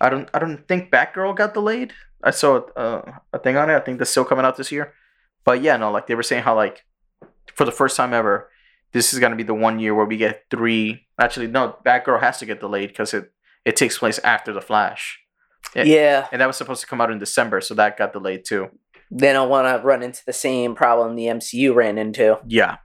I 0.00 0.08
don't 0.08 0.28
I 0.34 0.38
don't 0.38 0.66
think 0.66 0.90
Batgirl 0.90 1.36
got 1.36 1.54
delayed. 1.54 1.92
I 2.22 2.32
saw 2.32 2.56
uh, 2.76 3.02
a 3.32 3.38
thing 3.38 3.56
on 3.56 3.70
it. 3.70 3.76
I 3.76 3.80
think 3.80 3.98
that's 3.98 4.10
still 4.10 4.24
coming 4.24 4.44
out 4.44 4.56
this 4.56 4.72
year. 4.72 4.92
But 5.44 5.62
yeah, 5.62 5.76
no, 5.76 5.90
like 5.90 6.06
they 6.06 6.14
were 6.14 6.22
saying 6.22 6.42
how 6.42 6.56
like 6.56 6.84
for 7.54 7.64
the 7.64 7.72
first 7.72 7.96
time 7.96 8.12
ever, 8.12 8.49
this 8.92 9.12
is 9.12 9.18
gonna 9.18 9.36
be 9.36 9.42
the 9.42 9.54
one 9.54 9.78
year 9.78 9.94
where 9.94 10.06
we 10.06 10.16
get 10.16 10.44
three. 10.50 11.06
Actually, 11.18 11.46
no, 11.48 11.76
Batgirl 11.84 12.20
has 12.20 12.38
to 12.38 12.46
get 12.46 12.60
delayed 12.60 12.88
because 12.88 13.14
it 13.14 13.32
it 13.64 13.76
takes 13.76 13.98
place 13.98 14.18
after 14.24 14.52
the 14.52 14.60
Flash, 14.62 15.18
Yeah. 15.74 15.82
Yeah. 15.84 16.28
and 16.32 16.40
that 16.40 16.46
was 16.46 16.56
supposed 16.56 16.80
to 16.80 16.86
come 16.86 17.00
out 17.00 17.10
in 17.10 17.18
December, 17.18 17.60
so 17.60 17.74
that 17.74 17.96
got 17.98 18.12
delayed 18.12 18.44
too. 18.46 18.68
They 19.10 19.32
don't 19.32 19.48
want 19.50 19.66
to 19.66 19.84
run 19.86 20.02
into 20.02 20.22
the 20.24 20.32
same 20.32 20.74
problem 20.74 21.14
the 21.16 21.26
MCU 21.26 21.74
ran 21.74 21.98
into. 21.98 22.38
Yeah, 22.46 22.76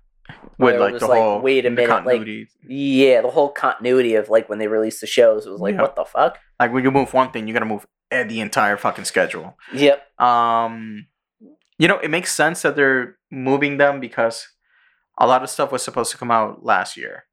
with 0.58 0.80
like 0.80 1.00
the 1.00 1.08
like, 1.08 1.20
whole 1.22 1.40
wait 1.40 1.66
a 1.66 1.70
minute, 1.70 2.06
like- 2.06 2.28
Yeah, 2.68 3.22
the 3.22 3.30
whole 3.30 3.50
continuity 3.50 4.16
of 4.16 4.28
like 4.30 4.50
when 4.50 4.60
they 4.60 4.68
released 4.68 5.02
the 5.02 5.08
shows 5.08 5.46
it 5.46 5.52
was 5.52 5.62
like, 5.62 5.76
Yeah. 5.76 5.82
what 5.84 5.96
the 5.96 6.04
fuck? 6.06 6.40
like 6.60 6.74
when 6.74 6.84
you 6.84 6.92
move 6.92 7.14
one 7.14 7.32
thing, 7.32 7.48
you 7.48 7.54
gotta 7.54 7.66
move 7.66 7.86
the 8.12 8.40
entire 8.42 8.78
fucking 8.78 9.06
schedule. 9.06 9.58
Yep. 9.74 10.20
Um, 10.22 11.08
you 11.78 11.88
know, 11.88 11.98
it 12.00 12.10
makes 12.10 12.34
sense 12.34 12.62
that 12.64 12.76
they're 12.76 13.18
moving 13.32 13.78
them 13.78 14.00
because 14.00 14.48
a 15.18 15.28
lot 15.28 15.44
of 15.44 15.50
stuff 15.50 15.72
was 15.72 15.84
supposed 15.84 16.12
to 16.12 16.18
come 16.18 16.32
out 16.32 16.64
last 16.64 16.98
year. 16.98 17.26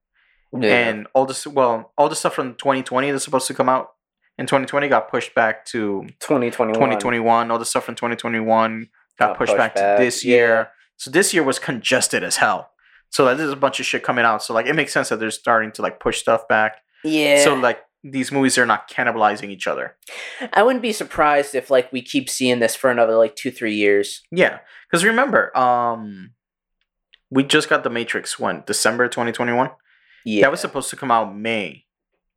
and 0.53 1.07
all 1.15 1.25
this 1.27 1.47
well 1.47 1.93
all 1.97 2.09
the 2.09 2.15
stuff 2.17 2.35
from 2.35 2.55
2020 2.55 3.11
that's 3.11 3.25
supposed 3.25 3.47
to 3.47 3.55
come 3.55 3.69
out 3.71 3.89
in 4.39 4.47
2020 4.47 4.89
got 4.89 5.11
pushed 5.11 5.35
back 5.35 5.65
to 5.67 6.03
2021. 6.21 6.75
2021 6.75 7.51
all 7.51 7.59
the 7.59 7.65
stuff 7.65 7.85
from 7.85 7.95
2021 7.95 8.89
got, 9.19 9.29
Got 9.29 9.39
pushed, 9.39 9.51
pushed 9.53 9.57
back, 9.59 9.75
back, 9.75 9.99
to 9.99 10.05
this 10.05 10.25
yeah. 10.25 10.35
year 10.37 10.69
so 10.99 11.11
this 11.11 11.33
year 11.33 11.43
was 11.43 11.59
congested 11.59 12.23
as 12.23 12.37
hell 12.37 12.71
so 13.11 13.25
like, 13.25 13.37
there's 13.39 13.51
a 13.51 13.57
bunch 13.57 13.81
of 13.81 13.87
shit 13.87 14.03
coming 14.03 14.25
out 14.27 14.43
so 14.43 14.53
like 14.55 14.67
it 14.67 14.75
makes 14.75 14.93
sense 14.93 15.09
that 15.09 15.19
they're 15.21 15.31
starting 15.31 15.73
to 15.73 15.81
like 15.83 15.99
push 16.01 16.21
stuff 16.21 16.47
back 16.49 16.77
Yeah. 17.05 17.43
so 17.45 17.55
like 17.55 17.81
these 18.05 18.31
movies 18.33 18.59
are 18.59 18.67
not 18.67 18.91
cannibalizing 18.91 19.49
each 19.51 19.67
other 19.67 19.97
I 20.53 20.63
wouldn't 20.63 20.83
be 20.83 20.93
surprised 20.93 21.55
if 21.55 21.71
like 21.71 21.91
we 21.93 22.03
keep 22.03 22.29
seeing 22.29 22.59
this 22.59 22.75
for 22.77 22.91
another 22.91 23.17
like 23.17 23.37
two, 23.37 23.51
three 23.51 23.75
years. 23.75 24.23
yeah 24.31 24.59
because 24.91 25.03
remember 25.05 25.57
um 25.57 26.33
we 27.35 27.43
just 27.43 27.69
got 27.69 27.83
the 27.85 27.91
matrix 27.91 28.39
when 28.39 28.63
december 28.67 29.09
2021 29.09 29.71
Yeah. 30.25 30.43
that 30.43 30.51
was 30.51 30.61
supposed 30.61 30.91
to 30.91 30.97
come 30.97 31.11
out 31.11 31.35
may 31.37 31.85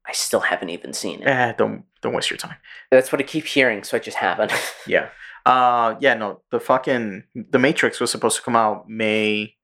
I 0.07 0.13
still 0.13 0.41
haven't 0.51 0.69
even 0.69 0.93
seen 0.93 1.21
it. 1.21 1.27
eh, 1.27 1.53
don't 1.57 1.83
don't 2.01 2.13
waste 2.13 2.29
your 2.29 2.37
time 2.37 2.57
That's 2.91 3.11
what 3.11 3.19
I 3.21 3.23
keep 3.23 3.45
hearing, 3.45 3.83
so 3.83 3.97
I 3.97 3.99
just 3.99 4.17
haven't. 4.17 4.51
Yeah. 4.87 5.09
Uh 5.45 5.95
yeah, 5.99 6.13
no, 6.13 6.41
the 6.51 6.59
fucking 6.59 7.23
The 7.53 7.59
Matrix 7.59 7.99
was 7.99 8.11
supposed 8.11 8.37
to 8.37 8.43
come 8.43 8.55
out 8.55 8.87
May 8.89 9.55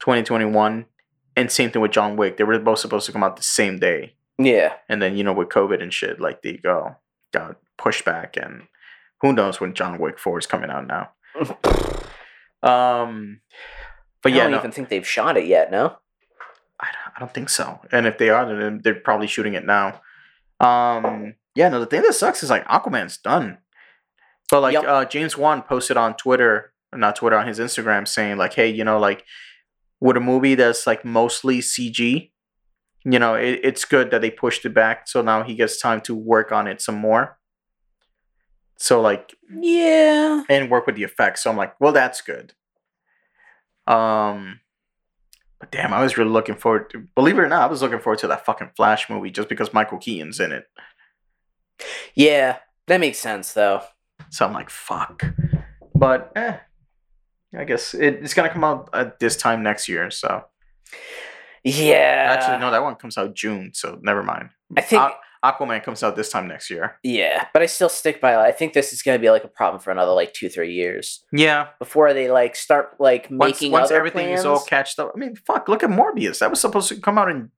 2021 0.00 0.86
and 1.36 1.50
same 1.50 1.70
thing 1.70 1.80
with 1.82 1.92
John 1.92 2.16
Wick. 2.16 2.36
They 2.36 2.44
were 2.44 2.58
both 2.58 2.78
supposed 2.80 3.06
to 3.06 3.12
come 3.12 3.22
out 3.24 3.36
the 3.36 3.42
same 3.42 3.78
day. 3.78 4.14
yeah. 4.38 4.74
And 4.88 5.00
then, 5.02 5.16
you 5.16 5.24
know, 5.24 5.32
with 5.32 5.48
COVID 5.48 5.82
and 5.82 5.92
shit, 5.92 6.20
like 6.20 6.42
they 6.42 6.54
go 6.58 6.96
got 7.32 7.56
pushed 7.78 8.04
back 8.04 8.36
and 8.36 8.64
who 9.22 9.32
knows 9.32 9.60
when 9.60 9.72
John 9.74 9.98
Wick 9.98 10.18
4 10.18 10.38
is 10.40 10.46
coming 10.46 10.70
out 10.70 10.86
now. 10.86 11.10
Um 12.62 13.40
but 14.22 14.32
I 14.32 14.36
yeah, 14.36 14.42
don't 14.44 14.52
no, 14.52 14.58
even 14.58 14.72
think 14.72 14.88
they've 14.88 15.06
shot 15.06 15.36
it 15.36 15.46
yet. 15.46 15.70
No. 15.70 15.96
I, 16.78 16.86
don't- 16.86 17.12
I 17.16 17.20
don't 17.20 17.32
think 17.34 17.48
so. 17.50 17.80
And 17.92 18.06
if 18.06 18.18
they 18.18 18.30
are, 18.30 18.46
then 18.46 18.80
they're 18.82 18.94
probably 18.94 19.26
shooting 19.26 19.54
it 19.54 19.64
now. 19.66 20.00
Um, 20.60 21.34
yeah, 21.54 21.68
no, 21.68 21.80
the 21.80 21.86
thing 21.86 22.02
that 22.02 22.14
sucks 22.14 22.42
is 22.42 22.50
like 22.50 22.66
Aquaman's 22.68 23.16
done. 23.18 23.58
But 24.50 24.60
like 24.62 24.74
Yep. 24.74 24.84
uh, 24.86 25.04
James 25.04 25.36
Wan 25.36 25.62
posted 25.62 25.96
on 25.96 26.14
Twitter, 26.16 26.72
not 26.94 27.16
Twitter, 27.16 27.36
on 27.38 27.46
his 27.46 27.58
Instagram 27.58 28.06
saying 28.08 28.36
like, 28.36 28.54
hey, 28.54 28.68
you 28.68 28.84
know, 28.84 28.98
like 28.98 29.24
with 30.00 30.16
a 30.16 30.20
movie 30.20 30.54
that's 30.54 30.86
like 30.86 31.04
mostly 31.04 31.58
CG, 31.60 32.30
you 33.04 33.18
know, 33.18 33.34
it, 33.34 33.60
it's 33.62 33.84
good 33.84 34.10
that 34.10 34.20
they 34.22 34.30
pushed 34.30 34.64
it 34.64 34.74
back. 34.74 35.06
So 35.08 35.22
now 35.22 35.42
he 35.42 35.54
gets 35.54 35.80
time 35.80 36.00
to 36.02 36.14
work 36.14 36.50
on 36.52 36.66
it 36.66 36.80
some 36.80 36.96
more. 36.96 37.38
So 38.76 39.00
like 39.00 39.34
Yeah. 39.54 40.42
and 40.48 40.70
work 40.70 40.86
with 40.86 40.96
the 40.96 41.04
effects. 41.04 41.42
So 41.42 41.50
I'm 41.50 41.56
like, 41.56 41.78
well, 41.80 41.92
that's 41.92 42.20
good. 42.22 42.54
Um, 43.90 44.60
but 45.58 45.70
damn, 45.70 45.92
I 45.92 46.02
was 46.02 46.16
really 46.16 46.30
looking 46.30 46.54
forward. 46.54 46.90
To, 46.90 47.06
believe 47.14 47.36
it 47.38 47.42
or 47.42 47.48
not, 47.48 47.62
I 47.62 47.66
was 47.66 47.82
looking 47.82 47.98
forward 47.98 48.20
to 48.20 48.28
that 48.28 48.44
fucking 48.46 48.70
Flash 48.76 49.10
movie 49.10 49.30
just 49.30 49.48
because 49.48 49.72
Michael 49.74 49.98
Keaton's 49.98 50.40
in 50.40 50.52
it. 50.52 50.64
Yeah. 52.14 52.58
That 52.86 53.00
makes 53.00 53.18
sense 53.18 53.52
though. 53.52 53.82
So 54.30 54.46
I'm 54.46 54.52
like, 54.52 54.70
fuck. 54.70 55.22
But 55.94 56.32
eh, 56.36 56.56
I 57.56 57.64
guess 57.64 57.94
it, 57.94 58.20
it's 58.22 58.34
gonna 58.34 58.48
come 58.50 58.64
out 58.64 58.88
at 58.92 59.18
this 59.18 59.36
time 59.36 59.62
next 59.62 59.88
year. 59.88 60.10
So 60.10 60.44
Yeah. 61.64 62.36
actually, 62.38 62.58
no, 62.58 62.70
that 62.70 62.82
one 62.82 62.94
comes 62.96 63.18
out 63.18 63.34
June. 63.34 63.72
So 63.74 63.98
never 64.02 64.22
mind. 64.22 64.50
I 64.76 64.80
think. 64.80 65.02
Aqu- 65.02 65.14
Aquaman 65.44 65.82
comes 65.82 66.02
out 66.02 66.16
this 66.16 66.28
time 66.28 66.46
next 66.48 66.68
year. 66.70 66.96
yeah, 67.02 67.46
but 67.52 67.62
I 67.62 67.66
still 67.66 67.88
stick 67.88 68.20
by. 68.20 68.36
I 68.36 68.52
think 68.52 68.72
this 68.74 68.92
is 68.92 69.02
going 69.02 69.18
to 69.18 69.22
be 69.22 69.30
like 69.30 69.44
a 69.44 69.48
problem 69.48 69.80
for 69.80 69.90
another 69.90 70.12
like 70.12 70.34
two, 70.34 70.48
three 70.50 70.72
years 70.74 71.24
Yeah. 71.32 71.68
before 71.78 72.12
they 72.12 72.30
like 72.30 72.56
start 72.56 72.96
like 73.00 73.28
Once, 73.30 73.54
making 73.54 73.72
once 73.72 73.90
everything 73.90 74.26
plans. 74.26 74.40
is 74.40 74.46
all 74.46 74.60
catched 74.60 74.98
up. 74.98 75.12
I 75.14 75.18
mean, 75.18 75.36
fuck. 75.36 75.68
Look 75.68 75.82
at 75.82 75.88
Morbius. 75.90 76.40
That 76.40 76.50
was 76.50 76.60
supposed 76.60 76.88
to 76.90 77.00
come 77.00 77.16
out 77.16 77.30
in 77.30 77.50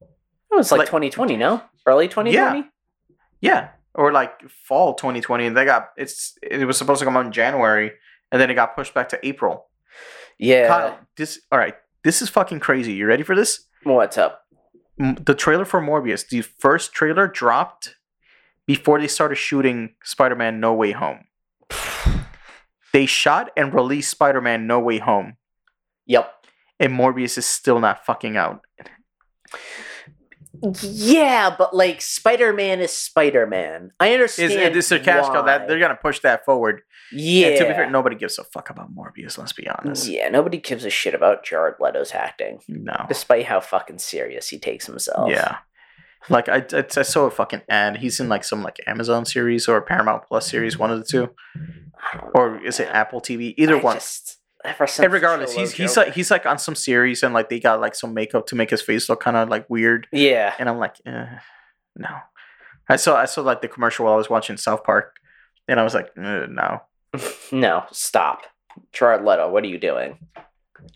it 0.00 0.56
was 0.56 0.72
like, 0.72 0.78
like- 0.80 0.86
2020, 0.88 1.36
no? 1.36 1.62
Early 1.86 2.08
2020. 2.08 2.68
Yeah, 3.40 3.68
or 3.94 4.12
like 4.12 4.48
fall 4.50 4.94
2020, 4.94 5.46
and 5.46 5.56
they 5.56 5.64
got 5.64 5.90
it's 5.96 6.36
it 6.42 6.64
was 6.66 6.76
supposed 6.78 6.98
to 7.00 7.04
come 7.04 7.16
out 7.16 7.26
in 7.26 7.32
January, 7.32 7.92
and 8.32 8.40
then 8.40 8.50
it 8.50 8.54
got 8.54 8.74
pushed 8.76 8.92
back 8.94 9.08
to 9.10 9.26
April. 9.26 9.66
Yeah. 10.38 10.68
Kyle, 10.68 10.98
this 11.16 11.40
all 11.52 11.58
right? 11.58 11.74
This 12.02 12.22
is 12.22 12.28
fucking 12.30 12.60
crazy. 12.60 12.92
You 12.94 13.06
ready 13.06 13.22
for 13.22 13.34
this? 13.36 13.64
What's 13.82 14.16
up? 14.18 14.42
The 15.00 15.34
trailer 15.34 15.64
for 15.64 15.80
Morbius, 15.80 16.28
the 16.28 16.42
first 16.42 16.92
trailer 16.92 17.26
dropped 17.26 17.96
before 18.66 19.00
they 19.00 19.08
started 19.08 19.36
shooting 19.36 19.94
Spider-Man 20.04 20.60
No 20.60 20.74
Way 20.74 20.92
Home. 20.92 21.24
They 22.92 23.06
shot 23.06 23.50
and 23.56 23.72
released 23.72 24.10
Spider-Man 24.10 24.66
No 24.66 24.78
Way 24.80 24.98
Home, 24.98 25.36
Yep. 26.06 26.46
and 26.78 26.92
Morbius 26.92 27.38
is 27.38 27.46
still 27.46 27.80
not 27.80 28.04
fucking 28.04 28.36
out. 28.36 28.60
Yeah, 30.82 31.54
but 31.56 31.74
like 31.74 32.00
Spider 32.00 32.52
Man 32.52 32.80
is 32.80 32.92
Spider 32.92 33.46
Man. 33.46 33.92
I 34.00 34.12
understand. 34.12 34.46
Is 34.52 34.56
understand. 34.56 34.74
it 34.76 34.78
is 34.78 34.86
sarcastic 34.86 35.32
that 35.46 35.60
why. 35.62 35.66
they're 35.66 35.78
gonna 35.78 35.98
push 36.00 36.20
that 36.20 36.44
forward? 36.44 36.82
yeah. 37.12 37.48
And 37.48 37.58
to 37.58 37.64
be 37.66 37.72
fair, 37.72 37.90
nobody 37.90 38.16
gives 38.16 38.38
a 38.38 38.44
fuck 38.44 38.70
about 38.70 38.94
Morbius. 38.94 39.38
Let's 39.38 39.52
be 39.52 39.68
honest. 39.68 40.06
yeah, 40.08 40.28
nobody 40.28 40.58
gives 40.58 40.84
a 40.84 40.90
shit 40.90 41.14
about 41.14 41.44
Jared 41.44 41.74
Leto's 41.80 42.12
acting, 42.12 42.60
No. 42.68 43.04
despite 43.08 43.46
how 43.46 43.60
fucking 43.60 43.98
serious 43.98 44.48
he 44.48 44.58
takes 44.58 44.86
himself. 44.86 45.30
Yeah. 45.30 45.58
Like 46.28 46.48
I, 46.50 46.56
I, 46.72 46.84
I 46.96 47.02
saw 47.02 47.24
a 47.24 47.30
fucking 47.30 47.62
ad. 47.68 47.96
He's 47.96 48.20
in 48.20 48.28
like 48.28 48.44
some 48.44 48.62
like 48.62 48.78
Amazon 48.86 49.24
series 49.24 49.66
or 49.68 49.80
Paramount 49.80 50.24
Plus 50.28 50.46
series, 50.46 50.78
one 50.78 50.90
of 50.90 50.98
the 50.98 51.04
two, 51.04 51.30
I 51.56 52.18
don't 52.18 52.24
know, 52.26 52.30
or 52.34 52.64
is 52.64 52.78
it. 52.78 52.88
Apple 52.88 53.20
TV? 53.22 53.54
Either 53.56 53.76
I 53.76 53.80
one. 53.80 53.96
just- 53.96 54.36
ever 54.64 54.86
since 54.86 55.04
And 55.04 55.12
regardless, 55.12 55.54
he's 55.54 55.72
he's 55.72 55.94
joke- 55.94 56.06
like 56.06 56.14
he's 56.14 56.30
like 56.30 56.46
on 56.46 56.58
some 56.58 56.74
series 56.74 57.22
and 57.22 57.32
like 57.34 57.48
they 57.48 57.60
got 57.60 57.80
like 57.80 57.94
some 57.94 58.14
makeup 58.14 58.46
to 58.48 58.54
make 58.56 58.70
his 58.70 58.82
face 58.82 59.08
look 59.08 59.20
kind 59.20 59.36
of 59.36 59.48
like 59.48 59.68
weird, 59.70 60.06
yeah. 60.12 60.54
and 60.58 60.68
I'm 60.68 60.78
like, 60.78 60.96
eh, 61.06 61.26
no. 61.96 62.08
I 62.88 62.96
saw 62.96 63.16
I 63.16 63.24
saw 63.26 63.42
like 63.42 63.62
the 63.62 63.68
commercial 63.68 64.04
while 64.04 64.14
I 64.14 64.16
was 64.18 64.28
watching 64.30 64.56
South 64.56 64.84
Park, 64.84 65.16
and 65.68 65.78
I 65.80 65.84
was 65.84 65.94
like, 65.94 66.10
eh, 66.16 66.46
no. 66.48 66.80
No, 67.52 67.84
stop. 67.90 68.42
Jared 68.92 69.24
Leto, 69.24 69.50
what 69.50 69.64
are 69.64 69.68
you 69.68 69.78
doing? 69.78 70.18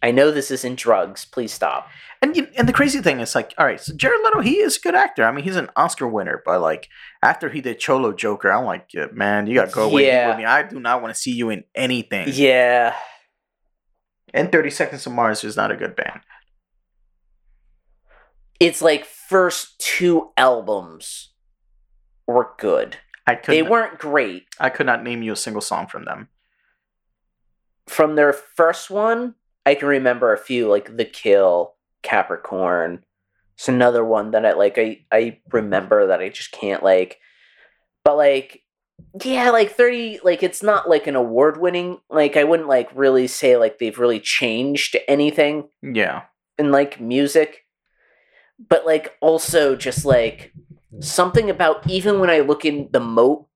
I 0.02 0.12
know 0.12 0.30
this 0.30 0.50
isn't 0.50 0.76
drugs. 0.78 1.24
Please 1.26 1.52
stop. 1.52 1.88
And 2.22 2.34
you, 2.36 2.46
and 2.56 2.66
the 2.68 2.72
crazy 2.72 3.02
thing 3.02 3.20
is 3.20 3.34
like, 3.34 3.52
all 3.58 3.66
right, 3.66 3.78
so 3.80 3.94
Jared 3.94 4.20
Leto, 4.24 4.40
he 4.40 4.58
is 4.60 4.76
a 4.76 4.80
good 4.80 4.94
actor. 4.94 5.24
I 5.24 5.32
mean, 5.32 5.44
he's 5.44 5.56
an 5.56 5.68
Oscar 5.76 6.08
winner, 6.08 6.40
but 6.46 6.60
like 6.62 6.88
after 7.22 7.50
he 7.50 7.60
did 7.60 7.78
Cholo 7.80 8.12
Joker, 8.12 8.50
I'm 8.50 8.64
like, 8.64 8.86
yeah, 8.94 9.06
man, 9.12 9.46
you 9.46 9.54
gotta 9.56 9.70
go 9.72 9.84
away 9.90 10.06
Yeah. 10.06 10.28
with 10.28 10.38
me. 10.38 10.44
I 10.46 10.62
do 10.62 10.80
not 10.80 11.02
want 11.02 11.14
to 11.14 11.20
see 11.20 11.32
you 11.32 11.50
in 11.50 11.64
anything. 11.74 12.28
Yeah. 12.32 12.94
And 14.34 14.50
30 14.50 14.70
Seconds 14.70 15.04
to 15.04 15.10
Mars 15.10 15.44
is 15.44 15.56
not 15.56 15.70
a 15.70 15.76
good 15.76 15.94
band. 15.94 16.20
It's 18.58 18.82
like 18.82 19.04
first 19.04 19.78
two 19.78 20.30
albums 20.36 21.32
were 22.26 22.50
good. 22.58 22.98
I 23.26 23.36
could 23.36 23.52
They 23.52 23.62
not, 23.62 23.70
weren't 23.70 23.98
great. 23.98 24.46
I 24.58 24.70
could 24.70 24.86
not 24.86 25.04
name 25.04 25.22
you 25.22 25.32
a 25.32 25.36
single 25.36 25.62
song 25.62 25.86
from 25.86 26.04
them. 26.04 26.28
From 27.86 28.16
their 28.16 28.32
first 28.32 28.90
one, 28.90 29.36
I 29.64 29.76
can 29.76 29.88
remember 29.88 30.32
a 30.32 30.38
few 30.38 30.68
like 30.68 30.96
The 30.96 31.04
Kill, 31.04 31.74
Capricorn. 32.02 33.04
It's 33.54 33.68
another 33.68 34.04
one 34.04 34.32
that 34.32 34.44
I 34.44 34.54
like 34.54 34.78
I 34.78 35.04
I 35.12 35.38
remember 35.52 36.08
that 36.08 36.20
I 36.20 36.28
just 36.28 36.50
can't 36.50 36.82
like 36.82 37.20
but 38.02 38.16
like 38.16 38.63
yeah, 39.22 39.50
like 39.50 39.70
30 39.72 40.20
like 40.24 40.42
it's 40.42 40.62
not 40.62 40.88
like 40.88 41.06
an 41.06 41.16
award 41.16 41.60
winning 41.60 41.98
like 42.10 42.36
I 42.36 42.44
wouldn't 42.44 42.68
like 42.68 42.90
really 42.94 43.26
say 43.26 43.56
like 43.56 43.78
they've 43.78 43.98
really 43.98 44.20
changed 44.20 44.96
anything 45.08 45.68
Yeah. 45.82 46.22
in 46.58 46.70
like 46.72 47.00
music 47.00 47.60
but 48.68 48.86
like 48.86 49.12
also 49.20 49.74
just 49.76 50.04
like 50.04 50.52
something 51.00 51.50
about 51.50 51.88
even 51.90 52.20
when 52.20 52.30
I 52.30 52.40
look 52.40 52.64
in 52.64 52.88
the 52.92 53.00
Mo 53.00 53.48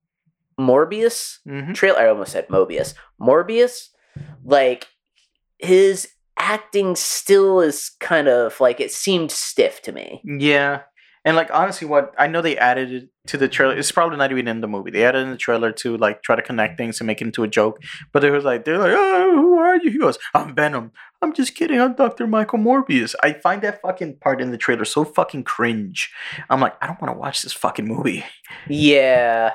Morbius 0.59 1.37
hmm 1.45 1.73
trailer. 1.73 1.99
I 2.01 2.09
almost 2.09 2.33
said 2.33 2.47
Mobius. 2.49 2.93
Morbius, 3.19 3.89
like 4.43 4.87
his 5.57 6.09
acting 6.37 6.95
still 6.95 7.61
is 7.61 7.91
kind 7.99 8.27
of 8.27 8.59
like 8.59 8.79
it 8.79 8.91
seemed 8.91 9.31
stiff 9.31 9.81
to 9.83 9.91
me. 9.91 10.21
Yeah. 10.25 10.81
And 11.25 11.35
like 11.35 11.49
honestly, 11.53 11.87
what 11.87 12.13
I 12.17 12.27
know 12.27 12.41
they 12.41 12.57
added 12.57 12.91
it 12.91 13.09
to 13.29 13.37
the 13.37 13.47
trailer. 13.47 13.75
It's 13.77 13.91
probably 13.91 14.17
not 14.17 14.31
even 14.31 14.47
in 14.47 14.61
the 14.61 14.67
movie. 14.67 14.91
They 14.91 15.05
added 15.05 15.19
in 15.23 15.31
the 15.31 15.37
trailer 15.37 15.71
to 15.73 15.97
like 15.97 16.21
try 16.23 16.35
to 16.35 16.41
connect 16.41 16.77
things 16.77 16.99
and 16.99 17.07
make 17.07 17.21
it 17.21 17.25
into 17.25 17.43
a 17.43 17.47
joke. 17.47 17.81
But 18.11 18.19
they 18.21 18.31
was 18.31 18.43
like, 18.43 18.65
they're 18.65 18.77
like, 18.77 18.93
oh, 18.93 19.31
who 19.35 19.57
are 19.59 19.77
you? 19.77 19.91
He 19.91 19.97
goes, 19.97 20.17
I'm 20.33 20.55
Venom. 20.55 20.91
I'm 21.21 21.33
just 21.33 21.53
kidding. 21.55 21.79
I'm 21.79 21.93
Doctor 21.95 22.25
Michael 22.27 22.59
Morbius. 22.59 23.13
I 23.23 23.33
find 23.33 23.61
that 23.61 23.81
fucking 23.81 24.17
part 24.17 24.41
in 24.41 24.51
the 24.51 24.57
trailer 24.57 24.85
so 24.85 25.03
fucking 25.03 25.43
cringe. 25.43 26.11
I'm 26.49 26.59
like, 26.59 26.75
I 26.81 26.87
don't 26.87 27.01
want 27.01 27.13
to 27.13 27.19
watch 27.19 27.41
this 27.41 27.53
fucking 27.53 27.87
movie. 27.87 28.23
Yeah. 28.67 29.53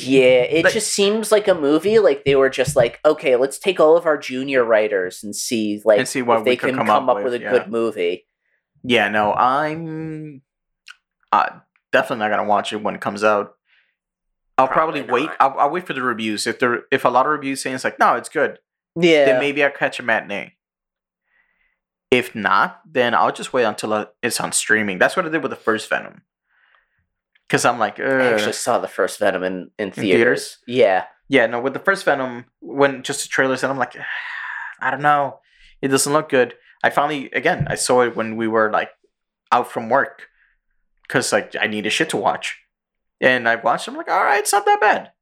Yeah, 0.00 0.42
it 0.42 0.64
Like- 0.64 0.72
just 0.72 0.92
seems 0.92 1.30
like 1.30 1.48
a 1.48 1.54
movie. 1.54 1.98
Like 1.98 2.24
they 2.24 2.34
were 2.34 2.48
just 2.48 2.76
like, 2.76 2.98
okay, 3.04 3.36
let's 3.36 3.58
take 3.58 3.78
all 3.78 3.96
of 3.96 4.06
our 4.06 4.16
junior 4.16 4.64
writers 4.64 5.22
and 5.22 5.36
see, 5.36 5.82
like, 5.84 5.98
And 5.98 6.08
see 6.08 6.22
what 6.22 6.38
if 6.38 6.44
they 6.44 6.56
can 6.56 6.74
come 6.74 6.86
come, 6.86 7.10
up 7.10 7.16
up 7.16 7.24
with, 7.24 7.32
with, 7.32 7.34
a 7.34 7.44
yeah. 7.44 7.50
good 7.50 7.68
movie. 7.68 8.26
Yeah, 8.82 9.08
no, 9.08 9.32
I'm 9.34 10.40
uh, 11.32 11.60
definitely 11.92 12.24
not 12.24 12.30
gonna 12.30 12.48
watch 12.48 12.72
it 12.72 12.82
when 12.82 12.94
it 12.94 13.00
comes 13.00 13.24
out. 13.24 13.54
I'll 14.58 14.68
probably, 14.68 15.02
Probably 15.02 15.26
wait. 15.26 15.36
I'll, 15.38 15.58
I'll 15.58 15.70
wait 15.70 15.86
for 15.86 15.92
the 15.92 16.02
reviews. 16.02 16.46
If 16.46 16.58
there, 16.58 16.84
if 16.90 17.04
a 17.04 17.10
lot 17.10 17.26
of 17.26 17.32
reviews 17.32 17.62
saying 17.62 17.74
it's 17.74 17.84
like, 17.84 17.98
no, 17.98 18.14
it's 18.14 18.30
good, 18.30 18.58
Yeah, 18.98 19.26
then 19.26 19.40
maybe 19.40 19.62
I'll 19.62 19.70
catch 19.70 20.00
a 20.00 20.02
matinee. 20.02 20.54
If 22.10 22.34
not, 22.34 22.80
then 22.90 23.14
I'll 23.14 23.32
just 23.32 23.52
wait 23.52 23.64
until 23.64 23.92
uh, 23.92 24.06
it's 24.22 24.40
on 24.40 24.52
streaming. 24.52 24.98
That's 24.98 25.16
what 25.16 25.26
I 25.26 25.28
did 25.28 25.42
with 25.42 25.50
the 25.50 25.56
first 25.56 25.90
Venom. 25.90 26.22
Because 27.46 27.64
I'm 27.64 27.78
like, 27.78 28.00
I 28.00 28.32
actually 28.32 28.54
saw 28.54 28.78
the 28.78 28.88
first 28.88 29.18
Venom 29.18 29.42
in 29.42 29.70
in 29.78 29.90
theaters. 29.90 30.00
theaters? 30.00 30.58
Yeah, 30.66 31.04
yeah, 31.28 31.46
no, 31.46 31.60
with 31.60 31.74
the 31.74 31.78
first 31.80 32.04
Venom, 32.04 32.46
when 32.60 33.02
just 33.02 33.22
the 33.22 33.28
trailers, 33.28 33.62
and 33.62 33.70
I'm 33.70 33.78
like, 33.78 33.96
I 34.80 34.90
don't 34.90 35.02
know, 35.02 35.40
it 35.82 35.88
doesn't 35.88 36.12
look 36.12 36.28
good. 36.28 36.54
I 36.82 36.90
finally, 36.90 37.30
again, 37.32 37.66
I 37.68 37.74
saw 37.74 38.02
it 38.02 38.16
when 38.16 38.36
we 38.36 38.48
were 38.48 38.70
like 38.70 38.90
out 39.52 39.70
from 39.70 39.88
work 39.90 40.28
because 41.06 41.32
like 41.32 41.54
I 41.60 41.66
need 41.66 41.86
a 41.86 41.90
shit 41.90 42.10
to 42.10 42.16
watch, 42.16 42.58
and 43.20 43.48
I 43.48 43.56
watched. 43.56 43.88
I'm 43.88 43.96
like, 43.96 44.10
all 44.10 44.22
right, 44.24 44.38
it's 44.40 44.52
not 44.52 44.64
that 44.66 44.80
bad. 44.80 45.12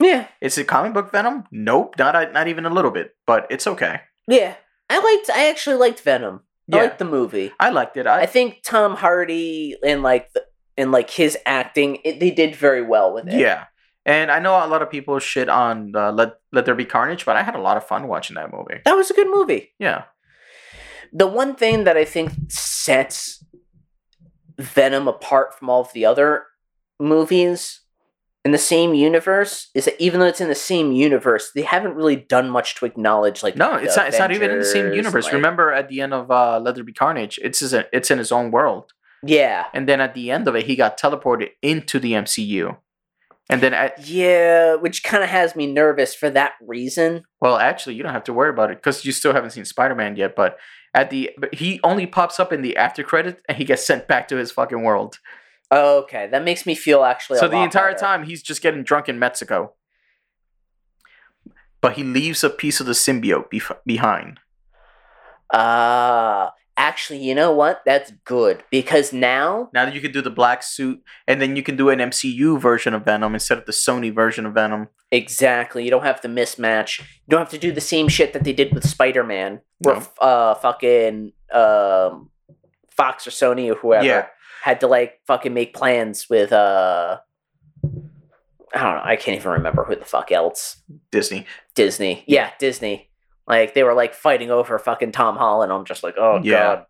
yeah, 0.00 0.26
Is 0.40 0.58
it 0.58 0.64
comic 0.66 0.92
book 0.94 1.12
Venom? 1.12 1.44
Nope, 1.50 1.94
not 1.98 2.32
not 2.32 2.48
even 2.48 2.66
a 2.66 2.70
little 2.70 2.90
bit, 2.90 3.14
but 3.26 3.46
it's 3.50 3.66
okay. 3.66 4.00
yeah. 4.28 4.54
I 4.90 4.98
liked. 4.98 5.30
I 5.30 5.48
actually 5.48 5.76
liked 5.76 6.00
Venom. 6.00 6.40
I 6.70 6.76
Yeah, 6.76 6.82
liked 6.82 6.98
the 6.98 7.06
movie. 7.06 7.50
I 7.58 7.70
liked 7.70 7.96
it. 7.96 8.06
I, 8.06 8.22
I 8.22 8.26
think 8.26 8.62
Tom 8.62 8.94
Hardy 8.96 9.74
and 9.82 10.02
like 10.02 10.30
the, 10.34 10.44
and 10.76 10.92
like 10.92 11.08
his 11.08 11.38
acting, 11.46 11.98
it, 12.04 12.20
they 12.20 12.30
did 12.30 12.54
very 12.56 12.82
well 12.82 13.14
with 13.14 13.26
it. 13.28 13.38
yeah, 13.40 13.64
and 14.04 14.30
I 14.30 14.38
know 14.38 14.52
a 14.62 14.66
lot 14.68 14.82
of 14.82 14.90
people 14.90 15.18
shit 15.18 15.48
on 15.48 15.94
uh, 15.96 16.12
Let 16.12 16.34
Let 16.52 16.66
There 16.66 16.74
Be 16.74 16.84
Carnage, 16.84 17.24
but 17.24 17.36
I 17.36 17.42
had 17.42 17.54
a 17.54 17.60
lot 17.60 17.76
of 17.78 17.86
fun 17.86 18.06
watching 18.06 18.34
that 18.36 18.52
movie. 18.52 18.80
that 18.84 18.92
was 18.96 19.10
a 19.10 19.14
good 19.14 19.28
movie. 19.30 19.70
Yeah, 19.78 20.04
The 21.12 21.26
one 21.26 21.54
thing 21.54 21.84
that 21.84 21.96
I 21.96 22.04
think 22.04 22.32
sets 22.48 23.41
Venom 24.62 25.08
apart 25.08 25.56
from 25.58 25.68
all 25.70 25.80
of 25.82 25.92
the 25.92 26.04
other 26.06 26.44
movies 27.00 27.80
in 28.44 28.50
the 28.50 28.58
same 28.58 28.92
universe 28.94 29.70
is 29.74 29.84
that 29.84 30.00
even 30.02 30.18
though 30.20 30.26
it's 30.26 30.40
in 30.40 30.48
the 30.48 30.54
same 30.54 30.90
universe, 30.92 31.50
they 31.54 31.62
haven't 31.62 31.94
really 31.94 32.16
done 32.16 32.50
much 32.50 32.74
to 32.76 32.84
acknowledge 32.84 33.42
like 33.42 33.56
no, 33.56 33.74
it's 33.74 33.96
not. 33.96 34.08
It's 34.08 34.18
not 34.18 34.32
even 34.32 34.50
in 34.50 34.58
the 34.58 34.64
same 34.64 34.92
universe. 34.92 35.24
like- 35.26 35.32
Remember, 35.34 35.72
at 35.72 35.88
the 35.88 36.00
end 36.00 36.12
of 36.12 36.30
uh, 36.30 36.60
Be 36.84 36.92
Carnage, 36.92 37.38
it's 37.42 37.60
his, 37.60 37.72
it's 37.72 38.10
in 38.10 38.18
his 38.18 38.32
own 38.32 38.50
world. 38.50 38.92
Yeah, 39.24 39.66
and 39.72 39.88
then 39.88 40.00
at 40.00 40.14
the 40.14 40.32
end 40.32 40.48
of 40.48 40.56
it, 40.56 40.66
he 40.66 40.74
got 40.74 40.98
teleported 40.98 41.50
into 41.62 42.00
the 42.00 42.12
MCU. 42.12 42.76
And 43.48 43.60
then, 43.60 43.74
at, 43.74 44.06
yeah, 44.08 44.74
which 44.76 45.02
kind 45.04 45.22
of 45.22 45.28
has 45.30 45.54
me 45.54 45.66
nervous 45.66 46.14
for 46.14 46.30
that 46.30 46.52
reason. 46.66 47.22
well, 47.40 47.56
actually, 47.58 47.94
you 47.96 48.02
don't 48.02 48.12
have 48.12 48.24
to 48.24 48.32
worry 48.32 48.50
about 48.50 48.70
it 48.70 48.78
because 48.78 49.04
you 49.04 49.12
still 49.12 49.32
haven't 49.32 49.50
seen 49.50 49.64
Spider 49.64 49.94
Man 49.94 50.16
yet. 50.16 50.34
But 50.34 50.58
at 50.94 51.10
the, 51.10 51.30
but 51.38 51.54
he 51.54 51.80
only 51.82 52.06
pops 52.06 52.38
up 52.38 52.52
in 52.52 52.62
the 52.62 52.76
after 52.76 53.02
credit, 53.02 53.42
and 53.48 53.56
he 53.58 53.64
gets 53.64 53.84
sent 53.84 54.08
back 54.08 54.28
to 54.28 54.36
his 54.36 54.52
fucking 54.52 54.82
world. 54.82 55.18
Okay, 55.72 56.28
that 56.28 56.44
makes 56.44 56.66
me 56.66 56.74
feel 56.74 57.02
actually. 57.02 57.38
so 57.38 57.48
the 57.48 57.62
entire 57.62 57.92
better. 57.92 58.00
time, 58.00 58.24
he's 58.24 58.42
just 58.42 58.60
getting 58.60 58.82
drunk 58.82 59.08
in 59.08 59.18
Mexico. 59.18 59.72
But 61.80 61.94
he 61.94 62.04
leaves 62.04 62.44
a 62.44 62.50
piece 62.50 62.78
of 62.78 62.86
the 62.86 62.92
symbiote 62.92 63.50
bef- 63.50 63.78
behind. 63.84 64.38
Uh 65.50 66.50
actually, 66.76 67.18
you 67.22 67.34
know 67.34 67.52
what? 67.52 67.82
That's 67.84 68.12
good 68.24 68.62
because 68.70 69.12
now 69.12 69.70
Now 69.74 69.84
that 69.84 69.94
you 69.94 70.00
can 70.00 70.12
do 70.12 70.22
the 70.22 70.30
black 70.30 70.62
suit, 70.62 71.02
and 71.26 71.40
then 71.40 71.56
you 71.56 71.62
can 71.62 71.76
do 71.76 71.90
an 71.90 71.98
MCU 71.98 72.60
version 72.60 72.94
of 72.94 73.04
Venom 73.04 73.34
instead 73.34 73.58
of 73.58 73.66
the 73.66 73.72
Sony 73.72 74.14
version 74.14 74.46
of 74.46 74.54
Venom. 74.54 74.88
exactly, 75.10 75.84
you 75.84 75.90
don't 75.90 76.04
have 76.04 76.20
to 76.22 76.28
mismatch. 76.28 76.98
You 77.00 77.04
don't 77.30 77.40
have 77.40 77.50
to 77.50 77.58
do 77.58 77.72
the 77.72 77.80
same 77.80 78.08
shit 78.08 78.32
that 78.32 78.44
they 78.44 78.52
did 78.52 78.72
with 78.74 78.88
Spider-Man, 78.88 79.60
where 79.80 79.96
No. 79.96 80.06
uh 80.20 80.54
fucking 80.54 81.32
um 81.52 82.30
Fox 82.90 83.26
or 83.26 83.30
Sony 83.30 83.70
or 83.70 83.74
whoever 83.74 84.04
Yeah. 84.04 84.26
had 84.62 84.80
to 84.80 84.86
like 84.86 85.20
fucking 85.26 85.52
make 85.54 85.74
plans 85.74 86.28
with 86.30 86.52
uh 86.52 87.18
I 88.74 88.82
don't 88.82 88.94
know, 88.96 89.02
I 89.04 89.16
can't 89.16 89.36
even 89.36 89.52
remember 89.52 89.84
who 89.84 89.96
the 89.96 90.04
fuck 90.06 90.32
else. 90.32 90.82
Disney. 91.10 91.46
Disney. 91.74 92.24
Yeah, 92.26 92.50
Disney. 92.58 93.10
Like 93.46 93.74
they 93.74 93.82
were 93.82 93.94
like 93.94 94.14
fighting 94.14 94.50
over 94.50 94.78
fucking 94.78 95.12
Tom 95.12 95.36
Holland. 95.36 95.72
I'm 95.72 95.84
just 95.84 96.02
like, 96.02 96.14
oh 96.18 96.40
Yeah. 96.42 96.52
god. 96.76 96.86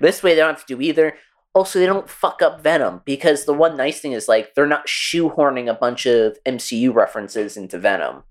This 0.00 0.22
way 0.22 0.34
they 0.34 0.40
don't 0.40 0.54
have 0.56 0.64
to 0.66 0.74
do 0.76 0.80
either. 0.80 1.14
Also, 1.52 1.78
they 1.80 1.86
don't 1.86 2.08
fuck 2.08 2.42
up 2.42 2.62
Venom 2.62 3.02
because 3.04 3.44
the 3.44 3.52
one 3.52 3.76
nice 3.76 4.00
thing 4.00 4.12
is 4.12 4.28
like 4.28 4.54
they're 4.54 4.66
not 4.66 4.86
shoehorning 4.86 5.68
a 5.68 5.74
bunch 5.74 6.06
of 6.06 6.38
MCU 6.46 6.94
references 6.94 7.56
into 7.56 7.76
Venom. 7.78 8.22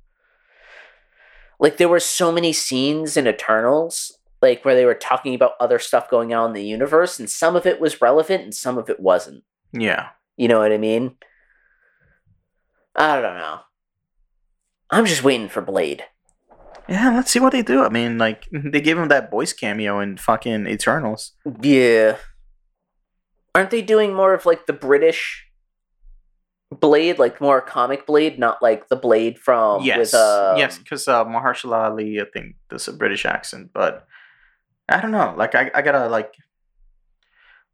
Like 1.60 1.76
there 1.78 1.90
were 1.90 2.00
so 2.00 2.32
many 2.32 2.54
scenes 2.54 3.18
in 3.18 3.28
Eternals 3.28 4.18
like 4.42 4.64
where 4.64 4.74
they 4.74 4.86
were 4.86 4.96
talking 4.96 5.36
about 5.36 5.52
other 5.60 5.80
stuff 5.80 6.10
going 6.10 6.34
on 6.34 6.52
in 6.52 6.54
the 6.54 6.64
universe, 6.64 7.20
and 7.20 7.30
some 7.30 7.58
of 7.58 7.66
it 7.66 7.82
was 7.82 8.00
relevant 8.02 8.42
and 8.44 8.56
some 8.56 8.78
of 8.78 8.90
it 8.90 9.02
wasn't. 9.02 9.44
Yeah. 9.74 10.08
You 10.38 10.48
know 10.48 10.60
what 10.60 10.72
I 10.72 10.78
mean? 10.78 11.18
I 12.96 13.22
don't 13.22 13.36
know. 13.38 13.60
I'm 14.90 15.06
just 15.06 15.24
waiting 15.24 15.50
for 15.50 15.62
Blade. 15.62 16.04
Yeah, 16.90 17.16
let's 17.16 17.30
see 17.30 17.40
what 17.40 17.52
they 17.52 17.62
do. 17.62 17.84
I 17.84 17.90
mean, 17.90 18.18
like 18.18 18.48
they 18.52 18.82
gave 18.82 18.98
him 18.98 19.10
that 19.10 19.30
voice 19.30 19.54
cameo 19.54 20.00
in 20.00 20.18
fucking 20.18 20.66
Eternals. 20.66 21.34
Yeah. 21.62 22.18
Aren't 23.54 23.70
they 23.70 23.84
doing 23.84 24.14
more 24.14 24.34
of 24.34 24.46
like 24.46 24.66
the 24.66 24.74
British 24.74 25.46
Blade, 26.72 27.20
like 27.20 27.42
more 27.42 27.62
comic 27.62 28.06
Blade, 28.06 28.40
not 28.40 28.62
like 28.62 28.90
the 28.90 28.96
Blade 28.96 29.40
from 29.40 29.84
yes, 29.84 29.98
with 29.98 30.14
um, 30.14 30.58
yes, 30.58 30.78
because 30.78 31.08
uh, 31.08 31.26
Mahershala 31.26 31.90
Ali, 31.90 32.22
I 32.22 32.26
think, 32.32 32.56
does 32.70 32.88
a 32.88 32.94
British 32.94 33.26
accent, 33.26 33.72
but 33.74 34.06
I 34.88 35.02
don't 35.02 35.12
know. 35.12 35.34
Like, 35.36 35.56
I, 35.56 35.72
I 35.74 35.82
gotta 35.82 36.08
like 36.08 36.34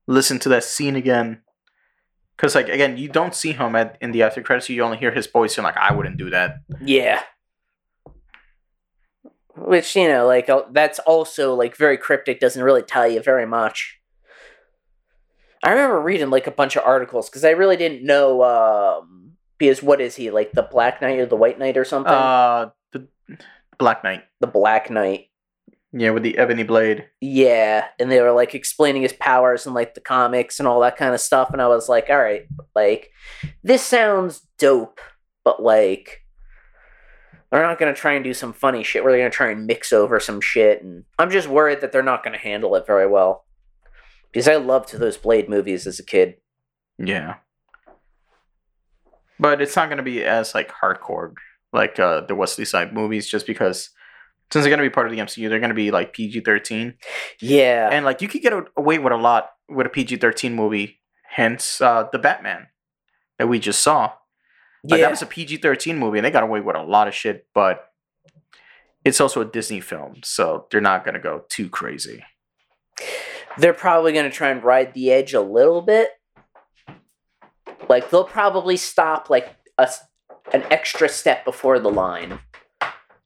listen 0.08 0.40
to 0.40 0.50
that 0.50 0.64
scene 0.64 0.96
again, 0.96 1.42
because 2.38 2.56
like 2.56 2.70
again, 2.70 2.98
you 2.98 3.10
don't 3.10 3.36
see 3.36 3.52
him 3.52 3.76
at 3.76 3.98
in 4.00 4.12
the 4.12 4.24
after 4.24 4.42
credits. 4.42 4.70
You 4.70 4.82
only 4.84 4.98
hear 4.98 5.12
his 5.12 5.28
voice, 5.28 5.58
and 5.58 5.66
like, 5.66 5.78
I 5.78 5.94
wouldn't 5.94 6.18
do 6.18 6.30
that. 6.30 6.60
Yeah. 6.82 7.22
Which, 9.58 9.96
you 9.96 10.08
know, 10.10 10.28
like, 10.28 10.50
uh, 10.50 10.64
that's 10.72 11.00
also, 11.00 11.56
like, 11.56 11.78
very 11.78 11.98
cryptic, 11.98 12.42
doesn't 12.42 12.62
really 12.62 12.84
tell 12.84 13.08
you 13.08 13.22
very 13.22 13.46
much. 13.46 14.00
I 15.64 15.72
remember 15.72 16.02
reading, 16.02 16.30
like, 16.30 16.46
a 16.46 16.52
bunch 16.52 16.76
of 16.76 16.84
articles, 16.86 17.30
because 17.30 17.46
I 17.46 17.52
really 17.52 17.78
didn't 17.78 18.06
know, 18.06 18.44
um, 18.44 19.32
because 19.58 19.82
what 19.82 20.02
is 20.02 20.16
he, 20.16 20.30
like, 20.30 20.52
the 20.52 20.62
Black 20.62 21.02
Knight 21.02 21.20
or 21.20 21.26
the 21.26 21.38
White 21.38 21.58
Knight 21.58 21.78
or 21.78 21.86
something? 21.86 22.12
Uh, 22.12 22.72
the 22.92 23.08
Black 23.80 24.04
Knight, 24.04 24.24
the 24.42 24.48
Black 24.48 24.90
Knight. 24.90 25.30
yeah, 25.98 26.10
with 26.10 26.24
the 26.24 26.38
ebony 26.38 26.64
blade. 26.64 27.08
Yeah, 27.22 27.86
and 27.98 28.12
they 28.12 28.20
were, 28.20 28.34
like, 28.34 28.54
explaining 28.54 29.04
his 29.04 29.14
powers 29.14 29.66
and, 29.66 29.74
like, 29.74 29.94
the 29.94 30.02
comics 30.02 30.60
and 30.60 30.68
all 30.68 30.82
that 30.82 30.98
kind 30.98 31.14
of 31.14 31.22
stuff, 31.22 31.52
and 31.52 31.62
I 31.62 31.68
was 31.68 31.88
like, 31.88 32.10
alright, 32.10 32.48
like, 32.76 33.12
this 33.64 33.82
sounds 33.82 34.46
dope, 34.60 35.00
but, 35.46 35.64
like, 35.64 36.25
they're 37.52 37.62
not 37.64 37.80
going 37.80 37.94
to 37.94 38.00
try 38.00 38.14
and 38.14 38.24
do 38.24 38.34
some 38.34 38.54
funny 38.54 38.84
shit. 38.84 39.04
where 39.04 39.12
they're 39.12 39.22
going 39.22 39.32
to 39.32 39.36
try 39.36 39.52
and 39.52 39.66
mix 39.66 39.94
over 39.94 40.20
some 40.20 40.42
shit. 40.42 40.82
And 40.84 41.06
I'm 41.20 41.30
just 41.32 41.48
worried 41.48 41.82
that 41.82 41.92
they're 41.92 42.04
not 42.04 42.24
going 42.24 42.34
to 42.34 42.40
handle 42.40 42.76
it 42.76 42.86
very 42.88 43.08
well. 43.08 43.46
Because 44.32 44.48
I 44.48 44.56
loved 44.56 44.92
those 44.94 45.16
Blade 45.18 45.48
movies 45.48 45.88
as 45.88 46.00
a 46.00 46.04
kid. 46.04 46.36
Yeah, 46.98 47.36
but 49.40 49.62
it's 49.62 49.76
not 49.76 49.90
gonna 49.90 50.04
be 50.04 50.24
as 50.24 50.54
like 50.56 50.72
hardcore 50.72 51.34
like 51.74 52.00
uh 52.00 52.22
the 52.22 52.36
Wesley 52.36 52.66
Snipes 52.66 52.94
movies, 52.94 53.28
just 53.28 53.46
because 53.48 53.90
since 54.52 54.64
they're 54.64 54.70
gonna 54.70 54.82
be 54.82 54.90
part 54.90 55.08
of 55.08 55.12
the 55.12 55.20
MCU, 55.20 55.50
they're 55.50 55.60
gonna 55.60 55.74
be 55.74 55.92
like 55.92 56.14
PG 56.14 56.42
thirteen. 56.42 56.96
Yeah. 57.42 57.90
and 57.92 58.06
like 58.06 58.22
you 58.22 58.28
could 58.28 58.42
get 58.42 58.54
away 58.78 58.98
with 59.00 59.14
a 59.14 59.18
lot 59.18 59.50
with 59.70 59.88
a 59.88 59.90
PG 59.90 60.18
thirteen 60.18 60.54
movie. 60.54 61.02
Hence, 61.30 61.82
uh, 61.82 62.08
the 62.12 62.20
Batman 62.20 62.68
that 63.38 63.48
we 63.48 63.60
just 63.60 63.82
saw. 63.82 64.14
Like 64.90 65.00
yeah. 65.00 65.06
that 65.06 65.12
was 65.12 65.22
a 65.22 65.26
PG 65.26 65.58
thirteen 65.58 65.98
movie, 65.98 66.18
and 66.20 66.26
they 66.26 66.32
got 66.32 66.44
away 66.44 66.60
with 66.62 66.76
a 66.76 66.84
lot 66.84 67.08
of 67.08 67.14
shit. 67.14 67.48
But 67.54 67.90
it's 69.04 69.22
also 69.22 69.42
a 69.42 69.46
Disney 69.46 69.82
film, 69.82 70.22
so 70.24 70.68
they're 70.72 70.82
not 70.82 71.06
gonna 71.06 71.20
go 71.20 71.44
too 71.50 71.70
crazy. 71.70 72.24
they're 73.58 73.74
probably 73.74 74.12
going 74.14 74.30
to 74.30 74.36
try 74.36 74.50
and 74.50 74.62
ride 74.64 74.94
the 74.94 75.12
edge 75.12 75.34
a 75.34 75.40
little 75.42 75.82
bit. 75.82 76.10
Like, 77.88 78.10
they'll 78.10 78.24
probably 78.26 78.76
stop, 78.78 79.30
like, 79.30 79.56
a, 79.78 79.90
an 80.54 80.64
extra 80.72 81.08
step 81.08 81.46
before 81.46 81.80
the 81.80 81.90
line. 81.90 82.40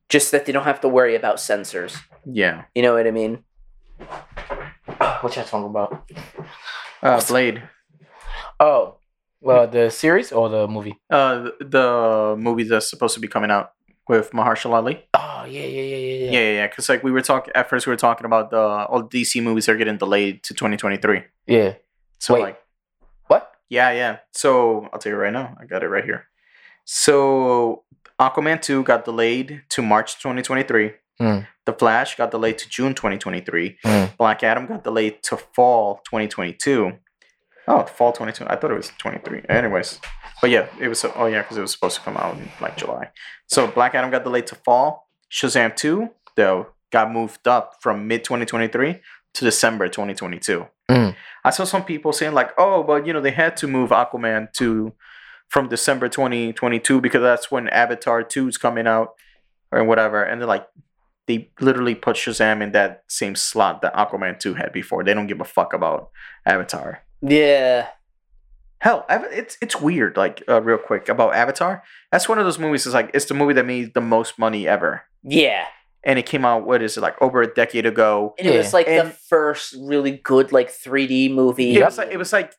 Just 0.07 0.31
that 0.31 0.45
they 0.45 0.51
don't 0.51 0.65
have 0.65 0.81
to 0.81 0.87
worry 0.89 1.15
about 1.15 1.39
censors. 1.39 1.97
Yeah, 2.25 2.65
You 2.75 2.81
know 2.83 2.93
what 2.93 3.07
I 3.07 3.11
mean? 3.11 3.43
What 5.21 5.35
you 5.35 5.43
talking 5.43 5.65
about? 5.69 6.09
uh, 7.01 7.21
Blade, 7.27 7.63
Oh, 8.59 8.98
well, 9.41 9.67
the 9.67 9.89
series 9.89 10.31
or 10.31 10.49
the 10.49 10.67
movie? 10.67 10.95
uh, 11.09 11.49
the 11.59 12.35
movie 12.37 12.63
that's 12.63 12.89
supposed 12.89 13.13
to 13.15 13.19
be 13.19 13.27
coming 13.27 13.51
out 13.51 13.71
with 14.07 14.31
Mahershala 14.31 14.73
Ali. 14.75 15.05
Oh, 15.13 15.45
yeah, 15.47 15.61
yeah, 15.61 15.81
yeah, 15.81 15.95
yeah, 15.95 16.31
Yeah, 16.31 16.31
yeah, 16.39 16.51
yeah. 16.53 16.67
Because 16.67 16.89
like 16.89 17.03
we 17.03 17.11
were 17.11 17.21
talking 17.21 17.51
at 17.55 17.69
first, 17.69 17.85
we 17.87 17.91
were 17.91 17.97
talking 17.97 18.25
about 18.25 18.49
the 18.49 18.59
all 18.59 19.03
DC 19.03 19.41
movies 19.43 19.69
are 19.69 19.77
getting 19.77 19.97
delayed 19.97 20.41
to 20.43 20.53
2023. 20.53 21.23
Yeah. 21.47 21.73
So 22.17 22.33
Wait. 22.33 22.41
like, 22.41 22.59
What? 23.27 23.51
yeah, 23.69 23.91
yeah. 23.91 24.17
So 24.33 24.89
I'll 24.91 24.99
tell 24.99 25.11
you 25.11 25.17
right 25.17 25.31
now, 25.33 25.55
I 25.61 25.65
got 25.65 25.83
it 25.83 25.89
right 25.89 26.03
here. 26.03 26.25
So 26.85 27.83
Aquaman 28.19 28.61
2 28.61 28.83
got 28.83 29.05
delayed 29.05 29.61
to 29.69 29.81
March 29.81 30.15
2023. 30.17 30.93
Hmm. 31.19 31.39
The 31.65 31.73
Flash 31.73 32.15
got 32.17 32.31
delayed 32.31 32.57
to 32.57 32.67
June 32.69 32.95
2023. 32.95 33.77
Hmm. 33.83 34.05
Black 34.17 34.43
Adam 34.43 34.65
got 34.65 34.83
delayed 34.83 35.21
to 35.23 35.37
fall 35.37 36.01
2022. 36.05 36.93
Oh, 37.69 37.83
fall 37.85 38.11
22. 38.11 38.45
I 38.47 38.55
thought 38.55 38.71
it 38.71 38.75
was 38.77 38.91
23. 38.97 39.43
Anyways, 39.47 40.01
but 40.41 40.49
yeah, 40.49 40.67
it 40.79 40.87
was. 40.87 41.05
Oh 41.15 41.27
yeah, 41.27 41.43
because 41.43 41.55
it 41.55 41.61
was 41.61 41.71
supposed 41.71 41.97
to 41.97 42.01
come 42.01 42.17
out 42.17 42.35
in 42.35 42.49
like 42.59 42.75
July. 42.77 43.11
So 43.45 43.67
Black 43.67 43.93
Adam 43.93 44.09
got 44.09 44.23
delayed 44.23 44.47
to 44.47 44.55
fall. 44.55 45.07
Shazam 45.31 45.75
2 45.75 46.09
though 46.35 46.67
got 46.91 47.11
moved 47.11 47.47
up 47.47 47.75
from 47.79 48.07
mid 48.07 48.23
2023 48.23 48.99
to 49.35 49.45
December 49.45 49.87
2022. 49.87 50.65
Mm. 50.89 51.15
I 51.43 51.49
saw 51.51 51.63
some 51.63 51.85
people 51.85 52.11
saying 52.11 52.33
like, 52.33 52.51
oh, 52.57 52.81
but 52.81 53.05
you 53.05 53.13
know 53.13 53.21
they 53.21 53.31
had 53.31 53.55
to 53.57 53.67
move 53.67 53.91
Aquaman 53.91 54.51
to 54.53 54.93
from 55.47 55.69
December 55.69 56.09
2022 56.09 56.99
because 56.99 57.21
that's 57.21 57.51
when 57.51 57.69
Avatar 57.69 58.23
2 58.23 58.47
is 58.47 58.57
coming 58.57 58.87
out 58.87 59.09
or 59.71 59.83
whatever, 59.83 60.23
and 60.23 60.41
they're 60.41 60.47
like. 60.47 60.67
They 61.27 61.51
literally 61.61 61.93
put 61.93 62.15
Shazam 62.15 62.63
in 62.63 62.71
that 62.71 63.03
same 63.07 63.35
slot 63.35 63.83
that 63.83 63.93
Aquaman 63.93 64.39
2 64.39 64.55
had 64.55 64.73
before. 64.73 65.03
They 65.03 65.13
don't 65.13 65.27
give 65.27 65.41
a 65.41 65.45
fuck 65.45 65.73
about 65.73 66.09
Avatar. 66.43 67.03
Yeah. 67.21 67.87
Hell, 68.81 69.05
it's 69.09 69.57
it's 69.61 69.81
weird. 69.81 70.15
Like 70.15 70.41
uh, 70.47 70.61
real 70.61 70.77
quick 70.77 71.09
about 71.09 71.35
Avatar, 71.35 71.83
that's 72.13 72.29
one 72.29 72.39
of 72.39 72.45
those 72.45 72.57
movies. 72.59 72.85
Is 72.85 72.93
like 72.93 73.11
it's 73.13 73.25
the 73.25 73.33
movie 73.33 73.53
that 73.53 73.65
made 73.65 73.93
the 73.93 73.99
most 74.01 74.39
money 74.39 74.69
ever, 74.69 75.01
Yeah. 75.21 75.65
and 76.05 76.17
it 76.17 76.25
came 76.25 76.45
out 76.45 76.65
what 76.65 76.81
is 76.81 76.95
it 76.95 77.01
like 77.01 77.21
over 77.21 77.41
a 77.41 77.53
decade 77.53 77.85
ago. 77.85 78.35
And 78.39 78.47
it 78.47 78.55
was 78.57 78.67
Yeah. 78.67 78.77
like 78.77 78.85
the 78.87 79.09
first 79.27 79.75
really 79.77 80.11
good 80.23 80.53
like 80.53 80.69
3D 80.69 81.29
movie. 81.33 81.75
It 81.75 81.83
was 81.83 81.97
like 81.97 82.09
it 82.09 82.15
was 82.17 82.31
like, 82.31 82.53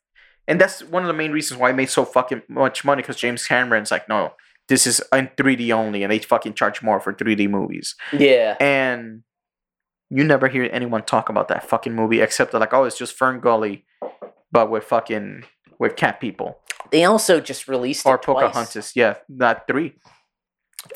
and 0.46 0.60
that's 0.60 0.84
one 0.84 1.02
of 1.02 1.06
the 1.08 1.14
main 1.14 1.32
reasons 1.32 1.58
why 1.58 1.70
it 1.70 1.76
made 1.76 1.88
so 1.88 2.04
fucking 2.04 2.42
much 2.48 2.84
money 2.84 3.00
because 3.00 3.16
James 3.16 3.46
Cameron's 3.46 3.90
like, 3.90 4.06
no, 4.06 4.34
this 4.68 4.86
is 4.86 5.00
in 5.14 5.30
3D 5.38 5.72
only, 5.72 6.02
and 6.02 6.12
they 6.12 6.18
fucking 6.18 6.52
charge 6.52 6.82
more 6.82 7.00
for 7.00 7.14
3D 7.14 7.48
movies. 7.48 7.94
Yeah. 8.12 8.58
And 8.60 9.22
you 10.10 10.22
never 10.22 10.48
hear 10.48 10.68
anyone 10.70 11.04
talk 11.04 11.30
about 11.30 11.48
that 11.48 11.64
fucking 11.66 11.94
movie 11.94 12.20
except 12.20 12.50
they're 12.52 12.60
like, 12.60 12.74
oh, 12.74 12.84
it's 12.84 12.98
just 12.98 13.16
Fern 13.16 13.40
Gully, 13.40 13.86
but 14.52 14.70
with 14.70 14.84
fucking 14.84 15.44
with 15.78 15.96
cat 15.96 16.20
people 16.20 16.58
They 16.90 17.04
also 17.04 17.40
just 17.40 17.68
released 17.68 18.04
or 18.06 18.16
it 18.16 18.22
twice. 18.22 18.42
Pocahontas. 18.46 18.92
Yeah, 18.96 19.14
not 19.28 19.66
three. 19.68 19.94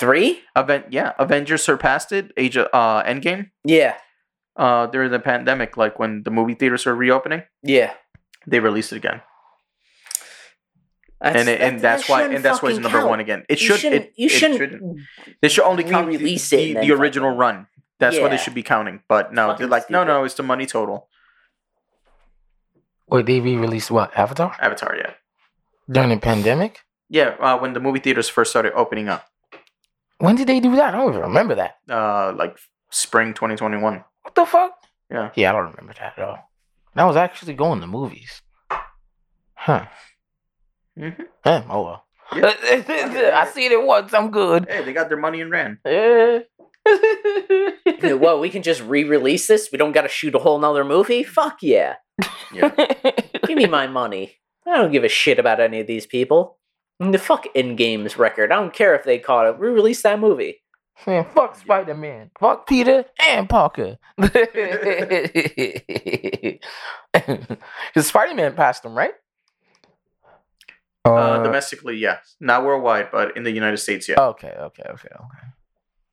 Three? 0.01 0.41
Event, 0.57 0.87
yeah, 0.91 1.13
Avengers 1.19 1.63
surpassed 1.63 2.11
it. 2.13 2.33
Age 2.37 2.57
of 2.57 2.69
uh, 2.73 3.03
Endgame. 3.05 3.51
Yeah. 3.65 3.95
Uh, 4.57 4.87
during 4.87 5.11
the 5.11 5.19
pandemic, 5.21 5.77
like 5.77 5.99
when 5.99 6.23
the 6.25 6.31
movie 6.31 6.55
theaters 6.55 6.87
were 6.87 6.95
reopening, 6.95 7.43
Yeah. 7.63 7.93
they 8.47 8.61
released 8.61 8.93
it 8.93 8.97
again, 8.97 9.21
That's, 11.21 11.37
and 11.37 11.49
it, 11.49 11.61
and 11.61 11.81
that's 11.81 12.07
that 12.07 12.13
why 12.13 12.23
and 12.25 12.45
that's 12.45 12.63
why 12.63 12.71
it's 12.71 12.79
number 12.79 12.99
count. 12.99 13.11
one 13.11 13.21
again. 13.21 13.45
It 13.49 13.61
You 13.61 13.67
should. 13.67 13.81
shouldn't- 13.81 14.05
It, 14.05 14.13
you 14.17 14.27
it 14.27 14.29
shouldn't 14.31 14.59
shouldn't. 14.61 15.01
They 15.43 15.49
should 15.49 15.65
only 15.65 15.85
count 15.85 16.09
the, 16.09 16.17
it 16.35 16.41
the, 16.51 16.75
the 16.75 16.93
original 16.93 17.35
run. 17.35 17.67
That's 17.99 18.19
what 18.19 18.31
they 18.31 18.37
should 18.37 18.55
be 18.55 18.63
counting. 18.63 19.03
But 19.09 19.33
no, 19.33 19.57
they're 19.57 19.67
like, 19.67 19.89
no, 19.91 20.05
no, 20.05 20.25
it's 20.25 20.35
the 20.35 20.43
money 20.43 20.67
total. 20.67 21.09
Wait, 23.09 23.27
they 23.27 23.41
re-released 23.41 23.91
what? 23.91 24.17
Avatar 24.17 24.55
Avatar, 24.61 24.97
yeah, 24.97 25.13
during 25.91 26.11
the 26.11 26.17
pandemic? 26.19 26.81
yeah. 27.09 27.37
Uh, 27.41 27.59
when 27.59 27.73
the 27.75 27.81
movie 27.81 28.01
theaters 28.01 28.29
first 28.29 28.51
started 28.51 28.73
opening 28.75 29.09
up, 29.09 29.27
When 30.19 30.37
did 30.37 30.47
they 30.47 30.61
do 30.61 30.75
that? 30.77 30.95
I 30.95 30.99
don't 30.99 31.11
even 31.11 31.21
remember 31.23 31.55
that. 31.57 31.77
uh, 31.91 32.33
like 32.37 32.57
spring 32.91 33.35
2021. 33.35 34.05
What 34.23 34.35
the 34.35 34.47
fuck? 34.47 34.73
Yeah. 35.11 35.31
Yeah, 35.35 35.51
I 35.51 35.53
don't 35.53 35.71
remember 35.71 35.93
that 36.01 36.19
at 36.19 36.25
all. 36.25 36.39
I 36.97 37.05
was 37.05 37.17
actually 37.17 37.55
going 37.55 37.81
to 37.81 37.87
movies. 37.87 38.41
Huh. 39.55 39.87
Mhm. 40.99 41.27
Eh, 41.45 41.63
oh 41.69 41.83
well. 41.83 42.05
Yeah. 42.35 42.55
I 43.43 43.51
seen 43.53 43.73
it 43.73 43.83
once. 43.85 44.15
I'm 44.15 44.31
good. 44.31 44.67
Hey, 44.69 44.83
they 44.85 44.93
got 44.93 45.09
their 45.09 45.19
money 45.19 45.41
and 45.41 45.51
ran. 45.51 45.79
Yeah. 45.85 46.39
Yeah, 48.03 48.15
Whoa, 48.15 48.39
we 48.39 48.51
can 48.51 48.63
just 48.63 48.83
re-release 48.83 49.47
this? 49.47 49.71
We 49.73 49.79
don't 49.79 49.93
gotta 49.93 50.09
shoot 50.09 50.35
a 50.35 50.39
whole 50.39 50.59
nother 50.59 50.85
movie? 50.85 51.23
Fuck 51.23 51.59
yeah. 51.63 51.97
Give 52.53 53.57
me 53.57 53.67
my 53.67 53.87
money. 53.87 54.37
I 54.67 54.77
don't 54.77 54.93
give 54.93 55.05
a 55.05 55.09
shit 55.09 55.39
about 55.39 55.61
any 55.61 55.81
of 55.81 55.87
these 55.87 56.07
people. 56.07 56.59
And 57.01 57.13
the 57.13 57.19
fuck 57.19 57.47
Endgame's 57.55 58.19
record. 58.19 58.53
I 58.53 58.57
don't 58.57 58.73
care 58.73 58.95
if 58.95 59.05
they 59.05 59.19
caught 59.19 59.47
it. 59.47 59.59
Re-release 59.59 60.03
that 60.03 60.19
movie. 60.19 60.63
Man, 61.07 61.27
fuck 61.35 61.57
Spider 61.57 61.95
Man. 61.95 62.31
Fuck 62.39 62.67
Peter 62.67 63.05
and 63.29 63.49
Parker. 63.49 63.99
Because 67.13 68.09
Spider 68.09 68.35
Man 68.35 68.55
passed 68.55 68.85
him, 68.85 68.95
right? 68.95 69.13
Uh, 71.05 71.43
domestically, 71.43 71.97
yes, 71.97 72.37
not 72.41 72.65
worldwide, 72.65 73.11
but 73.13 73.37
in 73.37 73.43
the 73.45 73.51
United 73.51 73.77
States, 73.77 74.09
yeah, 74.09 74.19
okay, 74.19 74.55
okay, 74.59 74.83
okay, 74.85 75.09
okay. 75.15 75.47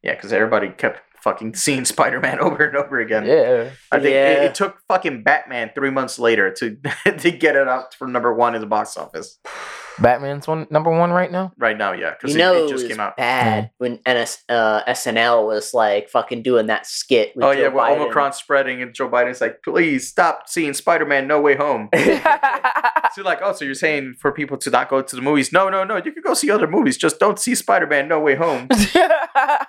Yeah, 0.03 0.15
because 0.15 0.33
everybody 0.33 0.69
kept 0.69 1.01
fucking 1.21 1.55
seeing 1.55 1.85
Spider-Man 1.85 2.39
over 2.39 2.65
and 2.65 2.77
over 2.77 2.99
again. 2.99 3.25
Yeah. 3.25 3.69
I 3.91 3.99
think 3.99 4.15
it, 4.15 4.43
it 4.43 4.55
took 4.55 4.81
fucking 4.87 5.23
Batman 5.23 5.71
three 5.73 5.91
months 5.91 6.19
later 6.19 6.51
to 6.53 6.77
to 7.17 7.31
get 7.31 7.55
it 7.55 7.67
up 7.67 7.93
for 7.93 8.07
number 8.07 8.33
one 8.33 8.55
in 8.55 8.61
the 8.61 8.67
box 8.67 8.97
office. 8.97 9.39
Batman's 9.99 10.47
one 10.47 10.67
number 10.69 10.89
one 10.91 11.11
right 11.11 11.31
now. 11.31 11.51
Right 11.57 11.77
now, 11.77 11.91
yeah, 11.93 12.11
because 12.11 12.33
You 12.35 12.39
it, 12.41 12.43
know 12.43 12.53
it 12.55 12.65
it, 12.65 12.69
just 12.69 12.83
was 12.83 12.91
came 12.91 12.99
out. 12.99 13.17
bad 13.17 13.71
when 13.77 13.99
NS, 14.07 14.39
uh, 14.49 14.83
SNL 14.87 15.45
was 15.45 15.73
like 15.73 16.09
fucking 16.09 16.43
doing 16.43 16.67
that 16.67 16.85
skit. 16.85 17.35
With 17.35 17.45
Oh 17.45 17.53
Joe 17.53 17.61
yeah, 17.61 17.67
well, 17.67 17.89
Biden. 17.89 18.01
Omicron 18.01 18.33
spreading, 18.33 18.81
and 18.81 18.93
Joe 18.93 19.09
Biden's 19.09 19.41
like, 19.41 19.61
"Please 19.63 20.07
stop 20.07 20.47
seeing 20.47 20.73
Spider-Man 20.73 21.27
No 21.27 21.41
Way 21.41 21.55
Home." 21.55 21.89
so 23.13 23.21
like, 23.23 23.39
oh, 23.43 23.53
so 23.53 23.65
you're 23.65 23.73
saying 23.73 24.15
for 24.19 24.31
people 24.31 24.57
to 24.57 24.69
not 24.69 24.89
go 24.89 25.01
to 25.01 25.15
the 25.15 25.21
movies? 25.21 25.51
No, 25.51 25.69
no, 25.69 25.83
no. 25.83 25.97
You 25.97 26.11
can 26.11 26.23
go 26.23 26.33
see 26.33 26.49
other 26.49 26.67
movies, 26.67 26.97
just 26.97 27.19
don't 27.19 27.37
see 27.39 27.55
Spider-Man 27.55 28.07
No 28.07 28.19
Way 28.19 28.35
Home. 28.35 28.67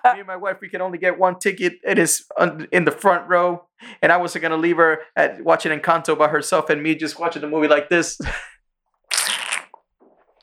Me 0.05 0.19
and 0.19 0.27
my 0.27 0.37
wife, 0.37 0.59
we 0.61 0.69
can 0.69 0.81
only 0.81 0.99
get 0.99 1.19
one 1.19 1.39
ticket. 1.39 1.75
It 1.85 1.99
is 1.99 2.25
in 2.71 2.85
the 2.85 2.91
front 2.91 3.29
row, 3.29 3.65
and 4.03 4.13
I 4.13 4.17
wasn't 4.19 4.43
gonna 4.43 4.57
leave 4.57 4.77
her 4.77 4.99
at 5.17 5.43
watching 5.43 5.77
Encanto 5.79 6.17
by 6.19 6.29
herself, 6.29 6.69
and 6.71 6.83
me 6.83 6.95
just 6.95 7.19
watching 7.19 7.43
the 7.43 7.49
movie 7.49 7.69
like 7.69 7.89
this. 7.89 8.19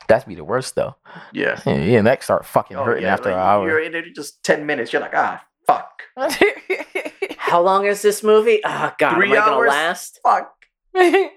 That's 0.10 0.26
be 0.26 0.36
the 0.36 0.44
worst 0.44 0.76
though. 0.76 0.96
Yeah. 1.32 1.62
Yeah, 1.66 1.76
yeah 1.78 2.02
neck 2.02 2.24
start 2.24 2.46
fucking 2.46 2.76
Oh, 2.76 2.84
hurting 2.84 3.04
yeah, 3.04 3.14
after 3.14 3.30
like, 3.30 3.36
an 3.38 3.42
hour. 3.42 3.70
You're 3.70 3.82
in 3.82 3.96
it 3.96 4.14
just 4.16 4.44
ten 4.44 4.66
minutes. 4.66 4.92
You're 4.92 5.02
like, 5.02 5.14
ah, 5.16 5.42
fuck, 5.66 6.02
How 7.38 7.62
long 7.62 7.86
is 7.86 8.02
this 8.02 8.22
movie? 8.24 8.60
Oh 8.66 8.92
god, 9.00 9.16
Three 9.16 9.28
am 9.28 9.34
I 9.34 9.36
gonna 9.46 9.52
hours? 9.56 9.70
last? 9.70 10.20
fuck. 10.24 10.52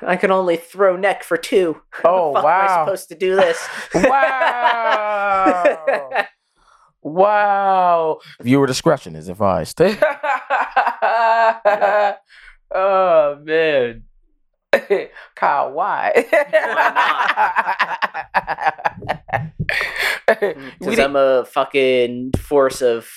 I 0.00 0.14
can 0.16 0.30
only 0.30 0.56
throw 0.56 0.96
neck 0.96 1.24
for 1.24 1.36
two. 1.36 1.80
Oh, 2.04 2.32
How 2.34 2.34
the 2.34 2.42
fuck 2.42 2.44
am 2.44 2.68
I 2.80 2.84
supposed 2.84 3.08
to 3.08 3.14
do 3.16 3.34
this? 3.34 3.68
wow. 3.94 6.24
wow. 7.02 8.18
Viewer 8.40 8.66
discretion 8.66 9.16
is 9.16 9.28
advised. 9.28 9.80
oh 12.70 13.38
man. 13.42 14.04
Kyle, 15.34 15.72
why? 15.72 16.24
Mm, 20.28 20.56
we 20.56 20.70
Because 20.78 20.98
I'm 20.98 21.16
a 21.16 21.44
fucking 21.46 22.32
force 22.38 22.82
of 22.82 23.08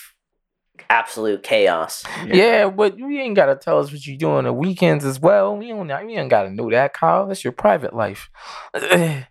absolute 0.90 1.44
chaos. 1.44 2.04
yeah, 2.26 2.70
but 2.70 2.98
you 2.98 3.10
ain't 3.20 3.36
gotta 3.36 3.56
tell 3.56 3.80
us 3.80 3.92
what 3.92 4.06
you 4.06 4.18
do 4.18 4.32
on 4.32 4.46
the 4.46 4.54
weekends 4.54 5.06
as 5.06 5.20
well. 5.20 5.56
We 5.58 5.70
don't 5.70 5.88
we 6.06 6.18
ain't 6.18 6.30
gotta 6.30 6.50
know 6.50 6.70
that, 6.72 6.94
Kyle. 6.94 7.28
That's 7.28 7.44
your 7.44 7.54
private 7.54 7.94
life. 7.94 8.30
that 8.74 9.28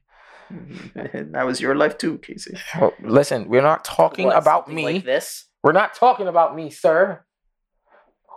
was 1.45 1.61
your 1.61 1.75
life 1.75 1.99
too, 1.99 2.19
Casey. 2.19 2.57
Well, 2.79 2.93
Listen, 3.03 3.49
we're 3.49 3.63
not 3.63 3.85
talking 3.85 4.27
What, 4.27 4.37
about 4.37 4.69
me. 4.69 4.85
Like 4.85 5.05
this. 5.05 5.47
We're 5.63 5.73
not 5.73 5.95
talking 5.95 6.29
about 6.29 6.55
me, 6.55 6.71
sir. 6.71 7.25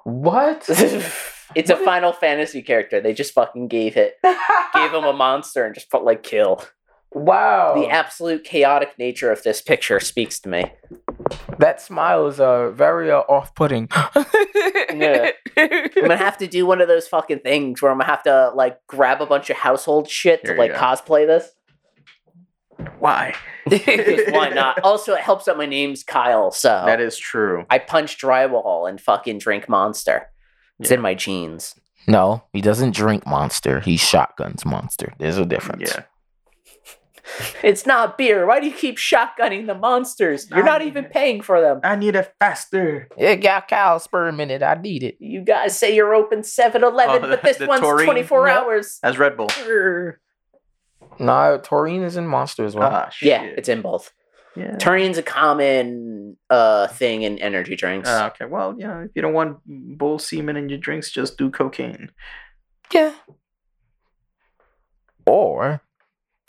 What? 0.04 0.70
It's 1.56 1.70
a 1.70 1.76
Final 1.76 2.12
Fantasy 2.14 2.62
character. 2.62 3.00
They 3.02 3.14
just 3.14 3.34
fucking 3.34 3.68
gave 3.68 3.98
it, 3.98 4.18
gave 4.24 4.94
him 4.94 5.04
a 5.04 5.14
monster 5.26 5.66
and 5.66 5.74
just 5.76 5.90
put 5.90 6.04
like 6.04 6.24
kill. 6.24 6.64
wow. 7.12 7.74
The 7.76 7.90
absolute 7.90 8.44
chaotic 8.44 8.98
nature 8.98 9.32
of 9.32 9.44
this 9.44 9.62
picture 9.62 10.00
speaks 10.00 10.40
to 10.42 10.50
me. 10.50 10.64
that 11.60 11.80
smile 11.82 12.28
is 12.28 12.40
uh, 12.40 12.72
very 12.72 13.12
uh, 13.12 13.20
off-putting. 13.20 13.90
Yeah. 14.96 15.32
I'm 15.58 15.90
gonna 15.96 16.18
have 16.18 16.38
to 16.38 16.48
do 16.48 16.66
one 16.68 16.80
of 16.82 16.88
those 16.88 17.08
fucking 17.08 17.40
things 17.40 17.82
where 17.82 17.92
I'm 17.92 17.98
gonna 17.98 18.10
have 18.10 18.24
to 18.24 18.52
like 18.54 18.78
grab 18.88 19.22
a 19.22 19.26
bunch 19.26 19.50
of 19.50 19.58
household 19.58 20.08
shit 20.10 20.42
There 20.44 20.56
to 20.56 20.62
you 20.62 20.70
like 20.70 20.72
go. 20.72 20.78
cosplay 20.86 21.26
this. 21.26 21.50
Why? 23.00 23.34
'Cause 23.70 23.80
why 24.30 24.50
not? 24.50 24.80
Also, 24.84 25.14
it 25.14 25.22
helps 25.22 25.46
that 25.46 25.58
my 25.58 25.66
name's 25.66 26.04
Kyle, 26.04 26.52
so 26.52 26.84
That 26.86 27.02
is 27.02 27.18
true. 27.18 27.66
I 27.70 27.80
punch 27.80 28.18
drywall 28.20 28.88
and 28.90 29.00
fucking 29.02 29.40
drink 29.40 29.68
Monster. 29.68 30.30
It's 30.84 30.92
Yeah. 30.92 30.96
in 30.98 31.02
my 31.02 31.14
genes. 31.16 31.76
no, 32.08 32.44
he 32.54 32.62
doesn't 32.62 32.94
drink 32.96 33.26
Monster. 33.26 33.80
He 33.80 33.98
shotguns 33.98 34.66
Monster. 34.66 35.14
There's 35.20 35.38
a 35.38 35.46
difference. 35.46 35.92
Yeah. 35.96 36.04
It's 37.64 37.86
not 37.86 38.18
beer. 38.18 38.46
Why 38.46 38.60
do 38.60 38.68
you 38.68 38.74
keep 38.74 38.98
shotgunning 38.98 39.66
the 39.66 39.74
monsters? 39.76 40.50
You're 40.52 40.66
not 40.66 40.82
I- 40.82 40.86
even 40.86 41.06
paying 41.06 41.42
for 41.42 41.62
them. 41.62 41.80
I 41.82 41.96
need 41.96 42.16
it 42.18 42.34
faster. 42.38 43.08
It 43.18 43.38
got 43.38 43.70
cow 43.70 43.98
sperm 43.98 44.42
in 44.42 44.52
it. 44.52 44.62
I 44.62 44.74
need 44.76 45.04
it. 45.04 45.16
You 45.20 45.40
guys 45.42 45.78
say 45.80 45.96
you're 45.96 46.14
open 46.14 46.44
7 46.44 46.84
Eleven, 46.84 47.24
Oh, 47.24 47.30
but 47.30 47.42
this 47.44 47.58
the 47.58 47.66
one's 47.66 47.80
taurine? 47.82 48.06
24 48.06 48.48
Yep. 48.50 48.58
hours. 48.58 49.00
That's 49.02 49.18
Red 49.18 49.38
Bull. 49.38 49.48
Grr. 49.48 50.16
No, 51.18 51.60
Taurine 51.64 52.04
is 52.04 52.18
in 52.18 52.28
Monster 52.28 52.66
as 52.66 52.76
well. 52.76 52.90
Ah. 52.92 53.10
Yeah, 53.22 53.44
it's 53.44 53.70
in 53.70 53.82
both. 53.82 54.12
Yeah. 54.56 54.78
Taurine's 54.78 55.18
a 55.18 55.24
common 55.24 56.38
uh 56.50 56.88
thing 56.88 57.24
in 57.24 57.40
energy 57.40 57.76
drinks. 57.76 58.10
Ah, 58.10 58.28
okay. 58.28 58.46
Well, 58.46 58.76
yeah. 58.78 59.02
If 59.04 59.12
you 59.16 59.22
don't 59.22 59.34
want 59.34 59.60
bull 59.66 60.20
semen 60.20 60.56
in 60.58 60.70
your 60.70 60.80
drinks, 60.80 61.12
just 61.12 61.38
do 61.38 61.50
cocaine. 61.50 62.12
yeah. 62.94 63.14
Or 65.26 65.80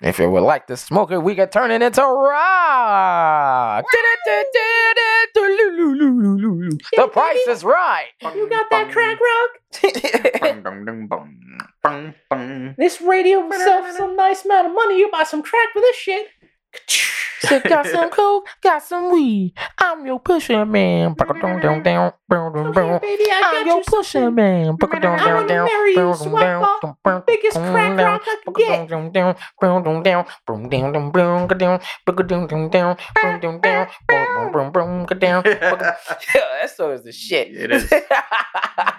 if 0.03 0.19
you 0.19 0.29
would 0.29 0.43
like 0.43 0.67
to 0.67 0.77
smoke 0.77 1.13
it, 1.13 1.23
we 1.23 1.37
could 1.37 1.53
turn 1.53 1.71
it 1.71 1.81
into 1.81 2.03
rock. 2.03 3.85
The 6.97 7.09
price 7.13 7.47
is 7.49 7.65
right. 7.65 8.09
you 8.35 8.49
got 8.49 8.71
that 8.71 8.91
crack 8.91 9.19
rock? 9.21 9.83
This 12.79 13.01
radio 13.01 13.49
sells 13.51 13.97
some 14.01 14.17
nice 14.17 14.45
amount 14.45 14.69
of 14.69 14.75
money. 14.75 14.99
You 14.99 15.11
buy 15.11 15.25
some 15.25 15.43
crack 15.43 15.69
for 15.73 15.81
this 15.81 15.97
shit. 15.97 16.27
So 17.41 17.61
got 17.61 17.87
some 17.87 18.11
coke, 18.11 18.47
got 18.63 18.83
some 18.83 19.13
weed. 19.13 19.55
I'm 19.79 20.07
your 20.07 20.21
pusher 20.21 20.65
man. 20.65 21.15
Baby, 23.01 23.25
I'm 23.31 23.67
your 23.67 23.77
you 23.79 23.85
pusher 23.87 24.31
man. 24.31 24.69
I'm 24.71 24.77
gonna 24.79 25.65
marry 25.65 25.91
you, 25.91 26.15
sweat 26.15 26.61
Biggest 27.27 27.57
crack 27.57 27.99
rock 27.99 28.23
I 28.27 28.37
could 28.45 28.55
get. 28.57 28.81
Yeah, 36.35 36.41
that 36.61 36.71
song 36.77 36.93
is 36.93 37.03
the 37.03 37.13
shit. 37.13 37.49
It 37.57 37.71
is. 37.73 37.93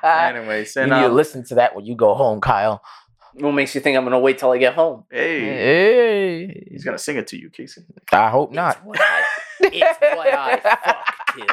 Anyways, 0.04 0.76
you 0.76 0.82
need 0.84 0.90
to 0.90 1.06
um, 1.08 1.16
listen 1.16 1.44
to 1.46 1.56
that 1.56 1.76
when 1.76 1.86
you 1.86 1.96
go 1.96 2.14
home, 2.16 2.42
Kyle. 2.42 2.82
What 3.38 3.52
makes 3.52 3.76
you 3.76 3.82
think 3.82 3.98
I'm 3.98 4.06
gonna 4.06 4.20
wait 4.20 4.38
till 4.38 4.52
I 4.52 4.58
get 4.58 4.76
home? 4.76 5.04
hey, 5.12 5.40
Hey, 5.42 6.68
he's 6.72 6.86
gonna 6.86 6.98
sing 6.98 7.18
it 7.18 7.28
to 7.28 7.38
you, 7.38 7.50
Casey. 7.50 7.82
I 8.12 8.30
hope 8.30 8.52
not. 8.52 8.78
It's 8.78 8.86
what 8.86 9.00
I, 9.02 9.24
it's 9.62 10.00
what 10.00 10.34
I 10.34 10.58
fuck 10.86 11.06
to. 11.36 11.46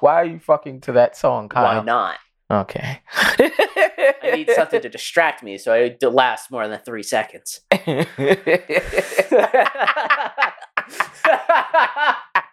Why 0.00 0.14
are 0.14 0.24
you 0.24 0.40
fucking 0.40 0.80
to 0.82 0.92
that 0.92 1.16
song, 1.16 1.50
Why 1.52 1.80
not? 1.82 2.16
Okay. 2.50 3.00
I 3.12 4.32
need 4.34 4.50
something 4.50 4.80
to 4.82 4.88
distract 4.88 5.44
me 5.44 5.56
so 5.56 5.72
I 5.72 5.96
last 6.04 6.50
more 6.50 6.66
than 6.66 6.80
three 6.80 7.04
seconds. 7.04 7.60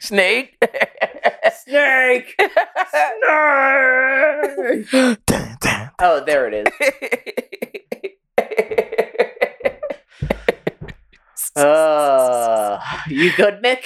Snake. 0.00 0.56
Snake! 1.64 2.34
Snake! 2.90 4.90
Dun, 5.26 5.56
dun. 5.60 5.90
Oh, 5.98 6.22
there 6.24 6.48
it 6.52 6.66
is. 6.66 6.72
Uh, 11.54 12.80
you 13.08 13.32
good, 13.36 13.62
Mick? 13.62 13.80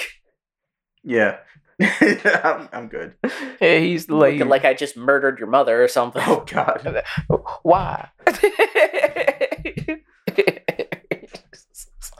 Yeah, 1.03 1.37
I'm, 1.79 2.69
I'm 2.71 2.87
good. 2.87 3.13
yeah, 3.61 3.79
he's 3.79 4.05
the 4.07 4.15
lady. 4.15 4.37
Looking 4.37 4.49
like 4.49 4.65
I 4.65 4.73
just 4.73 4.97
murdered 4.97 5.39
your 5.39 5.47
mother 5.49 5.83
or 5.83 5.87
something. 5.87 6.21
Oh 6.25 6.43
God. 6.45 7.03
Why? 7.63 8.09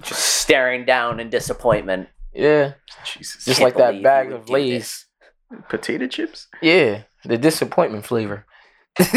Just 0.04 0.24
staring 0.42 0.86
down 0.86 1.20
in 1.20 1.30
disappointment. 1.30 2.10
Yeah, 2.38 2.74
Jesus. 3.04 3.46
just 3.46 3.62
like 3.62 3.76
that 3.78 4.02
bag 4.04 4.32
of 4.32 4.46
do 4.46 4.54
Lay's. 4.54 5.06
Potato 5.70 6.08
chips. 6.08 6.48
Yeah, 6.62 7.04
the 7.24 7.38
disappointment 7.38 8.06
flavor. 8.06 8.46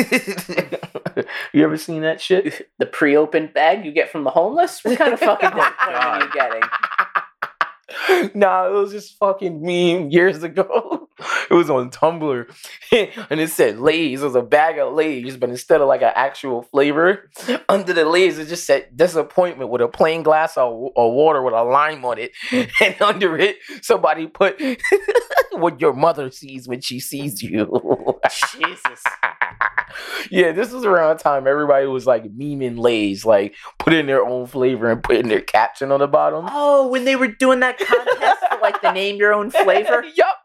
you 1.52 1.64
ever 1.64 1.76
seen 1.76 2.02
that 2.02 2.20
shit? 2.20 2.68
The 2.78 2.86
pre-opened 2.86 3.52
bag 3.52 3.84
you 3.84 3.92
get 3.92 4.10
from 4.10 4.24
the 4.24 4.30
homeless? 4.30 4.82
What 4.84 4.97
kind 4.97 5.12
of 5.12 5.20
fucking 5.20 5.51
disappointment 5.51 6.02
are 6.02 6.22
you 6.22 6.32
getting? 6.32 6.62
nah, 8.34 8.66
it 8.66 8.72
was 8.72 8.92
just 8.92 9.18
fucking 9.18 9.60
meme 9.60 10.10
years 10.10 10.42
ago. 10.42 11.09
It 11.51 11.55
was 11.55 11.68
on 11.68 11.90
Tumblr, 11.90 12.47
and 13.30 13.40
it 13.40 13.51
said 13.51 13.78
Lay's. 13.78 14.22
It 14.22 14.24
was 14.24 14.36
a 14.36 14.42
bag 14.42 14.78
of 14.78 14.94
Lay's, 14.94 15.36
but 15.36 15.51
instead 15.51 15.80
of 15.80 15.88
like 15.88 16.02
an 16.02 16.12
actual 16.14 16.62
flavor, 16.62 17.28
under 17.68 17.92
the 17.92 18.05
Lay's 18.05 18.38
it 18.38 18.47
just 18.47 18.66
said 18.66 18.88
disappointment 18.94 19.70
with 19.70 19.80
a 19.80 19.88
plain 19.88 20.22
glass 20.22 20.56
of, 20.56 20.72
of 20.97 21.12
water 21.12 21.42
with 21.42 21.55
a 21.55 21.62
lime 21.64 22.05
on 22.05 22.18
it, 22.18 22.32
hmm. 22.51 22.62
and 22.80 23.01
under 23.02 23.36
it 23.36 23.56
somebody 23.82 24.26
put 24.28 24.60
what 25.52 25.80
your 25.80 25.92
mother 25.92 26.30
sees 26.30 26.68
when 26.68 26.80
she 26.80 27.01
sees 27.01 27.42
you. 27.42 28.20
Jesus. 28.30 29.02
yeah, 30.30 30.52
this 30.52 30.70
was 30.70 30.84
around 30.84 31.16
the 31.16 31.22
time 31.22 31.47
everybody 31.47 31.86
was 31.86 32.06
like 32.06 32.24
memeing 32.24 32.78
Lay's, 32.78 33.24
like 33.24 33.55
putting 33.78 34.06
their 34.06 34.24
own 34.24 34.47
flavor 34.47 34.90
and 34.90 35.02
putting 35.02 35.28
their 35.28 35.40
caption 35.40 35.90
on 35.92 36.01
the 36.01 36.09
bottom. 36.09 36.47
Oh, 36.48 36.88
when 36.88 37.05
they 37.05 37.16
were 37.16 37.28
doing 37.28 37.60
that 37.60 37.78
contest 37.78 38.42
for 38.51 38.59
like 38.60 38.80
the 38.82 38.92
name 38.92 39.16
your 39.16 39.32
own 39.32 39.51
flavor. 39.51 40.05
yup. 40.14 40.36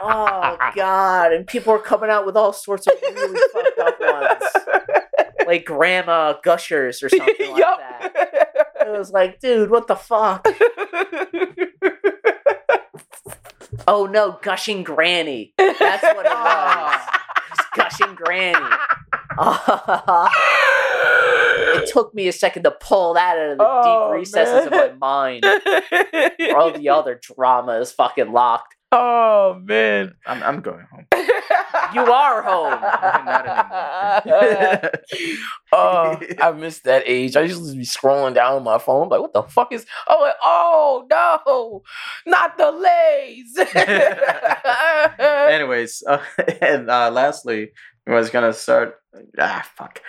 Oh 0.00 0.56
god, 0.74 1.32
and 1.32 1.46
people 1.46 1.72
were 1.72 1.78
coming 1.78 2.10
out 2.10 2.26
with 2.26 2.36
all 2.36 2.52
sorts 2.52 2.86
of 2.86 2.94
really 3.02 3.40
fucked 3.52 3.78
up 3.78 4.00
ones, 4.00 4.42
like 5.46 5.64
Grandma 5.64 6.34
Gushers 6.42 7.02
or 7.02 7.08
something 7.08 7.50
like 7.52 7.62
that. 7.62 8.66
It 8.86 8.98
was 8.98 9.10
like, 9.10 9.40
dude, 9.40 9.70
what 9.70 9.86
the 9.88 9.96
fuck? 9.96 10.46
Oh 13.86 14.06
no, 14.06 14.38
Gushing 14.42 14.82
Granny. 14.82 15.52
That's 15.56 16.02
what 16.02 16.26
it 16.26 16.32
was. 16.32 17.00
It's 17.52 17.64
Gushing 17.74 18.14
Granny. 18.14 18.76
it 21.82 21.90
took 21.92 22.14
me 22.14 22.28
a 22.28 22.32
second 22.32 22.64
to 22.64 22.70
pull 22.70 23.14
that 23.14 23.38
out 23.38 23.50
of 23.52 23.58
the 23.58 23.64
Oh, 23.66 24.10
deep 24.10 24.18
recesses 24.20 24.66
of 24.66 24.72
my 24.72 24.90
mind. 24.92 25.44
All 26.54 26.70
the 26.72 26.88
other 26.90 27.18
drama 27.22 27.80
is 27.80 27.92
fucking 27.92 28.32
locked. 28.32 28.76
Oh 28.92 29.60
man. 29.64 30.14
I'm, 30.26 30.42
I'm 30.42 30.60
going 30.60 30.86
home. 30.90 31.06
You 31.94 32.02
are 32.02 32.42
home. 32.42 32.80
Not 33.26 34.26
anymore. 34.26 34.90
oh, 35.72 36.20
I 36.40 36.52
missed 36.52 36.84
that 36.84 37.02
age. 37.06 37.36
I 37.36 37.42
used 37.42 37.64
to 37.70 37.76
be 37.76 37.84
scrolling 37.84 38.34
down 38.34 38.56
on 38.56 38.64
my 38.64 38.78
phone, 38.78 39.08
like, 39.08 39.20
what 39.20 39.32
the 39.32 39.42
fuck 39.42 39.72
is? 39.72 39.86
Oh, 40.06 40.18
like, 40.20 40.34
oh 40.42 41.06
no, 41.10 41.82
not 42.26 42.58
the 42.58 42.70
lays. 42.72 43.58
Anyways, 45.18 46.02
uh, 46.06 46.22
and 46.60 46.90
uh, 46.90 47.10
lastly, 47.10 47.70
I 48.06 48.14
was 48.14 48.30
gonna 48.30 48.52
start. 48.52 48.96
Ah, 49.38 49.66
fuck. 49.76 50.02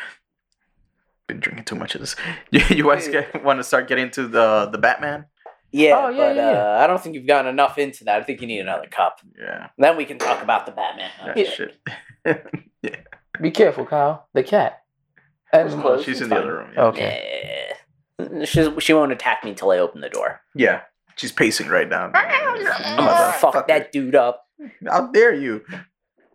Been 1.27 1.39
drinking 1.39 1.65
too 1.65 1.75
much 1.75 1.95
of 1.95 2.01
this. 2.01 2.15
You, 2.51 2.61
you 2.69 2.83
guys 2.83 3.07
get, 3.07 3.43
want 3.43 3.59
to 3.59 3.63
start 3.63 3.87
getting 3.87 4.09
to 4.11 4.27
the 4.27 4.69
the 4.71 4.77
Batman? 4.77 5.25
Yeah, 5.71 5.97
Oh, 6.05 6.09
yeah, 6.09 6.17
but 6.17 6.35
yeah, 6.35 6.51
yeah. 6.51 6.57
Uh, 6.75 6.79
I 6.83 6.87
don't 6.87 7.01
think 7.01 7.15
you've 7.15 7.27
gotten 7.27 7.49
enough 7.49 7.77
into 7.77 8.03
that. 8.05 8.21
I 8.21 8.23
think 8.23 8.41
you 8.41 8.47
need 8.47 8.59
another 8.59 8.87
cup. 8.87 9.19
Yeah, 9.39 9.67
Then 9.77 9.97
we 9.97 10.05
can 10.05 10.17
talk 10.17 10.41
about 10.41 10.65
the 10.65 10.71
Batman. 10.71 11.11
that 11.25 11.37
Yeah. 11.37 11.49
shit. 11.49 11.77
Be 13.41 13.51
careful, 13.51 13.85
Kyle. 13.85 14.27
The 14.33 14.43
cat. 14.43 14.81
And 15.53 15.69
Close. 15.69 15.83
Well, 15.83 16.01
she's 16.03 16.21
in 16.21 16.29
the 16.29 16.37
other 16.37 16.57
room. 16.57 16.71
Yeah. 16.75 16.83
Okay. 16.85 17.75
Yeah. 18.19 18.45
She's, 18.45 18.67
she 18.79 18.93
won't 18.93 19.11
attack 19.11 19.43
me 19.43 19.51
until 19.51 19.71
I 19.71 19.77
open 19.79 20.01
the 20.01 20.09
door. 20.09 20.41
yeah, 20.53 20.81
she's 21.15 21.31
pacing 21.31 21.67
right 21.69 21.87
now. 21.87 22.11
I'm 22.13 22.97
gonna 22.97 23.31
fuck 23.33 23.67
that 23.67 23.91
dude 23.93 24.13
up. 24.15 24.45
How 24.85 25.07
dare 25.07 25.33
you? 25.33 25.63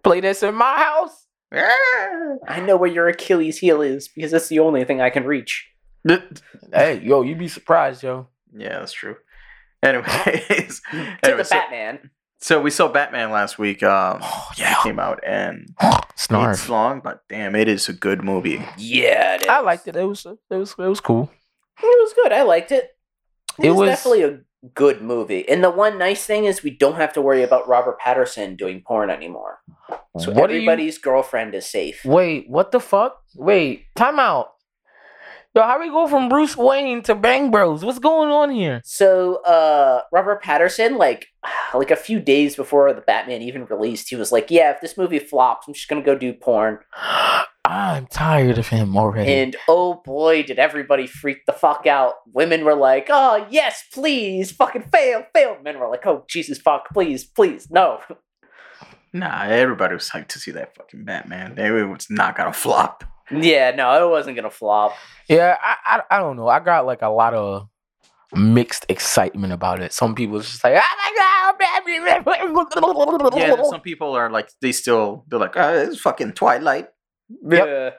play 0.02 0.20
this 0.20 0.42
in 0.42 0.54
my 0.54 0.76
house. 0.82 1.26
I 1.52 2.60
know 2.66 2.76
where 2.76 2.90
your 2.90 3.08
Achilles 3.08 3.58
heel 3.58 3.82
is 3.82 4.08
because 4.08 4.30
that's 4.32 4.48
the 4.48 4.58
only 4.60 4.84
thing 4.84 5.00
I 5.02 5.10
can 5.10 5.24
reach. 5.24 5.68
Hey, 6.72 7.00
yo, 7.02 7.22
you'd 7.22 7.38
be 7.38 7.48
surprised, 7.48 8.02
yo. 8.02 8.28
Yeah, 8.56 8.78
that's 8.80 8.92
true. 8.92 9.16
Anyways, 9.84 10.80
To 10.90 10.96
anyway, 11.22 11.38
the 11.38 11.44
so, 11.44 11.56
Batman. 11.56 12.10
so 12.40 12.60
we 12.60 12.70
saw 12.70 12.88
Batman 12.88 13.30
last 13.30 13.58
week. 13.58 13.82
Um, 13.82 14.18
Oh 14.22 14.50
it 14.56 14.82
came 14.82 14.98
out 14.98 15.20
and 15.26 15.68
it's 15.82 16.26
Snarf. 16.28 16.68
long, 16.68 17.00
but 17.00 17.22
damn, 17.28 17.54
it 17.54 17.68
is 17.68 17.88
a 17.88 17.92
good 17.92 18.22
movie. 18.24 18.62
Yeah, 18.78 19.34
it 19.36 19.48
I 19.48 19.60
liked 19.60 19.86
it. 19.88 19.96
It 19.96 20.04
was 20.04 20.24
it 20.26 20.38
was 20.54 20.74
it 20.78 20.88
was 20.88 21.00
cool. 21.00 21.30
It 21.82 21.84
was 22.02 22.12
good. 22.14 22.32
I 22.32 22.42
liked 22.42 22.72
it. 22.72 22.90
It, 23.58 23.66
It 23.66 23.70
was, 23.70 23.80
was- 23.80 23.88
definitely 23.90 24.22
a 24.22 24.40
good 24.74 25.02
movie. 25.02 25.46
And 25.48 25.62
the 25.62 25.70
one 25.70 25.98
nice 25.98 26.24
thing 26.24 26.44
is 26.46 26.62
we 26.62 26.70
don't 26.70 26.94
have 26.96 27.12
to 27.14 27.20
worry 27.20 27.42
about 27.42 27.68
Robert 27.68 28.00
Pattinson 28.00 28.56
doing 28.56 28.82
porn 28.86 29.10
anymore. 29.10 29.58
So 30.18 30.30
what 30.32 30.46
do 30.48 30.54
you 30.54 30.60
everybody's 30.60 30.96
girlfriend 30.98 31.54
is 31.54 31.66
safe. 31.66 32.04
Wait, 32.04 32.48
what 32.48 32.70
the 32.72 32.80
fuck? 32.80 33.20
Wait, 33.34 33.86
time 33.96 34.18
out. 34.18 34.53
Yo, 35.56 35.62
how 35.62 35.78
we 35.78 35.88
go 35.88 36.08
from 36.08 36.28
Bruce 36.28 36.56
Wayne 36.56 37.00
to 37.02 37.14
Bang 37.14 37.52
Bros? 37.52 37.84
What's 37.84 38.00
going 38.00 38.28
on 38.28 38.50
here? 38.50 38.80
So 38.84 39.36
uh 39.44 40.00
Robert 40.10 40.42
Pattinson, 40.42 40.98
like 40.98 41.28
like 41.74 41.92
a 41.92 41.96
few 41.96 42.18
days 42.18 42.56
before 42.56 42.92
the 42.92 43.02
Batman 43.02 43.40
even 43.40 43.64
released, 43.66 44.10
he 44.10 44.16
was 44.16 44.32
like, 44.32 44.50
Yeah, 44.50 44.72
if 44.72 44.80
this 44.80 44.98
movie 44.98 45.20
flops, 45.20 45.68
I'm 45.68 45.74
just 45.74 45.86
gonna 45.86 46.02
go 46.02 46.18
do 46.18 46.32
porn. 46.32 46.80
I'm 47.64 48.06
tired 48.08 48.58
of 48.58 48.66
him 48.66 48.96
already. 48.96 49.32
And 49.32 49.54
oh 49.68 50.02
boy, 50.04 50.42
did 50.42 50.58
everybody 50.58 51.06
freak 51.06 51.46
the 51.46 51.52
fuck 51.52 51.86
out. 51.86 52.14
Women 52.32 52.64
were 52.64 52.74
like, 52.74 53.06
Oh 53.08 53.46
yes, 53.48 53.84
please, 53.92 54.50
fucking 54.50 54.88
fail, 54.92 55.24
fail. 55.32 55.56
Men 55.62 55.78
were 55.78 55.88
like, 55.88 56.04
Oh 56.04 56.24
Jesus 56.28 56.58
fuck, 56.58 56.88
please, 56.92 57.22
please, 57.22 57.70
no. 57.70 58.00
Nah, 59.16 59.44
everybody 59.44 59.94
was 59.94 60.10
hyped 60.10 60.26
to 60.30 60.40
see 60.40 60.50
that 60.50 60.74
fucking 60.74 61.04
Batman. 61.04 61.56
It 61.56 61.70
was 61.88 62.08
not 62.10 62.36
gonna 62.36 62.52
flop. 62.52 63.04
Yeah, 63.30 63.70
no, 63.72 64.06
it 64.06 64.10
wasn't 64.10 64.36
gonna 64.36 64.50
flop. 64.50 64.94
yeah, 65.28 65.56
I, 65.62 65.76
I 65.86 66.16
I 66.16 66.18
don't 66.18 66.36
know. 66.36 66.48
I 66.48 66.60
got 66.60 66.86
like 66.86 67.02
a 67.02 67.08
lot 67.08 67.34
of 67.34 67.68
mixed 68.34 68.86
excitement 68.88 69.52
about 69.52 69.80
it. 69.80 69.92
Some 69.92 70.14
people 70.14 70.40
just 70.40 70.62
like, 70.64 70.74
oh 70.74 70.76
my 70.76 71.12
god, 71.16 71.54
Yeah, 73.36 73.62
some 73.64 73.80
people 73.80 74.16
are 74.16 74.30
like, 74.30 74.50
they 74.60 74.72
still, 74.72 75.24
they're 75.28 75.38
like, 75.38 75.56
oh, 75.56 75.78
it's 75.82 76.00
fucking 76.00 76.32
Twilight. 76.32 76.88
Yep. 77.48 77.66
Yeah. 77.66 77.90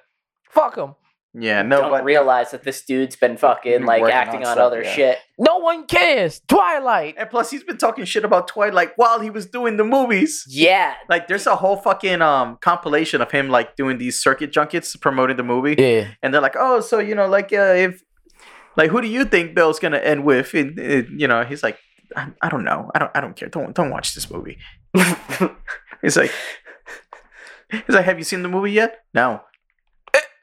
fuck 0.49 0.77
him. 0.77 0.95
Yeah, 1.38 1.64
no, 1.64 1.82
don't 1.82 1.91
but 1.91 2.06
realize 2.06 2.52
that 2.52 2.64
this 2.64 2.84
dude's 2.86 3.18
been 3.18 3.36
fucking 3.36 3.84
like 3.84 4.03
acting 4.03 4.41
on 4.41 4.48
on, 4.48 4.53
stuff, 4.53 4.66
other 4.68 4.84
yeah. 4.84 4.94
shit. 4.94 5.18
No 5.38 5.57
one 5.57 5.86
cares. 5.86 6.40
Twilight. 6.48 7.16
and 7.18 7.30
plus 7.30 7.52
he's 7.52 7.64
been 7.64 7.78
talking 7.78 8.06
shit 8.06 8.24
about 8.24 8.48
Twilight 8.48 8.91
while 8.95 9.20
he 9.20 9.30
was 9.30 9.45
doing 9.45 9.76
the 9.76 9.84
movies. 9.84 10.45
Yeah. 10.48 10.94
Like, 11.10 11.28
there's 11.28 11.45
a 11.45 11.57
whole 11.57 11.76
fucking 11.76 12.22
um 12.22 12.57
compilation 12.62 13.22
of 13.22 13.32
him 13.32 13.49
like 13.49 13.76
doing 13.76 13.98
these 13.98 14.18
circuit 14.22 14.53
junkets 14.53 14.95
promoting 14.95 15.36
the 15.36 15.44
movie, 15.44 15.76
Yeah. 15.78 16.07
and 16.24 16.34
they're 16.34 16.41
like, 16.41 16.56
oh, 16.57 16.80
so 16.80 16.99
you 16.99 17.16
know, 17.16 17.28
like, 17.28 17.52
uh, 17.52 17.74
if, 17.76 18.02
like, 18.78 18.91
who 18.91 19.02
do 19.02 19.07
you 19.07 19.26
think 19.26 19.56
Bill's 19.56 19.80
gonna 19.80 19.98
end 19.98 20.24
with? 20.24 20.53
And, 20.53 20.80
uh, 20.80 21.03
you 21.18 21.28
know, 21.28 21.44
he's 21.44 21.64
like, 21.64 21.80
I, 22.16 22.30
I 22.41 22.48
don't 22.49 22.64
know, 22.64 22.91
I 22.95 22.99
don't, 22.99 23.12
I 23.14 23.20
don't 23.20 23.36
care. 23.36 23.49
Don't, 23.49 23.76
don't 23.76 23.90
watch 23.90 24.14
this 24.16 24.32
movie. 24.32 24.57
He's 26.02 26.16
like, 26.18 26.32
he's 27.72 27.82
like, 27.90 28.06
have 28.06 28.18
you 28.20 28.24
seen 28.24 28.44
the 28.44 28.48
movie 28.49 28.72
yet? 28.72 28.99
No. 29.14 29.41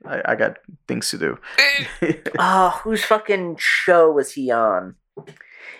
I, 0.06 0.22
I 0.24 0.34
got 0.34 0.58
things 0.88 1.10
to 1.10 1.18
do. 1.18 1.38
Oh, 2.38 2.80
whose 2.84 3.04
fucking 3.04 3.56
show 3.58 4.10
was 4.10 4.32
he 4.32 4.50
on? 4.50 4.96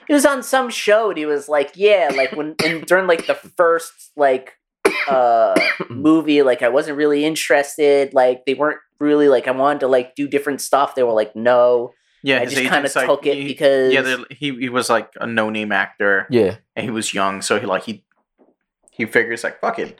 He 0.06 0.14
was 0.14 0.26
on 0.26 0.42
some 0.42 0.68
show 0.70 1.08
and 1.10 1.18
he 1.18 1.26
was 1.26 1.48
like, 1.48 1.72
yeah, 1.74 2.10
like 2.14 2.32
when 2.32 2.54
in, 2.64 2.82
during 2.82 3.06
like 3.06 3.26
the 3.26 3.34
first 3.34 4.12
like 4.16 4.54
uh 5.08 5.54
movie, 5.90 6.42
like 6.42 6.62
I 6.62 6.68
wasn't 6.68 6.96
really 6.98 7.24
interested. 7.24 8.12
Like 8.14 8.44
they 8.46 8.54
weren't 8.54 8.80
really 8.98 9.28
like 9.28 9.48
I 9.48 9.52
wanted 9.52 9.80
to 9.80 9.88
like 9.88 10.14
do 10.14 10.28
different 10.28 10.60
stuff. 10.60 10.94
They 10.94 11.02
were 11.02 11.12
like, 11.12 11.34
no. 11.34 11.92
yeah, 12.22 12.40
I 12.40 12.44
just 12.46 12.62
kind 12.68 12.84
of 12.84 12.94
like, 12.94 13.06
took 13.06 13.26
it 13.26 13.36
he- 13.36 13.46
because 13.46 13.92
yeah, 13.92 14.16
he 14.30 14.54
he 14.56 14.68
was 14.68 14.88
like 14.90 15.10
a 15.20 15.26
no 15.26 15.50
name 15.50 15.72
actor, 15.72 16.26
Yeah. 16.30 16.56
and 16.76 16.84
he 16.84 16.90
was 16.90 17.12
young, 17.14 17.42
so 17.42 17.58
he 17.58 17.66
like 17.66 17.82
he 17.84 18.04
he 18.90 19.06
figures 19.06 19.42
like 19.42 19.60
fuck 19.60 19.78
it, 19.78 19.98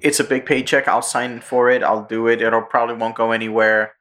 it's 0.00 0.20
a 0.20 0.24
big 0.24 0.46
paycheck. 0.46 0.88
I'll 0.88 1.02
sign 1.02 1.40
for 1.40 1.70
it. 1.70 1.82
I'll 1.82 2.04
do 2.04 2.26
it. 2.26 2.42
It'll 2.42 2.62
probably 2.62 2.96
won't 2.96 3.14
go 3.14 3.32
anywhere. 3.32 3.94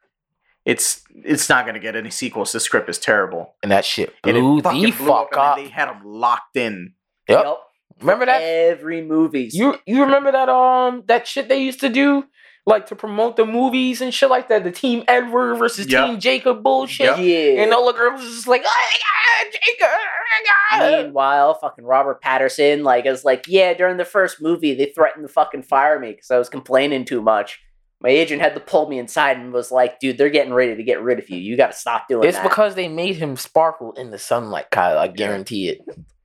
It's 0.65 1.03
it's 1.15 1.49
not 1.49 1.65
gonna 1.65 1.79
get 1.79 1.95
any 1.95 2.11
sequels. 2.11 2.51
The 2.51 2.59
script 2.59 2.89
is 2.89 2.99
terrible. 2.99 3.55
And 3.63 3.71
that 3.71 3.85
shit 3.85 4.13
And 4.23 4.37
it 4.37 4.41
blew 4.41 4.61
the 4.61 4.69
blew 4.69 4.91
fuck 4.91 5.29
and 5.31 5.41
up. 5.41 5.57
They 5.57 5.69
had 5.69 5.89
them 5.89 6.01
locked 6.05 6.57
in. 6.57 6.93
Yep. 7.27 7.43
Yep. 7.43 7.57
Remember 8.01 8.25
that? 8.25 8.41
Every 8.41 9.01
movie. 9.01 9.49
You 9.51 9.77
you 9.85 10.03
remember 10.03 10.31
that 10.31 10.49
um 10.49 11.03
that 11.07 11.27
shit 11.27 11.49
they 11.49 11.61
used 11.61 11.79
to 11.81 11.89
do 11.89 12.25
like 12.65 12.85
to 12.87 12.95
promote 12.95 13.35
the 13.35 13.45
movies 13.45 14.01
and 14.01 14.13
shit 14.13 14.29
like 14.29 14.49
that? 14.49 14.63
The 14.63 14.71
Team 14.71 15.03
Edward 15.07 15.55
versus 15.55 15.87
Yep. 15.87 16.07
Team 16.07 16.19
Jacob 16.19 16.61
bullshit. 16.63 17.05
Yep. 17.05 17.19
yeah. 17.19 17.63
And 17.63 17.73
all 17.73 17.85
the 17.87 17.93
girls 17.97 18.21
was 18.21 18.29
just 18.35 18.47
like, 18.47 18.61
oh 18.65 18.69
my 18.69 19.45
god, 19.45 19.51
Jacob, 19.53 19.89
oh 19.91 20.79
my 20.79 20.79
god. 20.91 21.03
Meanwhile, 21.03 21.53
fucking 21.55 21.85
Robert 21.85 22.21
Pattinson, 22.21 22.83
like, 22.83 23.05
is 23.05 23.23
like, 23.25 23.45
yeah, 23.47 23.73
during 23.73 23.97
the 23.97 24.05
first 24.05 24.41
movie, 24.41 24.75
they 24.75 24.91
threatened 24.95 25.27
to 25.27 25.33
fucking 25.33 25.63
fire 25.63 25.99
me 25.99 26.11
because 26.11 26.29
I 26.31 26.37
was 26.37 26.49
complaining 26.49 27.05
too 27.05 27.21
much. 27.21 27.59
My 28.01 28.09
agent 28.09 28.41
had 28.41 28.53
to 28.53 28.61
pull 28.61 28.87
me 28.87 28.97
inside 28.97 29.35
and 29.37 29.51
was 29.51 29.71
like, 29.71 29.99
dude, 29.99 30.17
they're 30.17 30.29
getting 30.29 30.53
ready 30.53 30.73
to 30.75 30.83
get 30.83 31.01
rid 31.01 31.19
of 31.19 31.29
you. 31.29 31.37
You 31.37 31.57
got 31.57 31.71
to 31.71 31.77
stop 31.77 32.07
doing 32.07 32.25
It's 32.29 32.37
that. 32.37 32.43
because 32.47 32.75
they 32.75 32.87
made 32.87 33.17
him 33.17 33.35
sparkle 33.35 33.91
in 33.93 34.11
the 34.11 34.17
sunlight, 34.17 34.71
Kyle. 34.71 34.97
I 34.97 35.07
guarantee 35.09 35.67
it. 35.67 35.81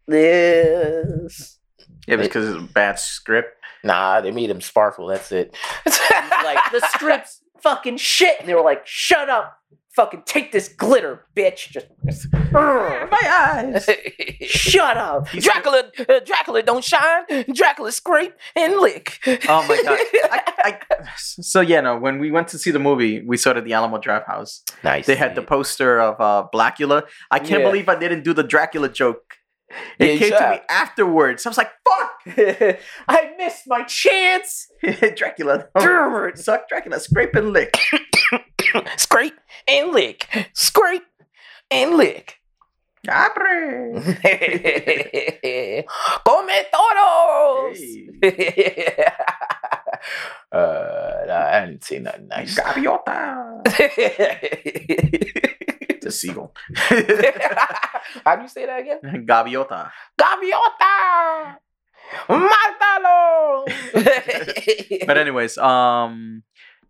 this. 0.07 1.59
Yeah, 2.07 2.17
because 2.17 2.49
it's 2.51 2.59
a 2.63 2.73
bad 2.73 2.99
script. 2.99 3.57
Nah, 3.85 4.21
they 4.21 4.31
made 4.31 4.51
him 4.51 4.61
sparkle. 4.61 5.07
That's 5.07 5.31
it. 5.33 5.55
like, 5.87 6.59
the 6.73 6.81
strip's 6.95 7.41
fucking 7.63 7.99
shit. 7.99 8.41
And 8.41 8.49
they 8.49 8.55
were 8.55 8.63
like, 8.63 8.87
shut 8.87 9.29
up. 9.29 9.59
Fucking 9.95 10.23
take 10.27 10.51
this 10.51 10.69
glitter, 10.69 11.25
bitch. 11.37 11.71
Just, 11.71 11.87
My 12.53 13.09
eyes. 13.23 13.89
shut 14.41 14.97
up. 14.97 15.29
Dracula, 15.31 15.85
uh, 16.09 16.19
Dracula 16.27 16.63
don't 16.65 16.83
shine. 16.83 17.23
Dracula 17.55 17.93
scrape 17.93 18.35
and 18.57 18.79
lick. 18.81 19.21
Oh 19.49 19.65
my 19.69 19.81
god. 19.85 19.99
I, 20.33 20.43
I, 20.59 20.81
so 21.17 21.61
yeah, 21.61 21.81
no. 21.81 21.97
When 21.97 22.19
we 22.19 22.33
went 22.33 22.49
to 22.49 22.59
see 22.59 22.73
the 22.73 22.81
movie, 22.81 23.23
we 23.25 23.37
saw 23.37 23.51
it 23.51 23.59
at 23.59 23.65
the 23.65 23.73
Alamo 23.73 23.99
Draft 23.99 24.27
House. 24.27 24.63
nice. 24.83 25.07
They 25.07 25.15
had 25.15 25.37
the 25.37 25.43
poster 25.43 26.01
of 26.01 26.21
uh, 26.21 26.49
Blackula. 26.53 27.05
I 27.31 27.39
can't 27.39 27.61
Yeah. 27.63 27.67
believe 27.69 27.89
I 27.89 27.95
didn't 27.97 28.25
do 28.25 28.33
the 28.33 28.43
Dracula 28.43 28.89
joke. 28.89 29.35
It 30.01 30.15
you 30.15 30.19
came 30.19 30.31
to 30.39 30.51
me 30.51 30.61
afterwards. 30.69 31.47
I 31.47 31.51
was 31.51 31.59
like, 31.59 31.71
"Fuck!" 31.89 32.14
I 33.09 33.33
missed 33.37 33.65
my 33.67 33.83
chance. 33.85 34.69
Dracula. 35.17 35.69
It. 35.77 36.39
Suck 36.39 36.69
Dracula. 36.69 36.99
Scrape 37.01 37.35
and 37.35 37.53
lick. 37.53 37.77
Scrape 38.97 39.39
and 39.69 39.93
lick. 39.93 40.27
Scrape 40.55 41.05
and 41.71 41.97
lick. 41.97 42.39
Abre. 43.07 44.01
Come 46.25 46.49
todos. 46.73 47.79
Hey. 48.23 49.05
uh, 50.51 51.27
I 51.31 51.67
didn't 51.67 51.85
say 51.85 51.99
nothing 51.99 52.29
nice. 52.29 52.59
Gaviota. 52.59 53.61
A 56.07 56.11
seagull. 56.11 56.55
How 58.25 58.37
do 58.37 58.43
you 58.43 58.49
say 58.49 58.67
that 58.67 58.81
again? 58.81 59.27
Gaviota. 59.27 59.91
Gaviota! 60.21 61.57
Mátalo! 62.29 63.65
But 65.07 65.19
anyways, 65.19 65.59
um, 65.59 66.43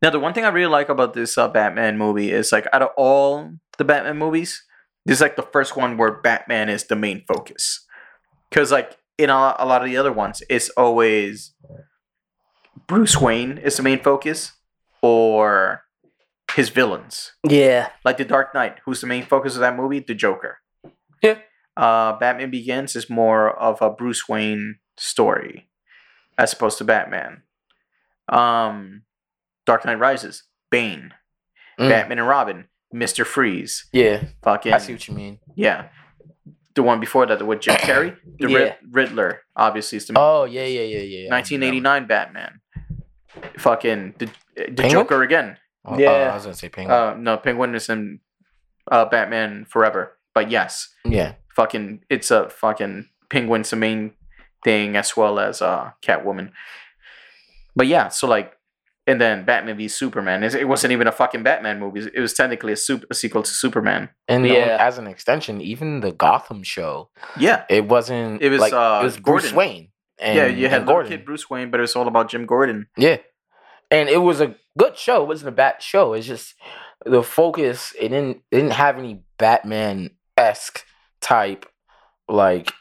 now 0.03 0.11
the 0.11 0.21
one 0.21 0.33
thing 0.35 0.45
I 0.45 0.49
really 0.49 0.71
like 0.71 0.89
about 0.89 1.15
this 1.15 1.37
uh, 1.37 1.49
Batman 1.49 1.99
movie 1.99 2.31
is 2.31 2.53
like 2.53 2.67
out 2.73 2.83
of 2.83 2.91
all 2.97 3.51
the 3.79 3.85
Batman 3.85 4.19
movies, 4.19 4.63
this 5.05 5.19
is 5.19 5.21
like 5.21 5.37
the 5.37 5.43
first 5.43 5.77
one 5.77 5.97
where 5.97 6.13
Batman 6.21 6.69
is 6.69 6.85
the 6.85 6.97
main 6.97 7.25
focus. 7.27 7.85
Because 8.51 8.71
like 8.71 8.97
in 9.19 9.31
a, 9.31 9.57
a 9.59 9.67
lot 9.67 9.83
of 9.83 9.87
the 9.89 9.97
other 9.97 10.13
ones, 10.13 10.43
it's 10.49 10.69
always 10.71 11.55
Bruce 12.87 13.17
Wayne 13.21 13.59
is 13.59 13.77
the 13.77 13.83
main 13.83 14.01
focus, 14.03 14.53
or 15.03 15.83
his 16.55 16.69
villains. 16.69 17.33
yeah. 17.49 17.89
Like 18.05 18.19
the 18.19 18.25
Dark 18.25 18.55
Knight, 18.55 18.79
who's 18.85 19.01
the 19.01 19.07
main 19.07 19.25
focus 19.25 19.55
of 19.55 19.61
that 19.61 19.77
movie? 19.77 20.01
The 20.01 20.15
Joker. 20.15 20.59
Yeah. 21.23 21.39
Uh, 21.77 22.17
Batman 22.19 22.51
Begins 22.51 22.95
is 22.95 23.11
more 23.11 23.51
of 23.51 23.83
a 23.83 23.91
Bruce 23.91 24.29
Wayne 24.29 24.77
story, 24.97 25.69
as 26.39 26.53
opposed 26.53 26.79
to 26.79 26.85
Batman. 26.85 27.43
Um, 28.29 29.03
Dark 29.67 29.85
Knight 29.85 29.99
Rises, 29.99 30.45
Bane, 30.71 31.13
Mm, 31.79 31.89
Batman 31.89 32.19
and 32.21 32.29
Robin, 32.29 32.69
Mister 32.93 33.25
Freeze, 33.25 33.87
yeah, 33.93 34.23
fucking 34.45 34.73
I 34.73 34.79
see 34.79 34.93
what 34.93 35.09
you 35.09 35.15
mean. 35.15 35.41
yeah. 35.57 35.89
The 36.77 36.83
one 36.85 36.99
before 37.01 37.27
that 37.27 37.45
with 37.45 37.61
Jim 37.61 37.75
Carrey, 37.77 38.17
the 38.39 38.47
Rid- 38.47 38.67
Yeah. 38.69 38.75
Riddler, 38.91 39.41
obviously 39.57 39.97
is 39.99 40.07
the 40.07 40.15
Oh 40.17 40.45
yeah, 40.45 40.65
yeah, 40.67 40.83
yeah, 40.83 40.99
yeah. 41.25 41.31
1989 41.31 42.07
Batman. 42.07 42.61
Fucking 43.59 44.15
the, 44.19 44.29
the 44.57 44.89
Joker 44.89 45.23
again. 45.23 45.57
Oh, 45.85 45.99
Yeah. 45.99 46.11
oh, 46.11 46.31
I 46.31 46.35
was 46.35 46.45
gonna 46.45 46.55
say 46.55 46.69
penguin. 46.69 46.97
Uh, 46.97 47.15
no, 47.15 47.37
Penguin 47.39 47.75
is 47.75 47.89
in 47.89 48.21
uh, 48.91 49.05
Batman 49.07 49.65
Forever. 49.65 50.19
But 50.35 50.51
yes, 50.51 50.89
yeah, 51.05 51.35
fucking, 51.55 52.05
it's 52.11 52.31
a 52.31 52.49
fucking 52.51 53.09
Penguin's 53.31 53.71
the 53.71 53.77
main 53.77 54.13
thing 54.65 54.97
as 54.97 55.17
well 55.17 55.39
as 55.39 55.63
uh, 55.63 55.91
Catwoman. 56.03 56.51
But 57.77 57.87
yeah, 57.87 58.09
so 58.09 58.27
like, 58.27 58.53
and 59.07 59.21
then 59.21 59.45
Batman 59.45 59.77
v 59.77 59.89
Superman. 59.89 60.43
It 60.43 60.55
it 60.55 60.65
wasn't 60.69 60.93
even 60.93 61.07
a 61.07 61.13
fucking 61.13 61.43
Batman 61.43 61.79
movie. 61.79 62.09
It 62.15 62.21
was 62.21 62.33
technically 62.33 62.73
a, 62.73 62.77
super, 62.77 63.07
a 63.11 63.15
sequel 63.15 63.43
to 63.43 63.51
Superman. 63.51 64.09
and 64.29 64.47
Yeah. 64.47 64.77
uh, 64.81 64.87
as 64.89 64.97
an 64.99 65.07
extension, 65.07 65.61
even 65.61 66.01
the 66.01 66.13
Gotham 66.13 66.63
show, 66.63 67.11
Yeah, 67.37 67.65
it 67.69 67.87
wasn't. 67.87 68.41
It 68.43 68.49
was, 68.49 68.61
like, 68.61 68.73
uh, 68.73 69.01
it 69.03 69.05
was 69.05 69.19
Bruce 69.19 69.43
Gordon. 69.53 69.57
Wayne. 69.57 69.89
And, 70.19 70.37
yeah. 70.37 70.47
You 70.47 70.69
had 70.69 70.79
and 70.81 70.87
little 70.87 71.03
Gordon. 71.03 71.11
kid 71.13 71.25
Bruce 71.27 71.51
Wayne, 71.51 71.71
but 71.71 71.81
it 71.81 71.83
was 71.83 71.97
all 71.97 72.09
about 72.09 72.31
Jim 72.31 72.47
Gordon. 72.47 72.87
Yeah. 72.97 73.19
And 73.91 74.09
it 74.09 74.19
was 74.23 74.41
a 74.41 74.55
good 74.79 74.97
show. 74.97 75.23
It 75.23 75.29
wasn't 75.29 75.49
a 75.51 75.53
bad 75.53 75.83
show. 75.83 76.15
It's 76.15 76.27
just 76.27 76.55
the 77.05 77.23
focus, 77.23 77.93
it 78.01 78.09
didn't 78.09 78.39
it 78.51 78.57
didn't 78.57 78.73
have 78.73 78.97
any 78.97 79.23
Batman 79.39 80.11
esque 80.39 80.85
type 81.21 81.67
like 82.29 82.73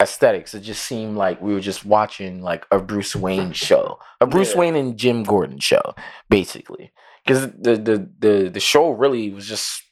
aesthetics. 0.00 0.54
It 0.54 0.60
just 0.60 0.84
seemed 0.84 1.16
like 1.16 1.40
we 1.40 1.52
were 1.52 1.60
just 1.60 1.84
watching 1.84 2.42
like 2.42 2.66
a 2.70 2.78
Bruce 2.78 3.16
Wayne 3.16 3.52
show. 3.66 3.98
A 4.20 4.26
Bruce 4.26 4.52
Yeah. 4.52 4.58
Wayne 4.60 4.76
and 4.76 4.96
Jim 4.96 5.22
Gordon 5.22 5.58
show, 5.58 5.94
basically. 6.28 6.92
Because 7.24 7.50
the, 7.52 7.76
the 7.76 8.08
the 8.18 8.48
the 8.50 8.60
show 8.60 8.90
really 8.90 9.30
was 9.30 9.46
just 9.46 9.82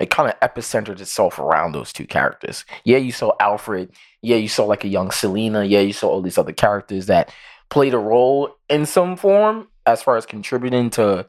it 0.00 0.10
kind 0.10 0.28
of 0.30 0.38
epicentered 0.40 1.00
itself 1.00 1.38
around 1.38 1.72
those 1.72 1.92
two 1.92 2.06
characters. 2.06 2.64
Yeah, 2.84 2.98
you 2.98 3.12
saw 3.12 3.32
Alfred. 3.40 3.92
Yeah, 4.20 4.36
you 4.36 4.48
saw 4.48 4.64
like 4.64 4.84
a 4.84 4.88
young 4.88 5.10
Selina. 5.10 5.64
Yeah, 5.64 5.80
you 5.80 5.92
saw 5.92 6.08
all 6.08 6.22
these 6.22 6.38
other 6.38 6.52
characters 6.52 7.06
that 7.06 7.32
played 7.70 7.94
a 7.94 7.98
role 7.98 8.56
in 8.68 8.84
some 8.84 9.16
form 9.16 9.68
as 9.86 10.02
far 10.02 10.16
as 10.16 10.26
contributing 10.26 10.90
to 10.90 11.26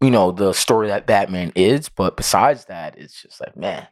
you 0.00 0.10
know 0.10 0.30
the 0.32 0.52
story 0.52 0.88
that 0.88 1.06
Batman 1.06 1.52
is. 1.54 1.88
But 1.88 2.16
besides 2.16 2.66
that, 2.66 2.96
it's 2.96 3.20
just 3.20 3.40
like 3.40 3.56
man, 3.56 3.86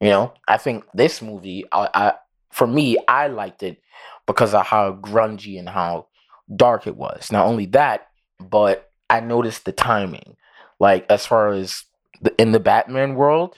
you 0.00 0.08
know. 0.08 0.32
I 0.48 0.56
think 0.56 0.84
this 0.94 1.20
movie, 1.20 1.64
I, 1.70 1.88
I 1.92 2.12
for 2.50 2.66
me, 2.66 2.96
I 3.08 3.28
liked 3.28 3.62
it 3.62 3.80
because 4.26 4.54
of 4.54 4.66
how 4.66 4.92
grungy 4.94 5.58
and 5.58 5.68
how 5.68 6.06
dark 6.54 6.86
it 6.86 6.96
was. 6.96 7.30
Not 7.32 7.46
only 7.46 7.66
that, 7.66 8.08
but 8.38 8.90
I 9.08 9.20
noticed 9.20 9.64
the 9.64 9.72
timing. 9.72 10.36
Like 10.78 11.06
as 11.10 11.26
far 11.26 11.52
as 11.52 11.84
the, 12.20 12.34
in 12.40 12.52
the 12.52 12.60
Batman 12.60 13.14
world, 13.14 13.56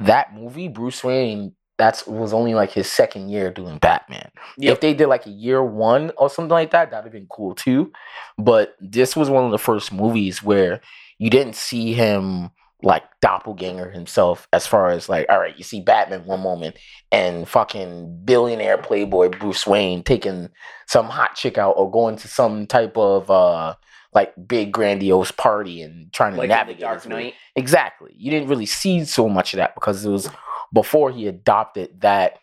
that 0.00 0.34
movie, 0.34 0.68
Bruce 0.68 1.02
Wayne, 1.02 1.54
that's 1.78 2.06
was 2.06 2.32
only 2.32 2.54
like 2.54 2.70
his 2.70 2.90
second 2.90 3.30
year 3.30 3.50
doing 3.50 3.78
Batman. 3.78 4.30
Yep. 4.58 4.72
If 4.72 4.80
they 4.80 4.94
did 4.94 5.08
like 5.08 5.26
a 5.26 5.30
year 5.30 5.62
one 5.64 6.12
or 6.16 6.30
something 6.30 6.50
like 6.50 6.70
that, 6.70 6.90
that'd 6.90 7.04
have 7.04 7.12
been 7.12 7.26
cool 7.28 7.54
too. 7.54 7.92
But 8.38 8.76
this 8.80 9.16
was 9.16 9.30
one 9.30 9.44
of 9.44 9.50
the 9.50 9.58
first 9.58 9.92
movies 9.92 10.42
where 10.42 10.80
you 11.18 11.30
didn't 11.30 11.56
see 11.56 11.92
him 11.92 12.50
like 12.82 13.04
doppelganger 13.20 13.90
himself 13.90 14.48
as 14.52 14.66
far 14.66 14.90
as 14.90 15.08
like, 15.08 15.26
all 15.28 15.38
right, 15.38 15.56
you 15.56 15.64
see 15.64 15.80
Batman 15.80 16.24
one 16.24 16.40
moment 16.40 16.76
and 17.10 17.48
fucking 17.48 18.22
billionaire 18.24 18.78
playboy 18.78 19.28
Bruce 19.28 19.66
Wayne 19.66 20.02
taking 20.02 20.48
some 20.86 21.06
hot 21.06 21.34
chick 21.34 21.58
out 21.58 21.72
or 21.76 21.90
going 21.90 22.16
to 22.16 22.28
some 22.28 22.66
type 22.66 22.96
of 22.96 23.30
uh 23.30 23.74
like 24.14 24.34
big 24.46 24.72
grandiose 24.72 25.30
party 25.30 25.80
and 25.80 26.12
trying 26.12 26.32
to 26.32 26.38
Like 26.38 26.48
navigate 26.48 26.80
Dark. 26.80 27.06
Knight. 27.08 27.34
Exactly. 27.56 28.12
You 28.16 28.30
didn't 28.30 28.48
really 28.48 28.66
see 28.66 29.04
so 29.04 29.28
much 29.28 29.54
of 29.54 29.58
that 29.58 29.74
because 29.74 30.04
it 30.04 30.10
was 30.10 30.28
before 30.72 31.10
he 31.10 31.26
adopted 31.26 32.00
that 32.00 32.38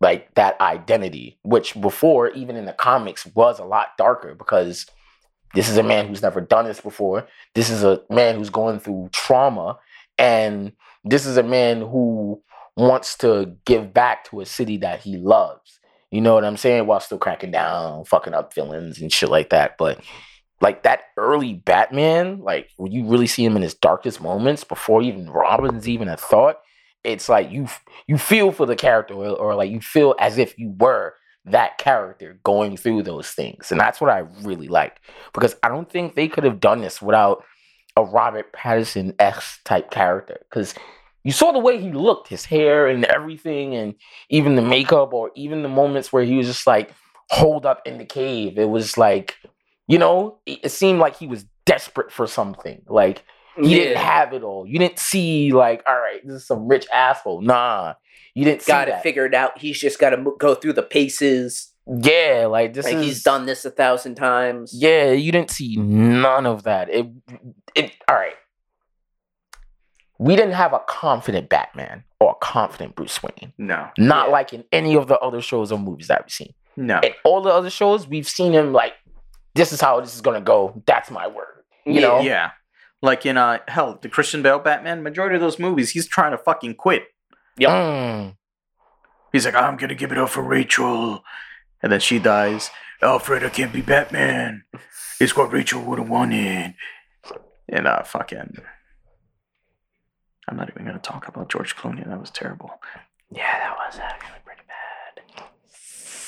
like 0.00 0.34
that 0.34 0.60
identity, 0.60 1.38
which 1.42 1.80
before 1.80 2.30
even 2.30 2.56
in 2.56 2.64
the 2.64 2.72
comics 2.72 3.26
was 3.34 3.58
a 3.58 3.64
lot 3.64 3.88
darker 3.98 4.34
because 4.34 4.86
this 5.54 5.68
is 5.68 5.76
a 5.76 5.82
man 5.82 6.06
who's 6.06 6.22
never 6.22 6.40
done 6.40 6.64
this 6.64 6.80
before. 6.80 7.26
This 7.54 7.70
is 7.70 7.84
a 7.84 8.02
man 8.10 8.36
who's 8.36 8.50
going 8.50 8.80
through 8.80 9.10
trauma 9.12 9.78
and 10.18 10.72
this 11.04 11.26
is 11.26 11.36
a 11.36 11.42
man 11.42 11.80
who 11.80 12.42
wants 12.76 13.16
to 13.18 13.56
give 13.64 13.92
back 13.92 14.24
to 14.24 14.40
a 14.40 14.46
city 14.46 14.78
that 14.78 15.00
he 15.00 15.16
loves. 15.16 15.80
You 16.10 16.20
know 16.20 16.34
what 16.34 16.44
I'm 16.44 16.56
saying? 16.56 16.86
While 16.86 17.00
still 17.00 17.18
cracking 17.18 17.50
down, 17.50 18.04
fucking 18.04 18.34
up 18.34 18.54
villains 18.54 19.00
and 19.00 19.12
shit 19.12 19.30
like 19.30 19.50
that. 19.50 19.76
But 19.78 20.00
like 20.60 20.84
that 20.84 21.04
early 21.16 21.54
Batman, 21.54 22.40
like 22.40 22.70
when 22.76 22.92
you 22.92 23.06
really 23.06 23.26
see 23.26 23.44
him 23.44 23.56
in 23.56 23.62
his 23.62 23.74
darkest 23.74 24.20
moments 24.20 24.64
before 24.64 25.02
even 25.02 25.28
Robin's 25.28 25.88
even 25.88 26.08
a 26.08 26.16
thought, 26.16 26.56
it's 27.02 27.28
like 27.28 27.50
you 27.50 27.66
you 28.06 28.16
feel 28.16 28.52
for 28.52 28.66
the 28.66 28.76
character 28.76 29.14
or, 29.14 29.30
or 29.30 29.54
like 29.54 29.70
you 29.70 29.80
feel 29.80 30.14
as 30.18 30.38
if 30.38 30.56
you 30.58 30.74
were 30.78 31.14
that 31.44 31.78
character 31.78 32.38
going 32.44 32.76
through 32.76 33.02
those 33.02 33.30
things. 33.30 33.70
And 33.70 33.80
that's 33.80 34.00
what 34.00 34.10
I 34.10 34.20
really 34.42 34.68
like 34.68 35.00
because 35.32 35.56
I 35.62 35.68
don't 35.68 35.90
think 35.90 36.14
they 36.14 36.28
could 36.28 36.44
have 36.44 36.60
done 36.60 36.80
this 36.80 37.02
without 37.02 37.44
a 37.96 38.04
Robert 38.04 38.52
Pattinson 38.52 39.14
X 39.18 39.60
type 39.64 39.90
character 39.90 40.38
because 40.48 40.74
you 41.24 41.32
saw 41.32 41.52
the 41.52 41.58
way 41.58 41.80
he 41.80 41.92
looked, 41.92 42.28
his 42.28 42.44
hair 42.44 42.88
and 42.88 43.04
everything, 43.04 43.74
and 43.74 43.94
even 44.28 44.56
the 44.56 44.62
makeup, 44.62 45.12
or 45.12 45.30
even 45.36 45.62
the 45.62 45.68
moments 45.68 46.12
where 46.12 46.24
he 46.24 46.36
was 46.36 46.46
just 46.46 46.66
like 46.66 46.92
holed 47.30 47.64
up 47.64 47.82
in 47.86 47.98
the 47.98 48.04
cave. 48.04 48.58
It 48.58 48.68
was 48.68 48.98
like, 48.98 49.36
you 49.86 49.98
know, 49.98 50.38
it 50.46 50.60
it 50.64 50.68
seemed 50.70 50.98
like 50.98 51.16
he 51.16 51.26
was 51.26 51.44
desperate 51.64 52.10
for 52.10 52.26
something. 52.26 52.82
Like 52.88 53.24
he 53.56 53.74
didn't 53.74 53.98
have 54.02 54.32
it 54.32 54.42
all. 54.42 54.66
You 54.66 54.78
didn't 54.78 54.98
see 54.98 55.52
like, 55.52 55.82
all 55.88 55.96
right, 55.98 56.20
this 56.24 56.36
is 56.36 56.46
some 56.46 56.66
rich 56.68 56.86
asshole. 56.92 57.40
Nah, 57.42 57.94
you 58.34 58.44
didn't 58.44 58.62
see 58.62 58.72
got 58.72 58.88
it 58.88 58.92
that. 58.92 59.02
figured 59.02 59.34
out. 59.34 59.58
He's 59.58 59.78
just 59.78 59.98
got 59.98 60.10
to 60.10 60.16
mo- 60.16 60.36
go 60.38 60.54
through 60.54 60.72
the 60.74 60.82
paces. 60.82 61.72
yeah, 61.86 62.46
like 62.48 62.74
this 62.74 62.84
like 62.86 62.94
is 62.96 63.04
he's 63.04 63.22
done 63.22 63.46
this 63.46 63.64
a 63.64 63.70
thousand 63.70 64.14
times. 64.14 64.72
Yeah, 64.74 65.10
you 65.12 65.32
didn't 65.32 65.50
see 65.50 65.76
none 65.76 66.46
of 66.46 66.62
that. 66.64 66.88
It, 66.88 67.06
it. 67.74 67.92
All 68.08 68.16
right. 68.16 68.34
We 70.18 70.36
didn't 70.36 70.52
have 70.54 70.72
a 70.72 70.80
confident 70.88 71.48
Batman 71.48 72.04
or 72.20 72.30
a 72.30 72.34
confident 72.44 72.94
Bruce 72.94 73.20
Wayne. 73.22 73.52
No, 73.58 73.88
Not 73.98 74.26
Yeah. 74.28 74.32
like 74.32 74.52
in 74.52 74.64
any 74.70 74.94
of 74.96 75.08
the 75.08 75.18
other 75.18 75.40
shows 75.40 75.72
or 75.72 75.78
movies 75.78 76.06
that 76.08 76.22
we've 76.24 76.30
seen. 76.32 76.54
no. 76.76 77.00
In 77.00 77.12
all 77.24 77.42
the 77.42 77.50
other 77.50 77.70
shows, 77.70 78.06
we've 78.06 78.28
seen 78.28 78.52
him 78.52 78.72
like, 78.72 78.92
this 79.54 79.72
is 79.72 79.80
how 79.80 80.00
this 80.00 80.14
is 80.14 80.20
gonna 80.20 80.40
go. 80.40 80.80
That's 80.86 81.10
my 81.10 81.26
word. 81.26 81.64
You 81.84 81.94
Yeah. 81.94 82.00
know? 82.00 82.20
Yeah. 82.20 82.50
Like 83.02 83.26
in 83.26 83.36
uh 83.36 83.58
hell, 83.68 83.98
the 84.00 84.08
Christian 84.08 84.42
Bale 84.42 84.58
Batman, 84.60 85.02
majority 85.02 85.34
of 85.34 85.40
those 85.40 85.58
movies, 85.58 85.90
he's 85.90 86.06
trying 86.06 86.30
to 86.32 86.38
fucking 86.38 86.76
quit. 86.76 87.04
Yep. 87.58 87.70
Mm. 87.70 88.36
He's 89.32 89.44
like, 89.44 89.54
I'm 89.54 89.76
gonna 89.76 89.94
give 89.96 90.12
it 90.12 90.18
up 90.18 90.28
for 90.30 90.42
Rachel. 90.42 91.24
And 91.82 91.90
then 91.90 92.00
she 92.00 92.18
dies. 92.20 92.70
Alfred, 93.02 93.42
I 93.42 93.48
can't 93.48 93.72
be 93.72 93.80
Batman. 93.80 94.62
It's 95.18 95.36
what 95.36 95.52
Rachel 95.52 95.82
would 95.82 95.98
have 95.98 96.08
wanted. 96.08 96.74
And 97.68 97.86
uh 97.88 98.02
fucking 98.04 98.58
I'm 100.48 100.56
not 100.56 100.70
even 100.70 100.84
gonna 100.84 100.98
talk 100.98 101.26
about 101.28 101.48
George 101.48 101.74
Clooney. 101.76 102.06
That 102.08 102.20
was 102.20 102.30
terrible. 102.30 102.70
Yeah, 103.30 103.58
that 103.58 103.76
was 103.78 103.98
actually 103.98 104.38
pretty 104.44 104.62
bad. 104.68 105.44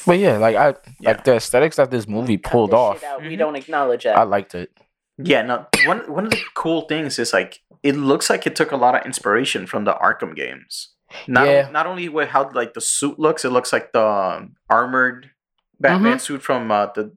But 0.06 0.18
yeah, 0.18 0.38
like 0.38 0.56
I 0.56 0.74
Yeah. 1.01 1.10
like 1.10 1.24
the 1.24 1.36
aesthetics 1.36 1.76
that 1.76 1.90
this 1.90 2.09
movie 2.09 2.36
pulled 2.38 2.74
off. 2.74 3.01
shit 3.01 3.09
out. 3.09 3.22
We 3.22 3.36
don't 3.36 3.55
acknowledge 3.56 4.05
that. 4.05 4.16
I 4.16 4.22
liked 4.24 4.55
it. 4.55 4.70
Yeah, 5.19 5.43
no. 5.43 5.66
One 5.86 6.11
one 6.11 6.24
of 6.27 6.31
the 6.31 6.41
cool 6.55 6.82
things 6.82 7.19
is 7.19 7.32
like 7.32 7.61
it 7.82 7.95
looks 7.97 8.28
like 8.31 8.47
it 8.47 8.57
took 8.57 8.73
a 8.73 8.77
lot 8.77 8.95
of 8.95 9.05
inspiration 9.07 9.66
from 9.66 9.85
the 9.85 9.95
Arkham 9.95 10.35
games. 10.35 10.91
Not 11.28 11.47
Yeah. 11.47 11.69
not 11.70 11.86
only 11.86 12.09
with 12.09 12.28
how 12.31 12.51
like 12.53 12.74
the 12.74 12.81
suit 12.81 13.19
looks, 13.19 13.45
it 13.45 13.51
looks 13.51 13.73
like 13.73 13.93
the 13.93 14.05
um, 14.05 14.57
armored 14.69 15.31
Batman 15.78 16.19
suit 16.19 16.43
from 16.43 16.70
uh, 16.70 16.86
the 16.95 17.12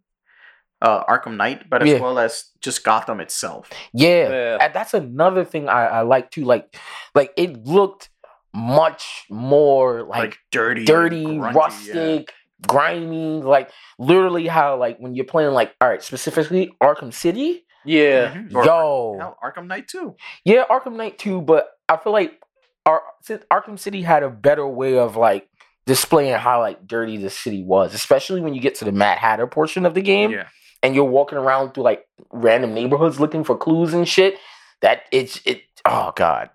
uh, 0.81 1.03
Arkham 1.05 1.37
Knight, 1.37 1.67
but 1.69 1.81
as 1.81 1.89
Yeah. 1.89 1.99
well 1.99 2.19
as 2.19 2.51
just 2.61 2.83
Gotham 2.83 3.19
itself. 3.19 3.69
Yeah, 3.93 4.29
Yeah. 4.29 4.57
and 4.61 4.73
that's 4.75 4.93
another 4.93 5.43
thing 5.43 5.67
I, 5.69 5.85
I 5.87 6.01
like 6.01 6.29
too. 6.29 6.43
Like, 6.43 6.77
like 7.15 7.31
it 7.37 7.65
looked 7.65 8.09
much 8.53 9.25
more 9.29 10.03
Like, 10.03 10.19
like, 10.19 10.37
dirty, 10.51 10.85
dirty, 10.85 11.25
grungy, 11.25 11.53
rustic, 11.55 12.33
grimy. 12.67 13.41
Like 13.41 13.71
literally 13.97 14.45
how 14.47 14.77
like 14.77 14.97
when 14.99 15.15
you're 15.15 15.25
playing 15.25 15.51
like 15.53 15.73
all 15.81 15.89
right, 15.89 16.03
specifically 16.03 16.71
Arkham 16.83 17.11
City. 17.13 17.63
Yeah. 17.87 18.33
yeah. 18.33 18.33
Mhm. 18.35 18.51
Yo, 18.65 19.17
hell, 19.19 19.37
Arkham 19.43 19.67
Knight 19.67 19.87
too. 19.87 20.15
yeah, 20.45 20.65
Arkham 20.69 20.95
Knight 20.95 21.17
too. 21.17 21.41
But 21.41 21.69
I 21.89 21.97
feel 21.97 22.13
like 22.13 22.39
Ar- 22.85 23.03
Arkham 23.51 23.79
City 23.79 24.01
had 24.01 24.23
a 24.23 24.29
better 24.29 24.67
way 24.67 24.97
of 24.97 25.15
like 25.15 25.49
displaying 25.85 26.35
how 26.35 26.59
like 26.59 26.85
dirty 26.87 27.17
the 27.17 27.29
city 27.29 27.63
was, 27.63 27.93
especially 27.93 28.41
when 28.41 28.53
you 28.53 28.61
get 28.61 28.75
to 28.75 28.85
the 28.85 28.91
Mad 28.91 29.17
Hatter 29.17 29.47
portion 29.47 29.85
of 29.85 29.93
the 29.93 30.01
game. 30.01 30.31
Yeah. 30.31 30.47
and 30.83 30.93
you're 30.93 31.05
walking 31.05 31.37
around 31.39 31.73
through 31.73 31.83
like 31.83 32.05
random 32.31 32.73
neighborhoods 32.73 33.19
looking 33.19 33.43
for 33.43 33.57
clues 33.57 33.93
and 33.93 34.07
shit. 34.07 34.35
That 34.81 35.01
it's 35.11 35.41
it. 35.45 35.61
Oh 35.85 36.11
god, 36.15 36.49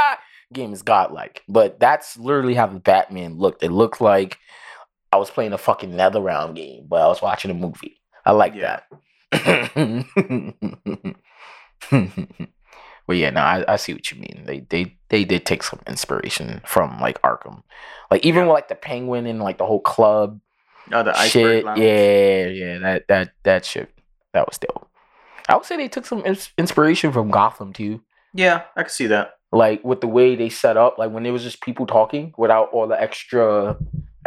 game 0.52 0.72
is 0.72 0.82
godlike. 0.82 1.42
But 1.48 1.80
that's 1.80 2.16
literally 2.18 2.54
how 2.54 2.66
the 2.66 2.78
Batman 2.80 3.38
looked. 3.38 3.62
It 3.62 3.70
looked 3.70 4.00
like 4.00 4.36
I 5.12 5.16
was 5.16 5.30
playing 5.30 5.52
a 5.52 5.58
fucking 5.58 5.92
NetherRealm 5.92 6.54
game, 6.54 6.86
but 6.88 7.00
I 7.00 7.06
was 7.06 7.22
watching 7.22 7.50
a 7.50 7.54
movie. 7.54 8.00
I 8.26 8.32
like 8.32 8.54
Yeah. 8.54 8.60
that. 8.62 8.84
but 13.06 13.16
yeah, 13.16 13.30
no, 13.30 13.40
I, 13.40 13.64
I 13.68 13.76
see 13.76 13.92
what 13.92 14.10
you 14.10 14.18
mean. 14.18 14.42
They 14.46 14.60
they 14.60 14.96
they 15.08 15.24
did 15.24 15.44
take 15.46 15.62
some 15.62 15.80
inspiration 15.86 16.60
from 16.66 17.00
like 17.00 17.20
Arkham, 17.22 17.62
like 18.10 18.24
even 18.24 18.42
Yeah. 18.42 18.46
with 18.48 18.54
like 18.54 18.68
the 18.68 18.74
Penguin 18.74 19.26
and 19.26 19.40
like 19.40 19.58
the 19.58 19.66
whole 19.66 19.80
club 19.80 20.40
Oh, 20.92 21.02
the 21.02 21.16
iceberg 21.16 21.64
shit. 21.64 21.78
Yeah, 21.78 22.46
yeah, 22.48 22.78
that 22.80 23.08
that 23.08 23.32
that 23.44 23.64
shit 23.64 23.90
that 24.32 24.46
was 24.48 24.58
dope. 24.58 24.88
I 25.48 25.56
would 25.56 25.64
say 25.64 25.76
they 25.76 25.88
took 25.88 26.06
some 26.06 26.22
inspiration 26.58 27.12
from 27.12 27.30
Gotham 27.30 27.72
too, 27.72 28.00
Yeah, 28.32 28.62
I 28.76 28.82
could 28.84 28.92
see 28.92 29.06
that. 29.08 29.34
like 29.50 29.82
with 29.84 30.00
the 30.00 30.06
way 30.08 30.36
they 30.36 30.48
set 30.48 30.76
up, 30.76 30.98
like 30.98 31.10
when 31.10 31.26
it 31.26 31.30
was 31.32 31.42
just 31.42 31.60
people 31.62 31.86
talking 31.86 32.32
without 32.38 32.70
all 32.72 32.86
the 32.86 33.00
extra 33.00 33.76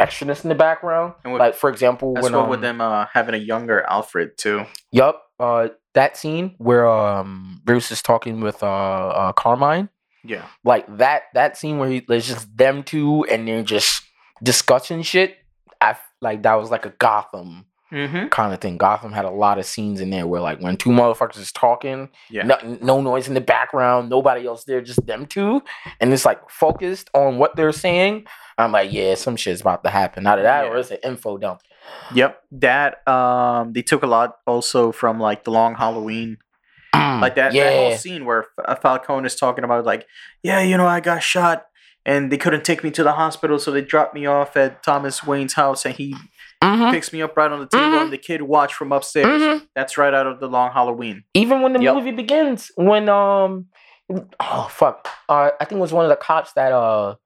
extraness 0.00 0.42
in 0.44 0.48
the 0.48 0.54
background. 0.54 1.14
And 1.24 1.32
with- 1.32 1.40
like 1.40 1.54
for 1.54 1.70
example, 1.70 2.14
As 2.16 2.24
when 2.24 2.32
well 2.32 2.42
um, 2.44 2.50
with 2.50 2.60
them 2.60 2.80
uh, 2.80 3.06
having 3.12 3.34
a 3.34 3.38
younger 3.38 3.82
Alfred 3.88 4.36
too. 4.38 4.64
yup, 4.92 5.22
uh, 5.40 5.68
that 5.94 6.16
scene 6.16 6.54
where 6.58 6.86
um 6.88 7.60
Bruce 7.64 7.90
is 7.90 8.02
talking 8.02 8.40
with 8.40 8.62
uh, 8.62 8.66
uh 8.66 9.32
Carmine, 9.32 9.88
Yeah. 10.24 10.44
like 10.64 10.84
that 10.98 11.24
that 11.34 11.56
scene 11.56 11.78
where 11.78 11.88
he, 11.88 12.04
there's 12.06 12.26
just 12.26 12.54
them 12.56 12.82
two 12.82 13.24
and 13.30 13.46
they're 13.48 13.62
just 13.62 14.02
discussing 14.42 15.02
shit. 15.02 15.36
I 15.80 15.96
like 16.20 16.42
that 16.42 16.54
was 16.54 16.70
like 16.70 16.86
a 16.86 16.90
Gotham 16.90 17.66
Mm-hmm. 17.92 18.26
kind 18.28 18.52
of 18.52 18.60
thing. 18.60 18.76
Gotham 18.78 19.12
had 19.12 19.24
a 19.24 19.30
lot 19.30 19.58
of 19.58 19.66
scenes 19.66 20.00
in 20.00 20.10
there 20.10 20.26
where 20.26 20.40
like 20.40 20.58
when 20.60 20.76
two 20.76 20.90
motherfuckers 20.90 21.38
is 21.38 21.52
talking, 21.52 22.08
Yeah. 22.30 22.42
no, 22.44 22.58
no 22.82 23.00
noise 23.00 23.28
in 23.28 23.34
the 23.34 23.40
background, 23.40 24.10
nobody 24.10 24.46
else 24.46 24.64
there, 24.64 24.80
just 24.80 25.06
them 25.06 25.26
two, 25.26 25.62
and 26.00 26.12
it's 26.12 26.24
like 26.24 26.50
focused 26.50 27.08
on 27.14 27.38
what 27.38 27.54
they're 27.56 27.72
saying. 27.72 28.26
I'm 28.58 28.72
like, 28.72 28.92
yeah, 28.92 29.14
some 29.14 29.36
shit's 29.36 29.60
about 29.60 29.84
to 29.84 29.90
happen. 29.90 30.26
Out 30.26 30.38
of 30.38 30.44
that, 30.44 30.64
or 30.64 30.74
Yeah. 30.74 30.80
it's 30.80 30.90
an 30.90 30.98
info 31.04 31.38
dump. 31.38 31.60
Yep. 32.14 32.40
That 32.52 33.06
um 33.06 33.72
they 33.72 33.82
took 33.82 34.02
a 34.02 34.06
lot 34.08 34.38
also 34.46 34.90
from 34.92 35.20
like 35.20 35.44
the 35.44 35.50
long 35.52 35.74
Halloween. 35.76 36.38
Like 36.96 37.34
that, 37.36 37.52
that 37.52 37.72
whole 37.72 37.96
scene 37.96 38.24
where 38.24 38.46
uh, 38.64 38.74
Falcone 38.74 39.26
is 39.26 39.36
talking 39.36 39.64
about 39.64 39.84
like, 39.84 40.06
yeah, 40.42 40.60
you 40.60 40.76
know, 40.76 40.86
I 40.86 41.00
got 41.00 41.22
shot 41.22 41.66
and 42.04 42.30
they 42.32 42.36
couldn't 42.36 42.64
take 42.64 42.82
me 42.84 42.90
to 42.92 43.02
the 43.02 43.12
hospital, 43.12 43.58
so 43.58 43.70
they 43.70 43.80
dropped 43.80 44.14
me 44.14 44.26
off 44.26 44.56
at 44.56 44.82
Thomas 44.82 45.24
Wayne's 45.24 45.54
house 45.54 45.84
and 45.86 45.94
he 45.94 46.14
Mhm, 46.62 46.90
picks 46.92 47.12
me 47.12 47.22
up 47.22 47.36
right 47.36 47.50
on 47.50 47.60
the 47.60 47.66
table 47.66 47.84
Mhm. 47.98 48.02
and 48.04 48.12
the 48.12 48.18
kid 48.18 48.42
watched 48.42 48.74
from 48.74 48.92
upstairs. 48.92 49.26
mhm. 49.42 49.66
That's 49.74 49.96
right 49.98 50.12
out 50.14 50.26
of 50.26 50.40
the 50.40 50.48
long 50.48 50.72
Halloween. 50.72 51.24
Even 51.34 51.62
when 51.62 51.72
the 51.72 51.80
Yep. 51.82 51.94
movie 51.94 52.10
begins, 52.12 52.70
when 52.76 53.08
um, 53.08 53.66
oh 54.40 54.68
fuck, 54.70 55.08
uh, 55.28 55.50
I 55.60 55.64
think 55.64 55.78
it 55.78 55.82
was 55.82 55.92
one 55.92 56.04
of 56.04 56.08
the 56.10 56.16
cops 56.16 56.52
that 56.54 56.72
uh. 56.72 57.16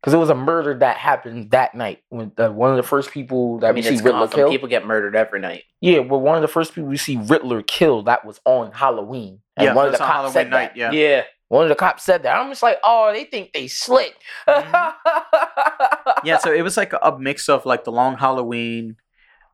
Because 0.00 0.14
it 0.14 0.18
was 0.18 0.30
a 0.30 0.34
murder 0.36 0.74
that 0.78 0.96
happened 0.96 1.50
that 1.50 1.74
night. 1.74 1.98
When 2.08 2.30
the, 2.36 2.52
one 2.52 2.70
of 2.70 2.76
the 2.76 2.84
first 2.84 3.10
people 3.10 3.58
that 3.58 3.70
I 3.70 3.72
we 3.72 3.82
see 3.82 3.94
it's 3.94 4.00
Riddler 4.02 4.26
Gotham. 4.26 4.36
kill. 4.38 4.48
People 4.50 4.68
get 4.68 4.86
murdered 4.86 5.16
every 5.16 5.40
night. 5.40 5.64
Yeah, 5.80 5.98
well, 5.98 6.20
one 6.20 6.36
of 6.36 6.42
the 6.42 6.46
first 6.46 6.72
people 6.72 6.88
we 6.88 6.96
see 6.96 7.16
Riddler 7.16 7.62
kill 7.62 8.04
that 8.04 8.24
was 8.24 8.40
on 8.44 8.70
Halloween, 8.70 9.40
and 9.56 9.64
yeah, 9.64 9.74
one 9.74 9.86
of 9.86 9.92
the 9.92 9.98
that's 9.98 10.08
on 10.08 10.22
cops 10.22 10.32
said 10.34 10.50
night. 10.50 10.74
that. 10.74 10.76
Yeah. 10.76 10.92
Yeah. 10.92 11.22
One 11.48 11.62
of 11.62 11.68
the 11.70 11.74
cops 11.74 12.02
said 12.04 12.24
that. 12.24 12.36
I'm 12.36 12.50
just 12.50 12.62
like, 12.62 12.78
oh, 12.84 13.10
they 13.12 13.24
think 13.24 13.52
they 13.52 13.68
slick. 13.68 14.14
yeah, 14.46 16.38
so 16.38 16.52
it 16.52 16.62
was 16.62 16.76
like 16.76 16.92
a, 16.92 16.98
a 17.02 17.18
mix 17.18 17.48
of 17.48 17.64
like 17.66 17.84
the 17.84 17.92
long 17.92 18.16
Halloween, 18.16 18.96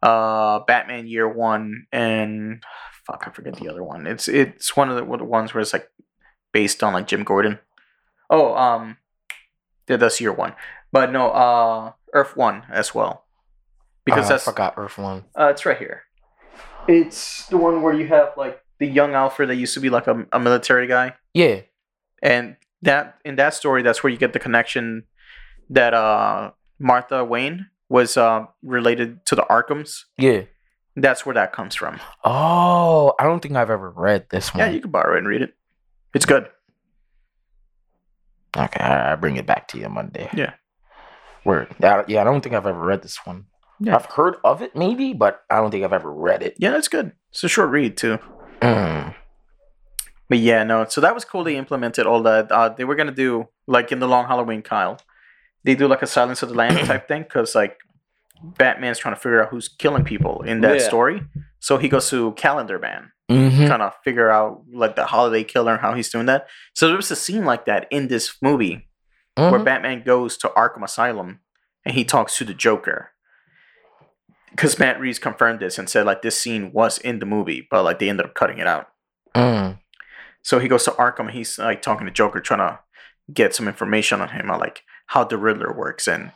uh, 0.02 0.60
Batman 0.60 1.06
Year 1.06 1.28
One, 1.28 1.86
and 1.92 2.62
fuck, 3.06 3.24
I 3.26 3.30
forget 3.30 3.54
the 3.56 3.68
other 3.68 3.82
one. 3.84 4.06
It's 4.06 4.28
it's 4.28 4.76
one 4.76 4.90
of 4.90 4.96
the, 4.96 5.04
one 5.04 5.20
of 5.20 5.26
the 5.26 5.30
ones 5.30 5.54
where 5.54 5.60
it's 5.60 5.72
like 5.72 5.88
based 6.52 6.82
on 6.82 6.92
like 6.92 7.06
Jim 7.06 7.22
Gordon. 7.24 7.58
Oh, 8.30 8.54
um, 8.56 8.96
yeah, 9.88 9.96
that's 9.96 10.20
Year 10.20 10.32
One, 10.32 10.54
but 10.92 11.12
no, 11.12 11.30
uh, 11.30 11.92
Earth 12.12 12.36
One 12.36 12.64
as 12.70 12.94
well, 12.94 13.24
because 14.04 14.26
Oh, 14.26 14.28
that's 14.30 14.48
I 14.48 14.50
forgot 14.50 14.74
Earth 14.76 14.98
One. 14.98 15.24
uh, 15.38 15.46
it's 15.48 15.64
right 15.64 15.78
here. 15.78 16.02
It's 16.88 17.46
the 17.46 17.56
one 17.56 17.82
where 17.82 17.94
you 17.94 18.06
have 18.08 18.32
like 18.36 18.60
the 18.78 18.86
young 18.86 19.14
Alfred 19.14 19.48
that 19.48 19.56
used 19.56 19.74
to 19.74 19.80
be 19.80 19.90
like 19.90 20.06
a, 20.06 20.26
a 20.32 20.40
military 20.40 20.86
guy 20.86 21.14
Yeah, 21.32 21.60
and 22.24 22.56
that 22.82 23.18
in 23.24 23.36
that 23.36 23.54
story 23.54 23.82
that's 23.82 24.02
where 24.02 24.10
you 24.10 24.18
get 24.18 24.32
the 24.32 24.40
connection 24.40 25.04
that 25.70 25.94
uh 25.94 26.50
martha 26.80 27.24
wayne 27.24 27.66
was 27.88 28.16
uh 28.16 28.44
related 28.62 29.24
to 29.26 29.34
the 29.36 29.42
arkhams 29.42 30.04
yeah. 30.18 30.42
that's 30.96 31.24
where 31.24 31.34
that 31.34 31.52
comes 31.52 31.74
from 31.76 32.00
Oh, 32.24 33.14
I 33.20 33.24
don't 33.24 33.40
think 33.40 33.54
I've 33.54 33.70
ever 33.70 33.90
read 33.90 34.26
this 34.30 34.52
one. 34.52 34.58
yeah 34.60 34.70
you 34.70 34.80
can 34.80 34.90
borrow 34.90 35.14
it 35.14 35.18
and 35.18 35.28
read 35.28 35.42
it 35.42 35.54
it's 36.14 36.26
good 36.26 36.48
okay, 38.56 38.80
I, 38.82 39.12
I 39.12 39.14
bring 39.16 39.36
it 39.36 39.46
back 39.46 39.68
to 39.68 39.78
you 39.78 39.88
Monday. 39.88 40.28
Yeah. 40.34 40.54
Word. 41.44 41.74
Yeah, 41.80 42.04
yeah, 42.08 42.20
I 42.20 42.24
don't 42.24 42.40
think 42.40 42.54
I've 42.54 42.66
ever 42.66 42.78
read 42.78 43.02
this 43.02 43.18
one. 43.26 43.46
Yeah. 43.80 43.96
I've 43.96 44.06
heard 44.06 44.36
of 44.44 44.62
it 44.62 44.74
maybe, 44.76 45.12
but 45.12 45.42
I 45.50 45.56
don't 45.56 45.70
think 45.70 45.84
I've 45.84 45.92
ever 45.92 46.12
read 46.12 46.42
it. 46.42 46.54
yeah 46.58 46.76
it's 46.78 46.88
good 46.88 47.12
it's 47.30 47.44
a 47.44 47.48
short 47.48 47.70
read 47.70 47.96
too 47.96 48.18
Mm. 48.62 49.14
But 50.28 50.38
yeah 50.38 50.62
no 50.64 50.84
so 50.86 51.00
that 51.00 51.14
was 51.14 51.24
cool 51.24 51.44
they 51.44 51.56
implemented 51.56 52.06
all 52.06 52.22
that 52.22 52.50
uh 52.52 52.68
they 52.68 52.84
were 52.84 52.94
gonna 52.94 53.12
do 53.12 53.48
like 53.66 53.92
in 53.92 53.98
the 54.00 54.08
long 54.08 54.26
halloween 54.26 54.62
kyle 54.62 54.98
they 55.64 55.74
do 55.74 55.86
like 55.88 56.02
a 56.02 56.06
silence 56.06 56.42
of 56.42 56.48
the 56.48 56.54
lambs 56.54 56.80
type 56.88 57.06
thing 57.08 57.22
because 57.22 57.54
like 57.54 57.78
batman's 58.42 58.98
trying 58.98 59.14
to 59.14 59.20
figure 59.20 59.42
out 59.42 59.48
who's 59.50 59.68
killing 59.68 60.04
people 60.04 60.42
in 60.42 60.60
that 60.60 60.80
Yeah. 60.80 60.86
story 60.88 61.22
so 61.60 61.78
he 61.78 61.88
goes 61.88 62.08
to 62.10 62.32
calendar 62.32 62.78
man 62.78 63.10
Mhm. 63.30 63.68
kind 63.68 63.80
of 63.80 63.94
figure 64.04 64.30
out 64.30 64.64
like 64.70 64.96
the 64.96 65.06
holiday 65.06 65.42
killer 65.44 65.72
and 65.72 65.80
how 65.80 65.94
he's 65.94 66.10
doing 66.10 66.26
that. 66.26 66.46
So 66.74 66.88
there 66.88 66.96
was 66.96 67.10
a 67.10 67.16
scene 67.16 67.46
like 67.46 67.64
that 67.64 67.86
in 67.90 68.08
this 68.08 68.36
movie 68.42 68.86
where 69.34 69.52
Mhm. 69.52 69.64
Batman 69.64 70.02
goes 70.04 70.36
to 70.38 70.48
Arkham 70.48 70.84
Asylum 70.84 71.40
and 71.86 71.94
he 71.94 72.04
talks 72.04 72.36
to 72.36 72.44
the 72.44 72.52
Joker. 72.52 73.12
Because 74.50 74.78
Matt 74.78 75.00
Reeves 75.00 75.18
confirmed 75.18 75.60
this 75.60 75.78
and 75.78 75.88
said 75.88 76.04
like 76.04 76.20
this 76.20 76.38
scene 76.38 76.70
was 76.70 76.98
in 76.98 77.18
the 77.18 77.24
movie, 77.24 77.66
but 77.70 77.82
like 77.82 77.98
they 77.98 78.10
ended 78.10 78.26
up 78.26 78.34
cutting 78.34 78.58
it 78.58 78.66
out. 78.66 78.88
Mm. 79.34 79.78
So 80.44 80.58
he 80.58 80.68
goes 80.68 80.84
to 80.84 80.90
Arkham 80.92 81.20
and 81.20 81.30
he's 81.30 81.58
like 81.58 81.80
talking 81.80 82.06
to 82.06 82.12
Joker, 82.12 82.38
trying 82.38 82.60
to 82.60 82.78
get 83.32 83.54
some 83.54 83.66
information 83.66 84.20
on 84.20 84.28
him 84.28 84.50
on 84.50 84.60
like 84.60 84.82
how 85.06 85.24
the 85.24 85.38
Riddler 85.38 85.72
works 85.72 86.06
and 86.06 86.32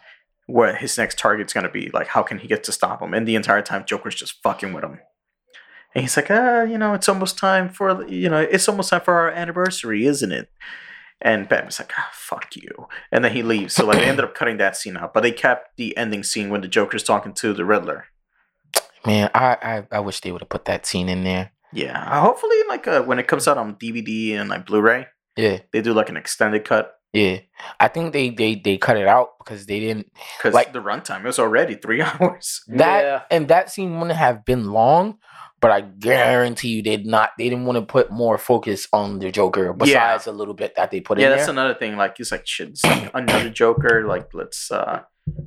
what 0.47 0.77
his 0.77 0.97
next 0.97 1.19
target's 1.19 1.53
gonna 1.53 1.71
be. 1.71 1.91
Like 1.93 2.09
how 2.09 2.23
can 2.23 2.39
he 2.39 2.49
get 2.49 2.65
to 2.65 2.73
stop 2.73 3.03
him? 3.03 3.13
And 3.13 3.29
the 3.29 3.35
entire 3.37 3.61
time 3.61 3.85
Joker's 3.85 4.15
just 4.15 4.43
fucking 4.43 4.73
with 4.73 4.83
him. 4.83 5.01
And 5.95 6.03
he's 6.03 6.17
like, 6.17 6.31
ah, 6.31 6.63
you 6.63 6.79
know, 6.79 6.95
it's 6.95 7.09
almost 7.09 7.37
time 7.37 7.69
for 7.69 8.03
you 8.09 8.31
know, 8.31 8.41
it's 8.41 8.67
almost 8.67 8.89
time 8.89 9.03
for 9.03 9.13
our 9.13 9.31
anniversary, 9.31 10.07
isn't 10.07 10.33
it? 10.33 10.51
And 11.21 11.47
Batman's 11.47 11.79
like, 11.79 11.93
ah, 11.99 12.09
fuck 12.13 12.57
you. 12.57 12.89
And 13.13 13.23
then 13.23 13.33
he 13.33 13.43
leaves. 13.43 13.75
So 13.75 13.85
like 13.85 13.99
they 13.99 14.07
ended 14.07 14.25
up 14.25 14.35
cutting 14.35 14.57
that 14.57 14.75
scene 14.75 14.97
out, 14.97 15.13
but 15.13 15.23
they 15.23 15.33
kept 15.33 15.77
the 15.77 15.95
ending 15.99 16.23
scene 16.23 16.49
when 16.49 16.63
the 16.63 16.69
Joker's 16.69 17.03
talking 17.03 17.35
to 17.35 17.53
the 17.53 17.67
Riddler. 17.67 18.07
Man, 19.05 19.31
I, 19.35 19.59
I 19.61 19.97
I 19.97 20.01
wish 20.01 20.21
they 20.21 20.33
would 20.33 20.41
have 20.41 20.49
put 20.49 20.65
that 20.65 20.87
scene 20.87 21.11
in 21.11 21.25
there. 21.25 21.53
Yeah. 21.73 22.01
Uh, 22.03 22.21
hopefully 22.21 22.57
like 22.69 22.87
uh, 22.89 23.03
when 23.03 23.19
it 23.19 23.27
comes 23.29 23.47
out 23.49 23.59
on 23.59 23.75
DVD 23.77 24.35
and 24.39 24.49
like 24.49 24.67
Blu-ray, 24.67 25.07
Yeah, 25.37 25.59
they 25.73 25.83
do 25.83 25.93
like 25.93 26.09
an 26.09 26.17
extended 26.17 26.65
cut. 26.65 26.95
yeah. 27.13 27.41
I 27.81 27.89
think 27.89 28.13
they 28.13 28.31
they 28.31 28.55
they 28.55 28.77
cut 28.79 28.97
it 28.97 29.07
out 29.09 29.39
because 29.39 29.67
they 29.67 29.81
didn't 29.81 30.07
Because 30.37 30.55
Like- 30.55 30.73
the 30.73 30.83
runtime 30.83 31.25
was 31.25 31.39
already 31.39 31.75
three 31.75 32.01
hours. 32.09 32.63
that 32.69 33.03
Yeah. 33.05 33.23
and 33.31 33.49
that 33.49 33.71
scene 33.71 33.99
wouldn't 33.99 34.17
have 34.19 34.45
been 34.45 34.71
long. 34.73 35.19
But 35.61 35.73
I 35.73 35.81
guarantee 35.81 36.69
you, 36.69 36.83
they'd 36.83 37.05
not. 37.05 37.31
They 37.37 37.49
didn't 37.51 37.65
want 37.67 37.79
to 37.79 37.83
put 37.85 38.13
more 38.13 38.39
focus 38.39 38.87
on 38.93 39.19
the 39.19 39.33
Joker 39.33 39.73
besides 39.73 40.29
a 40.29 40.33
little 40.33 40.55
bit 40.55 40.77
that 40.77 40.93
they 40.93 41.01
put 41.01 41.19
yeah, 41.19 41.25
in 41.27 41.31
Yeah, 41.31 41.37
that's 41.37 41.47
there. 41.49 41.53
another 41.59 41.75
thing. 41.75 41.97
Like 41.97 42.17
he's 42.17 42.31
like, 42.31 42.47
shit, 42.47 42.69
it's 42.69 42.85
like 42.87 43.11
another 43.13 43.51
Joker. 43.51 44.07
Like 44.07 44.33
let's 44.35 44.71
uh 44.71 45.01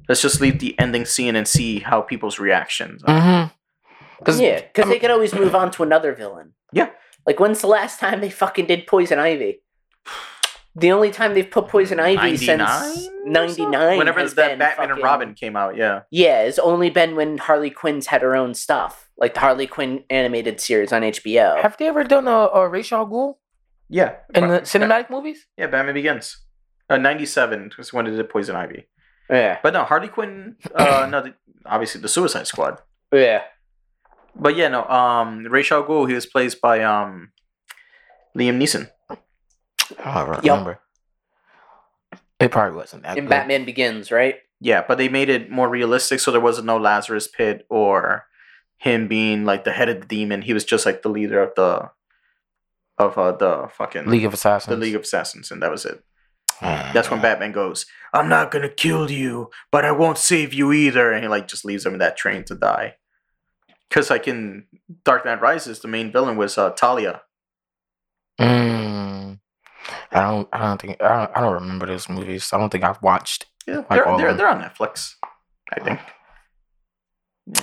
let's 0.10 0.22
just 0.22 0.42
leave 0.42 0.60
the 0.60 0.78
ending 0.78 1.06
scene 1.06 1.38
and 1.38 1.48
see 1.48 1.80
how 1.80 2.02
people's 2.02 2.40
reactions. 2.40 3.02
are. 3.06 3.20
Mm-hmm. 3.22 3.54
Because 4.22 4.40
Yeah, 4.40 4.62
because 4.62 4.88
they 4.90 5.00
could 5.00 5.12
always 5.12 5.34
move 5.34 5.54
on 5.56 5.72
to 5.72 5.84
another 5.84 6.14
villain. 6.14 6.54
Yeah. 6.72 6.90
Like 7.26 7.40
when's 7.40 7.62
the 7.62 7.68
last 7.68 8.00
time 8.00 8.22
they 8.22 8.30
fucking 8.30 8.66
did 8.68 8.88
Poison 8.88 9.20
Ivy? 9.20 9.62
The 10.74 10.92
only 10.94 11.12
time 11.12 11.34
they've 11.34 11.50
put 11.50 11.68
Poison 11.68 12.00
Ivy 12.00 12.38
since 12.38 12.48
99 12.60 12.62
or 12.62 12.94
so? 12.96 13.10
ninety 13.26 13.66
nine. 13.66 13.98
Whenever 13.98 14.22
has 14.22 14.36
that 14.36 14.58
Batman 14.58 14.92
and 14.92 15.04
Robin 15.04 15.34
came 15.34 15.58
out, 15.58 15.76
yeah. 15.76 16.04
Yeah, 16.12 16.44
it's 16.44 16.60
only 16.60 16.90
been 16.90 17.16
when 17.18 17.38
Harley 17.40 17.70
Quinn's 17.70 18.08
had 18.08 18.22
her 18.22 18.36
own 18.38 18.54
stuff, 18.54 19.10
like 19.18 19.34
the 19.34 19.42
Harley 19.42 19.68
Quinn 19.68 20.06
animated 20.10 20.62
series 20.62 20.94
on 20.94 21.02
HBO. 21.02 21.62
have 21.62 21.76
they 21.76 21.88
ever 21.88 22.06
done 22.06 22.28
a, 22.28 22.32
a 22.32 22.70
Ra's 22.70 22.90
al 22.94 23.06
Ghul 23.06 23.36
Yeah. 23.90 24.16
in 24.34 24.48
the 24.48 24.62
cinematic 24.62 25.10
movies? 25.10 25.46
Yeah, 25.58 25.68
Batman 25.68 25.94
Begins. 25.94 26.38
Uh, 26.90 26.98
97 26.98 27.72
was 27.78 27.92
when 27.92 28.06
they 28.06 28.12
did 28.12 28.30
Poison 28.30 28.56
Ivy. 28.56 28.88
yeah, 29.30 29.60
But 29.62 29.74
no, 29.74 29.84
Harley 29.84 30.08
Quinn, 30.08 30.56
uh, 30.74 31.06
no, 31.12 31.22
the, 31.22 31.34
obviously 31.66 32.00
the 32.02 32.08
Suicide 32.08 32.48
Squad. 32.48 32.80
yeah. 33.14 33.42
But 34.36 34.56
yeah, 34.56 34.70
no, 34.70 34.86
um, 34.88 35.46
Ra's 35.46 35.72
al 35.72 35.84
Ghul, 35.84 36.08
he 36.08 36.16
was 36.16 36.26
played 36.26 36.56
by 36.62 36.84
um, 36.84 37.32
Liam 38.38 38.58
Neeson. 38.62 38.90
I 40.04 40.26
don't 40.26 40.44
Yup. 40.46 40.60
remember. 40.60 40.80
It 42.40 42.50
probably 42.52 42.76
wasn't 42.76 43.04
that 43.04 43.18
In 43.18 43.26
good. 43.26 43.30
Batman 43.30 43.66
Begins, 43.66 44.12
right? 44.12 44.36
Yeah, 44.60 44.84
but 44.88 44.98
they 44.98 45.10
made 45.10 45.30
it 45.30 45.52
more 45.52 45.70
realistic, 45.70 46.20
so 46.20 46.32
there 46.32 46.42
wasn't 46.42 46.66
no 46.68 46.78
Lazarus 46.78 47.28
Pit 47.28 47.66
or 47.70 48.26
him 48.78 49.08
being 49.08 49.46
like 49.46 49.64
the 49.64 49.72
head 49.72 49.90
of 49.90 50.02
the 50.02 50.08
demon. 50.08 50.42
He 50.42 50.54
was 50.54 50.64
just 50.66 50.86
like 50.86 51.02
the 51.02 51.10
leader 51.10 51.42
of 51.42 51.54
the 51.56 51.90
of 52.98 53.18
uh, 53.18 53.32
the 53.34 53.68
fucking 53.74 54.08
League 54.08 54.26
of 54.26 54.34
Assassins. 54.34 54.70
the 54.70 54.78
League 54.80 54.96
of 54.96 55.02
Assassins, 55.02 55.52
and 55.52 55.62
that 55.62 55.72
was 55.72 55.86
it. 55.86 56.04
Ah. 56.62 56.92
That's 56.94 57.10
when 57.10 57.22
Batman 57.22 57.52
goes, 57.52 57.86
"I'm 58.14 58.30
not 58.30 58.52
gonna 58.52 58.70
kill 58.70 59.10
you, 59.12 59.50
but 59.72 59.84
I 59.86 59.92
won't 59.92 60.18
save 60.20 60.54
you 60.54 60.72
either," 60.72 61.12
and 61.12 61.24
he 61.24 61.28
like 61.28 61.48
just 61.48 61.66
leaves 61.66 61.86
him 61.86 61.94
in 61.94 62.00
that 62.00 62.18
train 62.18 62.44
to 62.46 62.56
die. 62.56 62.96
Because 63.92 64.10
like 64.10 64.26
in 64.26 64.68
Dark 65.04 65.26
Knight 65.26 65.42
Rises, 65.42 65.82
the 65.82 65.90
main 65.90 66.14
villain 66.14 66.38
was 66.38 66.58
uh, 66.58 66.70
Talia. 66.70 67.24
Mm. 68.40 69.40
I 70.12 70.22
don't. 70.22 70.48
I 70.54 70.60
don't 70.60 70.82
think. 70.82 71.02
I 71.04 71.08
don't, 71.26 71.38
I 71.38 71.42
don't 71.42 71.54
remember 71.56 71.86
those 71.88 72.08
movies. 72.08 72.50
I 72.54 72.58
don't 72.58 72.70
think 72.70 72.86
I've 72.86 73.02
watched. 73.04 73.48
Yeah, 73.68 73.84
Like 73.90 74.06
they're 74.06 74.18
they're, 74.18 74.34
they're 74.34 74.48
on 74.50 74.62
Netflix, 74.62 75.16
I 75.74 75.82
think. 75.82 76.00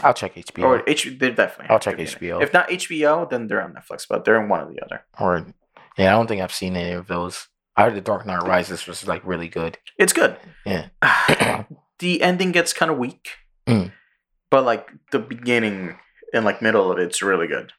I'll 0.02 0.12
check 0.12 0.34
HBO. 0.34 0.64
Or 0.64 0.82
H, 0.86 1.16
they're 1.18 1.30
definitely. 1.32 1.70
I'll 1.70 1.78
check. 1.80 1.96
HBO. 1.96 2.42
If 2.42 2.52
not 2.52 2.68
HBO, 2.68 3.28
then 3.30 3.46
they're 3.46 3.62
on 3.62 3.72
Netflix, 3.72 4.04
but 4.06 4.24
they're 4.26 4.40
in 4.40 4.48
one 4.50 4.60
or 4.60 4.70
the 4.72 4.84
other. 4.84 5.04
Or 5.18 5.46
yeah, 5.96 6.08
I 6.08 6.16
don't 6.18 6.26
think 6.26 6.42
I've 6.42 6.52
seen 6.52 6.76
any 6.76 6.92
of 6.92 7.06
those. 7.06 7.48
I 7.74 7.84
heard 7.84 7.94
the 7.94 8.00
Dark 8.02 8.26
Knight 8.26 8.42
Rises 8.42 8.86
was 8.86 9.06
like 9.08 9.26
really 9.26 9.48
good. 9.48 9.78
It's 9.96 10.12
good. 10.12 10.36
Yeah. 10.66 10.88
the 12.00 12.22
ending 12.22 12.52
gets 12.52 12.74
kind 12.74 12.90
of 12.90 12.98
weak, 12.98 13.28
Mm. 13.66 13.92
but 14.50 14.64
like 14.64 14.90
the 15.10 15.18
beginning 15.18 15.96
and 16.32 16.44
like 16.44 16.60
middle 16.62 16.90
of 16.92 16.98
it's 16.98 17.22
really 17.22 17.46
good. 17.46 17.72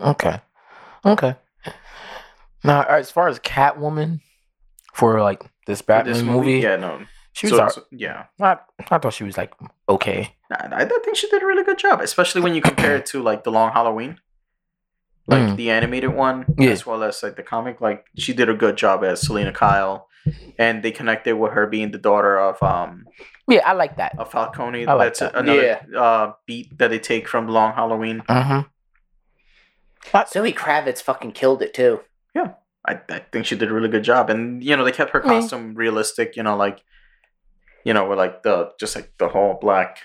Okay. 0.00 0.40
Okay. 1.04 1.36
Now, 2.62 2.82
as 2.82 3.10
far 3.10 3.28
as 3.28 3.38
Catwoman 3.38 4.20
for 4.94 5.20
like 5.22 5.42
this 5.66 5.82
Batman 5.82 6.14
this 6.14 6.22
movie, 6.22 6.58
yeah, 6.60 6.76
no, 6.76 7.02
she 7.32 7.46
was. 7.48 7.56
so, 7.56 7.68
so- 7.68 7.86
yeah. 7.90 8.24
I, 8.40 8.56
I 8.90 8.98
thought 8.98 9.12
she 9.12 9.24
was 9.24 9.36
like 9.36 9.52
okay. 9.88 10.34
I, 10.50 10.68
I 10.82 10.84
think 10.84 11.16
she 11.16 11.28
did 11.28 11.42
a 11.42 11.46
really 11.46 11.64
good 11.64 11.78
job, 11.78 12.00
especially 12.00 12.40
when 12.40 12.54
you 12.54 12.62
compare 12.62 12.96
it 12.96 13.06
to 13.06 13.22
like 13.22 13.44
the 13.44 13.50
Long 13.50 13.72
Halloween, 13.72 14.18
like 15.26 15.42
Mm. 15.42 15.56
the 15.56 15.70
animated 15.70 16.14
one, 16.14 16.44
Yeah. 16.58 16.70
as 16.70 16.86
well 16.86 17.02
as 17.02 17.22
like 17.22 17.36
the 17.36 17.42
comic. 17.42 17.80
Like 17.80 18.06
she 18.16 18.32
did 18.32 18.48
a 18.48 18.54
good 18.54 18.76
job 18.76 19.02
as 19.04 19.20
Selina 19.20 19.52
Kyle, 19.52 20.06
and 20.58 20.82
they 20.82 20.90
connected 20.90 21.36
with 21.36 21.52
her 21.52 21.66
being 21.66 21.90
the 21.90 21.98
daughter 21.98 22.38
of 22.38 22.62
um 22.62 23.06
Yeah, 23.48 23.62
I 23.66 23.72
like 23.72 23.96
that. 23.98 24.18
of 24.18 24.30
Falcone. 24.30 24.86
I 24.86 24.92
like 24.94 25.06
That's 25.08 25.20
that. 25.20 25.34
another 25.36 25.80
uh, 25.96 26.32
beat 26.46 26.76
that 26.78 26.88
they 26.88 26.98
take 26.98 27.28
from 27.28 27.48
Long 27.48 27.72
Halloween. 27.74 28.22
Mm-hmm. 28.28 28.60
Zoe 30.28 30.52
Kravitz 30.52 31.02
fucking 31.02 31.32
killed 31.32 31.62
it 31.62 31.74
too. 31.74 32.00
I, 32.86 33.00
I 33.08 33.20
think 33.32 33.46
she 33.46 33.56
did 33.56 33.70
a 33.70 33.72
really 33.72 33.88
good 33.88 34.04
job, 34.04 34.28
and 34.28 34.62
you 34.62 34.76
know 34.76 34.84
they 34.84 34.92
kept 34.92 35.12
her 35.12 35.22
Me. 35.22 35.28
costume 35.40 35.74
realistic. 35.74 36.36
You 36.36 36.42
know, 36.42 36.54
like 36.54 36.82
you 37.82 37.94
know 37.94 38.06
with 38.06 38.18
like 38.18 38.42
the 38.42 38.72
just 38.78 38.94
like 38.94 39.10
the 39.16 39.28
whole 39.28 39.56
black 39.58 40.00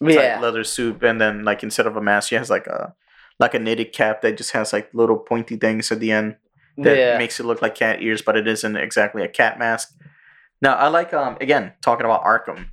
Yeah, 0.00 0.40
leather 0.40 0.64
suit, 0.64 1.04
and 1.04 1.20
then 1.20 1.44
like 1.44 1.62
instead 1.62 1.86
of 1.86 1.96
a 1.96 2.02
mask, 2.02 2.30
she 2.30 2.34
has 2.34 2.50
like 2.50 2.66
a 2.66 2.96
like 3.38 3.54
a 3.54 3.60
knitted 3.60 3.92
cap 3.92 4.22
that 4.22 4.36
just 4.36 4.50
has 4.58 4.72
like 4.72 4.92
little 4.92 5.18
pointy 5.18 5.54
things 5.56 5.92
at 5.92 6.00
the 6.00 6.10
end 6.10 6.34
that 6.78 6.96
yeah. 6.96 7.18
makes 7.18 7.40
it 7.40 7.46
look 7.46 7.62
like 7.62 7.74
cat 7.74 8.02
ears, 8.02 8.22
but 8.22 8.36
it 8.36 8.46
isn't 8.46 8.76
exactly 8.76 9.22
a 9.22 9.28
cat 9.28 9.58
mask. 9.58 9.94
Now 10.60 10.74
I 10.74 10.88
like 10.88 11.12
um 11.12 11.36
again 11.40 11.72
talking 11.82 12.04
about 12.04 12.24
Arkham, 12.24 12.66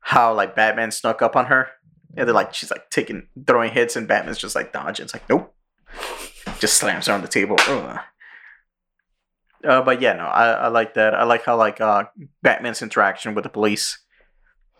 how 0.00 0.34
like 0.34 0.54
Batman 0.54 0.90
snuck 0.90 1.22
up 1.22 1.36
on 1.36 1.46
her, 1.46 1.68
and 2.16 2.26
they're 2.26 2.34
like 2.34 2.54
she's 2.54 2.70
like 2.70 2.90
taking 2.90 3.28
throwing 3.46 3.72
hits, 3.72 3.96
and 3.96 4.08
Batman's 4.08 4.38
just 4.38 4.54
like 4.54 4.72
dodging. 4.72 5.04
It's 5.04 5.14
like 5.14 5.28
nope, 5.28 5.54
just 6.58 6.76
slams 6.76 7.06
her 7.06 7.12
on 7.14 7.22
the 7.22 7.28
table. 7.28 7.56
Ugh. 7.60 8.00
Uh, 9.64 9.80
but 9.82 10.00
yeah, 10.00 10.14
no, 10.14 10.24
I, 10.24 10.52
I 10.52 10.68
like 10.68 10.94
that. 10.94 11.14
I 11.14 11.22
like 11.24 11.44
how 11.44 11.56
like 11.56 11.80
uh 11.80 12.04
Batman's 12.42 12.82
interaction 12.82 13.34
with 13.34 13.44
the 13.44 13.50
police, 13.50 13.98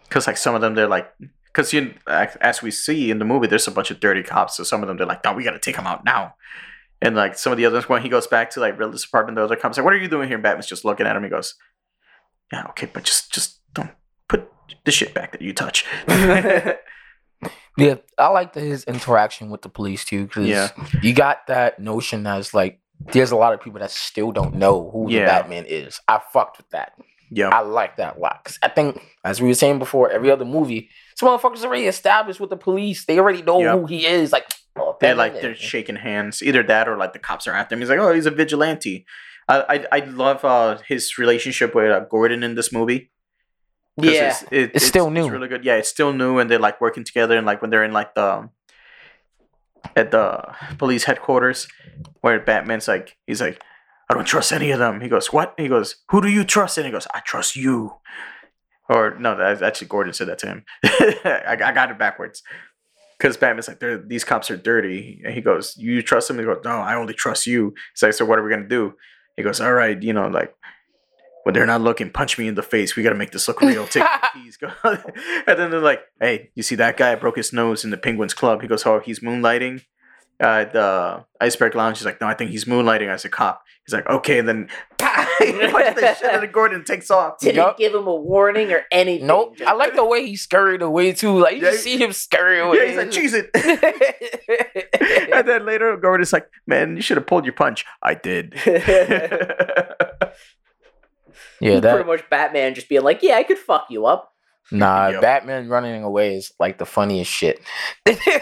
because 0.09 0.27
like 0.27 0.37
some 0.37 0.55
of 0.55 0.61
them 0.61 0.75
they're 0.75 0.89
like, 0.89 1.13
because 1.47 1.73
you 1.73 1.95
as 2.09 2.63
we 2.63 2.73
see 2.73 3.11
in 3.11 3.21
the 3.21 3.25
movie, 3.25 3.47
there's 3.47 3.69
a 3.69 3.71
bunch 3.71 3.93
of 3.93 4.01
dirty 4.01 4.25
cops. 4.25 4.57
So 4.57 4.65
some 4.65 4.83
of 4.83 4.89
them 4.89 4.97
they're 4.97 5.07
like, 5.07 5.23
no, 5.23 5.33
we 5.33 5.45
got 5.45 5.53
to 5.53 5.61
take 5.61 5.77
them 5.77 5.87
out 5.87 6.05
now. 6.05 6.35
And 7.03 7.17
like 7.17 7.37
some 7.37 7.53
of 7.53 7.57
the 7.59 7.67
others, 7.67 7.89
when 7.89 8.01
he 8.03 8.09
goes 8.09 8.27
back 8.27 8.51
to 8.51 8.61
like 8.61 8.79
Riddler's 8.79 9.05
apartment, 9.05 9.37
the 9.37 9.43
other 9.45 9.57
cops 9.57 9.77
like, 9.77 9.85
"What 9.85 9.93
are 9.93 9.99
you 9.99 10.09
doing 10.09 10.29
here?" 10.29 10.37
And 10.37 10.43
Batman's 10.43 10.67
just 10.67 10.85
looking 10.85 11.07
at 11.07 11.17
him. 11.17 11.23
He 11.25 11.29
goes, 11.29 11.55
"Yeah, 12.53 12.67
okay, 12.71 12.89
but 12.93 13.03
just 13.05 13.33
just 13.33 13.59
don't 13.75 13.91
put 14.29 14.49
the 14.85 14.93
shit 14.93 15.13
back 15.13 15.33
that 15.33 15.43
you 15.43 15.53
touch." 15.53 15.85
Yeah, 17.79 17.95
I 18.19 18.29
like 18.29 18.53
the, 18.53 18.61
his 18.61 18.85
interaction 18.85 19.49
with 19.49 19.63
the 19.63 19.71
police 19.71 20.05
too, 20.05 20.27
because 20.27 20.47
Yeah. 20.47 20.69
you 21.03 21.15
got 21.15 21.47
that 21.47 21.79
notion 21.79 22.23
that's 22.23 22.53
like 22.53 22.81
there's 23.01 23.31
a 23.31 23.37
lot 23.37 23.55
of 23.55 23.63
people 23.63 23.81
that 23.81 23.91
still 23.91 24.31
don't 24.31 24.57
know 24.57 24.91
who 24.93 25.11
Yeah. 25.11 25.21
the 25.21 25.27
Batman 25.27 25.65
is. 25.67 25.99
I 26.07 26.21
fucked 26.33 26.59
with 26.59 26.69
that. 26.71 26.93
yeah, 27.31 27.49
I 27.49 27.61
like 27.61 27.97
that 27.97 28.19
a 28.19 28.21
lot. 28.21 28.45
Cause 28.45 28.59
I 28.63 28.69
think, 28.69 29.03
as 29.25 29.41
we 29.41 29.49
were 29.49 29.55
saying 29.55 29.79
before, 29.79 30.11
every 30.11 30.31
other 30.31 30.45
movie, 30.45 30.91
some 31.17 31.31
motherfuckers 31.31 31.65
already 31.65 31.87
established 31.87 32.39
with 32.41 32.51
the 32.51 32.59
police. 32.59 33.07
They 33.07 33.19
already 33.19 33.41
know 33.41 33.61
Yep. 33.61 33.79
who 33.81 33.87
he 33.87 34.05
is. 34.07 34.33
Like, 34.33 34.45
oh, 34.77 34.97
they're 35.01 35.15
like 35.15 35.35
they're 35.43 35.55
shaking 35.55 35.97
hands. 35.97 36.43
Either 36.43 36.63
that 36.65 36.89
or 36.89 36.97
like 36.97 37.13
the 37.13 37.19
cops 37.19 37.47
are 37.47 37.53
after 37.55 37.75
him. 37.75 37.81
He's 37.81 37.89
like, 37.91 37.99
"Oh, 37.99 38.13
he's 38.13 38.27
a 38.27 38.31
vigilante." 38.31 39.05
I 39.49 39.87
I, 39.93 39.99
I 39.99 40.05
love 40.07 40.45
uh, 40.45 40.79
his 40.87 41.19
relationship 41.19 41.75
with 41.75 41.91
uh, 41.91 42.01
Gordon 42.01 42.43
in 42.43 42.55
this 42.55 42.73
movie. 42.73 43.11
Yeah. 43.97 44.29
it's, 44.31 44.43
it- 44.51 44.71
It's 44.75 44.87
still 44.87 45.11
new. 45.11 45.25
It's 45.25 45.31
really 45.33 45.49
good. 45.49 45.65
Yeah, 45.65 45.77
it's 45.77 45.89
still 45.89 46.13
new, 46.13 46.39
and 46.39 46.51
they're 46.51 46.59
like 46.59 46.81
working 46.81 47.05
together. 47.05 47.37
And 47.37 47.47
like 47.47 47.61
when 47.61 47.71
they're 47.71 47.85
in 47.85 47.93
like 47.93 48.15
the 48.15 48.49
at 49.97 50.11
the 50.11 50.55
police 50.79 51.05
headquarters, 51.05 51.69
where 52.21 52.39
Batman's 52.41 52.89
like, 52.89 53.17
he's 53.27 53.41
like, 53.41 53.61
I 54.09 54.15
don't 54.15 54.25
trust 54.25 54.53
any 54.53 54.71
of 54.71 54.79
them. 54.79 55.01
He 55.01 55.09
goes, 55.09 55.33
what? 55.33 55.55
He 55.59 55.69
goes, 55.69 55.97
who 56.11 56.21
do 56.23 56.29
you 56.29 56.45
trust? 56.45 56.79
And 56.79 56.87
he 56.87 56.93
goes, 56.93 57.07
I 57.15 57.21
trust 57.21 57.57
you. 57.57 57.95
Or 58.89 59.17
no, 59.19 59.37
that's 59.37 59.63
actually 59.63 59.89
Gordon 59.89 60.13
said 60.13 60.29
that 60.29 60.39
to 60.39 60.47
him. 60.47 60.65
I, 60.85 61.57
I 61.65 61.73
got 61.73 61.91
it 61.91 61.99
backwards. 61.99 62.43
Because 63.23 63.37
Batman's 63.37 63.69
like, 63.69 63.81
these 64.09 64.25
cops 64.25 64.51
are 64.51 64.57
dirty. 64.57 65.23
And 65.25 65.33
he 65.33 65.41
goes, 65.41 65.77
you 65.77 66.03
trust 66.03 66.27
them? 66.27 66.41
He 66.41 66.45
goes, 66.45 66.61
no, 66.65 66.73
I 66.73 66.97
only 66.97 67.15
trust 67.15 67.47
you. 67.47 67.73
He's 67.95 68.03
like, 68.03 68.15
so 68.15 68.25
what 68.25 68.37
are 68.37 68.43
we 68.43 68.51
gonna 68.51 68.67
do? 68.67 68.95
He 69.37 69.45
goes, 69.45 69.61
all 69.61 69.73
right, 69.73 70.03
you 70.03 70.13
know, 70.13 70.27
like 70.27 70.53
when 71.45 71.55
they're 71.55 71.65
not 71.65 71.83
looking, 71.83 72.11
punch 72.11 72.37
me 72.37 72.49
in 72.49 72.57
the 72.57 72.65
face. 72.65 72.97
We 72.97 73.05
got 73.05 73.11
to 73.11 73.17
make 73.17 73.31
this 73.31 73.47
look 73.47 73.61
real. 73.61 73.87
Take 73.87 74.03
the 74.03 74.29
keys. 74.35 74.57
Go. 74.57 74.73
and 74.85 75.59
then 75.59 75.71
they're 75.71 75.81
like, 75.81 76.01
hey, 76.21 76.51
you 76.57 76.65
see 76.65 76.75
that 76.77 76.97
guy 76.97 77.15
broke 77.15 77.37
his 77.37 77.53
nose 77.53 77.85
in 77.85 77.91
the 77.91 77.97
Penguins 77.97 78.35
Club? 78.35 78.61
He 78.61 78.69
goes, 78.69 78.85
oh, 78.87 79.01
he's 79.01 79.21
moonlighting. 79.21 79.85
Uh, 80.41 80.65
the 80.65 81.25
Iceberg 81.41 81.75
Lounge. 81.75 81.99
He's 81.99 82.05
like, 82.05 82.21
no, 82.21 82.27
I 82.27 82.35
think 82.35 82.51
he's 82.51 82.65
moonlighting 82.65 83.09
as 83.09 83.25
a 83.25 83.29
cop. 83.29 83.63
He's 83.87 83.95
like, 83.95 84.09
okay, 84.09 84.41
then 84.41 84.69
he 85.39 85.53
punches 85.53 85.95
the 85.95 86.15
shit 86.15 86.33
out 86.35 86.45
of 86.45 86.53
Gordon 86.53 86.79
and 86.79 86.87
takes 86.87 87.11
off. 87.11 87.39
Didn't 87.39 87.57
Yup. 87.57 87.79
give 87.79 87.95
him 87.95 88.07
a 88.07 88.15
warning 88.15 88.73
or 88.73 88.83
anything. 88.91 89.27
Nope. 89.27 89.57
Just- 89.57 89.69
I 89.71 89.75
like 89.75 89.95
the 89.95 90.05
way 90.05 90.27
he 90.27 90.37
scurried 90.37 90.83
away 90.83 91.13
too. 91.13 91.39
Like 91.39 91.57
you 91.57 91.63
Yeah, 91.63 91.71
just 91.73 91.85
see 91.85 91.97
him 91.97 92.13
scurry 92.13 92.61
away. 92.61 92.79
Yeah, 92.79 92.87
he's 92.87 92.97
like, 92.97 93.11
cheese 93.11 93.35
it. 93.35 93.51
and 95.35 95.47
then 95.49 95.65
later, 95.67 95.97
Gordon's 95.97 96.33
like, 96.33 96.49
man, 96.67 96.97
you 96.97 97.03
should 97.03 97.17
have 97.17 97.27
pulled 97.27 97.45
your 97.45 97.55
punch. 97.55 97.85
I 98.03 98.15
did. 98.15 98.55
yeah, 101.61 101.81
pretty 101.81 102.05
much 102.05 102.29
Batman 102.31 102.75
just 102.75 102.89
being 102.89 103.03
like, 103.03 103.23
"Yeah, 103.23 103.37
I 103.37 103.43
could 103.43 103.59
fuck 103.59 103.87
you 103.91 104.07
up." 104.07 104.33
nah. 104.71 105.09
Yup. 105.09 105.21
Batman 105.23 105.69
running 105.69 106.03
away 106.03 106.35
is 106.37 106.53
like 106.59 106.79
the 106.79 106.87
funniest 106.87 107.31
shit. 107.31 107.61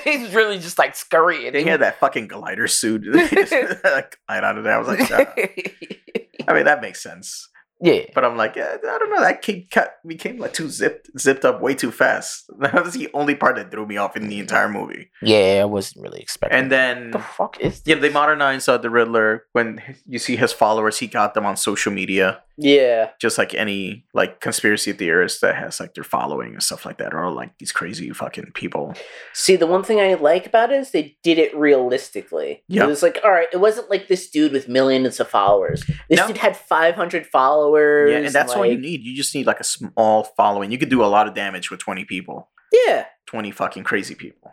he's 0.05 0.33
really 0.35 0.59
just 0.59 0.79
like 0.79 0.95
scurrying. 0.95 1.55
he 1.55 1.65
had 1.65 1.81
that 1.81 1.99
fucking 1.99 2.29
glider 2.29 2.67
suit. 2.69 3.05
like, 3.07 4.19
glide 4.27 4.45
out 4.45 4.59
of 4.59 4.65
there. 4.65 4.75
I 4.75 4.79
was 4.79 4.89
like. 5.11 6.00
I 6.49 6.55
mean, 6.55 6.65
that 6.65 6.81
makes 6.83 7.03
sense. 7.03 7.49
Yeah. 7.81 8.03
But 8.15 8.25
I'm 8.25 8.37
like, 8.37 8.57
yeah, 8.57 8.77
I 8.83 8.99
don't 8.99 9.11
know. 9.11 9.21
That 9.21 9.43
kid 9.43 9.71
cut 9.71 9.95
became 10.07 10.39
like 10.39 10.53
too 10.53 10.69
zipped, 10.69 11.09
zipped 11.19 11.45
up 11.45 11.61
way 11.61 11.75
too 11.75 11.91
fast. 11.91 12.45
That 12.61 12.85
was 12.85 12.95
the 12.95 13.09
only 13.15 13.35
part 13.35 13.57
that 13.57 13.71
threw 13.71 13.87
me 13.87 13.97
off 13.97 14.17
in 14.17 14.29
the 14.29 14.39
entire 14.39 14.69
movie. 14.69 15.11
Yeah, 15.23 15.61
I 15.63 15.65
wasn't 15.65 16.03
really 16.03 16.21
expecting. 16.21 16.59
And 16.59 16.71
then, 16.71 17.11
the 17.11 17.19
fuck 17.19 17.59
is 17.61 17.83
yeah, 17.87 17.95
they 17.97 18.11
modernized 18.11 18.69
uh, 18.69 18.77
the 18.79 18.91
Riddler. 18.91 19.45
When 19.53 19.81
you 20.07 20.19
see 20.19 20.37
his 20.37 20.53
followers, 20.53 20.99
he 20.99 21.07
got 21.07 21.35
them 21.35 21.47
on 21.47 21.57
social 21.57 21.93
media. 21.93 22.43
Yeah. 22.63 23.09
just 23.19 23.39
like 23.39 23.55
any 23.55 24.05
like 24.13 24.41
conspiracy 24.41 24.93
theorist 24.93 25.41
that 25.41 25.57
has 25.57 25.81
like 25.81 25.95
their 25.95 26.05
following 26.05 26.53
and 26.53 26.63
stuff 26.63 26.85
like 26.85 26.99
that, 26.99 27.15
or 27.15 27.31
like 27.33 27.57
these 27.59 27.73
crazy 27.73 28.11
fucking 28.11 28.53
people. 28.55 28.95
See, 29.33 29.57
the 29.57 29.67
one 29.67 29.83
thing 29.83 29.99
I 29.99 30.13
like 30.15 30.45
about 30.45 30.71
it 30.71 30.81
is 30.81 30.91
they 30.91 31.17
did 31.23 31.39
it 31.39 31.57
realistically. 31.57 32.63
Yeah. 32.69 32.85
It 32.85 32.87
was 32.89 33.03
like, 33.03 33.19
all 33.25 33.31
right, 33.31 33.49
it 33.51 33.57
wasn't 33.61 33.89
like 33.89 34.09
this 34.09 34.29
dude 34.29 34.53
with 34.53 34.69
millions 34.69 35.19
of 35.21 35.29
followers. 35.29 35.83
This 36.11 36.19
No. 36.19 36.27
dude 36.27 36.37
had 36.37 36.55
500 36.55 37.27
followers. 37.27 37.70
Yeah, 37.77 38.19
and 38.19 38.29
that's 38.35 38.53
all 38.55 38.67
you 38.67 38.79
need. 38.79 39.03
You 39.03 39.15
just 39.17 39.35
need 39.35 39.47
like 39.47 39.61
a 39.61 39.65
small 39.65 40.25
following. 40.37 40.71
You 40.71 40.79
could 40.79 40.89
do 40.91 41.03
a 41.05 41.07
lot 41.07 41.27
of 41.29 41.35
damage 41.35 41.71
with 41.71 41.81
twenty 41.81 42.05
people, 42.05 42.51
Yeah. 42.87 43.07
twenty 43.27 43.51
fucking 43.51 43.85
crazy 43.85 44.15
people. 44.15 44.53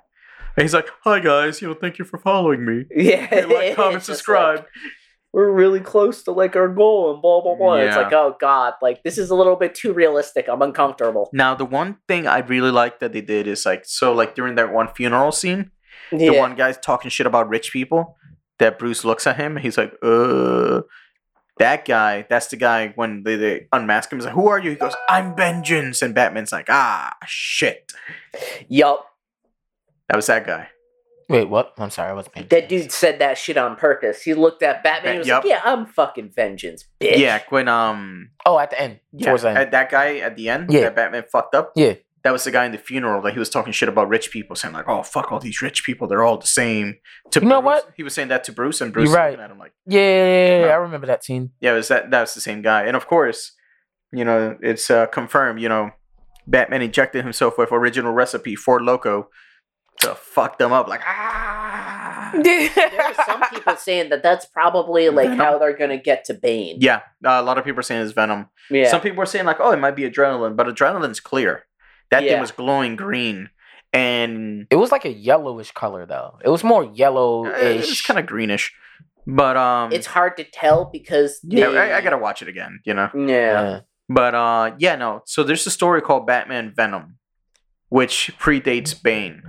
And 0.56 0.64
he's 0.64 0.74
like, 0.74 0.90
"Hi 1.04 1.20
guys, 1.20 1.62
you 1.62 1.68
know, 1.68 1.74
thank 1.76 2.00
you 2.00 2.06
for 2.06 2.18
following 2.18 2.66
me. 2.66 2.86
Yeah. 2.96 3.26
Hey, 3.28 3.46
like, 3.46 3.76
comment, 3.76 4.04
subscribe." 4.04 4.60
like, 4.60 4.68
we're 5.34 5.52
really 5.52 5.82
close 5.82 6.24
to 6.24 6.32
like 6.32 6.56
our 6.56 6.68
goal 6.70 7.12
and 7.14 7.22
blah 7.22 7.42
blah 7.42 7.56
blah. 7.56 7.76
It's 7.76 7.96
like, 7.96 8.12
oh 8.14 8.36
god, 8.40 8.74
like 8.82 9.04
this 9.04 9.18
is 9.18 9.30
a 9.30 9.36
little 9.36 9.56
bit 9.56 9.76
too 9.76 9.94
realistic. 9.94 10.48
I'm 10.48 10.62
uncomfortable. 10.62 11.30
Now, 11.34 11.54
the 11.54 11.66
one 11.66 11.98
thing 12.08 12.26
I 12.28 12.40
really 12.40 12.72
like 12.72 13.00
that 13.00 13.14
they 13.14 13.22
did 13.22 13.46
is 13.46 13.66
like, 13.66 13.84
so 13.86 14.14
like 14.14 14.34
during 14.36 14.56
that 14.56 14.74
one 14.74 14.88
funeral 14.96 15.32
scene, 15.32 15.72
Yeah. 16.12 16.32
the 16.32 16.38
one 16.40 16.56
guy's 16.56 16.78
talking 16.78 17.12
shit 17.12 17.28
about 17.28 17.50
rich 17.50 17.72
people. 17.72 18.18
That 18.60 18.80
Bruce 18.80 19.06
looks 19.06 19.28
at 19.28 19.36
him. 19.36 19.58
He's 19.58 19.78
like, 19.78 19.94
uh. 20.02 20.82
That 21.60 21.86
guy, 21.86 22.26
that's 22.30 22.48
the 22.48 22.56
guy 22.58 22.90
when 22.96 23.24
they, 23.24 23.36
they 23.36 23.68
unmask 23.74 24.12
him. 24.12 24.20
He's 24.20 24.26
like, 24.26 24.36
Who 24.36 24.48
are 24.48 24.60
you? 24.60 24.72
He 24.72 24.76
goes, 24.76 24.94
I'm 25.10 25.36
Vengeance. 25.36 26.02
And 26.02 26.14
Batman's 26.14 26.52
like, 26.52 26.68
Ah, 26.70 27.14
shit. 27.26 27.92
Yup. 28.68 29.06
That 30.10 30.16
was 30.16 30.28
that 30.28 30.46
guy. 30.46 30.70
Wait, 31.30 31.50
what? 31.50 31.74
I'm 31.78 31.90
sorry, 31.90 32.10
I 32.10 32.14
wasn't 32.14 32.36
paying 32.36 32.48
That 32.48 32.70
dude 32.70 32.90
said 32.92 33.20
that 33.20 33.38
shit 33.38 33.58
on 33.58 33.76
purpose. 33.76 34.22
He 34.22 34.34
looked 34.34 34.64
at 34.64 34.82
Batman 34.82 35.10
and 35.12 35.20
was 35.20 35.28
Yup. 35.28 35.44
like, 35.44 35.50
Yeah, 35.52 35.62
I'm 35.66 35.86
fucking 35.86 36.30
vengeance, 36.30 36.86
bitch. 37.02 37.18
Yeah, 37.18 37.42
when, 37.50 37.68
um, 37.68 38.30
Oh, 38.46 38.58
at 38.58 38.70
the 38.70 38.80
end. 38.80 39.00
yeah, 39.12 39.26
Towards 39.28 39.44
the 39.44 39.50
end. 39.50 39.58
at 39.58 39.72
that 39.72 39.92
guy 39.92 40.18
at 40.20 40.38
the 40.38 40.48
end, 40.48 40.72
Yeah. 40.72 40.82
that 40.84 40.96
Batman 40.96 41.26
fucked 41.30 41.54
up. 41.54 41.74
Yeah. 41.76 41.96
That 42.28 42.34
was 42.34 42.44
the 42.44 42.52
guy 42.52 42.66
in 42.66 42.74
the 42.74 42.78
funeral 42.78 43.22
that 43.22 43.32
he 43.32 43.40
was 43.40 43.50
talking 43.50 43.72
shit 43.72 43.88
about 43.88 44.10
rich 44.10 44.32
people, 44.32 44.58
saying, 44.58 44.74
like, 44.74 44.84
Oh, 44.86 45.02
fuck 45.02 45.32
all 45.32 45.40
these 45.40 45.62
rich 45.62 45.86
people. 45.86 46.10
They're 46.10 46.24
all 46.26 46.38
the 46.38 46.46
same. 46.46 46.96
To 47.32 47.40
You 47.40 47.48
know 47.48 47.62
what? 47.62 47.90
He 47.96 48.04
was 48.04 48.14
saying 48.14 48.28
that 48.28 48.44
to 48.44 48.52
Bruce, 48.52 48.82
and 48.82 48.92
Bruce 48.92 49.06
You're 49.06 49.12
was 49.12 49.16
right. 49.16 49.30
looking 49.32 49.46
at 49.46 49.52
him 49.52 49.58
like, 49.58 49.72
yeah, 49.86 50.02
yeah, 50.02 50.26
yeah, 50.26 50.60
yeah, 50.60 50.66
No. 50.66 50.72
I 50.72 50.76
remember 50.76 51.08
that 51.08 51.24
scene. 51.24 51.52
Yeah, 51.62 51.72
it 51.72 51.76
was 51.76 51.88
that 51.88 52.12
that 52.12 52.20
was 52.20 52.34
the 52.34 52.42
same 52.42 52.62
guy. 52.62 52.84
And 52.84 52.98
of 52.98 53.08
course, 53.08 53.54
you 54.12 54.26
know, 54.26 54.58
it's 54.62 54.92
uh, 54.92 55.06
confirmed, 55.06 55.62
you 55.62 55.70
know, 55.70 55.92
Batman 56.46 56.82
injected 56.82 57.24
himself 57.24 57.58
with 57.58 57.72
original 57.72 58.12
recipe 58.12 58.58
for 58.58 58.84
Loco 58.84 59.30
to 60.02 60.14
fuck 60.14 60.58
them 60.58 60.74
up 60.74 60.90
like 60.90 61.02
ah. 61.08 62.32
There 62.44 62.70
were 62.76 63.24
some 63.26 63.42
people 63.50 63.76
saying 63.78 64.10
that 64.10 64.22
that's 64.22 64.46
probably 64.48 65.08
like 65.08 65.30
Venom. 65.30 65.40
how 65.40 65.58
they're 65.60 65.78
gonna 65.78 65.98
get 65.98 66.26
to 66.26 66.34
Bane. 66.34 66.80
Yeah, 66.82 66.98
uh, 67.26 67.40
a 67.40 67.42
lot 67.42 67.58
of 67.58 67.64
people 67.64 67.80
are 67.80 67.84
saying 67.84 68.02
it's 68.02 68.12
Venom. 68.12 68.50
Yeah. 68.70 68.92
Some 68.92 69.00
people 69.00 69.24
are 69.24 69.26
saying 69.26 69.46
like, 69.46 69.62
oh, 69.62 69.72
it 69.72 69.78
might 69.78 69.96
be 69.96 70.04
adrenaline, 70.04 70.58
but 70.58 70.68
adrenaline's 70.68 71.22
clear. 71.22 71.64
That 72.12 72.24
thing 72.24 72.40
was 72.40 72.52
glowing 72.52 72.96
green, 72.96 73.50
and 73.94 74.68
It 74.70 74.76
was 74.78 74.92
like 74.92 75.06
a 75.06 75.12
yellowish 75.12 75.72
color 75.72 76.06
though. 76.06 76.40
It 76.44 76.50
was 76.50 76.64
more 76.64 76.84
uh, 76.84 76.92
yellowish. 76.94 77.90
it's 77.92 78.02
kind 78.02 78.20
of 78.20 78.26
greenish. 78.26 78.74
But 79.26 79.58
um, 79.58 79.92
it's 79.92 80.08
hard 80.08 80.38
to 80.38 80.46
tell 80.46 80.86
because 80.86 81.40
yeah, 81.44 81.70
they- 81.70 81.78
I, 81.78 81.98
I 81.98 82.02
gotta 82.02 82.18
watch 82.18 82.42
it 82.42 82.48
again. 82.48 82.80
You 82.86 82.94
know. 82.94 83.10
Yeah. 83.14 83.26
yeah. 83.28 83.80
But 84.10 84.34
uh 84.36 84.72
yeah, 84.80 84.96
no. 84.96 85.22
So 85.26 85.44
there's 85.44 85.68
a 85.68 85.72
story 85.72 86.02
called 86.02 86.26
Batman 86.26 86.72
Venom, 86.74 87.18
which 87.90 88.32
predates 88.40 88.96
Bane. 89.02 89.44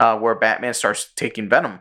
Uh 0.00 0.16
where 0.18 0.34
Batman 0.34 0.72
starts 0.74 1.12
taking 1.16 1.48
venom. 1.50 1.80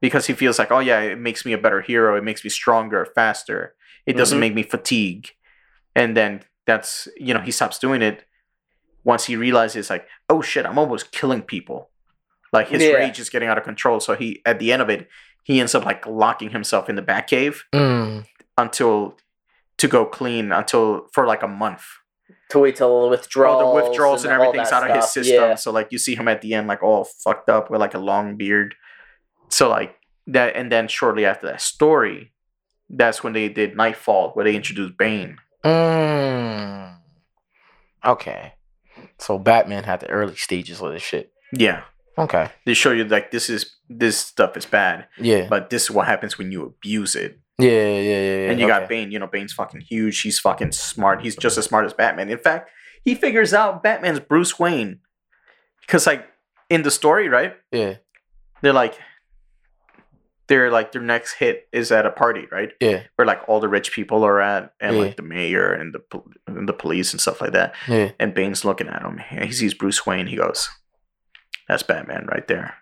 Because 0.00 0.26
he 0.26 0.34
feels 0.34 0.58
like, 0.58 0.72
oh 0.72 0.80
yeah, 0.80 1.00
it 1.00 1.18
makes 1.18 1.46
me 1.46 1.52
a 1.52 1.58
better 1.58 1.80
hero, 1.80 2.16
it 2.16 2.24
makes 2.24 2.42
me 2.44 2.50
stronger, 2.50 3.06
faster. 3.14 3.74
It 4.06 4.16
doesn't 4.16 4.36
Mhm. 4.38 4.40
make 4.40 4.54
me 4.54 4.62
fatigue. 4.64 5.28
And 5.94 6.16
then 6.16 6.42
that's 6.66 7.06
you 7.16 7.32
know, 7.32 7.40
he 7.40 7.52
stops 7.52 7.78
doing 7.78 8.02
it 8.02 8.24
once 9.04 9.24
he 9.26 9.36
realizes 9.36 9.90
like, 9.90 10.06
oh 10.28 10.40
shit, 10.42 10.66
I'm 10.66 10.78
almost 10.78 11.12
killing 11.12 11.42
people. 11.42 11.90
Like 12.52 12.68
his 12.68 12.82
Yeah. 12.82 12.92
rage 12.94 13.18
is 13.18 13.30
getting 13.30 13.48
out 13.48 13.58
of 13.58 13.64
control. 13.64 14.00
So 14.00 14.14
he 14.14 14.40
at 14.46 14.58
the 14.58 14.72
end 14.72 14.80
of 14.82 14.88
it, 14.90 15.08
he 15.42 15.60
ends 15.60 15.74
up 15.74 15.84
like 15.84 16.06
locking 16.06 16.50
himself 16.50 16.88
in 16.88 16.96
the 16.96 17.02
Batcave 17.02 17.56
Mm. 17.74 18.26
until 18.56 19.16
to 19.78 19.88
go 19.88 20.04
clean 20.06 20.52
until 20.52 21.06
for 21.12 21.26
like 21.26 21.42
a 21.42 21.48
month. 21.48 21.82
To 22.50 22.60
wait 22.60 22.76
till 22.76 23.02
the 23.02 23.08
withdrawals. 23.08 23.62
All 23.62 23.74
the 23.74 23.82
withdrawals 23.88 24.24
and, 24.24 24.32
all 24.32 24.40
everything's 24.42 24.70
out 24.72 24.88
of 24.88 24.94
his 24.96 25.10
system. 25.10 25.34
Yeah. 25.50 25.54
So 25.56 25.70
like 25.72 25.88
you 25.90 25.98
see 25.98 26.14
him 26.14 26.28
at 26.28 26.40
the 26.42 26.54
end 26.54 26.68
like 26.68 26.82
all 26.82 27.04
fucked 27.04 27.48
up 27.48 27.70
with 27.70 27.80
like 27.80 27.94
a 27.94 27.98
long 27.98 28.36
beard. 28.36 28.74
So 29.50 29.68
like 29.68 29.96
that 30.28 30.54
and 30.56 30.70
then 30.72 30.88
shortly 30.88 31.26
after 31.26 31.46
that 31.48 31.60
story, 31.60 32.32
that's 32.88 33.24
when 33.24 33.32
they 33.32 33.48
did 33.48 33.76
Knightfall 33.76 34.30
where 34.34 34.44
they 34.44 34.54
introduced 34.54 34.96
Bane. 34.96 35.38
Mm. 35.64 36.96
Okay. 38.04 38.54
So 39.24 39.38
Batman 39.38 39.84
had 39.84 40.00
the 40.00 40.10
early 40.10 40.36
stages 40.36 40.82
of 40.82 40.92
this 40.92 41.02
shit. 41.02 41.32
Yeah. 41.52 41.82
Okay. 42.18 42.50
They 42.66 42.74
show 42.74 42.92
you 42.92 43.04
like 43.04 43.30
this 43.30 43.48
is 43.48 43.72
this 43.88 44.18
stuff 44.18 44.56
is 44.56 44.66
bad, 44.66 45.08
Yeah. 45.18 45.46
but 45.48 45.70
this 45.70 45.84
is 45.84 45.90
what 45.90 46.06
happens 46.06 46.36
when 46.38 46.52
you 46.52 46.64
abuse 46.64 47.16
it. 47.16 47.38
Yeah, 47.58 47.70
yeah, 47.70 48.00
yeah, 48.00 48.20
yeah. 48.20 48.50
and 48.50 48.60
you 48.60 48.66
okay. 48.66 48.80
got 48.80 48.88
Bane, 48.88 49.10
you 49.12 49.18
know, 49.18 49.26
Bane's 49.28 49.52
fucking 49.52 49.80
huge. 49.82 50.20
He's 50.20 50.38
fucking 50.40 50.72
smart. 50.72 51.22
He's 51.22 51.36
just 51.36 51.56
as 51.56 51.64
smart 51.64 51.86
as 51.86 51.92
Batman. 51.94 52.28
In 52.28 52.38
fact, 52.38 52.68
he 53.04 53.14
figures 53.14 53.54
out 53.54 53.82
Batman's 53.82 54.20
Bruce 54.20 54.58
Wayne. 54.58 55.00
Because 55.80 56.06
like 56.06 56.26
in 56.68 56.82
the 56.82 56.90
story, 56.90 57.28
right? 57.28 57.54
Yeah, 57.72 57.94
they're 58.60 58.72
like 58.72 58.98
they're 60.46 60.70
like 60.70 60.92
their 60.92 61.00
next 61.02 61.34
hit 61.34 61.68
is 61.72 61.90
at 61.90 62.04
a 62.06 62.10
party, 62.10 62.46
right? 62.52 62.72
yeah, 62.80 63.04
Where 63.16 63.26
like 63.26 63.40
all 63.48 63.60
the 63.60 63.68
rich 63.68 63.92
people 63.92 64.24
are 64.24 64.40
at, 64.40 64.74
and 64.80 64.96
Yeah. 64.96 65.02
like 65.02 65.16
the 65.16 65.22
mayor 65.22 65.72
and 65.72 65.94
the 65.94 66.22
and 66.46 66.68
the 66.68 66.72
police 66.74 67.12
and 67.12 67.20
stuff 67.20 67.40
like 67.40 67.52
that. 67.52 67.74
yeah. 67.88 68.10
And 68.20 68.34
Bane's 68.34 68.64
looking 68.64 68.88
at 68.88 69.02
him. 69.02 69.18
He 69.18 69.52
sees 69.52 69.74
Bruce 69.74 70.04
Wayne. 70.06 70.26
He 70.26 70.36
goes, 70.36 70.68
"That's 71.68 71.82
Batman 71.82 72.26
right 72.30 72.46
there." 72.46 72.74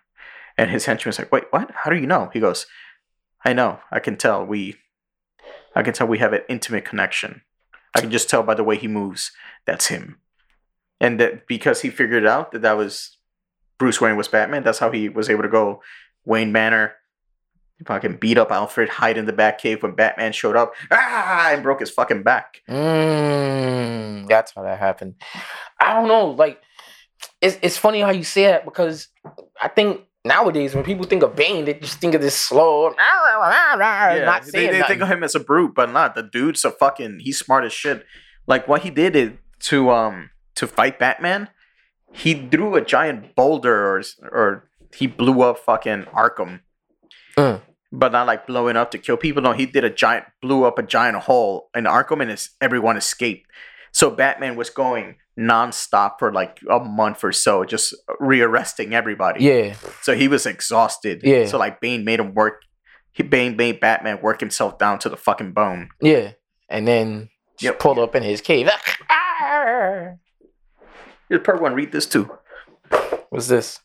And 0.57 0.69
his 0.69 0.85
henchman's 0.85 1.17
like, 1.19 1.31
"Wait, 1.31 1.45
what? 1.51 1.71
How 1.83 1.89
do 1.89 1.95
you 1.95 2.05
know?" 2.07 2.29
He 2.33 2.39
goes, 2.39 2.65
"I 3.45 3.53
know. 3.53 3.79
I 3.91 3.99
can 3.99 4.17
tell. 4.17 4.45
We, 4.45 4.75
I 5.75 5.81
can 5.83 5.93
tell 5.93 6.07
we 6.07 6.19
have 6.19 6.33
an 6.33 6.41
intimate 6.49 6.85
connection. 6.85 7.41
I 7.95 8.01
can 8.01 8.11
just 8.11 8.29
tell 8.29 8.43
by 8.43 8.53
the 8.55 8.63
way 8.63 8.75
he 8.77 8.87
moves. 8.87 9.31
That's 9.65 9.87
him." 9.87 10.19
And 10.99 11.19
that 11.19 11.47
because 11.47 11.81
he 11.81 11.89
figured 11.89 12.25
out 12.25 12.51
that 12.51 12.61
that 12.61 12.77
was 12.77 13.17
Bruce 13.77 13.99
Wayne 14.01 14.15
was 14.17 14.27
Batman. 14.27 14.63
That's 14.63 14.79
how 14.79 14.91
he 14.91 15.09
was 15.09 15.29
able 15.29 15.43
to 15.43 15.49
go 15.49 15.81
Wayne 16.25 16.51
Manor. 16.51 16.93
Fucking 17.85 18.17
beat 18.17 18.37
up 18.37 18.51
Alfred, 18.51 18.87
hide 18.87 19.17
in 19.17 19.25
the 19.25 19.33
Batcave 19.33 19.81
when 19.81 19.93
Batman 19.93 20.31
showed 20.31 20.55
up, 20.55 20.73
ah, 20.91 21.51
and 21.51 21.63
broke 21.63 21.81
his 21.81 21.89
fucking 21.89 22.23
back. 22.23 22.61
Mm, 22.69 24.27
that's 24.27 24.53
how 24.55 24.63
that 24.63 24.79
happened. 24.79 25.15
I 25.81 25.93
don't 25.93 26.07
know. 26.07 26.27
Like, 26.27 26.61
it's 27.41 27.57
it's 27.61 27.77
funny 27.77 27.99
how 27.99 28.11
you 28.11 28.23
say 28.23 28.43
that 28.43 28.63
because 28.63 29.09
I 29.61 29.67
think 29.67 30.01
nowadays 30.23 30.73
when 30.75 30.83
people 30.83 31.05
think 31.05 31.23
of 31.23 31.35
Bane, 31.35 31.65
they 31.65 31.73
just 31.73 31.99
think 31.99 32.13
of 32.13 32.21
this 32.21 32.35
slow, 32.35 32.89
not 34.25 34.43
they, 34.43 34.49
saying 34.51 34.71
they 34.71 34.83
think 34.83 35.01
of 35.01 35.09
him 35.09 35.23
as 35.23 35.35
a 35.35 35.39
brute, 35.39 35.75
but 35.75 35.91
not. 35.91 36.15
The 36.15 36.23
dude's 36.23 36.63
a 36.63 36.71
fucking. 36.71 37.19
He's 37.19 37.37
smart 37.37 37.65
as 37.65 37.73
shit. 37.73 38.05
Like 38.47 38.67
what 38.67 38.83
he 38.83 38.89
did 38.89 39.15
it 39.15 39.37
to 39.61 39.89
um 39.89 40.29
to 40.55 40.67
fight 40.67 40.99
Batman, 40.99 41.49
he 42.11 42.47
threw 42.47 42.75
a 42.75 42.81
giant 42.81 43.35
boulder 43.35 43.87
or 43.87 44.03
or 44.31 44.69
he 44.95 45.07
blew 45.07 45.41
up 45.41 45.59
fucking 45.59 46.03
Arkham, 46.03 46.61
Mm. 47.37 47.61
but 47.91 48.11
not 48.11 48.27
like 48.27 48.45
blowing 48.47 48.75
up 48.77 48.91
to 48.91 48.97
kill 48.97 49.17
people. 49.17 49.41
No, 49.41 49.51
he 49.53 49.65
did 49.65 49.83
a 49.83 49.89
giant 49.89 50.25
blew 50.41 50.63
up 50.65 50.77
a 50.79 50.83
giant 50.83 51.17
hole 51.17 51.69
in 51.75 51.85
Arkham, 51.85 52.21
and 52.21 52.31
it's, 52.31 52.49
everyone 52.61 52.97
escaped. 52.97 53.49
So 53.91 54.09
Batman 54.09 54.55
was 54.55 54.69
going 54.69 55.15
nonstop 55.39 56.13
for 56.19 56.31
like 56.31 56.59
a 56.69 56.79
month 56.79 57.23
or 57.23 57.31
so, 57.31 57.63
just 57.65 57.93
rearresting 58.19 58.93
everybody. 58.93 59.43
yeah, 59.43 59.75
So 60.01 60.15
he 60.15 60.27
was 60.27 60.45
exhausted. 60.45 61.21
Yeah. 61.23 61.45
So 61.47 61.57
like 61.57 61.81
Bane 61.81 62.03
made 62.05 62.19
him 62.19 62.33
work. 62.33 62.61
He 63.11 63.21
Bane 63.23 63.55
made 63.55 63.79
Batman 63.79 64.19
work 64.21 64.39
himself 64.39 64.77
down 64.79 64.99
to 64.99 65.09
the 65.09 65.17
fucking 65.17 65.53
bone. 65.53 65.89
yeah, 66.01 66.31
and 66.69 66.87
then 66.87 67.29
just 67.57 67.63
Yep. 67.73 67.79
pulled 67.79 67.99
up 67.99 68.15
in 68.15 68.23
his 68.23 68.41
cave. 68.41 68.69
Here's 71.29 71.41
part 71.43 71.61
one. 71.61 71.73
Read 71.73 71.91
this 71.91 72.05
too. 72.05 72.29
What's 73.29 73.47
this? 73.47 73.79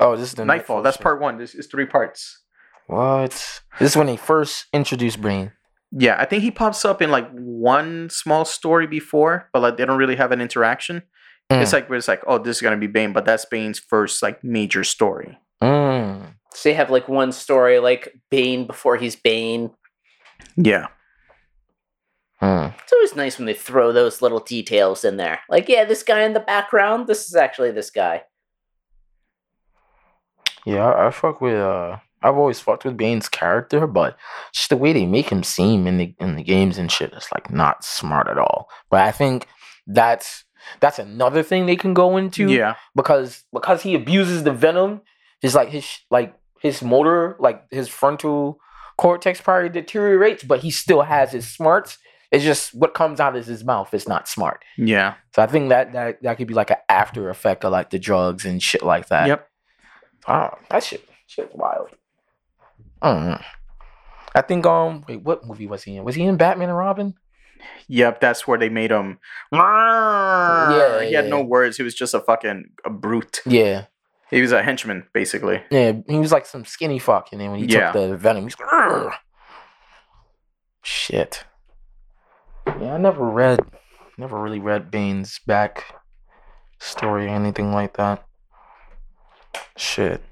Oh, 0.00 0.16
this 0.16 0.28
is 0.30 0.34
the 0.34 0.44
Knightfall. 0.44 0.82
That's 0.82 0.96
shit. 0.96 1.02
part 1.02 1.20
one. 1.20 1.38
This 1.38 1.54
is 1.54 1.66
three 1.66 1.86
parts. 1.86 2.41
What? 2.86 3.62
This 3.78 3.92
is 3.92 3.96
when 3.96 4.06
they 4.06 4.16
first 4.16 4.66
introduced 4.72 5.20
Bane. 5.20 5.52
Yeah, 5.90 6.16
I 6.18 6.24
think 6.24 6.42
he 6.42 6.50
pops 6.50 6.84
up 6.84 7.02
in 7.02 7.10
like 7.10 7.30
one 7.30 8.08
small 8.10 8.44
story 8.44 8.86
before, 8.86 9.48
but 9.52 9.60
like 9.60 9.76
they 9.76 9.84
don't 9.84 9.98
really 9.98 10.16
have 10.16 10.32
an 10.32 10.40
interaction. 10.40 11.02
Mm. 11.50 11.62
It's 11.62 11.72
like 11.72 11.88
where 11.88 11.98
it's 11.98 12.08
like, 12.08 12.22
oh, 12.26 12.38
this 12.38 12.56
is 12.56 12.62
gonna 12.62 12.76
be 12.76 12.86
Bane, 12.86 13.12
but 13.12 13.24
that's 13.24 13.44
Bane's 13.44 13.78
first 13.78 14.22
like 14.22 14.42
major 14.42 14.84
story. 14.84 15.38
Mm. 15.62 16.34
So 16.54 16.68
they 16.68 16.74
have 16.74 16.90
like 16.90 17.08
one 17.08 17.32
story 17.32 17.78
like 17.78 18.14
Bane 18.30 18.66
before 18.66 18.96
he's 18.96 19.16
Bane. 19.16 19.70
Yeah. 20.56 20.88
Mm. 22.40 22.74
It's 22.82 22.92
always 22.92 23.14
nice 23.14 23.38
when 23.38 23.46
they 23.46 23.54
throw 23.54 23.92
those 23.92 24.20
little 24.20 24.40
details 24.40 25.04
in 25.04 25.16
there. 25.16 25.40
Like, 25.48 25.68
yeah, 25.68 25.84
this 25.84 26.02
guy 26.02 26.22
in 26.22 26.32
the 26.32 26.40
background, 26.40 27.06
this 27.06 27.26
is 27.26 27.36
actually 27.36 27.70
this 27.70 27.90
guy. 27.90 28.24
Yeah, 30.66 30.86
I, 30.86 31.06
I 31.06 31.10
fuck 31.10 31.40
with 31.40 31.54
uh 31.54 31.98
I've 32.22 32.36
always 32.36 32.60
fucked 32.60 32.84
with 32.84 32.96
Bane's 32.96 33.28
character, 33.28 33.86
but 33.86 34.16
just 34.52 34.70
the 34.70 34.76
way 34.76 34.92
they 34.92 35.06
make 35.06 35.30
him 35.30 35.42
seem 35.42 35.86
in 35.86 35.98
the 35.98 36.14
in 36.20 36.36
the 36.36 36.42
games 36.42 36.78
and 36.78 36.90
shit 36.90 37.12
is 37.14 37.28
like 37.32 37.50
not 37.50 37.84
smart 37.84 38.28
at 38.28 38.38
all. 38.38 38.68
But 38.90 39.00
I 39.00 39.12
think 39.12 39.46
that's 39.86 40.44
that's 40.80 40.98
another 40.98 41.42
thing 41.42 41.66
they 41.66 41.76
can 41.76 41.94
go 41.94 42.16
into. 42.16 42.50
Yeah. 42.50 42.76
because 42.94 43.44
because 43.52 43.82
he 43.82 43.94
abuses 43.94 44.44
the 44.44 44.52
venom, 44.52 45.02
his 45.40 45.54
like 45.54 45.68
his 45.70 45.98
like 46.10 46.34
his 46.60 46.82
motor, 46.82 47.36
like 47.40 47.64
his 47.70 47.88
frontal 47.88 48.58
cortex 48.96 49.40
probably 49.40 49.68
deteriorates, 49.68 50.44
but 50.44 50.60
he 50.60 50.70
still 50.70 51.02
has 51.02 51.32
his 51.32 51.48
smarts. 51.48 51.98
It's 52.30 52.44
just 52.44 52.72
what 52.74 52.94
comes 52.94 53.20
out 53.20 53.36
of 53.36 53.44
his 53.44 53.62
mouth 53.62 53.92
is 53.92 54.08
not 54.08 54.26
smart. 54.26 54.64
Yeah. 54.78 55.14
So 55.34 55.42
I 55.42 55.46
think 55.46 55.68
that 55.68 55.92
that 55.92 56.22
that 56.22 56.38
could 56.38 56.48
be 56.48 56.54
like 56.54 56.70
an 56.70 56.78
after 56.88 57.28
effect 57.28 57.64
of 57.64 57.72
like 57.72 57.90
the 57.90 57.98
drugs 57.98 58.44
and 58.46 58.62
shit 58.62 58.82
like 58.82 59.08
that. 59.08 59.26
Yep. 59.26 59.48
Oh, 60.28 60.50
that 60.70 60.84
shit 60.84 61.06
shit's 61.26 61.54
wild. 61.54 61.88
Know. 63.02 63.40
I 64.34 64.40
think 64.42 64.64
um 64.66 65.04
wait, 65.08 65.22
what 65.22 65.44
movie 65.46 65.66
was 65.66 65.82
he 65.82 65.96
in? 65.96 66.04
Was 66.04 66.14
he 66.14 66.22
in 66.24 66.36
Batman 66.36 66.68
and 66.68 66.78
Robin? 66.78 67.14
Yep. 67.88 68.20
That's 68.20 68.46
where 68.46 68.58
they 68.58 68.68
made 68.68 68.90
him. 68.90 69.18
Yeah, 69.52 71.02
He 71.04 71.12
had 71.14 71.24
yeah. 71.24 71.30
no 71.30 71.42
words. 71.42 71.76
He 71.76 71.82
was 71.82 71.94
just 71.94 72.14
a 72.14 72.20
fucking 72.20 72.70
a 72.84 72.90
brute. 72.90 73.40
Yeah. 73.46 73.86
He 74.30 74.40
was 74.40 74.50
a 74.52 74.62
henchman, 74.62 75.06
basically. 75.12 75.62
Yeah, 75.70 75.92
he 76.08 76.16
was 76.16 76.32
like 76.32 76.46
some 76.46 76.64
skinny 76.64 76.98
fuck, 76.98 77.28
and 77.32 77.40
then 77.40 77.50
when 77.50 77.60
he 77.60 77.66
Yeah. 77.66 77.92
took 77.92 78.10
the 78.10 78.16
venom, 78.16 78.44
he's 78.44 78.56
like, 78.58 79.12
shit. 80.82 81.44
Yeah, 82.66 82.94
I 82.94 82.98
never 82.98 83.24
read, 83.28 83.60
never 84.16 84.40
really 84.40 84.58
read 84.58 84.90
Bane's 84.90 85.38
back 85.46 85.84
story 86.78 87.26
or 87.26 87.30
anything 87.30 87.72
like 87.72 87.96
that. 87.98 88.24
Shit. 89.76 90.22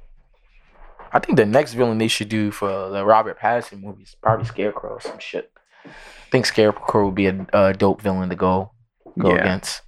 I 1.13 1.19
think 1.19 1.37
the 1.37 1.47
next 1.47 1.75
villain 1.75 1.99
they 1.99 2.09
should 2.09 2.29
do 2.29 2.51
for 2.51 2.89
the 2.91 3.05
Robert 3.05 3.39
Pattinson 3.39 3.83
movie 3.83 4.03
is 4.05 4.15
probably 4.23 4.45
Scarecrow 4.47 4.91
or 4.95 5.01
some 5.01 5.19
shit. 5.19 5.51
I 5.85 5.91
think 6.31 6.47
Scarecrow 6.47 7.07
would 7.07 7.15
be 7.15 7.27
a, 7.27 7.47
a 7.53 7.73
dope 7.73 8.01
villain 8.03 8.29
to 8.31 8.37
go 8.37 8.73
go 9.19 9.31
Yeah. 9.35 9.41
against. 9.43 9.83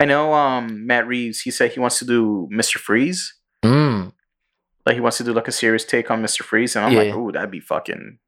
I 0.00 0.04
know. 0.04 0.32
Um, 0.34 0.86
Matt 0.86 1.06
Reeves. 1.06 1.40
He 1.40 1.50
said 1.50 1.72
he 1.72 1.80
wants 1.80 1.98
to 2.00 2.04
do 2.04 2.48
Mister 2.50 2.78
Freeze. 2.78 3.34
Mm. 3.64 4.12
Like 4.86 4.94
he 4.94 5.00
wants 5.00 5.18
to 5.18 5.24
do 5.24 5.32
like 5.32 5.48
a 5.48 5.52
serious 5.52 5.84
take 5.84 6.10
on 6.10 6.22
Mister 6.22 6.42
Freeze, 6.44 6.74
and 6.76 6.84
I'm 6.84 6.94
like, 6.94 7.08
Yeah. 7.08 7.16
ooh, 7.16 7.32
that'd 7.32 7.50
be 7.50 7.60
fucking. 7.60 8.18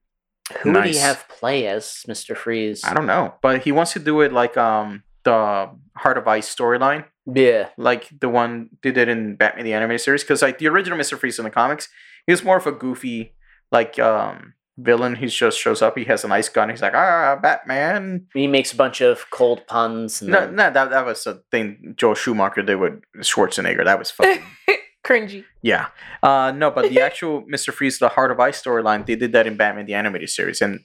Who 0.60 0.72
would 0.72 0.84
he 0.84 0.98
have 0.98 1.26
play 1.28 1.66
as 1.66 2.02
Mr. 2.06 2.36
Freeze? 2.36 2.84
I 2.84 2.92
don't 2.92 3.06
know, 3.06 3.34
but 3.40 3.62
he 3.62 3.72
wants 3.72 3.94
to 3.94 3.98
do 3.98 4.20
it 4.20 4.30
like 4.32 4.56
um 4.58 5.02
the 5.24 5.70
Heart 5.96 6.18
of 6.18 6.28
Ice 6.28 6.54
storyline, 6.54 7.06
Yeah. 7.26 7.68
like 7.76 8.08
the 8.20 8.28
one 8.28 8.70
they 8.82 8.92
did 8.92 9.08
in 9.08 9.36
Batman 9.36 9.64
the 9.64 9.72
Animated 9.74 10.00
Series. 10.00 10.22
Because 10.22 10.42
like 10.42 10.58
the 10.58 10.68
original 10.68 10.98
Mister 10.98 11.16
Freeze 11.16 11.38
in 11.38 11.44
the 11.44 11.50
comics, 11.50 11.88
he 12.26 12.32
was 12.32 12.44
more 12.44 12.56
of 12.56 12.66
a 12.66 12.72
goofy 12.72 13.34
like 13.72 13.98
um 13.98 14.54
villain. 14.76 15.14
He 15.16 15.26
just 15.26 15.58
shows 15.58 15.80
up. 15.82 15.96
He 15.96 16.04
has 16.04 16.24
an 16.24 16.32
ice 16.32 16.48
gun. 16.48 16.68
He's 16.68 16.82
like, 16.82 16.94
ah, 16.94 17.36
Batman. 17.40 18.26
He 18.34 18.46
makes 18.46 18.72
a 18.72 18.76
bunch 18.76 19.00
of 19.00 19.30
cold 19.30 19.66
puns. 19.66 20.20
And 20.20 20.30
No, 20.32 20.40
then- 20.40 20.56
no, 20.56 20.70
that 20.70 20.90
that 20.90 21.06
was 21.06 21.26
a 21.26 21.40
thing 21.50 21.94
Joel 21.96 22.14
Schumacher 22.14 22.62
did 22.62 22.76
with 22.76 23.00
Schwarzenegger. 23.18 23.84
That 23.84 23.98
was 23.98 24.10
fucking. 24.10 24.42
Cringy. 25.04 25.44
Yeah. 25.62 25.88
Uh 26.22 26.50
no, 26.56 26.70
but 26.70 26.88
the 26.88 27.00
actual 27.08 27.42
Mr. 27.42 27.72
Freeze, 27.74 27.98
the 27.98 28.08
Heart 28.08 28.30
of 28.32 28.40
Ice 28.40 28.62
storyline, 28.62 29.04
they 29.06 29.16
did 29.16 29.32
that 29.32 29.46
in 29.46 29.56
Batman 29.56 29.84
the 29.86 29.92
Animated 29.94 30.30
Series. 30.30 30.62
And 30.62 30.80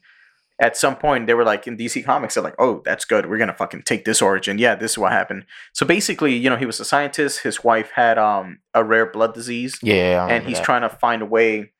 at 0.61 0.75
some 0.75 0.95
point 0.97 1.25
they 1.27 1.33
were 1.33 1.45
like 1.45 1.67
in 1.67 1.77
DC 1.77 2.03
Comics, 2.03 2.33
they're 2.35 2.43
like, 2.43 2.55
oh, 2.59 2.81
that's 2.83 3.05
good. 3.05 3.29
We're 3.29 3.37
gonna 3.37 3.53
fucking 3.53 3.83
take 3.83 4.03
this 4.05 4.21
origin. 4.21 4.57
Yeah, 4.57 4.75
this 4.75 4.91
is 4.91 4.97
what 4.97 5.11
happened. 5.13 5.45
So 5.73 5.85
basically, 5.85 6.35
you 6.35 6.49
know, 6.49 6.57
he 6.57 6.65
was 6.65 6.79
a 6.79 6.85
scientist, 6.85 7.39
his 7.43 7.63
wife 7.63 7.91
had 7.95 8.17
um 8.17 8.59
a 8.73 8.83
rare 8.83 9.05
blood 9.11 9.33
disease, 9.33 9.79
Yeah, 9.81 10.27
and 10.27 10.45
he's 10.45 10.57
that. 10.57 10.65
trying 10.65 10.81
to 10.81 10.89
find 10.89 11.21
a 11.21 11.25
way 11.25 11.71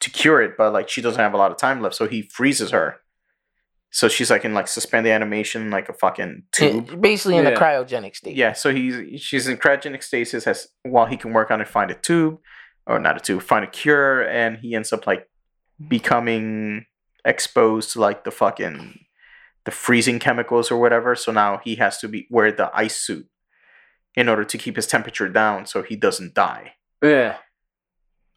to 0.00 0.10
cure 0.10 0.40
it, 0.42 0.56
but 0.56 0.72
like 0.72 0.88
she 0.88 1.00
doesn't 1.02 1.20
have 1.20 1.34
a 1.34 1.36
lot 1.36 1.50
of 1.50 1.56
time 1.56 1.80
left, 1.82 1.94
so 1.96 2.06
he 2.06 2.22
freezes 2.22 2.70
her. 2.70 2.96
So 3.90 4.08
she's 4.08 4.30
like 4.30 4.44
in 4.44 4.52
like 4.52 4.68
suspended 4.68 5.10
animation, 5.10 5.70
like 5.70 5.88
a 5.88 5.92
fucking 5.94 6.42
tube. 6.52 6.86
Yeah, 6.90 6.96
basically 6.96 7.38
in 7.38 7.46
a 7.46 7.50
Yeah. 7.50 7.56
cryogenic 7.58 8.14
state. 8.14 8.36
Yeah, 8.36 8.52
so 8.52 8.72
he's 8.74 9.20
she's 9.20 9.48
in 9.48 9.56
cryogenic 9.56 10.02
stasis 10.02 10.46
as 10.46 10.68
while 10.82 11.06
he 11.06 11.16
can 11.16 11.32
work 11.32 11.50
on 11.50 11.60
it, 11.62 11.66
find 11.68 11.90
a 11.90 11.94
tube, 11.94 12.38
or 12.86 12.98
not 13.00 13.16
a 13.16 13.20
tube, 13.20 13.42
find 13.42 13.64
a 13.64 13.68
cure, 13.68 14.22
and 14.28 14.58
he 14.58 14.74
ends 14.74 14.92
up 14.92 15.06
like 15.06 15.28
becoming 15.88 16.84
exposed 17.26 17.92
to 17.92 18.00
like 18.00 18.24
the 18.24 18.30
fucking 18.30 19.00
the 19.66 19.70
freezing 19.72 20.18
chemicals 20.18 20.70
or 20.70 20.78
whatever. 20.78 21.14
So 21.14 21.32
now 21.32 21.60
he 21.62 21.74
has 21.74 21.98
to 21.98 22.08
be 22.08 22.26
wear 22.30 22.50
the 22.52 22.70
ice 22.72 22.96
suit 22.96 23.26
in 24.14 24.28
order 24.28 24.44
to 24.44 24.56
keep 24.56 24.76
his 24.76 24.86
temperature 24.86 25.28
down 25.28 25.66
so 25.66 25.82
he 25.82 25.96
doesn't 25.96 26.32
die. 26.34 26.74
yeah. 27.02 27.36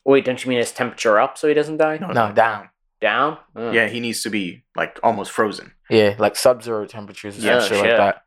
Wait, 0.05 0.25
don't 0.25 0.43
you 0.43 0.49
mean 0.49 0.57
his 0.59 0.71
temperature 0.71 1.19
up 1.19 1.37
so 1.37 1.47
he 1.47 1.53
doesn't 1.53 1.77
die? 1.77 1.97
No, 1.99 2.07
no 2.07 2.31
down. 2.33 2.69
Down? 2.99 3.37
Oh. 3.55 3.71
Yeah, 3.71 3.87
he 3.87 3.99
needs 3.99 4.23
to 4.23 4.29
be 4.29 4.63
like 4.75 4.99
almost 5.03 5.29
frozen. 5.31 5.73
Yeah, 5.89 6.15
like 6.17 6.35
sub-zero 6.35 6.85
temperatures 6.87 7.35
and 7.35 7.43
Yeah, 7.43 7.59
shit 7.59 7.77
shit. 7.77 7.79
like 7.85 7.97
that. 7.97 8.23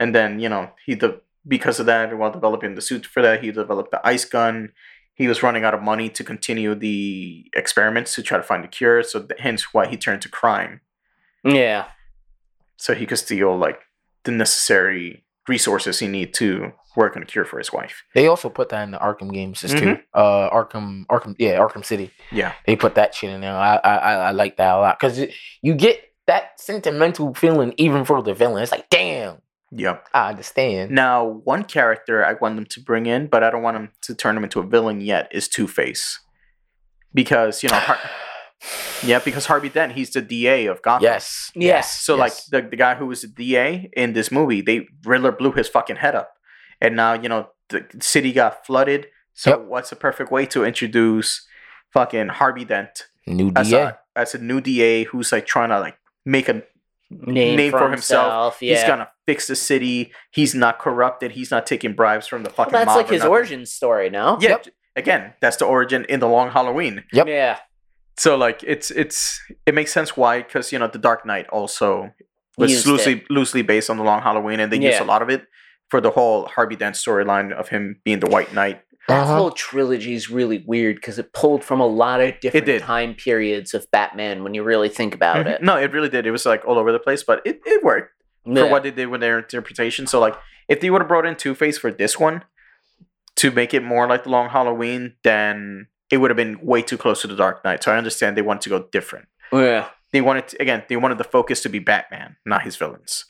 And 0.00 0.14
then, 0.14 0.40
you 0.40 0.48
know, 0.48 0.70
he 0.86 0.94
the 0.94 1.20
because 1.46 1.78
of 1.80 1.86
that, 1.86 2.16
while 2.16 2.30
developing 2.32 2.74
the 2.74 2.80
suit 2.80 3.04
for 3.06 3.20
that, 3.22 3.42
he 3.42 3.50
developed 3.50 3.90
the 3.90 4.00
ice 4.06 4.24
gun. 4.24 4.72
He 5.18 5.26
was 5.28 5.42
running 5.42 5.64
out 5.64 5.74
of 5.74 5.82
money 5.82 6.08
to 6.10 6.22
continue 6.24 6.74
the 6.74 7.44
experiments 7.54 8.14
to 8.14 8.22
try 8.22 8.38
to 8.38 8.42
find 8.44 8.64
a 8.64 8.68
cure, 8.68 9.02
so 9.02 9.26
hence 9.38 9.74
why 9.74 9.86
he 9.88 9.96
turned 9.96 10.22
to 10.22 10.28
crime, 10.28 10.80
Yeah. 11.44 11.86
so 12.76 12.94
he 12.94 13.04
could 13.04 13.18
steal 13.18 13.56
like 13.58 13.80
the 14.24 14.30
necessary 14.32 15.24
resources 15.48 15.98
he 15.98 16.06
need 16.08 16.32
to 16.34 16.72
work 16.96 17.16
on 17.16 17.22
a 17.22 17.26
cure 17.26 17.44
for 17.44 17.58
his 17.58 17.72
wife. 17.72 18.04
They 18.14 18.26
also 18.26 18.48
put 18.48 18.68
that 18.70 18.82
in 18.82 18.90
the 18.92 18.98
Arkham 18.98 19.32
games 19.32 19.60
too. 19.60 19.68
Mhm. 19.68 20.02
Uh, 20.14 20.50
Arkham, 20.50 21.04
Arkham, 21.06 21.34
yeah, 21.38 21.58
Arkham 21.58 21.84
City. 21.84 22.10
Yeah, 22.30 22.52
They 22.66 22.76
put 22.76 22.94
that 22.96 23.14
shit 23.14 23.30
in 23.30 23.40
there. 23.40 23.54
I, 23.54 23.76
I, 23.76 23.96
I, 23.96 24.12
I 24.14 24.30
like 24.32 24.56
that 24.56 24.74
a 24.74 24.78
lot 24.78 24.98
because 25.00 25.18
you 25.62 25.74
get 25.74 26.00
that 26.26 26.60
sentimental 26.60 27.34
feeling 27.34 27.72
even 27.76 28.04
for 28.04 28.22
the 28.22 28.34
villain. 28.34 28.62
It's 28.62 28.72
like, 28.72 28.88
damn, 28.90 29.38
yep. 29.70 30.06
I 30.14 30.30
understand. 30.30 30.90
Now, 30.90 31.24
one 31.44 31.64
character 31.64 32.24
I 32.24 32.34
want 32.34 32.56
them 32.56 32.66
to 32.66 32.80
bring 32.80 33.06
in, 33.06 33.26
but 33.26 33.42
I 33.44 33.50
don't 33.50 33.62
want 33.62 33.76
them 33.76 33.90
to 34.02 34.14
turn 34.14 34.36
him 34.36 34.44
into 34.44 34.60
a 34.60 34.66
villain 34.66 35.00
yet, 35.00 35.28
is 35.32 35.48
Two 35.48 35.66
Face, 35.68 36.18
because 37.14 37.62
you 37.62 37.68
know, 37.68 37.78
Har- 37.78 37.98
yeah, 39.04 39.18
because 39.20 39.46
Harvey 39.46 39.68
Dent, 39.68 39.92
he's 39.92 40.10
the 40.10 40.20
DA 40.22 40.66
of 40.66 40.82
Gotham. 40.82 41.04
Yes, 41.04 41.50
Yes. 41.54 42.00
So 42.00 42.16
yes. 42.16 42.48
like 42.52 42.62
the, 42.64 42.68
the 42.70 42.76
guy 42.76 42.94
who 42.94 43.06
was 43.06 43.22
the 43.22 43.28
DA 43.28 43.90
in 43.96 44.12
this 44.12 44.30
movie, 44.30 44.60
they 44.60 44.86
Riddler 45.04 45.32
blew 45.32 45.52
his 45.52 45.68
fucking 45.68 45.96
head 45.96 46.14
up, 46.14 46.32
and 46.80 46.96
now 46.96 47.14
you 47.14 47.28
know 47.28 47.48
the 47.68 47.84
city 48.00 48.32
got 48.32 48.66
flooded. 48.66 49.06
So 49.34 49.50
Yep. 49.50 49.68
what's 49.68 49.90
the 49.90 49.96
perfect 49.96 50.32
way 50.32 50.46
to 50.46 50.64
introduce 50.64 51.46
fucking 51.92 52.28
Harvey 52.28 52.64
Dent 52.64 53.06
new 53.26 53.52
as 53.54 53.68
DA. 53.70 53.82
a 53.82 53.98
as 54.16 54.34
a 54.34 54.38
new 54.38 54.60
DA 54.60 55.04
who's 55.04 55.30
like 55.32 55.46
trying 55.46 55.68
to 55.68 55.78
like 55.78 55.96
make 56.24 56.48
a 56.48 56.62
Name, 57.10 57.56
Name 57.56 57.70
for, 57.70 57.78
for 57.78 57.90
himself. 57.90 58.24
himself. 58.24 58.62
Yeah. 58.62 58.74
he's 58.74 58.84
gonna 58.84 59.08
fix 59.26 59.46
the 59.46 59.56
city. 59.56 60.12
He's 60.30 60.54
not 60.54 60.78
corrupted. 60.78 61.32
He's 61.32 61.50
not 61.50 61.66
taking 61.66 61.94
bribes 61.94 62.26
from 62.26 62.42
the 62.42 62.50
well, 62.50 62.66
fucking. 62.66 62.72
that's 62.72 62.86
mob 62.86 62.96
like 62.96 63.08
or 63.08 63.12
his 63.12 63.20
nothing. 63.20 63.32
origin 63.32 63.66
story, 63.66 64.10
no? 64.10 64.38
Yeah. 64.40 64.50
Yep. 64.50 64.66
Again, 64.96 65.32
that's 65.40 65.56
the 65.56 65.64
origin 65.64 66.04
in 66.08 66.20
the 66.20 66.28
Long 66.28 66.50
Halloween. 66.50 67.04
Yep. 67.12 67.28
Yeah. 67.28 67.58
So 68.18 68.36
like 68.36 68.62
it's 68.64 68.90
it's 68.90 69.40
it 69.64 69.74
makes 69.74 69.92
sense 69.92 70.16
why 70.16 70.42
because 70.42 70.72
you 70.72 70.78
know 70.78 70.88
the 70.88 70.98
Dark 70.98 71.24
Knight 71.24 71.46
also 71.48 72.12
was 72.58 72.72
Used 72.72 72.86
loosely 72.86 73.24
loosely 73.30 73.62
based 73.62 73.88
on 73.88 73.96
the 73.96 74.02
Long 74.02 74.20
Halloween, 74.20 74.60
and 74.60 74.72
they 74.72 74.78
used 74.78 75.00
a 75.00 75.04
lot 75.04 75.22
of 75.22 75.30
it 75.30 75.46
for 75.88 76.00
the 76.00 76.10
whole 76.10 76.46
Harvey 76.46 76.76
Dent 76.76 76.96
storyline 76.96 77.52
of 77.52 77.68
him 77.68 78.00
being 78.04 78.20
the 78.20 78.28
White 78.28 78.52
Knight. 78.52 78.82
That 79.08 79.22
Uh-huh. 79.22 79.36
whole 79.36 79.50
trilogy 79.50 80.14
is 80.14 80.28
really 80.30 80.62
weird 80.66 80.96
because 80.96 81.18
it 81.18 81.32
pulled 81.32 81.64
from 81.64 81.80
a 81.80 81.86
lot 81.86 82.20
of 82.20 82.38
different 82.40 82.82
time 82.82 83.14
periods 83.14 83.72
of 83.74 83.90
Batman 83.90 84.44
when 84.44 84.52
you 84.54 84.62
really 84.62 84.88
think 84.90 85.14
about 85.14 85.46
Mhm. 85.46 85.50
it. 85.54 85.62
No, 85.62 85.76
it 85.76 85.92
really 85.92 86.10
did. 86.10 86.26
It 86.26 86.30
was 86.30 86.44
like 86.44 86.62
all 86.66 86.78
over 86.78 86.92
the 86.92 86.98
place, 86.98 87.22
but 87.22 87.40
it, 87.46 87.60
it 87.64 87.82
worked 87.82 88.12
for 88.44 88.66
what 88.68 88.82
they 88.82 88.90
did 88.90 89.08
with 89.08 89.20
their 89.22 89.38
interpretation. 89.38 90.06
So 90.06 90.20
like 90.20 90.34
if 90.68 90.80
they 90.80 90.90
would 90.90 91.00
have 91.00 91.08
brought 91.08 91.24
in 91.26 91.36
Two 91.36 91.54
Face 91.54 91.78
for 91.78 91.90
this 91.90 92.18
one 92.18 92.44
to 93.36 93.50
make 93.50 93.72
it 93.72 93.82
more 93.82 94.06
like 94.06 94.24
the 94.24 94.30
Long 94.30 94.50
Halloween, 94.50 95.14
then 95.24 95.86
it 96.10 96.18
would 96.18 96.30
have 96.30 96.36
been 96.36 96.58
way 96.60 96.82
too 96.82 96.98
close 96.98 97.22
to 97.22 97.26
the 97.28 97.36
Dark 97.36 97.64
Knight. 97.64 97.82
So 97.82 97.92
I 97.92 97.96
understand 97.96 98.36
they 98.36 98.42
wanted 98.42 98.62
to 98.62 98.68
go 98.70 98.88
different. 98.92 99.28
Yeah. 99.52 99.88
they 100.12 100.20
wanted 100.22 100.48
to, 100.48 100.56
again 100.62 100.82
they 100.88 100.96
wanted 100.96 101.16
the 101.18 101.24
focus 101.24 101.60
to 101.62 101.68
be 101.68 101.78
batman 101.78 102.36
not 102.46 102.62
his 102.62 102.76
villains 102.76 103.24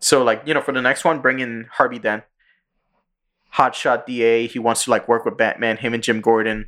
so 0.00 0.22
like 0.24 0.42
you 0.46 0.52
know 0.54 0.60
for 0.60 0.70
the 0.72 0.82
next 0.82 1.04
one 1.04 1.20
bring 1.20 1.38
in 1.38 1.66
harvey 1.72 1.98
dent 2.00 2.22
hotshot 3.54 4.06
da 4.06 4.46
he 4.46 4.58
wants 4.58 4.84
to 4.84 4.90
like 4.90 5.08
work 5.08 5.24
with 5.24 5.36
batman 5.36 5.76
him 5.78 5.94
and 5.94 6.02
jim 6.02 6.20
gordon 6.20 6.66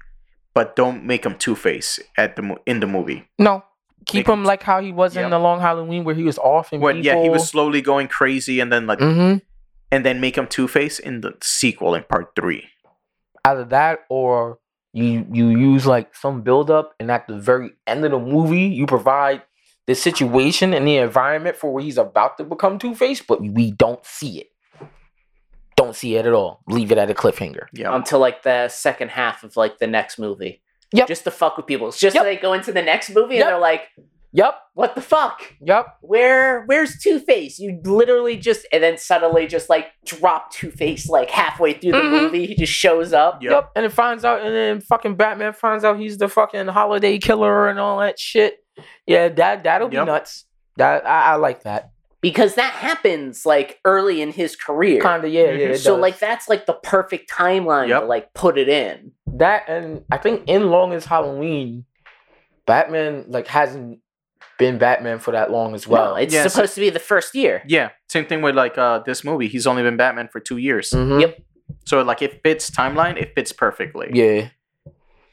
but 0.54 0.74
don't 0.74 1.04
make 1.04 1.24
him 1.24 1.36
two-face 1.36 2.00
at 2.16 2.34
the 2.34 2.56
in 2.66 2.80
the 2.80 2.86
movie. 2.86 3.24
No, 3.38 3.62
keep 4.04 4.26
Make 4.26 4.34
him 4.34 4.44
like 4.44 4.62
how 4.64 4.80
he 4.80 4.90
was 4.90 5.14
Yep. 5.14 5.24
in 5.26 5.30
the 5.30 5.38
Long 5.38 5.60
Halloween, 5.60 6.02
where 6.02 6.14
he 6.14 6.24
was 6.24 6.38
off 6.38 6.72
and 6.72 6.82
when 6.82 7.04
yeah 7.04 7.22
he 7.22 7.28
was 7.28 7.48
slowly 7.48 7.80
going 7.80 8.08
crazy 8.08 8.58
and 8.58 8.72
then 8.72 8.86
like 8.86 8.98
hmm 8.98 9.36
and 9.92 10.04
then 10.04 10.20
make 10.20 10.36
him 10.36 10.46
two-face 10.48 10.98
in 10.98 11.20
the 11.20 11.34
sequel 11.42 11.94
in 11.94 12.02
part 12.04 12.32
three. 12.34 12.64
Either 13.44 13.64
that, 13.66 14.00
or 14.08 14.58
you 14.92 15.24
you 15.32 15.48
use 15.50 15.86
like 15.86 16.14
some 16.16 16.42
build 16.42 16.70
up, 16.70 16.94
and 16.98 17.10
at 17.10 17.28
the 17.28 17.38
very 17.38 17.70
end 17.86 18.04
of 18.04 18.10
the 18.10 18.18
movie, 18.18 18.62
you 18.66 18.86
provide 18.86 19.42
the 19.86 19.94
situation 19.94 20.74
and 20.74 20.86
the 20.86 20.96
environment 20.96 21.56
for 21.56 21.72
where 21.72 21.82
he's 21.82 21.98
about 21.98 22.38
to 22.38 22.44
become 22.44 22.78
Two 22.78 22.94
Face, 22.94 23.22
but 23.22 23.40
we 23.40 23.70
don't 23.70 24.04
see 24.04 24.40
it. 24.40 24.49
Don't 25.82 25.96
see 25.96 26.16
it 26.16 26.26
at 26.26 26.32
all. 26.32 26.62
Leave 26.68 26.92
it 26.92 26.98
at 26.98 27.10
a 27.10 27.14
cliffhanger. 27.14 27.66
yeah 27.72 27.94
Until 27.94 28.18
like 28.18 28.42
the 28.42 28.68
second 28.68 29.08
half 29.10 29.44
of 29.44 29.56
like 29.56 29.78
the 29.78 29.86
next 29.86 30.18
movie. 30.18 30.62
Yep. 30.92 31.08
Just 31.08 31.24
to 31.24 31.30
fuck 31.30 31.56
with 31.56 31.66
people. 31.66 31.88
It's 31.88 31.98
just 32.00 32.14
Yep. 32.14 32.22
so 32.22 32.24
they 32.24 32.36
go 32.36 32.52
into 32.52 32.72
the 32.72 32.82
next 32.82 33.10
movie 33.10 33.36
Yep. 33.36 33.44
and 33.46 33.52
they're 33.52 33.60
like, 33.60 33.82
Yep. 34.32 34.54
what 34.74 34.94
the 34.94 35.00
fuck? 35.00 35.40
Yep. 35.60 35.86
Where 36.02 36.64
where's 36.66 36.98
Two 37.02 37.18
Face? 37.18 37.58
You 37.58 37.80
literally 37.84 38.36
just 38.36 38.66
and 38.72 38.82
then 38.82 38.96
suddenly 38.98 39.46
just 39.46 39.68
like 39.70 39.86
drop 40.04 40.52
Two 40.52 40.70
Face 40.70 41.08
like 41.08 41.30
halfway 41.30 41.72
through 41.74 41.92
the 41.92 41.98
Mhm. 41.98 42.10
movie. 42.22 42.46
He 42.46 42.54
just 42.54 42.72
shows 42.72 43.12
up. 43.12 43.42
Yep. 43.42 43.50
Yep. 43.52 43.70
And 43.76 43.86
it 43.86 43.92
finds 43.92 44.24
out, 44.24 44.42
and 44.42 44.54
then 44.54 44.80
fucking 44.80 45.14
Batman 45.16 45.52
finds 45.54 45.82
out 45.84 45.98
he's 45.98 46.18
the 46.18 46.28
fucking 46.28 46.66
holiday 46.68 47.18
killer 47.18 47.68
and 47.68 47.78
all 47.80 47.98
that 48.00 48.18
shit. 48.18 48.58
Yeah, 49.06 49.28
that 49.30 49.64
that'll 49.64 49.88
be 49.88 49.96
Yep. 49.96 50.06
nuts. 50.06 50.44
That 50.76 51.06
I, 51.06 51.32
I 51.32 51.34
like 51.36 51.62
that. 51.64 51.90
Because 52.20 52.54
that 52.56 52.72
happens 52.74 53.46
like 53.46 53.78
early 53.84 54.20
in 54.20 54.30
his 54.32 54.54
career. 54.54 55.00
Kind 55.00 55.24
of, 55.24 55.30
yeah, 55.32 55.52
yeah. 55.52 55.68
Mhm. 55.68 55.70
it 55.70 55.78
so 55.78 55.94
does. 55.94 56.02
like 56.02 56.18
that's 56.18 56.48
like 56.48 56.66
the 56.66 56.74
perfect 56.74 57.30
timeline 57.30 57.88
to 57.88 58.04
like 58.06 58.34
put 58.34 58.58
it 58.58 58.68
in. 58.68 59.12
that, 59.38 59.68
and 59.68 60.04
I 60.12 60.18
think 60.18 60.42
in 60.46 60.68
Longest 60.70 61.06
Halloween, 61.06 61.86
Batman 62.66 63.24
like 63.28 63.46
hasn't 63.46 64.00
been 64.58 64.76
Batman 64.78 65.18
for 65.18 65.30
that 65.32 65.50
long 65.50 65.74
as 65.74 65.88
well. 65.88 66.12
Well, 66.12 66.16
it's 66.16 66.34
Yeah, 66.34 66.42
so- 66.42 66.48
supposed 66.50 66.74
to 66.74 66.80
be 66.80 66.90
the 66.90 66.98
first 66.98 67.34
year. 67.34 67.62
Yeah, 67.66 67.90
same 68.08 68.26
thing 68.26 68.42
with 68.42 68.54
like 68.54 68.76
uh 68.76 68.98
this 69.06 69.24
movie. 69.24 69.48
He's 69.48 69.66
only 69.66 69.82
been 69.82 69.96
Batman 69.96 70.28
for 70.30 70.40
two 70.40 70.58
years, 70.58 70.90
Mhm. 70.90 71.20
Yep. 71.22 71.38
so 71.86 72.02
like 72.02 72.20
it 72.22 72.42
fits 72.42 72.70
timeline. 72.70 73.16
It 73.16 73.32
fits 73.34 73.52
perfectly. 73.52 74.10
Yeah. 74.12 74.48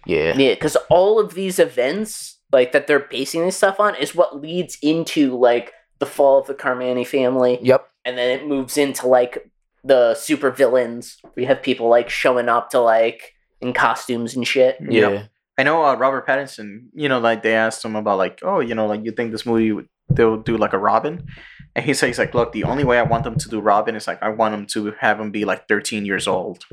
Yeah. 0.05 0.37
Yeah, 0.37 0.53
because 0.53 0.77
all 0.89 1.19
of 1.19 1.33
these 1.33 1.59
events, 1.59 2.39
like 2.53 2.71
that 2.71 2.87
they're 2.87 2.99
basing 3.11 3.43
this 3.45 3.57
stuff 3.57 3.77
on, 3.81 3.93
is 3.95 4.15
what 4.15 4.39
leads 4.41 4.77
into 4.81 5.37
like 5.37 5.73
the 5.99 6.05
fall 6.05 6.39
of 6.39 6.47
the 6.47 6.53
Carmani 6.53 7.05
family, 7.05 7.59
Yep. 7.61 7.87
and 8.05 8.17
then 8.17 8.29
it 8.39 8.47
moves 8.47 8.77
into 8.77 9.07
like 9.07 9.49
the 9.83 10.13
super 10.15 10.51
villains. 10.51 11.17
We 11.35 11.45
have 11.45 11.61
people 11.61 11.87
like 11.89 12.09
showing 12.09 12.49
up 12.49 12.69
to 12.71 12.79
like 12.79 13.33
in 13.61 13.73
costumes 13.73 14.35
and 14.35 14.45
shit. 14.47 14.77
Yeah. 14.81 15.09
Yep. 15.09 15.29
I 15.59 15.63
know 15.63 15.83
uh, 15.85 15.95
Robert 15.95 16.27
Pattinson. 16.27 16.87
You 16.93 17.09
know, 17.09 17.19
like 17.19 17.41
they 17.41 17.55
asked 17.55 17.83
him 17.83 17.95
about 17.95 18.17
like, 18.19 18.39
oh, 18.43 18.59
you 18.59 18.75
know, 18.75 18.85
like 18.85 19.03
you 19.03 19.11
think 19.11 19.31
this 19.31 19.45
movie 19.45 19.71
would- 19.71 19.89
they'll 20.09 20.37
do 20.37 20.55
like 20.55 20.71
a 20.73 20.77
Robin, 20.77 21.25
and 21.75 21.83
he 21.83 21.93
says 21.93 22.17
like, 22.17 22.33
look, 22.33 22.51
the 22.53 22.63
only 22.63 22.83
way 22.85 22.97
I 22.97 23.03
want 23.03 23.23
them 23.25 23.37
to 23.37 23.49
do 23.49 23.59
Robin 23.59 23.95
is 23.95 24.07
like 24.07 24.21
I 24.23 24.29
want 24.29 24.53
them 24.53 24.65
to 24.67 24.93
have 24.99 25.19
him 25.19 25.31
be 25.31 25.43
like 25.45 25.67
13 25.67 26.05
years 26.05 26.27
old, 26.27 26.63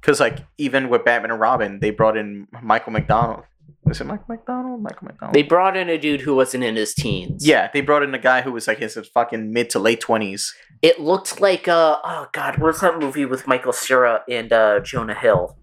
because 0.00 0.20
like 0.20 0.38
even 0.56 0.88
with 0.88 1.04
Batman 1.04 1.32
and 1.32 1.40
Robin, 1.40 1.80
they 1.80 1.90
brought 1.90 2.16
in 2.16 2.46
Michael 2.62 2.92
McDonald. 2.92 3.44
Is 3.90 4.00
it 4.00 4.04
Michael 4.04 4.24
McDonald? 4.28 4.82
Michael 4.82 5.06
McDonald. 5.06 5.34
They 5.34 5.42
brought 5.42 5.76
in 5.76 5.88
a 5.88 5.98
dude 5.98 6.20
who 6.22 6.34
wasn't 6.34 6.64
in 6.64 6.76
his 6.76 6.94
teens. 6.94 7.46
yeah, 7.46 7.70
they 7.72 7.80
brought 7.80 8.02
in 8.02 8.14
a 8.14 8.18
guy 8.18 8.42
who 8.42 8.52
was 8.52 8.66
like 8.66 8.78
his 8.78 8.98
fucking 9.14 9.52
mid 9.52 9.70
to 9.70 9.78
late 9.78 10.00
20s. 10.02 10.50
It 10.82 11.00
looked 11.00 11.40
like 11.40 11.66
uh 11.68 11.98
oh 12.04 12.26
god, 12.32 12.58
what's 12.58 12.80
that 12.80 12.98
movie 12.98 13.24
with 13.24 13.46
Michael 13.46 13.72
Cera 13.72 14.22
and 14.28 14.52
uh 14.52 14.80
Jonah 14.80 15.14
Hill? 15.14 15.56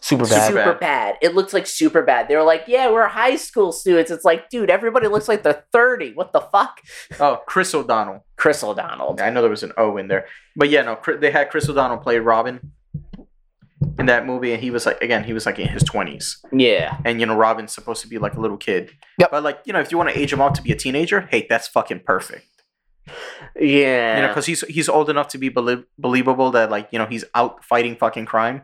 Super 0.00 0.24
Super 0.24 0.36
bad. 0.36 0.46
super 0.48 0.64
bad. 0.72 0.80
bad. 0.80 1.14
It 1.22 1.34
looks 1.36 1.52
like 1.52 1.64
super 1.64 2.02
bad. 2.02 2.26
They 2.26 2.34
were 2.34 2.42
like, 2.42 2.64
yeah, 2.66 2.90
we're 2.90 3.06
high 3.06 3.36
school 3.36 3.70
students. 3.70 4.10
It's 4.10 4.24
like, 4.24 4.50
dude, 4.50 4.68
everybody 4.68 5.06
looks 5.06 5.28
like 5.28 5.44
they're 5.44 5.64
30. 5.72 6.14
What 6.14 6.32
the 6.32 6.40
fuck? 6.40 6.80
Oh, 7.20 7.40
Chris 7.46 7.72
O'Donnell. 7.72 8.26
Chris 8.36 8.64
O'Donnell. 8.64 9.16
I 9.20 9.30
know 9.30 9.42
there 9.42 9.50
was 9.50 9.62
an 9.62 9.72
O 9.76 9.96
in 9.98 10.08
there, 10.08 10.26
but 10.56 10.70
yeah, 10.70 10.82
no, 10.82 10.98
they 11.20 11.30
had 11.30 11.50
Chris 11.50 11.68
O'Donnell 11.68 11.98
play 11.98 12.18
Robin 12.18 12.72
in 13.98 14.06
that 14.06 14.26
movie, 14.26 14.52
and 14.52 14.62
he 14.62 14.70
was 14.70 14.86
like, 14.86 15.00
again, 15.02 15.24
he 15.24 15.32
was 15.32 15.46
like 15.46 15.58
in 15.58 15.68
his 15.68 15.82
twenties, 15.82 16.38
Yeah. 16.52 16.98
and 17.04 17.20
you 17.20 17.26
know, 17.26 17.36
Robin's 17.36 17.72
supposed 17.72 18.02
to 18.02 18.08
be 18.08 18.18
like 18.18 18.34
a 18.34 18.40
little 18.40 18.56
kid. 18.56 18.90
Yep. 19.18 19.30
But 19.30 19.42
like, 19.42 19.60
you 19.64 19.72
know, 19.72 19.80
if 19.80 19.90
you 19.92 19.98
want 19.98 20.10
to 20.10 20.18
age 20.18 20.32
him 20.32 20.40
up 20.40 20.54
to 20.54 20.62
be 20.62 20.72
a 20.72 20.76
teenager, 20.76 21.22
hey, 21.30 21.46
that's 21.48 21.68
fucking 21.68 22.00
perfect. 22.00 22.46
Yeah. 23.58 24.16
You 24.16 24.22
know, 24.22 24.28
because 24.28 24.46
he's 24.46 24.60
he's 24.62 24.88
old 24.88 25.10
enough 25.10 25.28
to 25.28 25.38
be 25.38 25.48
belie- 25.48 25.84
believable 25.98 26.50
that 26.52 26.70
like 26.70 26.88
you 26.92 26.98
know 26.98 27.06
he's 27.06 27.24
out 27.34 27.64
fighting 27.64 27.96
fucking 27.96 28.26
crime, 28.26 28.62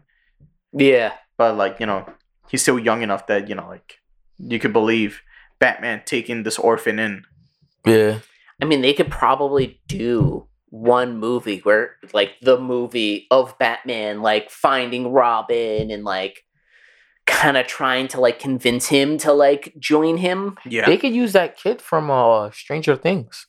yeah. 0.73 1.13
but 1.37 1.57
like 1.57 1.81
you 1.81 1.87
know 1.87 2.07
he's 2.49 2.63
still 2.63 2.79
young 2.79 3.03
enough 3.03 3.27
that 3.27 3.49
you 3.49 3.55
know 3.55 3.67
like 3.69 3.99
you 4.39 4.59
could 4.59 4.73
believe 4.73 5.23
Batman 5.59 6.03
taking 6.05 6.45
this 6.45 6.59
orphan 6.59 6.99
in. 6.99 7.25
Yeah. 7.85 8.21
I 8.61 8.65
mean, 8.65 8.81
they 8.83 8.93
could 8.93 9.11
probably 9.11 9.81
do 9.87 10.47
one 10.71 11.19
movie 11.19 11.61
where, 11.61 11.97
like, 12.13 12.33
the 12.43 12.59
movie 12.59 13.27
of 13.31 13.59
Batman, 13.59 14.23
like, 14.23 14.51
finding 14.51 15.13
Robin 15.13 15.91
and, 15.91 16.05
like, 16.05 16.45
kind 17.27 17.57
of 17.57 17.67
trying 17.67 18.09
to, 18.09 18.21
like, 18.21 18.39
convince 18.39 18.87
him 18.89 19.19
to, 19.19 19.33
like, 19.33 19.75
join 19.79 20.17
him. 20.19 20.57
Yeah. 20.65 20.87
They 20.87 20.97
could 20.97 21.15
use 21.15 21.33
that 21.33 21.57
kid 21.57 21.81
from 21.83 22.11
uh 22.11 22.51
Stranger 22.51 22.97
Things. 22.97 23.47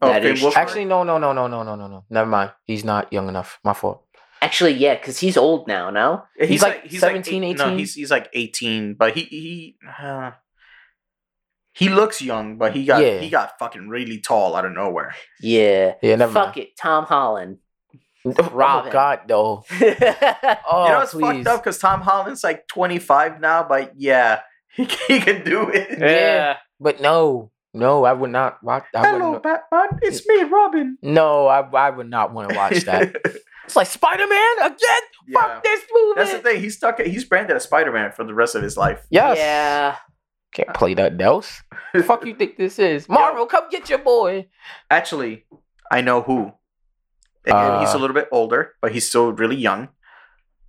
oh, 0.00 0.08
that 0.08 0.22
Finn 0.22 0.32
is- 0.36 0.56
Actually, 0.56 0.84
no, 0.84 1.04
no, 1.04 1.18
no, 1.18 1.32
no, 1.32 1.46
no, 1.48 1.62
no, 1.62 1.74
no, 1.76 1.86
no. 1.86 2.04
Never 2.10 2.28
mind. 2.28 2.50
He's 2.64 2.84
not 2.84 3.12
young 3.12 3.28
enough. 3.28 3.58
My 3.64 3.72
fault. 3.72 4.02
Actually, 4.40 4.72
yeah, 4.72 4.94
because 4.96 5.20
he's 5.20 5.36
old 5.36 5.68
now, 5.68 5.88
no? 5.90 6.24
he's 6.38 6.60
like 6.62 6.90
17, 6.90 7.44
eight- 7.44 7.58
No, 7.58 7.76
he's 7.76 7.94
he's 7.94 8.10
like 8.10 8.28
eighteen, 8.32 8.94
but 8.94 9.14
he 9.16 9.22
he 9.22 9.76
uh, 10.02 10.32
he 11.72 11.88
looks 11.88 12.20
young, 12.22 12.56
but 12.58 12.74
he 12.74 12.84
got 12.84 13.02
Yeah. 13.02 13.18
he 13.20 13.30
got 13.30 13.58
fucking 13.58 13.88
really 13.88 14.20
tall 14.20 14.54
out 14.56 14.64
of 14.64 14.72
nowhere. 14.72 15.14
Yeah. 15.40 15.94
Yeah, 16.02 16.16
never 16.16 16.32
Fuck 16.32 16.56
mind. 16.56 16.58
it. 16.58 16.76
Tom 16.76 17.04
Holland. 17.04 17.58
Oh, 18.24 18.32
oh 18.38 18.50
Robin. 18.50 18.90
Oh 18.90 18.92
God, 18.92 19.20
though. 19.26 19.64
Oh, 20.64 20.84
you 20.86 20.92
know 20.92 21.00
it's 21.02 21.12
please. 21.12 21.22
fucked 21.22 21.46
up 21.48 21.62
because 21.64 21.78
Tom 21.78 22.00
Holland's 22.02 22.44
like 22.44 22.66
twenty 22.68 22.98
five 22.98 23.40
now, 23.40 23.62
but 23.68 23.92
yeah, 23.96 24.40
he, 24.76 24.84
he 25.08 25.20
can 25.20 25.44
do 25.44 25.68
it. 25.68 25.98
Yeah. 25.98 26.56
But 26.80 27.00
no, 27.00 27.50
no, 27.74 28.04
I 28.04 28.12
would 28.12 28.30
not 28.30 28.62
watch. 28.62 28.84
I 28.94 29.08
Hello, 29.10 29.32
would 29.32 29.42
Batman. 29.42 29.98
It's 30.02 30.26
me, 30.26 30.42
Robin. 30.44 30.98
no, 31.02 31.46
I, 31.46 31.60
I 31.60 31.90
would 31.90 32.08
not 32.10 32.32
want 32.32 32.50
to 32.50 32.56
watch 32.56 32.84
that. 32.84 33.14
it's 33.64 33.76
like 33.76 33.86
Spider 33.88 34.26
Man 34.26 34.58
again. 34.60 34.78
yeah. 35.26 35.40
Fuck 35.40 35.62
this 35.64 35.80
movie. 35.92 36.12
That's 36.16 36.32
the 36.32 36.38
thing. 36.38 36.60
He's 36.60 36.76
stuck. 36.76 37.00
He's 37.00 37.24
branded 37.24 37.56
as 37.56 37.64
Spider 37.64 37.92
Man 37.92 38.12
for 38.12 38.24
the 38.24 38.34
rest 38.34 38.54
of 38.54 38.62
his 38.62 38.76
life. 38.76 39.04
Yes. 39.10 39.36
Yeah. 39.38 39.96
Can't 40.52 40.74
play 40.74 40.94
that 40.94 41.20
else. 41.20 41.62
Fuck 42.04 42.26
you 42.26 42.34
think 42.34 42.56
this 42.56 42.78
is? 42.78 43.08
Marvel, 43.08 43.46
come 43.46 43.64
get 43.70 43.88
your 43.88 43.98
boy. 43.98 44.48
Actually, 44.90 45.44
I 45.90 46.00
know 46.02 46.20
who. 46.22 46.52
And 47.46 47.80
he's 47.80 47.94
a 47.94 47.96
Uh. 47.96 48.00
little 48.00 48.14
bit 48.14 48.28
older, 48.30 48.74
but 48.80 48.92
he's 48.92 49.08
still 49.08 49.32
really 49.32 49.56
young. 49.56 49.88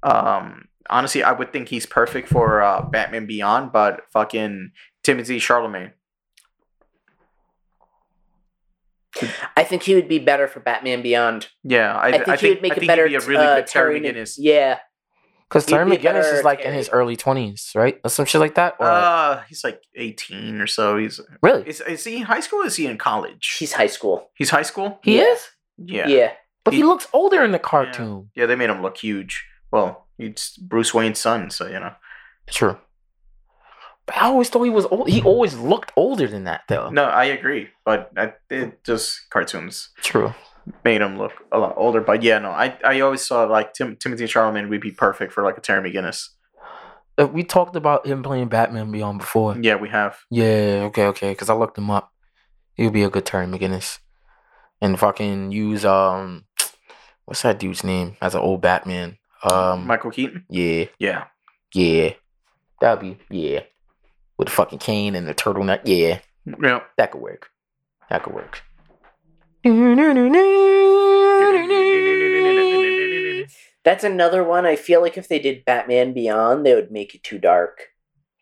Um, 0.01 0.69
honestly, 0.89 1.22
I 1.23 1.31
would 1.34 1.51
think 1.53 1.68
he's 1.69 1.85
perfect 1.85 2.27
for 2.30 2.61
uh, 2.61 2.81
Batman 2.81 3.26
Beyond, 3.26 3.72
but 3.72 4.01
fucking 4.11 4.72
Timothée 5.05 5.38
Chalamet. 5.38 5.91
I 9.55 9.64
think 9.64 9.84
he 9.84 9.93
would 9.93 10.07
be 10.07 10.18
better 10.18 10.47
for 10.47 10.60
Batman 10.60 11.03
Beyond. 11.03 11.47
Yeah, 11.64 11.95
I, 11.95 12.07
I 12.07 12.23
think, 12.23 12.39
he 12.39 12.49
would 12.49 12.61
make 12.64 12.81
I 12.81 12.85
better 12.88 13.07
he'd 13.07 13.18
be 13.19 13.23
a 13.23 13.27
really 13.27 13.45
uh, 13.45 13.55
good 13.57 13.68
Terry 13.68 14.01
McGinnis. 14.01 14.35
Yeah. 14.39 14.80
Because 15.54 15.66
He'd 15.68 15.76
Terry 15.76 15.88
be 15.92 15.98
McGinnis 15.98 16.04
better 16.04 16.34
is 16.38 16.44
like 16.44 16.62
in 16.62 16.74
his 16.74 16.90
early 16.90 17.16
twenties, 17.16 17.72
right? 17.76 18.02
Or 18.04 18.10
some 18.10 18.26
shit 18.26 18.42
like 18.42 18.56
that. 18.56 18.74
Or 18.80 18.88
Uh, 18.88 19.44
he's 19.48 19.64
like 19.64 19.84
eighteen 19.94 20.60
or 20.60 20.66
so. 20.66 20.98
He's 20.98 21.22
really? 21.44 21.62
is, 21.70 21.80
is 21.82 22.04
he 22.06 22.18
in 22.18 22.24
high 22.24 22.40
school? 22.40 22.64
or 22.64 22.66
Is 22.66 22.76
he 22.76 22.88
in 22.88 22.98
college? 22.98 23.58
He's 23.60 23.74
high 23.74 23.86
school. 23.86 24.32
He's 24.34 24.50
high 24.50 24.64
school. 24.64 25.00
He 25.04 25.18
Yeah. 25.18 25.26
is, 25.34 25.48
Yeah, 25.78 26.08
Yeah. 26.08 26.32
but 26.64 26.74
he, 26.74 26.80
He- 26.80 26.84
looks 26.84 27.08
older 27.14 27.44
in 27.44 27.52
the 27.52 27.60
cartoon. 27.60 28.32
Yeah, 28.34 28.48
they 28.48 28.56
made 28.56 28.72
him 28.72 28.82
look 28.82 28.98
huge. 28.98 29.46
Well, 29.72 30.08
he's 30.18 30.58
Bruce 30.58 30.92
Wayne's 30.92 31.20
son, 31.20 31.52
so 31.52 31.68
you 31.68 31.80
know. 31.80 31.94
True. 32.48 32.78
But 34.08 34.18
I 34.18 34.26
always 34.26 34.50
thought 34.50 34.64
he 34.64 34.70
was 34.70 34.86
old. 34.88 35.08
He 35.08 35.22
always 35.22 35.54
looked 35.56 35.92
older 35.96 36.28
than 36.28 36.44
that, 36.46 36.62
though. 36.68 36.90
No, 36.90 37.06
I 37.06 37.26
agree, 37.26 37.70
but 37.86 38.12
I, 38.18 38.34
it 38.50 38.84
just 38.84 39.30
cartoons 39.30 39.90
True. 40.02 40.34
Made 40.85 41.02
him 41.02 41.18
look 41.18 41.34
a 41.52 41.57
lot 41.60 41.73
older. 41.76 41.99
But 42.02 42.23
yeah, 42.23 42.40
no, 42.40 42.49
I, 42.52 42.77
I 42.85 43.02
always 43.02 43.22
saw 43.26 43.44
like 43.44 43.73
Tim, 43.73 43.95
Timothée 43.98 44.27
Chalamet 44.27 44.69
would 44.69 44.81
be 44.81 44.91
perfect 44.91 45.34
for 45.34 45.44
like 45.44 45.57
a 45.57 45.61
Terry 45.61 45.90
McGinnis. 45.91 46.30
Uh, 47.18 47.27
we 47.27 47.44
talked 47.44 47.76
about 47.76 48.07
him 48.07 48.23
playing 48.23 48.48
Batman 48.48 48.91
Beyond 48.91 49.19
before. 49.19 49.57
Yeah, 49.60 49.76
we 49.76 49.90
have. 49.90 50.18
Yeah, 50.31 50.85
okay, 50.88 51.06
okay. 51.07 51.31
Because 51.31 51.49
I 51.49 51.53
looked 51.53 51.77
him 51.77 51.91
up. 51.91 52.11
He 52.76 52.84
would 52.85 52.94
be 52.94 53.03
a 53.03 53.10
good 53.10 53.26
Terry 53.26 53.45
McGinnis. 53.45 53.99
And 54.81 54.99
fucking 54.99 55.52
use 55.52 55.85
um, 55.85 56.45
what's 57.26 57.41
that 57.44 57.60
dude's 57.60 57.84
name 57.84 58.18
as 58.22 58.34
an 58.35 58.41
old 58.41 58.61
Batman? 58.61 59.18
Um, 59.44 59.85
Michael 59.85 60.11
Keaton. 60.11 60.45
yeah, 60.49 60.85
Yeah, 60.98 61.26
yeah, 61.73 62.14
that'd 62.80 63.02
be 63.02 63.18
yeah, 63.30 63.61
with 64.38 64.48
the 64.48 64.53
fucking 64.53 64.80
cane 64.80 65.15
and 65.15 65.27
the 65.27 65.34
turtleneck. 65.34 65.81
Yeah, 65.84 66.19
yeah. 66.45 66.80
that 66.98 67.11
could 67.11 67.22
work. 67.22 67.49
That 68.10 68.23
could 68.23 68.34
work. 68.34 68.61
That's 73.85 74.03
another 74.03 74.44
one. 74.44 74.65
I 74.65 74.76
feel 74.76 75.02
like 75.02 75.18
if 75.18 75.27
they 75.27 75.40
did 75.40 75.65
Batman 75.65 76.14
Beyond, 76.14 76.65
they 76.65 76.73
would 76.76 76.91
make 76.91 77.15
it 77.15 77.23
too 77.23 77.38
dark. 77.38 77.88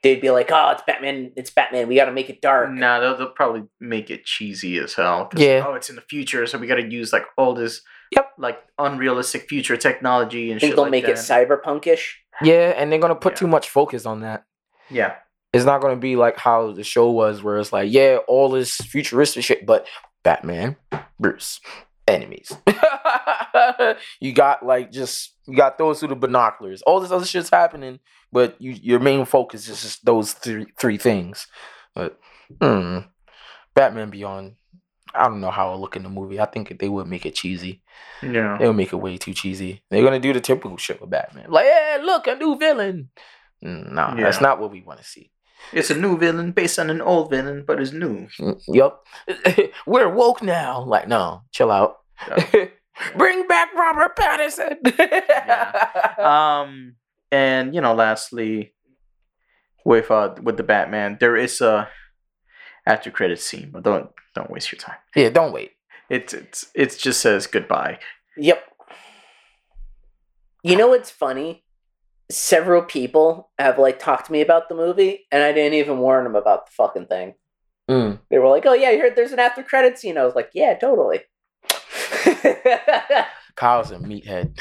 They'd 0.04 0.22
be 0.22 0.32
like, 0.32 0.50
"Oh, 0.52 0.72
it's 0.72 0.82
Batman! 0.88 1.32
It's 1.36 1.52
Batman! 1.52 1.88
We 1.88 1.96
got 1.96 2.06
to 2.06 2.12
make 2.12 2.30
it 2.30 2.42
dark." 2.42 2.72
Nah, 2.72 3.00
they'll, 3.00 3.18
they'll 3.18 3.30
probably 3.30 3.64
make 3.80 4.10
it 4.10 4.26
cheesy 4.26 4.78
as 4.80 4.96
hell. 4.96 5.30
Yeah. 5.36 5.64
Oh, 5.68 5.74
it's 5.76 5.90
in 5.92 5.96
the 5.96 6.02
future, 6.02 6.46
so 6.48 6.58
we 6.58 6.66
got 6.68 6.76
to 6.76 6.92
use 6.92 7.14
like 7.14 7.26
all 7.38 7.54
this. 7.54 7.82
Yep. 8.12 8.32
Like 8.40 8.60
unrealistic 8.80 9.48
future 9.48 9.78
technology 9.78 10.52
and 10.52 10.58
I 10.58 10.60
think 10.60 10.72
shit 10.72 10.76
they'll 10.76 10.84
like 10.86 10.92
make 10.92 11.06
that. 11.06 11.12
it 11.12 11.18
cyberpunkish. 11.18 12.02
Yeah, 12.42 12.74
and 12.76 12.92
they're 12.92 13.00
gonna 13.00 13.16
put 13.16 13.34
Yeah. 13.34 13.38
too 13.40 13.48
much 13.48 13.70
focus 13.70 14.06
on 14.08 14.22
that. 14.22 14.44
yeah. 14.90 15.16
It's 15.54 15.66
not 15.66 15.82
gonna 15.82 15.98
be 15.98 16.16
like 16.16 16.38
how 16.38 16.72
the 16.72 16.84
show 16.84 17.12
was, 17.12 17.44
where 17.44 17.58
it's 17.60 17.72
like, 17.74 17.92
yeah, 17.92 18.18
all 18.28 18.50
this 18.50 18.76
futuristic 18.78 19.44
shit, 19.44 19.66
but 19.66 19.86
Batman, 20.24 20.76
Bruce, 21.20 21.60
enemies. 22.08 22.52
you 24.20 24.34
got 24.34 24.66
like 24.66 24.92
just 24.92 25.34
you 25.48 25.56
got 25.56 25.78
those 25.78 26.00
through 26.00 26.10
the 26.10 26.16
binoculars. 26.16 26.82
All 26.84 27.00
this 27.00 27.12
other 27.12 27.26
shit's 27.26 27.50
happening, 27.50 28.00
but 28.32 28.56
you 28.62 28.72
your 28.72 29.00
main 29.00 29.26
focus 29.26 29.68
is 29.68 29.82
just 29.82 30.06
those 30.06 30.34
three 30.34 30.68
three 30.80 30.98
things. 30.98 31.48
But 31.96 32.20
hmm, 32.62 33.00
Batman 33.74 34.10
Beyond. 34.10 34.56
I 35.14 35.28
don't 35.28 35.42
know 35.42 35.52
how 35.52 35.68
it'll 35.68 35.82
look 35.82 35.98
in 35.98 36.04
the 36.04 36.10
movie. 36.10 36.40
I 36.40 36.46
think 36.46 36.80
they 36.80 36.88
would 36.88 37.06
make 37.06 37.26
it 37.26 37.36
cheesy. 37.36 37.82
Yeah. 38.24 38.56
They 38.58 38.66
would 38.66 38.78
make 38.78 38.94
it 38.94 38.96
way 38.96 39.18
too 39.18 39.34
cheesy. 39.34 39.84
They're 39.90 40.04
gonna 40.04 40.22
do 40.22 40.32
the 40.32 40.40
typical 40.40 40.78
shit 40.78 41.02
with 41.02 41.10
Batman. 41.10 41.48
Like, 41.50 41.66
yeah, 41.66 41.98
look, 42.02 42.28
a 42.28 42.36
new 42.36 42.58
villain. 42.58 43.10
Mm, 43.64 43.92
Nah, 43.92 44.16
that's 44.16 44.40
not 44.40 44.60
what 44.62 44.72
we 44.72 44.82
want 44.82 45.00
to 45.00 45.06
see. 45.06 45.30
It's 45.74 45.90
a 45.90 45.96
new 45.98 46.18
villain 46.18 46.52
based 46.52 46.80
on 46.80 46.90
an 46.90 47.02
old 47.02 47.30
villain, 47.30 47.64
but 47.66 47.80
it's 47.80 47.92
new. 47.94 48.28
Mm, 48.40 48.60
Yup. 48.68 49.06
We're 49.86 50.10
woke 50.10 50.42
now. 50.42 50.84
Like, 50.84 51.08
no, 51.08 51.44
chill 51.52 51.72
out. 51.72 51.98
Bring 53.18 53.48
back 53.48 53.74
Robert 53.74 54.16
Pattinson. 54.16 54.78
yeah. 55.00 55.88
Um, 56.22 56.96
and 57.32 57.74
you 57.74 57.82
know, 57.82 57.94
lastly, 57.96 58.74
with 59.86 60.12
uh 60.12 60.36
with 60.44 60.58
the 60.58 60.64
Batman, 60.64 61.18
there 61.20 61.36
is 61.38 61.62
a 61.62 61.88
after 62.86 63.10
credit 63.10 63.40
scene, 63.40 63.70
but 63.72 63.84
don't 63.84 64.10
don't 64.36 64.52
waste 64.52 64.72
your 64.72 64.80
time. 64.80 64.98
yeah, 65.16 65.30
don't 65.30 65.54
wait. 65.54 65.72
It's 66.10 66.34
it's 66.34 66.70
it 66.76 66.96
just 67.00 67.22
says 67.22 67.48
goodbye. 67.48 68.00
Yep. 68.38 68.62
You 70.64 70.76
know 70.76 70.90
what's 70.90 71.10
funny? 71.10 71.61
Several 72.32 72.82
people 72.82 73.52
have 73.60 73.78
like 73.78 74.00
talked 74.00 74.28
to 74.28 74.32
me 74.32 74.42
about 74.42 74.70
the 74.70 74.76
movie, 74.76 75.28
and 75.32 75.44
I 75.44 75.52
didn't 75.52 75.76
even 75.76 76.00
warn 76.00 76.24
them 76.24 76.36
about 76.36 76.66
the 76.66 76.72
fucking 76.72 77.08
thing. 77.08 77.36
Mm. 77.90 78.20
They 78.30 78.40
were 78.40 78.50
like, 78.50 78.66
"Oh 78.66 78.74
yeah, 78.74 78.92
you 78.92 79.00
heard 79.00 79.16
there's 79.16 79.34
an 79.34 79.40
after 79.40 79.64
credit 79.64 79.98
scene." 79.98 80.18
I 80.18 80.24
was 80.24 80.36
like, 80.36 80.52
"Yeah, 80.54 80.76
totally." 80.76 81.22
Kyle's 83.56 83.92
a 83.92 83.98
meathead. 83.98 84.58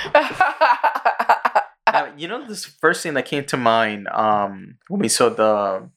Uh, 1.86 2.10
you 2.16 2.28
know, 2.28 2.46
this 2.46 2.64
first 2.64 3.02
thing 3.02 3.14
that 3.14 3.24
came 3.24 3.44
to 3.44 3.56
mind 3.56 4.06
um 4.08 4.76
when 4.88 5.00
we 5.00 5.08
saw 5.08 5.28
the 5.28 5.90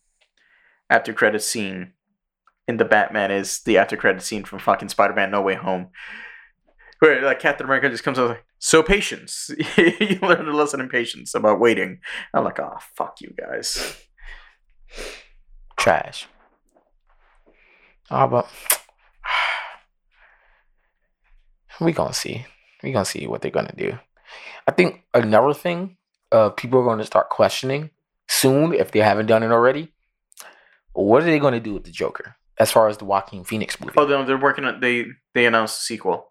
after 0.89 1.13
credit 1.13 1.43
scene 1.43 1.93
in 2.67 2.77
the 2.77 2.85
Batman 2.85 3.31
is 3.31 3.61
the 3.61 3.77
after 3.77 3.97
credit 3.97 4.21
scene 4.21 4.43
from 4.43 4.59
fucking 4.59 4.89
Spider 4.89 5.13
Man 5.13 5.31
No 5.31 5.41
Way 5.41 5.55
Home. 5.55 5.89
Where 7.03 7.21
like 7.21 7.41
Captain 7.41 7.65
America 7.65 7.89
just 7.89 8.05
comes 8.05 8.17
out 8.17 8.29
like, 8.29 8.45
so 8.59 8.81
patience. 8.81 9.51
you 9.77 10.19
learn 10.21 10.47
a 10.47 10.55
lesson 10.55 10.79
in 10.79 10.87
patience 10.87 11.35
about 11.35 11.59
waiting. 11.59 11.99
I'm 12.33 12.45
like, 12.45 12.61
oh 12.61 12.77
fuck 12.95 13.19
you 13.19 13.33
guys. 13.37 13.97
Trash. 15.77 16.27
Oh, 18.09 18.27
but 18.27 18.49
we 21.81 21.91
gonna 21.91 22.13
see. 22.13 22.45
We 22.81 22.93
gonna 22.93 23.03
see 23.03 23.27
what 23.27 23.41
they're 23.41 23.51
gonna 23.51 23.75
do. 23.75 23.99
I 24.65 24.71
think 24.71 25.03
another 25.13 25.53
thing, 25.53 25.97
uh, 26.31 26.51
people 26.51 26.79
are 26.79 26.85
gonna 26.85 27.03
start 27.03 27.29
questioning 27.29 27.89
soon 28.29 28.73
if 28.73 28.91
they 28.91 28.99
haven't 28.99 29.25
done 29.25 29.43
it 29.43 29.51
already. 29.51 29.91
What 30.93 31.23
are 31.23 31.25
they 31.25 31.39
gonna 31.39 31.59
do 31.59 31.73
with 31.73 31.83
the 31.83 31.91
Joker 31.91 32.37
as 32.57 32.71
far 32.71 32.87
as 32.87 32.97
the 32.97 33.03
Joaquin 33.03 33.43
Phoenix 33.43 33.77
movie? 33.81 33.91
Oh, 33.97 34.07
no, 34.07 34.23
they're 34.23 34.37
working 34.37 34.63
on 34.63 34.79
they 34.79 35.07
they 35.33 35.45
announced 35.45 35.81
a 35.81 35.83
sequel. 35.83 36.29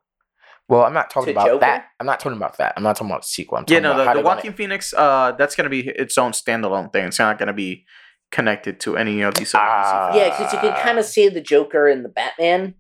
Well, 0.73 0.85
I'm 0.85 0.95
not 0.95 1.11
talking 1.11 1.33
about 1.35 1.47
Joker? 1.49 1.61
that. 1.61 1.89
I'm 2.01 2.07
not 2.07 2.19
talking 2.19 2.37
about 2.39 2.57
that. 2.57 2.73
I'm 2.79 2.83
not 2.83 2.97
talking 2.97 3.11
about 3.11 3.23
the 3.23 3.29
sequel. 3.29 3.59
I'm 3.59 3.65
Yeah, 3.69 3.81
talking 3.81 3.83
no, 3.83 3.91
about 3.93 3.97
the, 3.99 4.05
how 4.05 4.11
the 4.15 4.17
they're 4.17 4.23
gonna- 4.25 4.37
Joaquin 4.37 4.53
Phoenix, 4.55 4.95
uh, 4.97 5.33
that's 5.39 5.55
gonna 5.55 5.69
be 5.69 5.87
its 5.87 6.17
own 6.17 6.33
standalone 6.33 6.91
thing. 6.91 7.05
It's 7.05 7.19
not 7.19 7.39
gonna 7.39 7.53
be 7.53 7.85
connected 8.31 8.81
to 8.81 8.97
any 8.97 9.21
of 9.21 9.35
these. 9.35 9.55
other 9.55 9.63
DC 9.65 9.69
Ah. 9.71 10.17
yeah, 10.17 10.31
because 10.31 10.53
you 10.55 10.59
can 10.61 10.73
kind 10.83 10.99
of 10.99 11.05
see 11.05 11.29
the 11.29 11.43
Joker 11.43 11.89
and 11.89 12.03
the 12.03 12.09
Batman, 12.09 12.75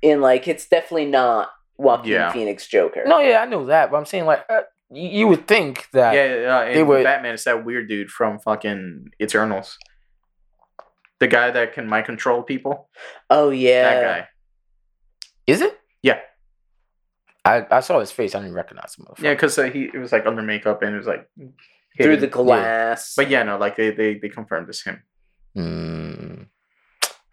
in 0.00 0.22
like 0.22 0.48
it's 0.48 0.66
definitely 0.66 1.04
not 1.06 1.50
Joaquin 1.76 2.12
Yeah. 2.12 2.32
Phoenix 2.32 2.66
Joker. 2.66 3.02
No, 3.06 3.18
yeah, 3.18 3.42
I 3.42 3.44
know 3.44 3.66
that, 3.66 3.90
but 3.90 3.98
I'm 3.98 4.06
saying 4.06 4.24
like 4.24 4.44
uh, 4.48 4.62
you, 4.90 5.08
you 5.20 5.28
would 5.28 5.46
think 5.46 5.88
that. 5.92 6.14
Yeah, 6.14 6.24
yeah, 6.24 6.40
yeah. 6.40 6.64
They 6.72 6.78
And 6.80 6.88
would- 6.88 7.04
Batman 7.04 7.34
is 7.34 7.44
that 7.44 7.62
weird 7.66 7.88
dude 7.88 8.08
from 8.08 8.38
fucking 8.38 9.10
Eternals. 9.20 9.76
The 11.18 11.26
guy 11.26 11.50
that 11.50 11.74
can 11.74 11.86
mind 11.88 12.06
control 12.06 12.42
people. 12.42 12.88
Oh 13.28 13.50
yeah, 13.50 13.82
That 13.94 14.02
guy. 14.20 14.28
Is 15.46 15.60
it? 15.60 15.78
Yeah. 16.02 16.20
I, 17.46 17.66
I 17.70 17.80
saw 17.80 18.00
his 18.00 18.10
face. 18.10 18.34
I 18.34 18.40
didn't 18.40 18.54
recognize 18.54 18.94
him. 18.96 19.06
Yeah, 19.18 19.34
because 19.34 19.58
uh, 19.58 19.64
he 19.64 19.84
it 19.84 19.98
was 19.98 20.12
like 20.12 20.26
under 20.26 20.42
makeup 20.42 20.82
and 20.82 20.94
it 20.94 20.98
was 20.98 21.06
like 21.06 21.28
through 22.00 22.18
the 22.18 22.26
glass. 22.26 23.14
But 23.16 23.30
yeah, 23.30 23.42
no, 23.42 23.56
like 23.58 23.76
they 23.76 23.90
they 23.90 24.14
they 24.14 24.28
confirmed 24.28 24.68
it's 24.68 24.82
him. 24.82 25.02
Mm. 25.56 26.46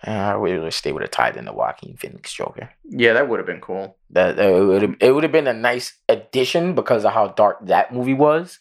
I 0.05 0.35
would 0.35 0.61
wish 0.61 0.81
they 0.81 0.91
would 0.91 1.01
have 1.01 1.11
tied 1.11 1.37
in 1.37 1.45
the 1.45 1.53
Joaquin 1.53 1.95
Phoenix 1.95 2.33
Joker. 2.33 2.69
Yeah, 2.83 3.13
that 3.13 3.29
would 3.29 3.39
have 3.39 3.45
been 3.45 3.61
cool. 3.61 3.97
That, 4.09 4.35
that 4.35 4.51
would 4.51 4.97
it 4.99 5.11
would 5.11 5.23
have 5.23 5.31
been 5.31 5.47
a 5.47 5.53
nice 5.53 5.93
addition 6.09 6.75
because 6.75 7.05
of 7.05 7.13
how 7.13 7.29
dark 7.29 7.65
that 7.67 7.93
movie 7.93 8.13
was. 8.13 8.59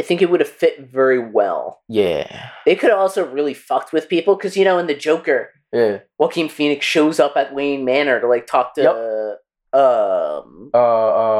I 0.00 0.04
think 0.04 0.22
it 0.22 0.30
would 0.30 0.40
have 0.40 0.48
fit 0.48 0.80
very 0.80 1.18
well. 1.18 1.80
Yeah. 1.88 2.50
They 2.64 2.76
could 2.76 2.90
have 2.90 3.00
also 3.00 3.26
really 3.28 3.52
fucked 3.52 3.92
with 3.92 4.08
people 4.08 4.36
because 4.36 4.56
you 4.56 4.64
know 4.64 4.78
in 4.78 4.86
the 4.86 4.94
Joker, 4.94 5.50
Yeah. 5.72 5.98
Joaquin 6.18 6.48
Phoenix 6.48 6.86
shows 6.86 7.20
up 7.20 7.36
at 7.36 7.54
Wayne 7.54 7.84
Manor 7.84 8.20
to 8.20 8.28
like 8.28 8.46
talk 8.46 8.74
to 8.76 9.36
um 9.72 10.70
Uh, 10.74 10.78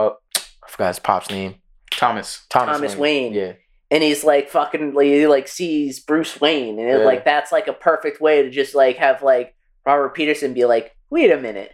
uh, 0.08 0.14
I 0.36 0.68
forgot 0.68 0.88
his 0.88 0.98
pop's 0.98 1.30
name. 1.30 1.56
Thomas. 1.90 2.46
Thomas, 2.50 2.76
Thomas 2.76 2.96
Wayne. 2.96 3.32
Yeah. 3.32 3.52
and 3.90 4.02
he's 4.02 4.22
like 4.24 4.48
fucking 4.50 4.94
like, 4.94 5.06
he 5.06 5.26
like 5.26 5.48
sees 5.48 6.00
Bruce 6.00 6.40
Wayne 6.40 6.78
and 6.78 6.88
it, 6.88 6.98
Yeah. 7.00 7.04
like 7.04 7.24
that's 7.24 7.50
like 7.52 7.68
a 7.68 7.72
perfect 7.72 8.20
way 8.20 8.42
to 8.42 8.50
just 8.50 8.74
like 8.74 8.96
have 8.98 9.22
like 9.22 9.54
Robert 9.86 10.14
Pattinson 10.16 10.54
be 10.54 10.64
like, 10.66 10.94
wait 11.10 11.30
a 11.30 11.38
minute, 11.40 11.72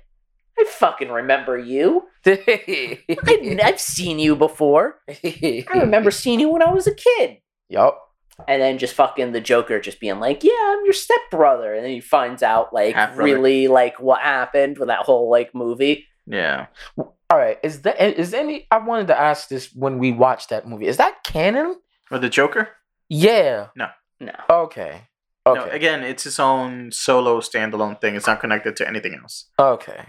I 0.58 0.64
fucking 0.68 1.10
remember 1.10 1.58
you. 1.58 2.04
I, 2.26 3.58
I've 3.62 3.80
seen 3.80 4.18
you 4.18 4.36
before. 4.36 5.00
I 5.24 5.64
remember 5.74 6.10
seeing 6.10 6.40
you 6.40 6.48
when 6.50 6.62
I 6.62 6.72
was 6.72 6.86
a 6.86 6.94
kid. 6.94 7.38
Yup. 7.68 8.00
And 8.48 8.60
then 8.62 8.78
just 8.78 8.94
fucking 8.94 9.32
the 9.32 9.40
Joker 9.40 9.80
just 9.80 10.00
being 10.00 10.18
like, 10.20 10.42
yeah, 10.42 10.52
I'm 10.76 10.84
your 10.84 10.92
stepbrother. 10.92 11.74
And 11.74 11.84
then 11.84 11.92
he 11.92 12.00
finds 12.00 12.42
out 12.42 12.72
like 12.72 12.94
Half-brother. 12.94 13.24
really 13.32 13.68
like 13.68 14.00
what 14.00 14.20
happened 14.22 14.78
with 14.78 14.88
that 14.88 15.00
whole 15.04 15.30
like 15.30 15.54
movie. 15.54 16.06
Yeah. 16.26 16.66
All 16.96 17.14
right. 17.32 17.58
Is 17.62 17.82
that 17.82 18.00
is 18.00 18.34
any? 18.34 18.66
I 18.70 18.78
wanted 18.78 19.08
to 19.08 19.18
ask 19.18 19.48
this 19.48 19.72
when 19.74 19.98
we 19.98 20.12
watched 20.12 20.50
that 20.50 20.66
movie. 20.66 20.86
Is 20.86 20.96
that 20.96 21.24
canon? 21.24 21.76
Or 22.10 22.18
the 22.18 22.28
Joker? 22.28 22.68
Yeah. 23.08 23.68
No. 23.76 23.88
No. 24.20 24.32
Okay. 24.48 25.02
Okay. 25.46 25.60
No, 25.60 25.66
again, 25.66 26.02
it's 26.02 26.24
its 26.24 26.40
own 26.40 26.90
solo 26.90 27.40
standalone 27.40 28.00
thing. 28.00 28.14
It's 28.14 28.26
not 28.26 28.40
connected 28.40 28.76
to 28.76 28.88
anything 28.88 29.18
else. 29.20 29.50
Okay. 29.58 30.06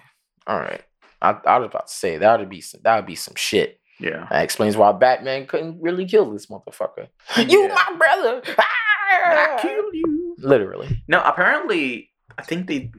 All 0.48 0.60
right. 0.60 0.84
I, 1.22 1.38
I 1.46 1.58
was 1.58 1.68
about 1.68 1.88
to 1.88 1.94
say 1.94 2.18
that 2.18 2.40
would 2.40 2.50
be 2.50 2.62
some 2.62 2.82
that 2.84 2.96
would 2.96 3.06
be 3.06 3.16
some 3.16 3.36
shit. 3.36 3.80
Yeah. 4.00 4.28
That 4.30 4.44
explains 4.44 4.78
why 4.78 4.92
Batman 4.92 5.48
couldn't 5.48 5.82
really 5.82 6.06
kill 6.06 6.32
this 6.32 6.48
motherfucker. 6.48 7.08
You 7.38 7.68
my 7.68 7.96
brother. 7.98 8.42
I 8.58 9.48
ah! 9.50 9.58
kill 9.62 9.94
you. 9.94 10.36
Literally. 10.40 11.02
No, 11.08 11.22
apparently, 11.22 12.10
I 12.38 12.44
think 12.44 12.68
they. 12.68 12.92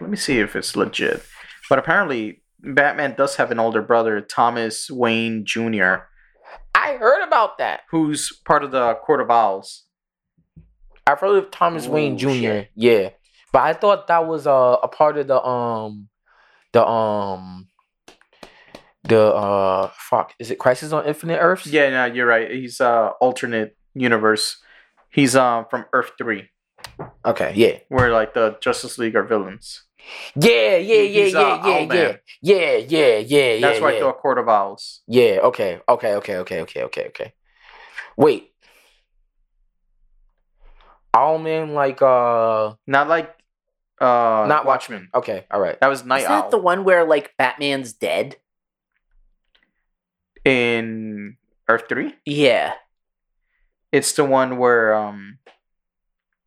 Let 0.00 0.10
me 0.10 0.16
see 0.16 0.38
if 0.38 0.56
it's 0.56 0.76
legit. 0.76 1.22
But 1.68 1.78
apparently, 1.78 2.42
Batman 2.62 3.14
does 3.16 3.36
have 3.36 3.50
an 3.50 3.58
older 3.58 3.82
brother, 3.82 4.20
Thomas 4.20 4.90
Wayne 4.90 5.44
Jr., 5.44 5.94
I 6.74 6.94
heard 6.96 7.22
about 7.26 7.58
that. 7.58 7.80
who's 7.90 8.32
part 8.44 8.64
of 8.64 8.70
the 8.70 8.94
Court 8.94 9.20
of 9.20 9.30
Owls. 9.30 9.84
I've 11.06 11.20
heard 11.20 11.36
of 11.36 11.50
Thomas 11.50 11.86
Wayne 11.86 12.16
Jr. 12.18 12.28
shit. 12.30 12.70
Yeah, 12.74 13.08
but 13.52 13.60
I 13.62 13.72
thought 13.72 14.06
that 14.08 14.26
was 14.26 14.46
uh, 14.46 14.76
a 14.82 14.88
part 14.88 15.16
of 15.18 15.26
the 15.26 15.42
um, 15.42 16.08
the 16.72 16.86
um, 16.86 17.68
the 19.04 19.20
uh, 19.20 19.90
fuck. 19.96 20.34
Is 20.38 20.50
it 20.50 20.58
Crisis 20.58 20.92
on 20.92 21.06
Infinite 21.06 21.38
Earths? 21.38 21.66
Yeah, 21.66 21.90
no, 21.90 22.04
you're 22.06 22.26
right. 22.26 22.50
He's 22.50 22.80
uh 22.80 23.10
alternate 23.20 23.76
universe. 23.94 24.56
He's 25.10 25.34
um 25.36 25.66
from 25.70 25.86
Earth 25.92 26.12
Three, 26.18 26.50
Okay. 27.24 27.52
Yeah. 27.56 27.78
where 27.88 28.12
like 28.12 28.34
the 28.34 28.56
Justice 28.60 28.98
League 28.98 29.16
are 29.16 29.24
villains. 29.24 29.84
Yeah. 30.36 30.76
Yeah. 30.76 31.02
Yeah. 31.02 31.24
He's, 31.24 31.32
Yeah. 31.32 31.40
uh, 31.40 31.66
Yeah. 31.66 31.86
Owlman. 31.86 31.94
Yeah. 31.94 32.16
Yeah. 32.42 32.76
Yeah. 32.76 33.16
Yeah. 33.18 33.60
That's 33.60 33.78
yeah, 33.78 33.84
why 33.84 33.92
yeah. 33.92 34.00
the 34.00 34.12
Court 34.12 34.38
of 34.38 34.48
Owls. 34.48 35.00
Yeah. 35.06 35.38
Okay. 35.44 35.80
Okay. 35.88 36.14
Okay. 36.14 36.36
Okay. 36.38 36.60
Okay. 36.60 36.82
Okay. 36.84 37.06
Okay. 37.08 37.34
Wait. 38.16 38.52
Owlman, 41.14 41.74
like 41.74 42.00
uh, 42.02 42.74
Not 42.86 43.08
like 43.08 43.34
uh 44.00 44.46
not 44.48 44.64
Watchmen. 44.64 44.66
Watchmen. 44.66 45.08
Okay. 45.14 45.46
All 45.50 45.60
right. 45.60 45.78
That 45.80 45.88
was 45.88 46.04
Night 46.04 46.22
Is 46.22 46.28
that 46.28 46.44
Owl 46.44 46.50
the 46.50 46.58
one 46.58 46.84
where 46.84 47.04
like 47.04 47.36
Batman's 47.36 47.92
dead? 47.92 48.36
in 50.44 51.36
Earth 51.68 51.84
Three. 51.88 52.14
Yeah. 52.24 52.72
It's 53.92 54.12
the 54.12 54.24
one 54.24 54.56
where 54.58 54.94
um 54.94 55.38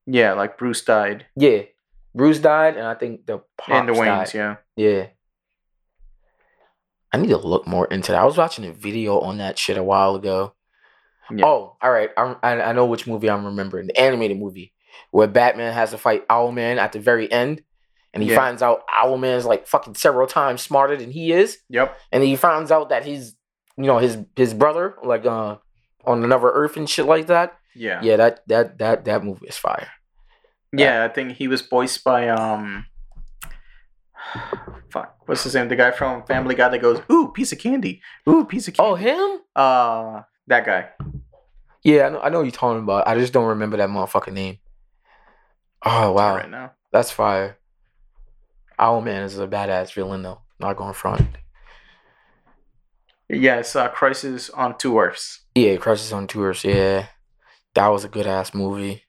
yeah, 0.05 0.33
like 0.33 0.57
Bruce 0.57 0.83
died 0.83 1.27
Yeah. 1.35 1.63
Bruce 2.15 2.39
died, 2.39 2.77
and 2.77 2.85
I 2.85 2.93
think 2.95 3.25
the 3.25 3.39
pops 3.57 3.71
and 3.71 3.89
the 3.89 3.93
died. 3.93 4.33
Yeah. 4.33 4.55
Yeah. 4.75 5.07
I 7.11 7.17
need 7.17 7.29
to 7.29 7.37
look 7.37 7.67
more 7.67 7.85
into 7.87 8.11
that. 8.11 8.21
I 8.21 8.25
was 8.25 8.37
watching 8.37 8.65
a 8.65 8.73
video 8.73 9.19
on 9.19 9.37
that 9.37 9.57
shit 9.59 9.77
a 9.77 9.83
while 9.83 10.15
ago. 10.15 10.53
Yeah. 11.33 11.45
Oh, 11.45 11.77
all 11.81 11.91
right. 11.91 12.09
I 12.17 12.35
I 12.43 12.73
know 12.73 12.85
which 12.85 13.07
movie 13.07 13.29
I'm 13.29 13.45
remembering. 13.45 13.87
The 13.87 13.99
animated 13.99 14.37
movie 14.39 14.73
where 15.11 15.27
Batman 15.27 15.73
has 15.73 15.91
to 15.91 15.97
fight 15.97 16.27
Owlman 16.27 16.77
at 16.77 16.91
the 16.91 16.99
very 16.99 17.31
end, 17.31 17.63
and 18.13 18.21
he 18.23 18.29
Yeah. 18.29 18.35
finds 18.35 18.61
out 18.61 18.83
Owlman 18.87 19.37
is 19.37 19.45
like 19.45 19.67
fucking 19.67 19.95
several 19.95 20.27
times 20.27 20.61
smarter 20.61 20.95
than 20.97 21.11
he 21.11 21.31
is, 21.31 21.59
Yep. 21.69 21.97
and 22.11 22.23
he 22.23 22.35
finds 22.35 22.71
out 22.71 22.89
that 22.89 23.05
he's, 23.05 23.35
you 23.77 23.85
know, 23.85 23.97
his 23.99 24.17
his 24.35 24.53
brother 24.53 24.95
like 25.03 25.25
uh 25.25 25.57
on 26.05 26.23
another 26.23 26.49
Earth 26.51 26.77
and 26.77 26.89
shit 26.89 27.05
like 27.05 27.27
that. 27.27 27.57
Yeah. 27.75 28.01
Yeah, 28.03 28.17
that 28.17 28.47
that 28.47 28.77
that 28.79 29.05
that 29.05 29.23
movie 29.23 29.47
is 29.47 29.57
fire. 29.57 29.87
Yeah, 30.75 31.03
I 31.03 31.07
think 31.09 31.33
he 31.33 31.47
was 31.47 31.61
voiced 31.61 32.03
by 32.03 32.29
um. 32.29 32.85
Fuck, 34.89 35.15
what's 35.25 35.43
his 35.43 35.55
name? 35.55 35.67
The 35.69 35.75
guy 35.75 35.91
from 35.91 36.23
Family 36.25 36.55
Guy 36.55 36.69
that 36.69 36.81
goes, 36.81 37.01
"Ooh, 37.11 37.31
piece 37.33 37.51
of 37.51 37.59
candy. 37.59 38.01
Ooh, 38.27 38.45
piece 38.45 38.67
of 38.67 38.73
candy." 38.73 38.89
Oh, 38.91 38.95
him? 38.95 39.39
Uh, 39.55 40.21
that 40.47 40.65
guy. 40.65 40.89
Yeah, 41.83 42.05
I 42.05 42.09
know, 42.09 42.21
I 42.21 42.29
know 42.29 42.37
what 42.39 42.43
you're 42.45 42.51
talking 42.51 42.81
about. 42.83 43.07
I 43.07 43.17
just 43.17 43.33
don't 43.33 43.45
remember 43.47 43.77
that 43.77 43.89
motherfucking 43.89 44.33
name. 44.33 44.59
Oh 45.85 46.13
wow, 46.13 46.35
Right 46.37 46.49
now. 46.49 46.71
that's 46.91 47.11
fire. 47.11 47.57
Owlman 48.79 49.25
is 49.25 49.37
a 49.37 49.47
badass 49.47 49.93
villain 49.93 50.21
though. 50.23 50.41
Not 50.59 50.77
going 50.77 50.93
front. 50.93 51.27
Yeah, 53.29 53.57
it's 53.57 53.75
uh, 53.75 53.89
Crisis 53.89 54.49
on 54.49 54.77
Two 54.77 54.97
Earths. 54.99 55.41
Yeah, 55.55 55.75
Crisis 55.77 56.11
on 56.13 56.27
Tours. 56.27 56.63
Yeah, 56.63 57.07
that 57.73 57.87
was 57.87 58.03
a 58.03 58.09
good 58.09 58.27
ass 58.27 58.53
movie. 58.53 59.02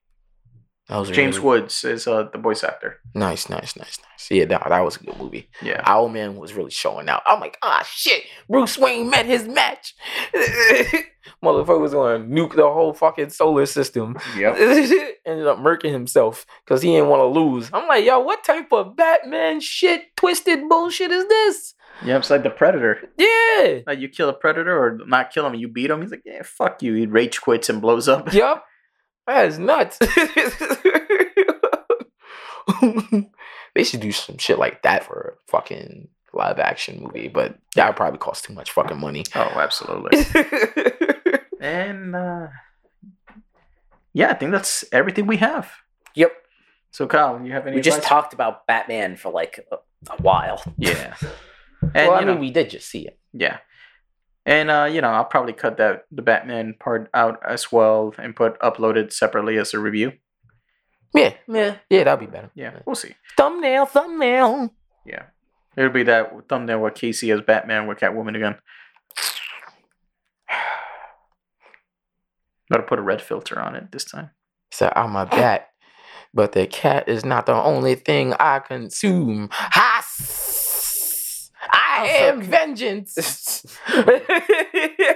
That 0.88 0.98
was 0.98 1.10
James 1.10 1.36
really- 1.38 1.60
Woods 1.60 1.82
is 1.84 2.06
uh, 2.06 2.24
the 2.30 2.38
voice 2.38 2.62
actor. 2.62 3.00
Nice, 3.14 3.48
nice, 3.48 3.74
nice, 3.76 3.98
nice. 3.98 4.30
Yeah, 4.30 4.44
that, 4.46 4.64
that 4.68 4.80
was 4.80 4.96
a 4.96 5.04
good 5.04 5.18
movie. 5.18 5.48
Yeah. 5.62 5.82
Owlman 5.84 6.36
was 6.36 6.52
really 6.52 6.70
showing 6.70 7.08
out. 7.08 7.22
I'm 7.26 7.40
like, 7.40 7.56
ah, 7.62 7.82
shit. 7.88 8.24
Bruce 8.50 8.76
Wayne 8.76 9.08
met 9.08 9.24
his 9.24 9.48
match. 9.48 9.94
Motherfucker 11.42 11.80
was 11.80 11.92
going 11.92 12.22
to 12.22 12.28
nuke 12.28 12.54
the 12.56 12.62
whole 12.70 12.92
fucking 12.92 13.30
solar 13.30 13.66
system. 13.66 14.16
Yep. 14.36 14.56
Ended 15.26 15.46
up 15.46 15.58
murking 15.58 15.92
himself 15.92 16.44
because 16.64 16.82
he 16.82 16.90
didn't 16.92 17.08
want 17.08 17.20
to 17.20 17.40
lose. 17.40 17.70
I'm 17.72 17.88
like, 17.88 18.04
yo, 18.04 18.20
what 18.20 18.44
type 18.44 18.72
of 18.72 18.96
Batman 18.96 19.60
shit, 19.60 20.14
twisted 20.16 20.68
bullshit 20.68 21.10
is 21.10 21.26
this? 21.26 21.74
Yeah, 22.04 22.18
it's 22.18 22.28
like 22.30 22.42
the 22.42 22.50
Predator. 22.50 23.08
Yeah. 23.16 23.80
Like 23.86 24.00
you 24.00 24.08
kill 24.08 24.28
a 24.28 24.32
predator 24.34 24.76
or 24.76 24.98
not 25.06 25.32
kill 25.32 25.46
him, 25.46 25.54
you 25.54 25.68
beat 25.68 25.90
him. 25.90 26.02
He's 26.02 26.10
like, 26.10 26.22
yeah, 26.24 26.42
fuck 26.42 26.82
you. 26.82 26.94
He 26.94 27.06
rage 27.06 27.40
quits 27.40 27.68
and 27.70 27.80
blows 27.80 28.08
up. 28.08 28.32
Yup. 28.32 28.64
That 29.26 29.46
is 29.46 29.58
nuts. 29.58 29.98
they 33.74 33.84
should 33.84 34.00
do 34.00 34.12
some 34.12 34.38
shit 34.38 34.58
like 34.58 34.82
that 34.82 35.04
for 35.04 35.36
a 35.36 35.50
fucking 35.50 36.08
live 36.32 36.58
action 36.58 37.02
movie, 37.02 37.28
but 37.28 37.58
that 37.76 37.86
would 37.88 37.96
probably 37.96 38.18
cost 38.18 38.44
too 38.44 38.52
much 38.52 38.72
fucking 38.72 38.98
money. 38.98 39.24
Oh, 39.34 39.52
absolutely. 39.56 40.24
and 41.60 42.14
uh, 42.14 42.48
yeah, 44.12 44.30
I 44.30 44.34
think 44.34 44.52
that's 44.52 44.84
everything 44.92 45.26
we 45.26 45.38
have. 45.38 45.70
Yep. 46.14 46.32
So, 46.90 47.06
Kyle, 47.06 47.40
you 47.44 47.52
have 47.52 47.66
any? 47.66 47.76
We 47.76 47.82
just 47.82 47.98
advice? 47.98 48.08
talked 48.08 48.34
about 48.34 48.66
Batman 48.66 49.16
for 49.16 49.32
like 49.32 49.66
a, 49.72 49.76
a 50.10 50.22
while. 50.22 50.62
Yeah. 50.78 51.14
And 51.94 52.08
well, 52.08 52.12
I 52.12 52.24
mean, 52.24 52.36
know, 52.36 52.40
we 52.40 52.50
did 52.50 52.70
just 52.70 52.88
see 52.88 53.06
it. 53.06 53.18
yeah. 53.34 53.58
And 54.46 54.70
uh, 54.70 54.88
you 54.90 55.00
know, 55.00 55.08
I'll 55.08 55.24
probably 55.24 55.54
cut 55.54 55.78
that 55.78 56.04
the 56.10 56.22
Batman 56.22 56.74
part 56.78 57.08
out 57.14 57.40
as 57.46 57.72
well 57.72 58.14
and 58.18 58.36
put 58.36 58.58
uploaded 58.60 59.12
separately 59.12 59.56
as 59.56 59.72
a 59.72 59.78
review. 59.78 60.12
Yeah, 61.14 61.34
yeah, 61.48 61.76
yeah. 61.88 62.04
That'd 62.04 62.20
be 62.20 62.32
better. 62.32 62.50
Yeah, 62.54 62.80
we'll 62.84 62.96
see. 62.96 63.14
Thumbnail, 63.36 63.86
thumbnail. 63.86 64.74
Yeah, 65.06 65.24
it'll 65.76 65.90
be 65.90 66.02
that 66.04 66.48
thumbnail 66.48 66.80
with 66.82 66.94
Casey 66.94 67.30
as 67.30 67.40
Batman 67.40 67.86
with 67.86 67.98
Catwoman 67.98 68.36
again. 68.36 68.56
Gotta 72.70 72.82
put 72.82 72.98
a 72.98 73.02
red 73.02 73.22
filter 73.22 73.58
on 73.60 73.76
it 73.76 73.92
this 73.92 74.04
time. 74.04 74.30
So 74.72 74.92
I'm 74.94 75.14
a 75.16 75.24
bat, 75.24 75.68
but 76.34 76.52
the 76.52 76.66
cat 76.66 77.08
is 77.08 77.24
not 77.24 77.46
the 77.46 77.54
only 77.54 77.94
thing 77.94 78.34
I 78.34 78.58
consume. 78.58 79.48
Ha! 79.52 79.93
I 82.04 82.08
am 82.08 82.42
vengeance. 82.42 83.64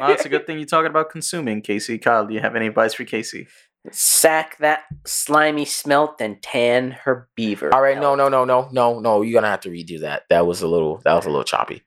Well, 0.00 0.12
it's 0.12 0.24
a 0.24 0.28
good 0.28 0.46
thing 0.46 0.58
you're 0.58 0.66
talking 0.66 0.90
about 0.90 1.10
consuming, 1.10 1.60
Casey. 1.60 1.98
Kyle, 1.98 2.24
do 2.24 2.32
you 2.32 2.40
have 2.40 2.54
any 2.54 2.68
advice 2.68 2.94
for 2.94 3.04
Casey? 3.04 3.48
Sack 3.90 4.56
that 4.58 4.84
slimy 5.06 5.64
smelt 5.64 6.20
and 6.20 6.40
tan 6.40 6.92
her 6.92 7.28
beaver. 7.34 7.74
All 7.74 7.82
right, 7.82 7.98
no, 7.98 8.14
no, 8.14 8.28
no, 8.28 8.44
no, 8.44 8.68
no, 8.70 9.00
no. 9.00 9.22
You're 9.22 9.40
gonna 9.40 9.50
have 9.50 9.62
to 9.62 9.70
redo 9.70 10.00
that. 10.00 10.22
That 10.30 10.46
was 10.46 10.62
a 10.62 10.68
little. 10.68 10.98
That 11.04 11.14
was 11.14 11.24
a 11.24 11.30
little 11.30 11.44
choppy. 11.44 11.82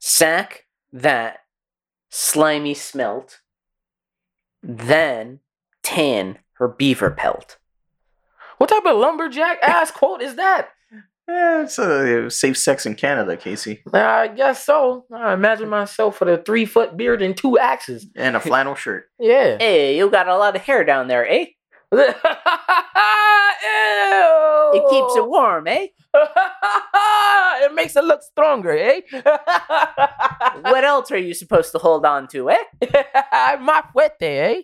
Sack 0.00 0.64
that 0.92 1.40
slimy 2.10 2.74
smelt, 2.74 3.40
then 4.62 5.40
tan 5.82 6.38
her 6.54 6.68
beaver 6.68 7.10
pelt. 7.10 7.58
What 8.58 8.70
type 8.70 8.86
of 8.86 8.96
lumberjack 8.96 9.58
ass 9.62 9.90
quote 9.90 10.22
is 10.22 10.34
that? 10.36 10.70
Yeah, 11.28 11.62
it's 11.62 11.78
a 11.78 12.30
safe 12.30 12.56
sex 12.56 12.86
in 12.86 12.94
Canada, 12.94 13.36
Casey, 13.36 13.82
I 13.92 14.28
guess 14.28 14.64
so. 14.64 15.04
I 15.14 15.34
imagine 15.34 15.68
myself 15.68 16.20
with 16.20 16.28
a 16.30 16.38
three 16.42 16.64
foot 16.64 16.96
beard 16.96 17.20
and 17.20 17.36
two 17.36 17.58
axes. 17.58 18.06
and 18.16 18.34
a 18.34 18.40
flannel 18.40 18.74
shirt. 18.74 19.04
Yeah. 19.20 19.58
Hey, 19.58 19.98
you 19.98 20.08
got 20.10 20.26
a 20.28 20.36
lot 20.38 20.56
of 20.56 20.62
hair 20.62 20.84
down 20.84 21.08
there, 21.08 21.28
eh? 21.28 21.46
Ew. 21.92 22.04
It 24.74 24.82
keeps 24.90 25.16
it 25.16 25.28
warm, 25.28 25.66
eh? 25.66 25.88
it 27.64 27.74
makes 27.74 27.96
it 27.96 28.04
look 28.04 28.22
stronger, 28.22 28.76
eh? 28.76 29.00
What 30.62 30.84
else 30.84 31.10
are 31.12 31.18
you 31.18 31.34
supposed 31.34 31.72
to 31.72 31.78
hold 31.78 32.04
on 32.04 32.26
to, 32.28 32.50
eh? 32.50 32.56
My 33.60 33.82
fuerte, 33.94 34.22
eh? 34.22 34.62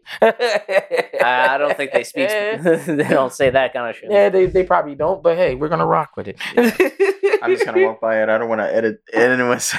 I 1.23 1.57
don't 1.59 1.77
think 1.77 1.93
they 1.93 2.05
speak. 2.05 2.29
they 2.29 3.09
don't 3.09 3.33
say 3.33 3.51
that 3.51 3.73
kind 3.73 3.91
of 3.91 3.97
shit. 3.97 4.11
Yeah, 4.11 4.29
they, 4.29 4.47
they 4.47 4.65
probably 4.65 4.95
don't, 4.95 5.23
but 5.23 5.37
hey, 5.37 5.55
we're 5.55 5.69
gonna 5.69 5.87
rock 5.87 6.17
with 6.17 6.29
it. 6.29 6.37
I'm 6.57 7.51
just 7.53 7.65
gonna 7.65 7.85
walk 7.87 8.01
by 8.01 8.23
it. 8.23 8.29
I 8.29 8.39
don't 8.39 8.49
want 8.49 8.61
to 8.61 8.75
edit 8.75 9.03
edit 9.13 9.41
it. 9.41 9.77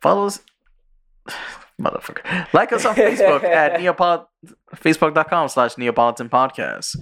Follow 0.00 0.26
us, 0.26 0.40
motherfucker. 1.80 2.52
Like 2.52 2.72
us 2.72 2.84
on 2.84 2.94
Facebook 2.94 3.44
at 3.44 3.80
Neopol 3.80 4.26
Facebook.com 4.76 5.48
slash 5.48 5.76
Neapolitan 5.76 6.28
Podcast. 6.28 6.96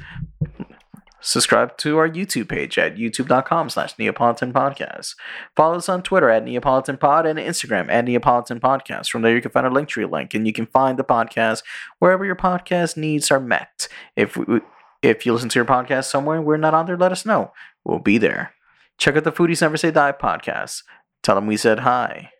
Subscribe 1.21 1.77
to 1.79 1.99
our 1.99 2.09
YouTube 2.09 2.49
page 2.49 2.79
at 2.79 2.97
youtube.com 2.97 3.71
slash 3.71 3.99
Neapolitan 3.99 4.53
Podcast. 4.53 5.17
Follow 5.57 5.77
us 5.77 5.89
on 5.89 6.03
Twitter 6.03 6.31
at 6.31 6.45
Neapolitan 6.45 6.97
Pod 6.97 7.27
and 7.27 7.39
Instagram 7.39 7.91
at 7.91 8.05
Neapolitan 8.05 8.61
Podcast. 8.61 9.11
From 9.11 9.23
there, 9.23 9.35
you 9.35 9.43
can 9.43 9.51
find 9.51 9.67
our 9.67 9.73
Linktree 9.73 10.11
link 10.11 10.35
and 10.35 10.47
you 10.47 10.53
can 10.53 10.67
find 10.67 10.99
the 10.99 11.05
podcast 11.05 11.63
wherever 11.99 12.25
your 12.25 12.37
podcast 12.37 12.97
needs 12.97 13.31
are 13.31 13.41
met. 13.41 13.89
If 14.15 14.37
we, 14.37 14.61
if 15.03 15.27
you 15.27 15.33
listen 15.33 15.49
to 15.49 15.59
your 15.59 15.65
podcast 15.65 16.05
somewhere 16.05 16.37
and 16.37 16.45
we're 16.45 16.57
not 16.57 16.75
on 16.75 16.87
there, 16.87 16.97
let 16.97 17.13
us 17.13 17.27
know. 17.27 17.53
We'll 17.85 17.99
be 17.99 18.19
there. 18.19 18.55
Check 18.97 19.17
out 19.17 19.25
the 19.25 19.33
Foodies 19.33 19.61
Never 19.61 19.77
Say 19.77 19.91
Die 19.91 20.13
podcast. 20.13 20.83
Tell 21.23 21.35
them 21.35 21.47
we 21.47 21.57
said 21.57 21.81
hi. 21.81 22.31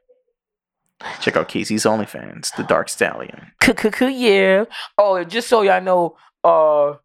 Check 1.21 1.37
out 1.37 1.49
Casey's 1.49 1.85
OnlyFans, 1.85 2.55
The 2.57 2.65
Dark 2.65 2.89
Stallion. 2.89 3.53
Cuckoo, 3.61 4.09
yeah. 4.09 4.65
Oh, 4.97 5.23
just 5.25 5.49
so 5.49 5.63
y'all 5.63 5.81
know, 5.81 6.17
uh, 6.43 6.97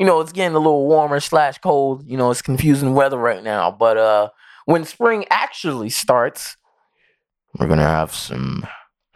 you 0.00 0.06
know, 0.06 0.20
it's 0.20 0.32
getting 0.32 0.56
a 0.56 0.58
little 0.58 0.86
warmer 0.88 1.20
slash 1.20 1.58
cold. 1.58 2.02
You 2.06 2.16
know, 2.16 2.30
it's 2.30 2.40
confusing 2.42 2.94
weather 2.94 3.18
right 3.18 3.44
now. 3.44 3.70
But 3.70 3.98
uh, 3.98 4.30
when 4.64 4.84
spring 4.84 5.26
actually 5.30 5.90
starts, 5.90 6.56
we're 7.58 7.68
gonna 7.68 7.82
have 7.82 8.14
some 8.14 8.66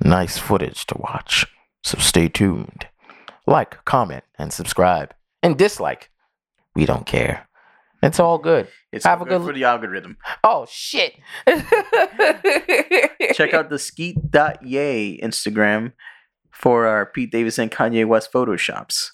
nice 0.00 0.36
footage 0.38 0.84
to 0.86 0.98
watch. 0.98 1.46
So 1.82 1.98
stay 1.98 2.28
tuned. 2.28 2.86
Like, 3.46 3.84
comment, 3.84 4.24
and 4.38 4.52
subscribe, 4.52 5.14
and 5.42 5.56
dislike. 5.56 6.10
We 6.74 6.84
don't 6.86 7.06
care. 7.06 7.48
It's 8.02 8.20
all 8.20 8.36
good. 8.38 8.68
It's 8.92 9.04
Have 9.06 9.20
all 9.20 9.26
a 9.26 9.30
good 9.30 9.38
good- 9.38 9.46
for 9.46 9.52
the 9.54 9.64
algorithm. 9.64 10.18
Oh 10.42 10.66
shit! 10.68 11.14
Check 13.34 13.54
out 13.54 13.70
the 13.70 13.78
skeet.yay 13.78 15.18
Instagram 15.22 15.92
for 16.50 16.86
our 16.86 17.06
Pete 17.06 17.32
Davidson 17.32 17.68
Kanye 17.70 18.06
West 18.06 18.30
photoshops. 18.32 19.10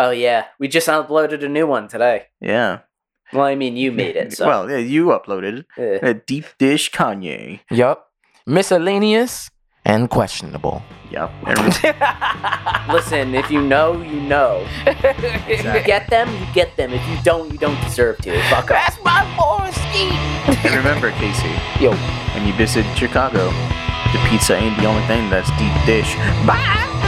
Oh 0.00 0.10
yeah, 0.10 0.46
we 0.58 0.66
just 0.66 0.88
uploaded 0.88 1.44
a 1.44 1.48
new 1.48 1.66
one 1.66 1.86
today. 1.86 2.28
Yeah. 2.40 2.80
Well, 3.34 3.44
I 3.44 3.54
mean, 3.54 3.76
you 3.76 3.92
made 4.02 4.16
it. 4.16 4.32
So. 4.32 4.46
Well, 4.46 4.70
yeah, 4.70 4.78
you 4.78 5.06
uploaded 5.08 5.58
it. 5.58 5.66
Eh. 5.76 6.08
A 6.08 6.14
deep 6.14 6.46
dish 6.58 6.90
Kanye. 6.90 7.60
Yup. 7.70 8.08
Miscellaneous 8.46 9.50
and 9.84 10.08
questionable. 10.08 10.82
Yep. 11.10 11.30
Listen, 12.88 13.34
if 13.34 13.50
you 13.50 13.60
know, 13.60 14.00
you 14.00 14.20
know. 14.22 14.66
If 14.86 15.64
you 15.64 15.82
get 15.84 16.08
them, 16.08 16.32
you 16.32 16.46
get 16.54 16.74
them. 16.78 16.92
If 16.94 17.06
you 17.06 17.18
don't, 17.22 17.52
you 17.52 17.58
don't 17.58 17.78
deserve 17.82 18.16
to. 18.24 18.40
Fuck 18.48 18.70
off. 18.70 18.80
That's 18.80 18.98
my 19.04 19.20
boy 19.36 19.68
Ski. 19.70 20.08
And 20.66 20.74
remember, 20.76 21.10
Casey, 21.20 21.52
Yo. 21.78 21.92
when 22.34 22.46
you 22.46 22.54
visit 22.54 22.86
Chicago, 22.96 23.50
the 24.14 24.18
pizza 24.30 24.56
ain't 24.56 24.78
the 24.78 24.86
only 24.86 25.06
thing 25.06 25.28
that's 25.28 25.50
deep 25.58 25.76
dish. 25.84 26.14
Bye. 26.46 26.99